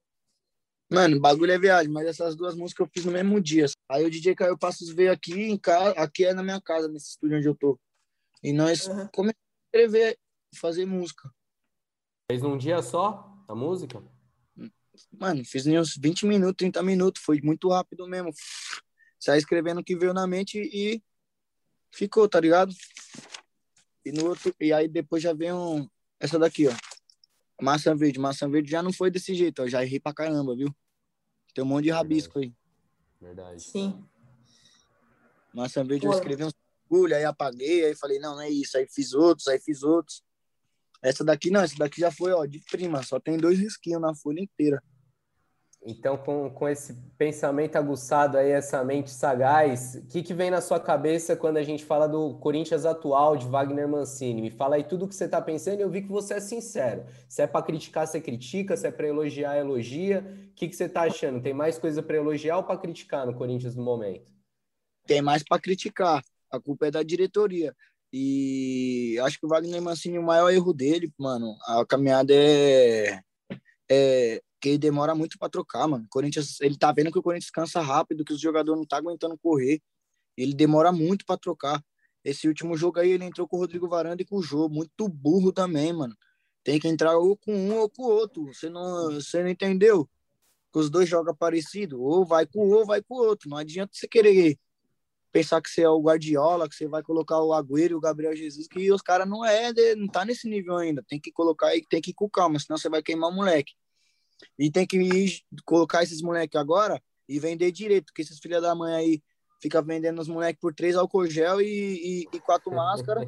Mano, 0.90 1.20
bagulho 1.20 1.52
é 1.52 1.58
viagem, 1.58 1.90
mas 1.90 2.06
essas 2.06 2.36
duas 2.36 2.54
músicas 2.54 2.86
eu 2.86 2.90
fiz 2.92 3.04
no 3.04 3.12
mesmo 3.12 3.40
dia. 3.40 3.66
Aí 3.90 4.04
o 4.04 4.10
DJ 4.10 4.34
Caio 4.34 4.58
Passos 4.58 4.90
veio 4.90 5.12
aqui 5.12 5.32
em 5.32 5.58
casa, 5.58 5.90
aqui 5.98 6.24
é 6.24 6.32
na 6.32 6.42
minha 6.42 6.60
casa, 6.60 6.88
nesse 6.88 7.10
estúdio 7.10 7.38
onde 7.38 7.48
eu 7.48 7.54
tô. 7.54 7.78
E 8.42 8.52
nós 8.52 8.86
uhum. 8.86 9.08
começamos 9.08 9.43
escrever, 9.74 10.16
fazer 10.54 10.86
música. 10.86 11.28
Fez 12.30 12.40
num 12.40 12.56
dia 12.56 12.80
só 12.80 13.44
a 13.48 13.54
música? 13.54 14.02
Mano, 15.18 15.44
fiz 15.44 15.66
uns 15.66 15.96
20 15.96 16.26
minutos, 16.26 16.56
30 16.56 16.82
minutos, 16.82 17.22
foi 17.22 17.40
muito 17.42 17.68
rápido 17.68 18.06
mesmo. 18.06 18.32
Sai 19.18 19.38
escrevendo 19.38 19.80
o 19.80 19.84
que 19.84 19.96
veio 19.96 20.14
na 20.14 20.26
mente 20.26 20.58
e 20.58 21.02
ficou, 21.90 22.28
tá 22.28 22.38
ligado? 22.38 22.72
E 24.04 24.12
no 24.12 24.28
outro, 24.28 24.54
e 24.60 24.72
aí 24.72 24.86
depois 24.86 25.22
já 25.22 25.32
vem 25.32 25.52
um, 25.52 25.88
essa 26.20 26.38
daqui, 26.38 26.68
ó. 26.68 26.72
Maçã 27.60 27.96
verde, 27.96 28.18
maçã 28.18 28.48
verde 28.48 28.70
já 28.70 28.82
não 28.82 28.92
foi 28.92 29.10
desse 29.10 29.34
jeito, 29.34 29.62
ó, 29.62 29.66
já 29.66 29.82
errei 29.82 29.98
pra 29.98 30.14
caramba, 30.14 30.54
viu? 30.54 30.74
Tem 31.52 31.64
um 31.64 31.66
monte 31.66 31.84
de 31.84 31.90
rabisco 31.90 32.38
aí. 32.38 32.52
Verdade. 33.20 33.62
Sim. 33.62 34.04
Maçã 35.52 35.84
verde 35.84 36.06
Pô. 36.06 36.12
eu 36.12 36.18
escrevi 36.18 36.44
uns 36.44 36.54
bagulho, 36.88 37.16
aí 37.16 37.24
apaguei, 37.24 37.84
aí 37.86 37.96
falei, 37.96 38.18
não, 38.18 38.34
não 38.34 38.42
é 38.42 38.50
isso, 38.50 38.76
aí 38.76 38.86
fiz 38.88 39.12
outros, 39.12 39.48
aí 39.48 39.58
fiz 39.58 39.82
outros. 39.82 40.22
Essa 41.02 41.24
daqui 41.24 41.50
não, 41.50 41.60
essa 41.60 41.76
daqui 41.76 42.00
já 42.00 42.10
foi, 42.10 42.32
ó, 42.32 42.46
de 42.46 42.60
prima, 42.70 43.02
só 43.02 43.20
tem 43.20 43.36
dois 43.36 43.58
risquinhos 43.58 44.00
na 44.00 44.14
folha 44.14 44.40
inteira. 44.40 44.82
Então, 45.86 46.16
com, 46.16 46.48
com 46.48 46.66
esse 46.66 46.94
pensamento 47.18 47.76
aguçado 47.76 48.38
aí, 48.38 48.50
essa 48.50 48.82
mente 48.82 49.10
sagaz, 49.10 49.96
o 49.96 50.06
que, 50.06 50.22
que 50.22 50.32
vem 50.32 50.50
na 50.50 50.62
sua 50.62 50.80
cabeça 50.80 51.36
quando 51.36 51.58
a 51.58 51.62
gente 51.62 51.84
fala 51.84 52.08
do 52.08 52.38
Corinthians 52.38 52.86
atual 52.86 53.36
de 53.36 53.46
Wagner 53.46 53.86
Mancini? 53.86 54.40
Me 54.40 54.50
fala 54.50 54.76
aí 54.76 54.84
tudo 54.84 55.04
o 55.04 55.08
que 55.08 55.14
você 55.14 55.26
está 55.26 55.42
pensando 55.42 55.80
e 55.80 55.82
eu 55.82 55.90
vi 55.90 56.00
que 56.00 56.08
você 56.08 56.34
é 56.34 56.40
sincero. 56.40 57.04
Se 57.28 57.42
é 57.42 57.46
para 57.46 57.62
criticar, 57.62 58.06
você 58.06 58.18
critica, 58.18 58.78
se 58.78 58.86
é 58.86 58.90
para 58.90 59.06
elogiar, 59.06 59.58
elogia. 59.58 60.24
O 60.52 60.54
que, 60.54 60.68
que 60.68 60.74
você 60.74 60.84
está 60.84 61.02
achando? 61.02 61.42
Tem 61.42 61.52
mais 61.52 61.78
coisa 61.78 62.02
para 62.02 62.16
elogiar 62.16 62.56
ou 62.56 62.64
para 62.64 62.78
criticar 62.78 63.26
no 63.26 63.34
Corinthians 63.34 63.76
no 63.76 63.84
momento? 63.84 64.32
Tem 65.06 65.20
mais 65.20 65.44
para 65.44 65.60
criticar. 65.60 66.24
A 66.54 66.60
culpa 66.60 66.86
é 66.86 66.90
da 66.90 67.02
diretoria. 67.02 67.74
E 68.12 69.18
acho 69.24 69.40
que 69.40 69.46
o 69.46 69.48
Wagner 69.48 69.82
Mancini, 69.82 70.18
o 70.18 70.22
maior 70.22 70.50
erro 70.50 70.72
dele, 70.72 71.12
mano, 71.18 71.56
a 71.66 71.84
caminhada 71.84 72.32
é, 72.32 73.20
é 73.90 74.42
que 74.60 74.68
ele 74.70 74.78
demora 74.78 75.14
muito 75.14 75.36
para 75.38 75.50
trocar, 75.50 75.86
mano. 75.88 76.06
Corinthians, 76.08 76.60
ele 76.60 76.78
tá 76.78 76.92
vendo 76.92 77.10
que 77.10 77.18
o 77.18 77.22
Corinthians 77.22 77.50
cansa 77.50 77.80
rápido, 77.80 78.24
que 78.24 78.32
os 78.32 78.40
jogadores 78.40 78.78
não 78.78 78.86
tá 78.86 78.98
aguentando 78.98 79.36
correr. 79.38 79.80
Ele 80.36 80.54
demora 80.54 80.92
muito 80.92 81.26
para 81.26 81.36
trocar. 81.36 81.82
Esse 82.24 82.48
último 82.48 82.76
jogo 82.76 83.00
aí 83.00 83.10
ele 83.10 83.24
entrou 83.24 83.46
com 83.46 83.56
o 83.56 83.60
Rodrigo 83.60 83.88
Varanda 83.88 84.22
e 84.22 84.24
com 84.24 84.36
o 84.36 84.42
Jô, 84.42 84.68
muito 84.68 85.08
burro 85.08 85.52
também, 85.52 85.92
mano. 85.92 86.16
Tem 86.62 86.80
que 86.80 86.88
entrar 86.88 87.18
ou 87.18 87.36
com 87.36 87.52
um 87.54 87.78
ou 87.78 87.90
com 87.90 88.04
o 88.04 88.06
outro. 88.06 88.46
Você 88.46 88.70
não, 88.70 89.12
você 89.12 89.42
não 89.42 89.50
entendeu? 89.50 90.08
Que 90.72 90.78
os 90.78 90.88
dois 90.88 91.08
jogam 91.08 91.34
parecido, 91.36 92.00
ou 92.02 92.24
vai 92.24 92.46
com 92.46 92.66
um 92.66 92.74
ou 92.74 92.86
vai 92.86 93.02
com 93.02 93.16
o 93.16 93.18
outro. 93.18 93.50
Não 93.50 93.58
adianta 93.58 93.92
você 93.92 94.08
querer 94.08 94.56
pensar 95.34 95.60
que 95.60 95.68
você 95.68 95.82
é 95.82 95.88
o 95.88 96.00
Guardiola, 96.00 96.68
que 96.68 96.76
você 96.76 96.86
vai 96.86 97.02
colocar 97.02 97.42
o 97.42 97.52
Agüero 97.52 97.94
e 97.94 97.94
o 97.96 98.00
Gabriel 98.00 98.36
Jesus, 98.36 98.68
que 98.68 98.92
os 98.92 99.02
caras 99.02 99.28
não 99.28 99.44
é, 99.44 99.72
não 99.96 100.06
tá 100.06 100.24
nesse 100.24 100.48
nível 100.48 100.76
ainda. 100.76 101.02
Tem 101.02 101.18
que 101.18 101.32
colocar 101.32 101.74
e 101.74 101.84
tem 101.84 102.00
que 102.00 102.12
ir 102.12 102.14
com 102.14 102.30
calma, 102.30 102.56
senão 102.60 102.78
você 102.78 102.88
vai 102.88 103.02
queimar 103.02 103.30
o 103.30 103.34
moleque. 103.34 103.72
E 104.56 104.70
tem 104.70 104.86
que 104.86 104.96
ir, 104.96 105.42
colocar 105.64 106.04
esses 106.04 106.22
moleques 106.22 106.54
agora 106.54 107.02
e 107.28 107.40
vender 107.40 107.72
direito, 107.72 108.06
porque 108.06 108.22
esses 108.22 108.38
filha 108.38 108.60
da 108.60 108.76
mãe 108.76 108.94
aí 108.94 109.22
fica 109.60 109.82
vendendo 109.82 110.20
os 110.20 110.28
moleques 110.28 110.60
por 110.60 110.72
três 110.72 110.94
álcool 110.94 111.26
gel 111.26 111.60
e, 111.60 111.66
e, 111.66 112.28
e 112.32 112.38
quatro 112.38 112.70
máscaras, 112.70 113.26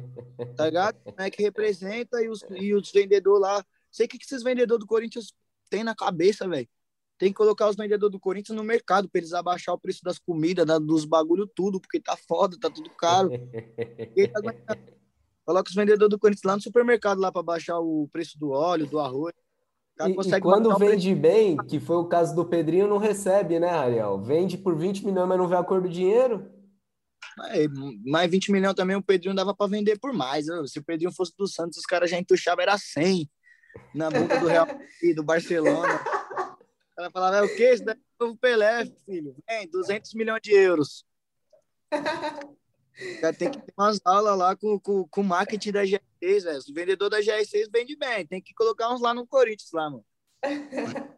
tá 0.55 0.63
ligado? 0.63 0.97
Como 1.03 1.19
é 1.19 1.29
que 1.29 1.43
representa 1.43 2.23
e 2.23 2.29
os, 2.29 2.39
e 2.55 2.73
os 2.73 2.89
vendedores 2.89 3.41
lá. 3.41 3.65
Sei 3.91 4.05
o 4.05 4.09
que, 4.09 4.17
que 4.17 4.23
esses 4.23 4.43
vendedores 4.43 4.79
do 4.79 4.87
Corinthians 4.87 5.33
têm 5.69 5.83
na 5.83 5.93
cabeça, 5.93 6.47
velho. 6.47 6.69
Tem 7.17 7.29
que 7.29 7.35
colocar 7.35 7.67
os 7.67 7.75
vendedores 7.75 8.11
do 8.11 8.19
Corinthians 8.19 8.55
no 8.55 8.63
mercado 8.63 9.09
para 9.09 9.19
eles 9.19 9.33
abaixar 9.33 9.73
o 9.73 9.79
preço 9.79 10.01
das 10.03 10.19
comidas, 10.19 10.65
da, 10.65 10.77
dos 10.77 11.03
bagulho 11.03 11.47
tudo, 11.47 11.79
porque 11.79 11.99
tá 11.99 12.15
foda, 12.15 12.57
tá 12.59 12.69
tudo 12.69 12.89
caro. 12.91 13.29
Tá 13.29 13.37
Coloca 15.45 15.69
os 15.69 15.75
vendedores 15.75 16.09
do 16.09 16.19
Corinthians 16.19 16.43
lá 16.43 16.55
no 16.57 16.61
supermercado 16.61 17.19
lá 17.19 17.31
para 17.31 17.41
baixar 17.41 17.79
o 17.79 18.07
preço 18.11 18.37
do 18.37 18.49
óleo, 18.49 18.85
do 18.85 18.99
arroz. 18.99 19.33
E, 19.99 20.11
e, 20.11 20.41
quando 20.41 20.77
vende 20.77 21.15
bem, 21.15 21.57
que 21.57 21.79
foi 21.79 21.95
o 21.95 22.05
caso 22.05 22.35
do 22.35 22.45
Pedrinho, 22.45 22.87
não 22.87 22.97
recebe, 22.97 23.59
né, 23.59 23.69
Ariel? 23.69 24.21
Vende 24.21 24.57
por 24.57 24.77
20 24.77 25.05
milhões, 25.05 25.27
mas 25.27 25.37
não 25.37 25.47
vê 25.47 25.55
a 25.55 25.63
cor 25.63 25.81
do 25.81 25.89
dinheiro? 25.89 26.51
É, 27.49 27.67
mais 28.05 28.29
20 28.29 28.51
milhões 28.51 28.75
também 28.75 28.95
o 28.95 29.01
Pedrinho 29.01 29.35
dava 29.35 29.55
para 29.55 29.69
vender 29.69 29.97
por 29.99 30.13
mais. 30.13 30.45
Se 30.67 30.79
o 30.79 30.83
Pedrinho 30.83 31.11
fosse 31.11 31.33
do 31.37 31.47
Santos, 31.47 31.77
os 31.79 31.85
caras 31.85 32.11
já 32.11 32.19
entuchavam, 32.19 32.61
era 32.61 32.77
100 32.77 33.27
na 33.95 34.09
boca 34.09 34.39
do 34.39 34.47
Real 34.47 34.67
e 35.01 35.13
do 35.13 35.23
Barcelona. 35.23 35.99
O 36.97 36.99
cara 36.99 37.11
falava, 37.11 37.37
é 37.37 37.41
o? 37.43 37.45
Isso 37.45 37.85
daí 37.85 37.95
é 38.19 38.23
o 38.23 38.35
Pelé, 38.35 38.85
filho. 39.05 39.35
Vem, 39.47 39.69
200 39.69 40.15
milhões 40.15 40.41
de 40.41 40.51
euros. 40.51 41.05
tem 43.37 43.51
que 43.51 43.61
ter 43.61 43.73
umas 43.77 44.01
aulas 44.03 44.35
lá 44.35 44.55
com, 44.55 44.79
com, 44.79 45.07
com 45.07 45.21
o 45.21 45.23
marketing 45.23 45.71
da 45.73 45.83
GR6, 45.83 46.43
velho. 46.43 46.59
O 46.67 46.73
vendedor 46.73 47.09
da 47.11 47.19
GR6 47.19 47.69
vende 47.71 47.95
bem. 47.95 48.25
Tem 48.25 48.41
que 48.41 48.51
colocar 48.55 48.91
uns 48.91 48.99
lá 48.99 49.13
no 49.13 49.27
Corinthians, 49.27 49.71
lá, 49.71 49.91
mano. 49.91 50.05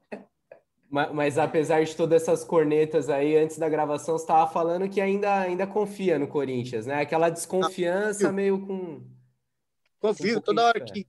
Mas, 0.92 1.14
mas, 1.14 1.38
apesar 1.38 1.84
de 1.84 1.96
todas 1.96 2.24
essas 2.24 2.44
cornetas 2.44 3.10
aí, 3.10 3.38
antes 3.38 3.60
da 3.60 3.70
gravação, 3.70 4.18
você 4.18 4.24
estava 4.24 4.52
falando 4.52 4.90
que 4.90 5.00
ainda, 5.00 5.42
ainda 5.42 5.68
confia 5.68 6.18
no 6.18 6.28
Corinthians, 6.28 6.88
né? 6.88 7.02
Aquela 7.02 7.30
desconfiança 7.30 8.32
meio 8.32 8.66
com. 8.66 9.04
Confio, 10.00 10.38
com 10.38 10.42
toda 10.42 10.66
hora 10.66 10.80
que. 10.80 11.06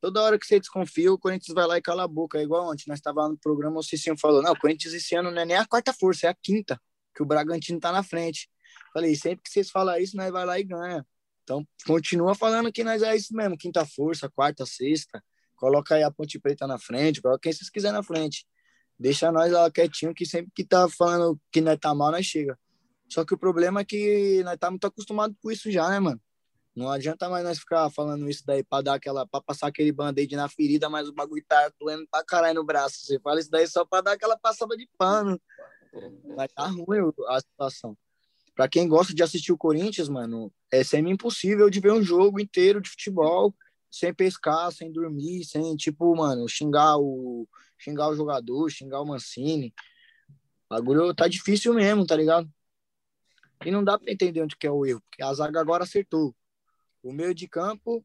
Toda 0.00 0.22
hora 0.22 0.38
que 0.38 0.46
você 0.46 0.58
desconfia, 0.58 1.12
o 1.12 1.18
Corinthians 1.18 1.54
vai 1.54 1.66
lá 1.66 1.76
e 1.76 1.82
cala 1.82 2.04
a 2.04 2.08
boca. 2.08 2.38
É 2.38 2.42
igual 2.42 2.70
ontem, 2.70 2.84
nós 2.88 2.98
estávamos 2.98 3.32
no 3.32 3.38
programa, 3.38 3.78
o 3.78 3.82
Cicinho 3.82 4.16
falou: 4.18 4.42
não, 4.42 4.52
o 4.52 4.58
Corinthians 4.58 4.94
esse 4.94 5.14
ano 5.14 5.30
não 5.30 5.42
é 5.42 5.44
nem 5.44 5.56
a 5.56 5.66
quarta 5.66 5.92
força, 5.92 6.26
é 6.26 6.30
a 6.30 6.34
quinta, 6.34 6.80
que 7.14 7.22
o 7.22 7.26
Bragantino 7.26 7.78
tá 7.78 7.92
na 7.92 8.02
frente. 8.02 8.48
Falei, 8.94 9.14
sempre 9.14 9.42
que 9.42 9.50
vocês 9.50 9.70
falam 9.70 9.98
isso, 9.98 10.16
nós 10.16 10.30
vai 10.32 10.46
lá 10.46 10.58
e 10.58 10.64
ganha. 10.64 11.06
Então, 11.44 11.66
continua 11.86 12.34
falando 12.34 12.72
que 12.72 12.82
nós 12.82 13.02
é 13.02 13.14
isso 13.14 13.34
mesmo, 13.34 13.58
quinta 13.58 13.84
força, 13.84 14.28
quarta, 14.30 14.64
sexta. 14.64 15.22
Coloca 15.56 15.94
aí 15.94 16.02
a 16.02 16.10
Ponte 16.10 16.38
Preta 16.38 16.66
na 16.66 16.78
frente, 16.78 17.20
coloca 17.20 17.40
quem 17.42 17.52
vocês 17.52 17.68
quiserem 17.68 17.96
na 17.96 18.02
frente. 18.02 18.46
Deixa 18.98 19.30
nós 19.30 19.52
lá 19.52 19.70
quietinho, 19.70 20.14
que 20.14 20.24
sempre 20.24 20.50
que 20.54 20.64
tá 20.64 20.88
falando 20.88 21.38
que 21.52 21.60
nós 21.60 21.78
tá 21.78 21.94
mal, 21.94 22.10
nós 22.10 22.24
chega. 22.24 22.58
Só 23.08 23.24
que 23.24 23.34
o 23.34 23.38
problema 23.38 23.80
é 23.80 23.84
que 23.84 24.42
nós 24.44 24.56
tá 24.58 24.70
muito 24.70 24.86
acostumado 24.86 25.36
com 25.42 25.50
isso 25.50 25.70
já, 25.70 25.88
né, 25.90 25.98
mano? 25.98 26.20
Não 26.74 26.88
adianta 26.90 27.28
mais 27.28 27.44
nós 27.44 27.58
ficar 27.58 27.90
falando 27.90 28.28
isso 28.28 28.44
daí 28.46 28.62
pra 28.62 28.80
dar 28.80 28.94
aquela, 28.94 29.26
pra 29.26 29.40
passar 29.40 29.66
aquele 29.66 29.92
band-aid 29.92 30.36
na 30.36 30.48
ferida, 30.48 30.88
mas 30.88 31.08
o 31.08 31.12
bagulho 31.12 31.44
tá 31.46 31.70
doendo 31.80 32.06
pra 32.10 32.24
caralho 32.24 32.54
no 32.54 32.64
braço. 32.64 33.04
Você 33.04 33.18
fala 33.18 33.40
isso 33.40 33.50
daí 33.50 33.66
só 33.66 33.84
pra 33.84 34.00
dar 34.00 34.12
aquela 34.12 34.38
passada 34.38 34.76
de 34.76 34.88
pano. 34.96 35.40
Vai 36.36 36.48
tá 36.48 36.66
ruim 36.66 37.12
a 37.28 37.40
situação. 37.40 37.96
Para 38.54 38.68
quem 38.68 38.86
gosta 38.86 39.14
de 39.14 39.22
assistir 39.22 39.52
o 39.52 39.58
Corinthians, 39.58 40.08
mano, 40.08 40.52
é 40.70 40.84
semi 40.84 41.10
impossível 41.10 41.68
de 41.68 41.80
ver 41.80 41.92
um 41.92 42.02
jogo 42.02 42.40
inteiro 42.40 42.80
de 42.80 42.90
futebol 42.90 43.54
sem 43.90 44.14
pescar, 44.14 44.70
sem 44.70 44.92
dormir, 44.92 45.44
sem 45.44 45.74
tipo, 45.74 46.14
mano, 46.14 46.48
xingar 46.48 46.96
o 46.96 47.48
xingar 47.78 48.10
o 48.10 48.14
jogador, 48.14 48.70
xingar 48.70 49.00
o 49.00 49.06
Mancini. 49.06 49.74
O 50.68 50.74
bagulho 50.74 51.14
tá 51.14 51.26
difícil 51.26 51.74
mesmo, 51.74 52.06
tá 52.06 52.14
ligado? 52.14 52.48
E 53.64 53.70
não 53.70 53.82
dá 53.82 53.98
para 53.98 54.12
entender 54.12 54.42
onde 54.42 54.56
que 54.56 54.66
é 54.66 54.70
o 54.70 54.86
erro, 54.86 55.00
porque 55.00 55.22
a 55.22 55.32
zaga 55.34 55.60
agora 55.60 55.84
acertou. 55.84 56.34
O 57.02 57.12
meio 57.12 57.34
de 57.34 57.48
campo 57.48 58.04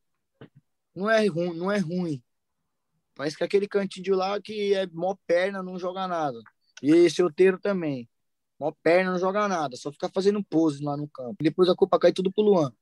não 0.95 1.09
é 1.09 1.25
ruim, 1.27 1.53
não 1.55 1.71
é 1.71 1.77
ruim. 1.77 2.23
Mas 3.17 3.35
que 3.35 3.43
aquele 3.43 3.67
cantinho 3.67 4.15
lá 4.15 4.41
que 4.41 4.73
é 4.73 4.87
mó 4.87 5.15
perna, 5.25 5.63
não 5.63 5.79
joga 5.79 6.07
nada. 6.07 6.39
E 6.81 6.91
esse 6.91 7.21
outeiro 7.23 7.59
também. 7.59 8.09
Mó 8.59 8.71
perna, 8.83 9.11
não 9.11 9.19
joga 9.19 9.47
nada, 9.47 9.75
só 9.75 9.91
fica 9.91 10.09
fazendo 10.09 10.43
pose 10.43 10.83
lá 10.83 10.95
no 10.95 11.07
campo. 11.09 11.35
Depois 11.41 11.67
a 11.67 11.75
culpa 11.75 11.99
cai 11.99 12.13
tudo 12.13 12.31
pro 12.31 12.43
Luan. 12.43 12.73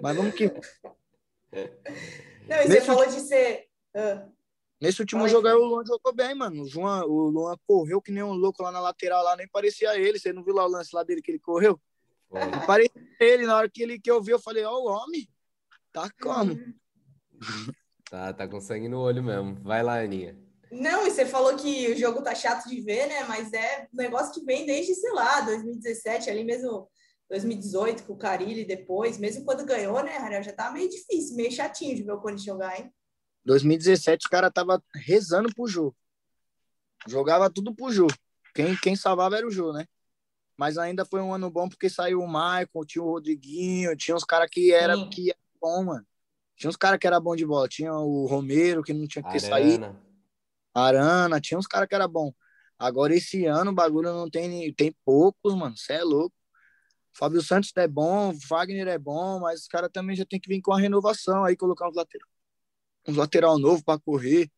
Mas 0.00 0.16
vamos 0.16 0.34
que. 0.34 0.50
Não, 2.48 2.56
e 2.62 2.66
você 2.66 2.80
falou 2.80 3.06
de 3.06 3.20
ser. 3.20 3.68
Ah. 3.94 4.26
Nesse 4.80 5.00
último 5.00 5.28
jogo 5.28 5.46
aí, 5.46 5.52
o 5.52 5.64
Luan 5.64 5.84
jogou 5.84 6.12
bem, 6.12 6.34
mano. 6.34 6.62
O, 6.62 6.66
João, 6.66 7.06
o 7.06 7.28
Luan 7.28 7.54
correu 7.66 8.00
que 8.00 8.10
nem 8.10 8.22
um 8.22 8.32
louco 8.32 8.62
lá 8.62 8.72
na 8.72 8.80
lateral, 8.80 9.22
lá 9.22 9.36
nem 9.36 9.46
parecia 9.46 9.98
ele. 9.98 10.18
Você 10.18 10.32
não 10.32 10.42
viu 10.42 10.54
lá 10.54 10.64
o 10.64 10.70
lance 10.70 10.94
lá 10.94 11.02
dele 11.02 11.20
que 11.20 11.30
ele 11.30 11.38
correu? 11.38 11.78
Não 12.30 12.66
parecia 12.66 12.90
ele. 13.20 13.46
Na 13.46 13.56
hora 13.56 13.68
que, 13.68 13.82
ele, 13.82 14.00
que 14.00 14.10
eu 14.10 14.22
vi, 14.22 14.32
eu 14.32 14.38
falei, 14.38 14.64
ó, 14.64 14.72
oh, 14.72 14.88
o 14.88 14.92
homem, 14.92 15.28
tá 15.92 16.10
como? 16.20 16.56
Tá, 18.10 18.32
tá 18.32 18.48
com 18.48 18.60
sangue 18.60 18.88
no 18.88 18.98
olho 18.98 19.22
mesmo. 19.22 19.62
Vai 19.62 19.82
lá, 19.82 20.00
Aninha. 20.00 20.36
Não, 20.70 21.06
e 21.06 21.10
você 21.10 21.24
falou 21.24 21.56
que 21.56 21.92
o 21.92 21.96
jogo 21.96 22.22
tá 22.22 22.34
chato 22.34 22.68
de 22.68 22.80
ver, 22.80 23.08
né? 23.08 23.24
Mas 23.24 23.52
é 23.52 23.88
um 23.92 23.96
negócio 23.96 24.32
que 24.32 24.44
vem 24.44 24.66
desde, 24.66 24.94
sei 24.94 25.12
lá, 25.12 25.40
2017, 25.40 26.30
ali 26.30 26.44
mesmo 26.44 26.88
2018, 27.28 28.04
com 28.04 28.12
o 28.12 28.18
Carilli 28.18 28.64
depois, 28.64 29.18
mesmo 29.18 29.44
quando 29.44 29.64
ganhou, 29.64 30.02
né, 30.02 30.16
Ariel? 30.16 30.42
Já 30.42 30.52
tá 30.52 30.70
meio 30.70 30.88
difícil, 30.88 31.36
meio 31.36 31.50
chatinho 31.50 31.96
de 31.96 32.02
ver 32.02 32.12
o 32.12 32.20
Corinthians 32.20 32.44
jogar, 32.44 32.78
hein? 32.78 32.92
2017 33.44 34.26
os 34.26 34.30
caras 34.30 34.50
tava 34.52 34.82
rezando 34.94 35.52
pro 35.54 35.66
jogo. 35.66 35.96
Jogava 37.06 37.48
tudo 37.48 37.74
pro 37.74 37.90
jogo. 37.90 38.12
Quem, 38.54 38.76
quem 38.76 38.96
salvava 38.96 39.36
era 39.36 39.46
o 39.46 39.50
jogo, 39.50 39.72
né? 39.72 39.86
Mas 40.56 40.76
ainda 40.76 41.04
foi 41.04 41.20
um 41.20 41.32
ano 41.32 41.50
bom 41.50 41.68
porque 41.68 41.88
saiu 41.88 42.20
o 42.20 42.26
Michael, 42.28 42.84
tinha 42.86 43.02
o 43.02 43.10
Rodriguinho, 43.10 43.96
tinha 43.96 44.14
uns 44.14 44.24
caras 44.24 44.48
que 44.50 44.72
era 44.72 44.94
Sim. 44.94 45.08
que 45.08 45.32
bom, 45.60 45.84
mano. 45.84 46.06
Tinha 46.56 46.68
uns 46.68 46.76
caras 46.76 46.98
que 46.98 47.06
era 47.06 47.18
bom 47.18 47.34
de 47.34 47.46
bola. 47.46 47.68
Tinha 47.68 47.92
o 47.94 48.26
Romero, 48.26 48.82
que 48.82 48.92
não 48.92 49.06
tinha 49.06 49.22
que 49.22 49.40
sair. 49.40 49.80
Arana, 50.74 51.40
tinha 51.40 51.58
uns 51.58 51.66
caras 51.66 51.88
que 51.88 51.94
era 51.94 52.06
bom. 52.06 52.32
Agora 52.78 53.14
esse 53.14 53.44
ano 53.46 53.70
o 53.70 53.74
bagulho 53.74 54.12
não 54.12 54.30
tem 54.30 54.72
tem 54.74 54.94
poucos, 55.04 55.54
mano. 55.54 55.76
Você 55.76 55.94
é 55.94 56.02
louco. 56.04 56.34
Fábio 57.12 57.42
Santos 57.42 57.72
é 57.76 57.88
bom, 57.88 58.32
Wagner 58.48 58.88
é 58.88 58.98
bom, 58.98 59.40
mas 59.40 59.62
os 59.62 59.68
caras 59.68 59.90
também 59.92 60.16
já 60.16 60.24
tem 60.24 60.40
que 60.40 60.48
vir 60.48 60.60
com 60.62 60.72
a 60.72 60.78
renovação 60.78 61.44
aí, 61.44 61.56
colocar 61.56 61.88
uns 61.88 61.96
lateral, 61.96 62.28
uns 63.06 63.16
lateral 63.16 63.58
novo 63.58 63.84
para 63.84 63.98
correr, 63.98 64.50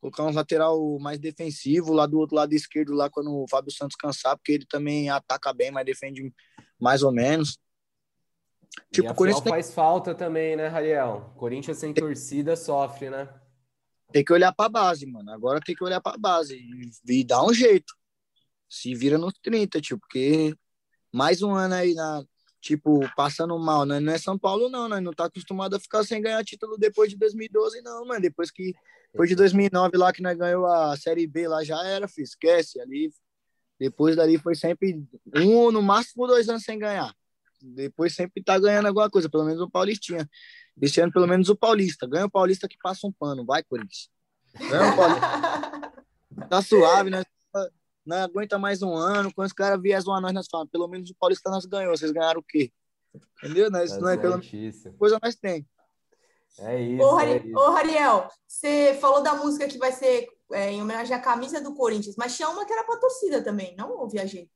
colocar 0.00 0.24
uns 0.24 0.34
lateral 0.34 0.98
mais 1.00 1.18
defensivo 1.18 1.92
lá 1.92 2.06
do 2.06 2.18
outro 2.18 2.36
lado 2.36 2.52
esquerdo 2.52 2.92
lá 2.92 3.08
quando 3.08 3.34
o 3.34 3.48
Fábio 3.48 3.72
Santos 3.72 3.96
cansar, 3.96 4.36
porque 4.36 4.52
ele 4.52 4.66
também 4.66 5.08
ataca 5.08 5.52
bem, 5.52 5.70
mas 5.70 5.84
defende 5.84 6.32
mais 6.78 7.02
ou 7.02 7.10
menos. 7.10 7.58
Tipo, 8.90 9.10
o 9.10 9.14
Corinthians 9.14 9.44
tem... 9.44 9.52
faz 9.52 9.72
falta 9.72 10.14
também, 10.14 10.56
né, 10.56 10.68
Rariel? 10.68 11.32
Corinthians 11.36 11.78
sem 11.78 11.92
torcida 11.92 12.56
sofre, 12.56 13.10
né? 13.10 13.28
tem 14.12 14.24
que 14.24 14.32
olhar 14.32 14.52
para 14.52 14.66
a 14.66 14.70
base, 14.70 15.06
mano. 15.06 15.30
Agora 15.30 15.60
tem 15.60 15.74
que 15.74 15.84
olhar 15.84 16.00
para 16.00 16.14
a 16.14 16.18
base 16.18 16.56
e, 16.56 17.20
e 17.20 17.24
dar 17.24 17.44
um 17.44 17.52
jeito. 17.52 17.94
Se 18.68 18.94
vira 18.94 19.18
nos 19.18 19.34
30, 19.42 19.80
tipo, 19.80 20.00
porque 20.00 20.54
mais 21.12 21.42
um 21.42 21.54
ano 21.54 21.74
aí 21.74 21.94
na, 21.94 22.22
tipo, 22.60 23.00
passando 23.16 23.58
mal, 23.58 23.84
né? 23.84 24.00
Não 24.00 24.12
é 24.12 24.18
São 24.18 24.38
Paulo, 24.38 24.68
não, 24.68 24.88
né? 24.88 25.00
Não 25.00 25.12
tá 25.12 25.26
acostumado 25.26 25.74
a 25.76 25.80
ficar 25.80 26.04
sem 26.04 26.20
ganhar 26.20 26.44
título 26.44 26.76
depois 26.78 27.10
de 27.10 27.16
2012, 27.16 27.82
não, 27.82 28.06
mano. 28.06 28.20
Depois 28.20 28.50
que 28.50 28.74
Depois 29.12 29.28
de 29.28 29.36
2009 29.36 29.96
lá 29.96 30.12
que 30.12 30.22
nós 30.22 30.36
ganhou 30.36 30.66
a 30.66 30.96
Série 30.96 31.26
B, 31.26 31.48
lá 31.48 31.62
já 31.64 31.82
era, 31.86 32.08
filho, 32.08 32.24
esquece. 32.24 32.80
Ali, 32.80 33.10
depois 33.78 34.16
dali 34.16 34.38
foi 34.38 34.54
sempre 34.54 35.02
um, 35.34 35.70
no 35.70 35.82
máximo 35.82 36.26
dois 36.26 36.48
anos 36.48 36.62
sem 36.62 36.78
ganhar. 36.78 37.14
Depois 37.60 38.14
sempre 38.14 38.42
tá 38.42 38.58
ganhando 38.58 38.86
alguma 38.86 39.10
coisa, 39.10 39.28
pelo 39.28 39.44
menos 39.44 39.60
o 39.60 39.70
Paulistinha. 39.70 40.28
Esse 40.80 41.00
ano, 41.00 41.12
pelo 41.12 41.26
menos 41.26 41.48
o 41.48 41.56
Paulista. 41.56 42.06
Ganha 42.06 42.26
o 42.26 42.30
Paulista 42.30 42.68
que 42.68 42.78
passa 42.78 43.06
um 43.06 43.12
pano. 43.12 43.44
Vai, 43.44 43.62
Corinthians. 43.62 44.08
Ganha 44.70 44.92
o 44.92 44.96
Paulista. 44.96 46.06
tá 46.48 46.62
suave, 46.62 47.10
né? 47.10 47.24
Não 48.06 48.16
aguenta 48.16 48.58
mais 48.58 48.80
um 48.82 48.94
ano. 48.94 49.32
Quando 49.34 49.48
os 49.48 49.52
caras 49.52 49.80
viessem 49.82 50.04
zoar 50.04 50.20
nós, 50.20 50.32
nós 50.32 50.46
falamos, 50.50 50.70
pelo 50.70 50.88
menos 50.88 51.10
o 51.10 51.14
Paulista 51.14 51.50
nós 51.50 51.66
ganhou. 51.66 51.96
Vocês 51.96 52.10
ganharam 52.10 52.40
o 52.40 52.44
quê? 52.44 52.72
Entendeu? 53.42 53.70
Nós, 53.70 53.98
não 53.98 54.08
é 54.08 54.16
pelo 54.16 54.34
certíssimo. 54.34 54.96
coisa 54.96 55.18
nós 55.22 55.36
tem. 55.36 55.66
É 56.58 56.80
isso. 56.80 57.02
Ô, 57.02 57.20
é 57.20 57.24
Rari- 57.24 57.48
isso. 57.48 57.58
ô, 57.58 57.70
Rariel, 57.70 58.30
você 58.46 58.98
falou 59.00 59.22
da 59.22 59.34
música 59.34 59.68
que 59.68 59.78
vai 59.78 59.92
ser 59.92 60.28
é, 60.52 60.70
em 60.70 60.82
homenagem 60.82 61.14
à 61.14 61.20
camisa 61.20 61.60
do 61.60 61.74
Corinthians, 61.74 62.16
mas 62.16 62.36
tinha 62.36 62.48
uma 62.48 62.64
que 62.64 62.72
era 62.72 62.84
pra 62.84 62.96
torcida 62.96 63.42
também, 63.42 63.76
não 63.76 63.90
ou 63.90 64.08
viajei? 64.08 64.50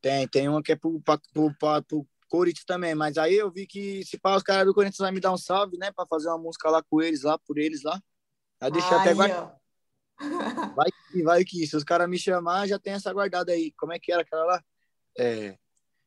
Tem, 0.00 0.26
tem 0.28 0.48
uma 0.48 0.62
que 0.62 0.72
é 0.72 0.76
pro, 0.76 1.00
pra, 1.00 1.18
pro, 1.32 1.54
pra, 1.58 1.82
pro 1.82 2.06
Corinthians 2.30 2.64
também, 2.64 2.94
mas 2.94 3.18
aí 3.18 3.34
eu 3.34 3.50
vi 3.50 3.66
que 3.66 4.04
se 4.04 4.18
pá, 4.18 4.36
os 4.36 4.42
caras 4.42 4.64
do 4.64 4.72
Corinthians 4.72 4.98
vai 4.98 5.10
me 5.10 5.20
dar 5.20 5.32
um 5.32 5.36
salve, 5.36 5.76
né, 5.76 5.90
pra 5.90 6.06
fazer 6.06 6.28
uma 6.28 6.38
música 6.38 6.70
lá 6.70 6.82
com 6.82 7.02
eles, 7.02 7.22
lá, 7.22 7.36
por 7.38 7.58
eles 7.58 7.82
lá. 7.82 8.00
Aí 8.60 8.70
deixa 8.70 8.96
até 8.96 9.12
ó. 9.12 9.50
Vai 10.76 10.90
que, 10.90 11.22
vai 11.22 11.44
que, 11.44 11.66
se 11.66 11.76
os 11.76 11.82
caras 11.82 12.08
me 12.08 12.18
chamar, 12.18 12.68
já 12.68 12.78
tem 12.78 12.92
essa 12.92 13.12
guardada 13.12 13.52
aí. 13.52 13.72
Como 13.76 13.92
é 13.92 13.98
que 13.98 14.12
era 14.12 14.22
aquela 14.22 14.44
lá? 14.44 14.62
É, 15.18 15.56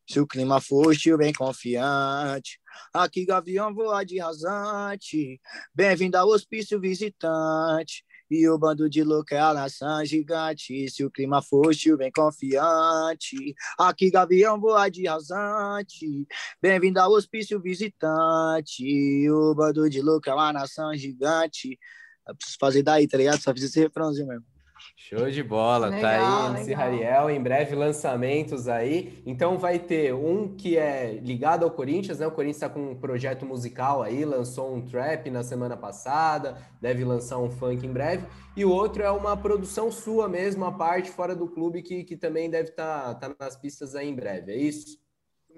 se 0.08 0.20
o 0.20 0.28
clima 0.28 0.62
for 0.62 0.88
hostil, 0.88 1.18
bem 1.18 1.34
confiante, 1.34 2.60
aqui 2.94 3.26
Gavião 3.26 3.74
voa 3.74 4.04
de 4.04 4.20
rasante, 4.20 5.41
bem-vindo 5.74 6.18
ao 6.18 6.30
hospício 6.30 6.80
visitante, 6.80 8.06
e 8.34 8.49
o 8.49 8.57
bando 8.57 8.89
de 8.89 9.03
louco 9.03 9.34
é 9.34 9.38
nação 9.53 10.03
gigante, 10.03 10.89
se 10.89 11.05
o 11.05 11.11
clima 11.11 11.41
for 11.41 11.72
bem 11.97 12.11
confiante, 12.11 13.53
aqui 13.77 14.10
Gavião 14.10 14.60
voa 14.60 14.89
de 14.89 15.07
rasante, 15.07 16.27
bem-vindo 16.61 16.99
ao 16.99 17.11
hospício 17.11 17.61
visitante, 17.61 18.84
e 18.84 19.30
o 19.30 19.53
bando 19.53 19.88
de 19.88 20.01
louco 20.01 20.30
é 20.30 20.53
nação 20.53 20.95
gigante, 20.95 21.77
eu 22.27 22.35
preciso 22.35 22.57
fazer 22.60 22.81
daí, 22.81 23.07
tá 23.07 23.18
ligado? 23.18 23.39
Só 23.39 23.53
fiz 23.53 23.64
esse 23.64 23.80
refrãozinho 23.80 24.27
mesmo. 24.27 24.53
Show 24.95 25.30
de 25.30 25.43
bola, 25.43 25.89
tá 25.89 25.95
Legal, 25.95 26.47
aí 26.47 26.55
MC. 26.57 26.73
Rariel, 26.73 27.30
em 27.30 27.41
breve 27.41 27.76
lançamentos 27.76 28.68
aí. 28.68 29.22
Então 29.26 29.57
vai 29.57 29.80
ter 29.80 30.14
um 30.14 30.55
que 30.55 30.77
é 30.77 31.19
ligado 31.22 31.64
ao 31.64 31.72
Corinthians, 31.72 32.19
né? 32.19 32.27
O 32.27 32.31
Corinthians 32.31 32.57
está 32.57 32.69
com 32.69 32.91
um 32.91 32.95
projeto 32.95 33.45
musical 33.45 34.01
aí, 34.01 34.23
lançou 34.23 34.73
um 34.73 34.81
trap 34.81 35.30
na 35.30 35.43
semana 35.43 35.76
passada, 35.76 36.57
deve 36.81 37.03
lançar 37.03 37.38
um 37.38 37.49
funk 37.49 37.85
em 37.85 37.91
breve. 37.91 38.26
E 38.55 38.64
o 38.64 38.72
outro 38.72 39.03
é 39.03 39.11
uma 39.11 39.35
produção 39.35 39.91
sua 39.91 40.27
mesmo, 40.27 40.64
a 40.65 40.72
parte 40.72 41.10
fora 41.10 41.35
do 41.35 41.47
clube, 41.47 41.81
que, 41.81 42.03
que 42.03 42.15
também 42.15 42.49
deve 42.49 42.69
estar 42.69 43.15
tá, 43.15 43.35
nas 43.39 43.55
pistas 43.55 43.95
aí 43.95 44.07
em 44.07 44.15
breve, 44.15 44.51
é 44.51 44.57
isso? 44.57 45.01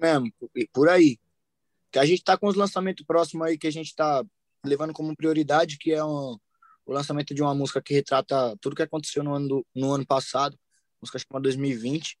mesmo, 0.00 0.30
por- 0.38 0.50
por 0.72 0.88
aí. 0.88 1.18
Que 1.90 1.98
a 1.98 2.04
gente 2.04 2.22
tá 2.22 2.36
com 2.36 2.46
os 2.46 2.54
lançamentos 2.54 3.04
próximos 3.06 3.46
aí 3.46 3.56
que 3.58 3.66
a 3.66 3.72
gente 3.72 3.94
tá 3.94 4.24
levando 4.64 4.92
como 4.92 5.16
prioridade, 5.16 5.78
que 5.78 5.92
é 5.92 6.04
um- 6.04 6.36
o 6.86 6.92
lançamento 6.92 7.34
de 7.34 7.42
uma 7.42 7.54
música 7.54 7.82
que 7.82 7.92
retrata 7.92 8.56
tudo 8.60 8.76
que 8.76 8.82
aconteceu 8.82 9.22
no 9.22 9.34
ano, 9.34 9.48
do- 9.48 9.66
no 9.74 9.92
ano 9.92 10.06
passado, 10.06 10.56
música 11.02 11.18
chamada 11.18 11.42
2020. 11.42 12.16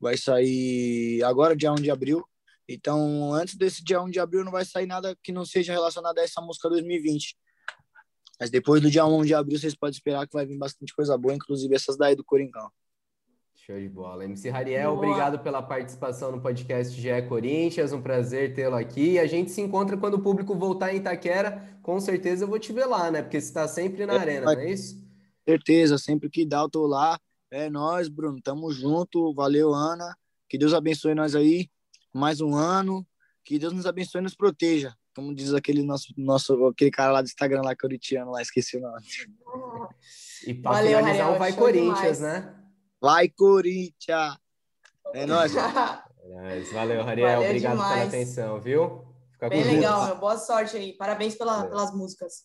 Vai 0.00 0.16
sair 0.16 1.22
agora, 1.22 1.54
dia 1.54 1.70
1 1.70 1.76
de 1.76 1.90
abril. 1.90 2.26
Então, 2.66 3.34
antes 3.34 3.54
desse 3.54 3.84
dia 3.84 4.00
1 4.00 4.08
de 4.08 4.18
abril, 4.18 4.44
não 4.44 4.50
vai 4.50 4.64
sair 4.64 4.86
nada 4.86 5.16
que 5.22 5.30
não 5.30 5.44
seja 5.44 5.72
relacionado 5.72 6.18
a 6.18 6.22
essa 6.22 6.40
música 6.40 6.68
2020. 6.68 7.36
Mas 8.40 8.50
depois 8.50 8.80
do 8.80 8.90
dia 8.90 9.04
1 9.04 9.24
de 9.24 9.34
abril, 9.34 9.58
vocês 9.58 9.74
podem 9.74 9.94
esperar 9.94 10.26
que 10.26 10.32
vai 10.32 10.46
vir 10.46 10.58
bastante 10.58 10.94
coisa 10.94 11.16
boa, 11.16 11.34
inclusive 11.34 11.74
essas 11.74 11.96
daí 11.96 12.16
do 12.16 12.24
Coringão. 12.24 12.70
Show 13.64 13.78
de 13.78 13.88
bola. 13.88 14.24
MC 14.24 14.50
Rariel, 14.50 14.96
Boa. 14.96 15.06
obrigado 15.06 15.38
pela 15.38 15.62
participação 15.62 16.32
no 16.32 16.40
podcast 16.40 17.00
GE 17.00 17.22
Corinthians, 17.28 17.92
um 17.92 18.02
prazer 18.02 18.54
tê-lo 18.54 18.74
aqui. 18.74 19.20
A 19.20 19.26
gente 19.26 19.52
se 19.52 19.60
encontra 19.60 19.96
quando 19.96 20.14
o 20.14 20.20
público 20.22 20.54
voltar 20.56 20.92
em 20.92 20.96
Itaquera, 20.96 21.78
com 21.80 22.00
certeza 22.00 22.42
eu 22.44 22.48
vou 22.48 22.58
te 22.58 22.72
ver 22.72 22.86
lá, 22.86 23.08
né? 23.10 23.22
Porque 23.22 23.40
você 23.40 23.46
está 23.46 23.68
sempre 23.68 24.04
na 24.04 24.14
É, 24.14 24.18
arena, 24.18 24.46
não 24.46 24.60
é 24.60 24.68
isso? 24.70 25.00
Certeza, 25.48 25.96
sempre 25.96 26.28
que 26.28 26.44
dá, 26.44 26.58
eu 26.58 26.68
tô 26.68 26.86
lá. 26.86 27.18
É 27.52 27.70
nós, 27.70 28.08
Bruno. 28.08 28.40
Tamo 28.42 28.72
junto. 28.72 29.32
Valeu, 29.34 29.72
Ana. 29.72 30.16
Que 30.48 30.58
Deus 30.58 30.74
abençoe 30.74 31.14
nós 31.14 31.36
aí. 31.36 31.68
Mais 32.12 32.40
um 32.40 32.54
ano. 32.56 33.06
Que 33.44 33.58
Deus 33.58 33.72
nos 33.72 33.86
abençoe 33.86 34.20
e 34.20 34.24
nos 34.24 34.34
proteja. 34.34 34.92
Como 35.14 35.32
diz 35.34 35.52
aquele 35.52 35.82
nosso, 35.82 36.12
nosso 36.16 36.66
aquele 36.66 36.90
cara 36.90 37.12
lá 37.12 37.20
do 37.20 37.26
Instagram 37.26 37.60
lá, 37.62 37.76
corintiano 37.76 38.30
lá, 38.32 38.40
esqueci 38.40 38.78
o 38.78 38.80
nome. 38.80 39.04
E 40.46 40.54
para 40.54 40.72
Valeu, 40.72 40.98
finalizar, 40.98 41.38
Vai 41.38 41.52
Corinthians, 41.52 42.18
demais. 42.18 42.20
né? 42.20 42.54
Vai, 43.02 43.28
Corinthians! 43.28 44.36
É 45.12 45.26
nóis. 45.26 45.52
Mas 46.34 46.72
valeu, 46.72 47.02
Rariel. 47.02 47.26
Valeu 47.28 47.48
obrigado 47.48 47.72
pela 47.76 47.88
demais. 47.88 48.08
atenção, 48.08 48.60
viu? 48.60 49.04
Fica 49.32 49.48
Bem 49.48 49.58
com 49.58 49.68
Deus. 49.68 49.76
legal, 49.76 50.06
meu. 50.06 50.16
Boa 50.18 50.36
sorte 50.38 50.76
aí. 50.76 50.92
Parabéns 50.92 51.34
pela- 51.34 51.64
pelas 51.66 51.92
músicas. 51.92 52.44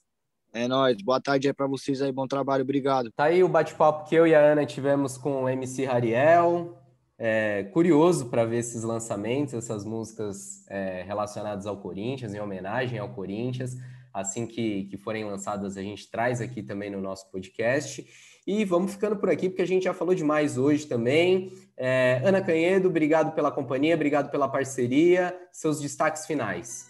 É 0.51 0.67
nóis. 0.67 0.97
Boa 1.03 1.21
tarde 1.21 1.47
aí 1.47 1.53
pra 1.53 1.67
vocês 1.67 2.01
aí. 2.01 2.11
Bom 2.11 2.25
trabalho. 2.27 2.63
Obrigado. 2.63 3.11
Tá 3.11 3.25
aí 3.25 3.43
o 3.43 3.47
bate-papo 3.47 4.09
que 4.09 4.15
eu 4.15 4.25
e 4.25 4.33
a 4.33 4.39
Ana 4.39 4.65
tivemos 4.65 5.15
com 5.15 5.43
o 5.43 5.49
MC 5.49 5.85
Rariel. 5.85 6.75
É, 7.19 7.65
curioso 7.65 8.25
para 8.29 8.43
ver 8.43 8.57
esses 8.57 8.81
lançamentos, 8.83 9.53
essas 9.53 9.85
músicas 9.85 10.65
é, 10.69 11.03
relacionadas 11.03 11.67
ao 11.67 11.77
Corinthians, 11.77 12.33
em 12.33 12.39
homenagem 12.39 12.97
ao 12.97 13.09
Corinthians. 13.13 13.75
Assim 14.11 14.47
que, 14.47 14.85
que 14.85 14.97
forem 14.97 15.23
lançadas, 15.23 15.77
a 15.77 15.83
gente 15.83 16.09
traz 16.09 16.41
aqui 16.41 16.63
também 16.63 16.89
no 16.89 16.99
nosso 16.99 17.29
podcast. 17.29 18.03
E 18.47 18.63
vamos 18.63 18.93
ficando 18.93 19.17
por 19.17 19.29
aqui, 19.29 19.49
porque 19.49 19.61
a 19.61 19.67
gente 19.67 19.83
já 19.83 19.93
falou 19.93 20.15
demais 20.15 20.57
hoje 20.57 20.85
também. 20.87 21.51
É, 21.75 22.21
Ana 22.23 22.41
Canhedo, 22.41 22.87
obrigado 22.87 23.35
pela 23.35 23.51
companhia, 23.51 23.93
obrigado 23.93 24.31
pela 24.31 24.47
parceria. 24.47 25.37
Seus 25.51 25.81
destaques 25.81 26.25
finais. 26.25 26.87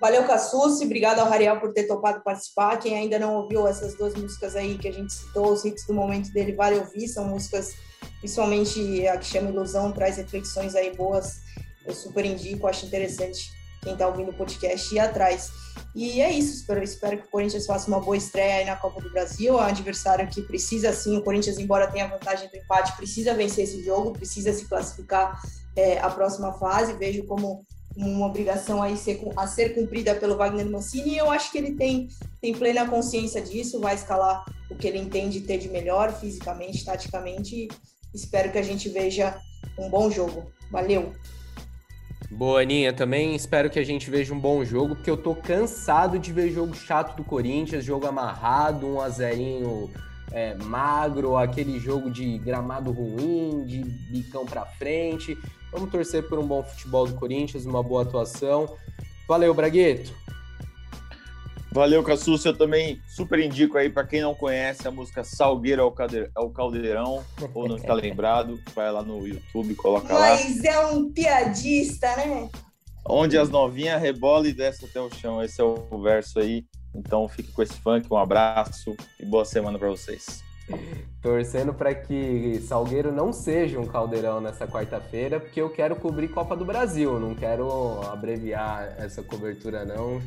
Valeu, 0.00 0.24
Cassucci. 0.24 0.84
Obrigado 0.84 1.18
ao 1.18 1.28
Rariel 1.28 1.58
por 1.58 1.72
ter 1.72 1.88
topado 1.88 2.22
participar. 2.22 2.76
Quem 2.76 2.96
ainda 2.96 3.18
não 3.18 3.34
ouviu 3.34 3.66
essas 3.66 3.96
duas 3.96 4.14
músicas 4.14 4.54
aí 4.54 4.78
que 4.78 4.86
a 4.86 4.92
gente 4.92 5.12
citou, 5.12 5.52
os 5.52 5.64
hits 5.64 5.84
do 5.84 5.92
momento 5.92 6.32
dele, 6.32 6.52
vale 6.52 6.78
ouvir. 6.78 7.08
São 7.08 7.26
músicas, 7.26 7.74
principalmente 8.20 9.08
a 9.08 9.16
que 9.16 9.26
chama 9.26 9.50
Ilusão, 9.50 9.90
traz 9.90 10.16
reflexões 10.16 10.76
aí 10.76 10.94
boas. 10.94 11.40
Eu 11.84 11.92
super 11.92 12.24
indico, 12.24 12.68
acho 12.68 12.86
interessante 12.86 13.63
quem 13.84 13.96
tá 13.96 14.08
ouvindo 14.08 14.30
o 14.30 14.34
podcast 14.34 14.92
ir 14.92 14.98
atrás. 14.98 15.52
E 15.94 16.20
é 16.20 16.32
isso, 16.32 16.54
espero, 16.54 16.82
espero 16.82 17.18
que 17.18 17.28
o 17.28 17.30
Corinthians 17.30 17.66
faça 17.66 17.86
uma 17.86 18.00
boa 18.00 18.16
estreia 18.16 18.56
aí 18.56 18.64
na 18.64 18.74
Copa 18.74 19.00
do 19.00 19.10
Brasil. 19.10 19.54
É 19.60 19.62
um 19.62 19.66
adversário 19.66 20.26
que 20.28 20.42
precisa 20.42 20.92
sim, 20.92 21.16
o 21.16 21.22
Corinthians, 21.22 21.58
embora 21.58 21.86
tenha 21.86 22.08
vantagem 22.08 22.48
do 22.48 22.56
empate, 22.56 22.96
precisa 22.96 23.34
vencer 23.34 23.64
esse 23.64 23.84
jogo, 23.84 24.12
precisa 24.12 24.52
se 24.52 24.64
classificar 24.64 25.40
é, 25.76 25.98
a 26.00 26.10
próxima 26.10 26.52
fase. 26.54 26.94
Vejo 26.94 27.24
como 27.26 27.64
uma 27.96 28.26
obrigação 28.26 28.82
aí 28.82 28.96
ser, 28.96 29.20
a 29.36 29.46
ser 29.46 29.74
cumprida 29.74 30.14
pelo 30.16 30.36
Wagner 30.36 30.68
Mancini 30.68 31.12
e 31.12 31.18
eu 31.18 31.30
acho 31.30 31.52
que 31.52 31.58
ele 31.58 31.74
tem, 31.74 32.08
tem 32.40 32.52
plena 32.52 32.88
consciência 32.88 33.40
disso, 33.40 33.80
vai 33.80 33.94
escalar 33.94 34.44
o 34.68 34.74
que 34.74 34.88
ele 34.88 34.98
entende 34.98 35.40
ter 35.42 35.58
de 35.58 35.68
melhor 35.68 36.12
fisicamente, 36.12 36.84
taticamente 36.84 37.68
espero 38.12 38.50
que 38.50 38.58
a 38.58 38.62
gente 38.62 38.88
veja 38.88 39.38
um 39.78 39.88
bom 39.88 40.10
jogo. 40.10 40.50
Valeu! 40.70 41.12
Boa, 42.34 42.62
Aninha, 42.62 42.92
também 42.92 43.36
espero 43.36 43.70
que 43.70 43.78
a 43.78 43.84
gente 43.84 44.10
veja 44.10 44.34
um 44.34 44.40
bom 44.40 44.64
jogo, 44.64 44.96
porque 44.96 45.08
eu 45.08 45.16
tô 45.16 45.36
cansado 45.36 46.18
de 46.18 46.32
ver 46.32 46.50
jogo 46.50 46.74
chato 46.74 47.16
do 47.16 47.22
Corinthians, 47.22 47.84
jogo 47.84 48.08
amarrado, 48.08 48.88
um 48.88 49.00
a 49.00 49.08
zerinho 49.08 49.88
é, 50.32 50.52
magro, 50.54 51.36
aquele 51.36 51.78
jogo 51.78 52.10
de 52.10 52.36
gramado 52.38 52.90
ruim, 52.90 53.64
de 53.64 53.84
bicão 53.84 54.44
pra 54.44 54.66
frente. 54.66 55.38
Vamos 55.70 55.92
torcer 55.92 56.28
por 56.28 56.40
um 56.40 56.46
bom 56.46 56.64
futebol 56.64 57.06
do 57.06 57.14
Corinthians, 57.14 57.66
uma 57.66 57.84
boa 57.84 58.02
atuação. 58.02 58.76
Valeu, 59.28 59.54
Bragueto. 59.54 60.12
Valeu, 61.74 62.04
Cassus. 62.04 62.44
Eu 62.44 62.56
também 62.56 63.00
super 63.08 63.40
indico 63.40 63.76
aí 63.76 63.90
para 63.90 64.06
quem 64.06 64.20
não 64.22 64.32
conhece 64.32 64.86
a 64.86 64.92
música 64.92 65.24
Salgueiro 65.24 65.82
ao 65.82 65.90
Calde- 65.90 66.30
ao 66.32 66.48
Caldeirão, 66.50 67.24
ou 67.52 67.68
não 67.68 67.74
está 67.76 67.92
lembrado, 67.94 68.60
vai 68.72 68.92
lá 68.92 69.02
no 69.02 69.26
YouTube, 69.26 69.74
coloca 69.74 70.14
lá. 70.14 70.20
Mas 70.20 70.62
é 70.62 70.78
um 70.86 71.10
piadista, 71.12 72.06
né? 72.16 72.48
Onde 73.04 73.36
as 73.36 73.50
novinhas 73.50 74.00
rebola 74.00 74.46
e 74.46 74.52
desce 74.52 74.84
até 74.84 75.00
o 75.00 75.10
chão. 75.10 75.42
Esse 75.42 75.60
é 75.60 75.64
o 75.64 76.00
verso 76.00 76.38
aí. 76.38 76.64
Então 76.94 77.28
fique 77.28 77.50
com 77.50 77.60
esse 77.60 77.74
funk, 77.74 78.06
um 78.08 78.16
abraço 78.16 78.94
e 79.18 79.26
boa 79.26 79.44
semana 79.44 79.76
para 79.76 79.88
vocês. 79.88 80.44
Torcendo 81.20 81.74
para 81.74 81.92
que 81.92 82.60
Salgueiro 82.68 83.10
não 83.10 83.32
seja 83.32 83.80
um 83.80 83.86
caldeirão 83.86 84.40
nessa 84.40 84.64
quarta-feira, 84.66 85.40
porque 85.40 85.60
eu 85.60 85.68
quero 85.70 85.96
cobrir 85.96 86.28
Copa 86.28 86.56
do 86.56 86.64
Brasil, 86.64 87.18
não 87.18 87.34
quero 87.34 88.00
abreviar 88.12 88.94
essa 88.96 89.24
cobertura, 89.24 89.84
não. 89.84 90.22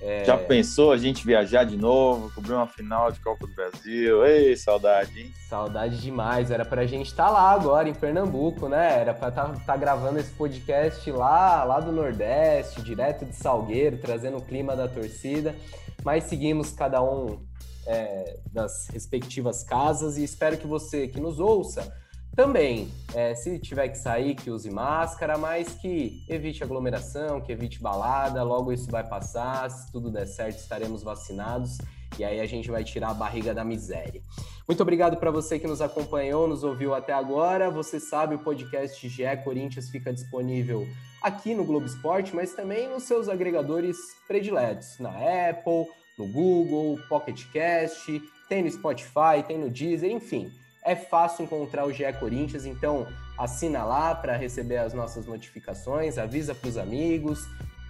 É... 0.00 0.24
Já 0.24 0.38
pensou 0.38 0.92
a 0.92 0.96
gente 0.96 1.26
viajar 1.26 1.64
de 1.64 1.76
novo, 1.76 2.32
cobrir 2.34 2.54
uma 2.54 2.66
final 2.66 3.12
de 3.12 3.20
Copa 3.20 3.46
do 3.46 3.54
Brasil? 3.54 4.24
Ei, 4.24 4.56
saudade, 4.56 5.20
hein? 5.20 5.32
Saudade 5.48 6.00
demais, 6.00 6.50
era 6.50 6.64
pra 6.64 6.86
gente 6.86 7.08
estar 7.08 7.28
lá 7.28 7.50
agora 7.50 7.88
em 7.88 7.94
Pernambuco, 7.94 8.68
né? 8.68 9.00
Era 9.00 9.12
pra 9.12 9.28
estar 9.28 9.48
tá, 9.48 9.60
tá 9.66 9.76
gravando 9.76 10.18
esse 10.18 10.30
podcast 10.32 11.10
lá, 11.10 11.64
lá 11.64 11.80
do 11.80 11.92
Nordeste, 11.92 12.82
direto 12.82 13.26
de 13.26 13.36
Salgueiro, 13.36 13.98
trazendo 13.98 14.38
o 14.38 14.42
clima 14.42 14.74
da 14.74 14.88
torcida. 14.88 15.54
Mas 16.02 16.24
seguimos 16.24 16.72
cada 16.72 17.02
um 17.02 17.44
é, 17.86 18.38
das 18.50 18.88
respectivas 18.88 19.62
casas 19.62 20.16
e 20.16 20.24
espero 20.24 20.56
que 20.56 20.66
você 20.66 21.08
que 21.08 21.20
nos 21.20 21.38
ouça 21.38 21.92
também, 22.34 22.88
é, 23.14 23.34
se 23.34 23.58
tiver 23.58 23.88
que 23.88 23.98
sair, 23.98 24.34
que 24.34 24.50
use 24.50 24.70
máscara, 24.70 25.36
mas 25.36 25.74
que 25.74 26.22
evite 26.28 26.62
aglomeração, 26.62 27.40
que 27.40 27.52
evite 27.52 27.80
balada, 27.80 28.42
logo 28.42 28.72
isso 28.72 28.90
vai 28.90 29.06
passar, 29.06 29.70
se 29.70 29.90
tudo 29.90 30.10
der 30.10 30.26
certo, 30.26 30.58
estaremos 30.58 31.02
vacinados 31.02 31.78
e 32.18 32.24
aí 32.24 32.40
a 32.40 32.46
gente 32.46 32.70
vai 32.70 32.84
tirar 32.84 33.10
a 33.10 33.14
barriga 33.14 33.54
da 33.54 33.64
miséria. 33.64 34.22
Muito 34.66 34.82
obrigado 34.82 35.16
para 35.16 35.30
você 35.30 35.58
que 35.58 35.66
nos 35.66 35.80
acompanhou, 35.80 36.46
nos 36.46 36.62
ouviu 36.62 36.94
até 36.94 37.12
agora. 37.12 37.70
Você 37.70 37.98
sabe, 37.98 38.34
o 38.34 38.38
podcast 38.38 39.08
GE 39.08 39.36
Corinthians 39.44 39.88
fica 39.88 40.12
disponível 40.12 40.86
aqui 41.22 41.54
no 41.54 41.64
Globo 41.64 41.86
Esporte, 41.86 42.34
mas 42.34 42.54
também 42.54 42.88
nos 42.88 43.04
seus 43.04 43.28
agregadores 43.28 43.96
prediletos, 44.26 44.98
na 44.98 45.10
Apple, 45.10 45.86
no 46.18 46.26
Google, 46.28 46.98
Pocket 47.08 47.44
Cast, 47.52 48.22
tem 48.48 48.62
no 48.62 48.70
Spotify, 48.70 49.42
tem 49.46 49.58
no 49.58 49.70
Deezer, 49.70 50.10
enfim. 50.10 50.50
É 50.82 50.96
fácil 50.96 51.44
encontrar 51.44 51.84
o 51.84 51.92
GE 51.92 52.10
Corinthians, 52.18 52.64
então 52.64 53.06
assina 53.36 53.84
lá 53.84 54.14
para 54.14 54.36
receber 54.36 54.78
as 54.78 54.94
nossas 54.94 55.26
notificações, 55.26 56.18
avisa 56.18 56.54
para 56.54 56.68
os 56.68 56.78
amigos, 56.78 57.46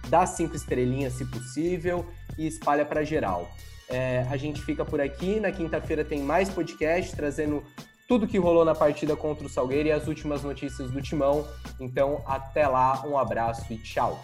dá 0.09 0.25
cinco 0.25 0.55
estrelinhas 0.55 1.13
se 1.13 1.25
possível 1.25 2.05
e 2.37 2.47
espalha 2.47 2.85
para 2.85 3.03
geral. 3.03 3.49
É, 3.89 4.25
a 4.29 4.37
gente 4.37 4.61
fica 4.61 4.85
por 4.85 5.01
aqui. 5.01 5.39
Na 5.39 5.51
quinta-feira 5.51 6.03
tem 6.03 6.21
mais 6.21 6.49
podcast 6.49 7.15
trazendo 7.15 7.63
tudo 8.07 8.27
que 8.27 8.37
rolou 8.37 8.65
na 8.65 8.75
partida 8.75 9.15
contra 9.15 9.45
o 9.45 9.49
Salgueiro 9.49 9.89
e 9.89 9.91
as 9.91 10.07
últimas 10.07 10.43
notícias 10.43 10.91
do 10.91 11.01
Timão. 11.01 11.47
Então, 11.79 12.21
até 12.25 12.67
lá, 12.67 13.05
um 13.05 13.17
abraço 13.17 13.71
e 13.71 13.77
tchau. 13.77 14.19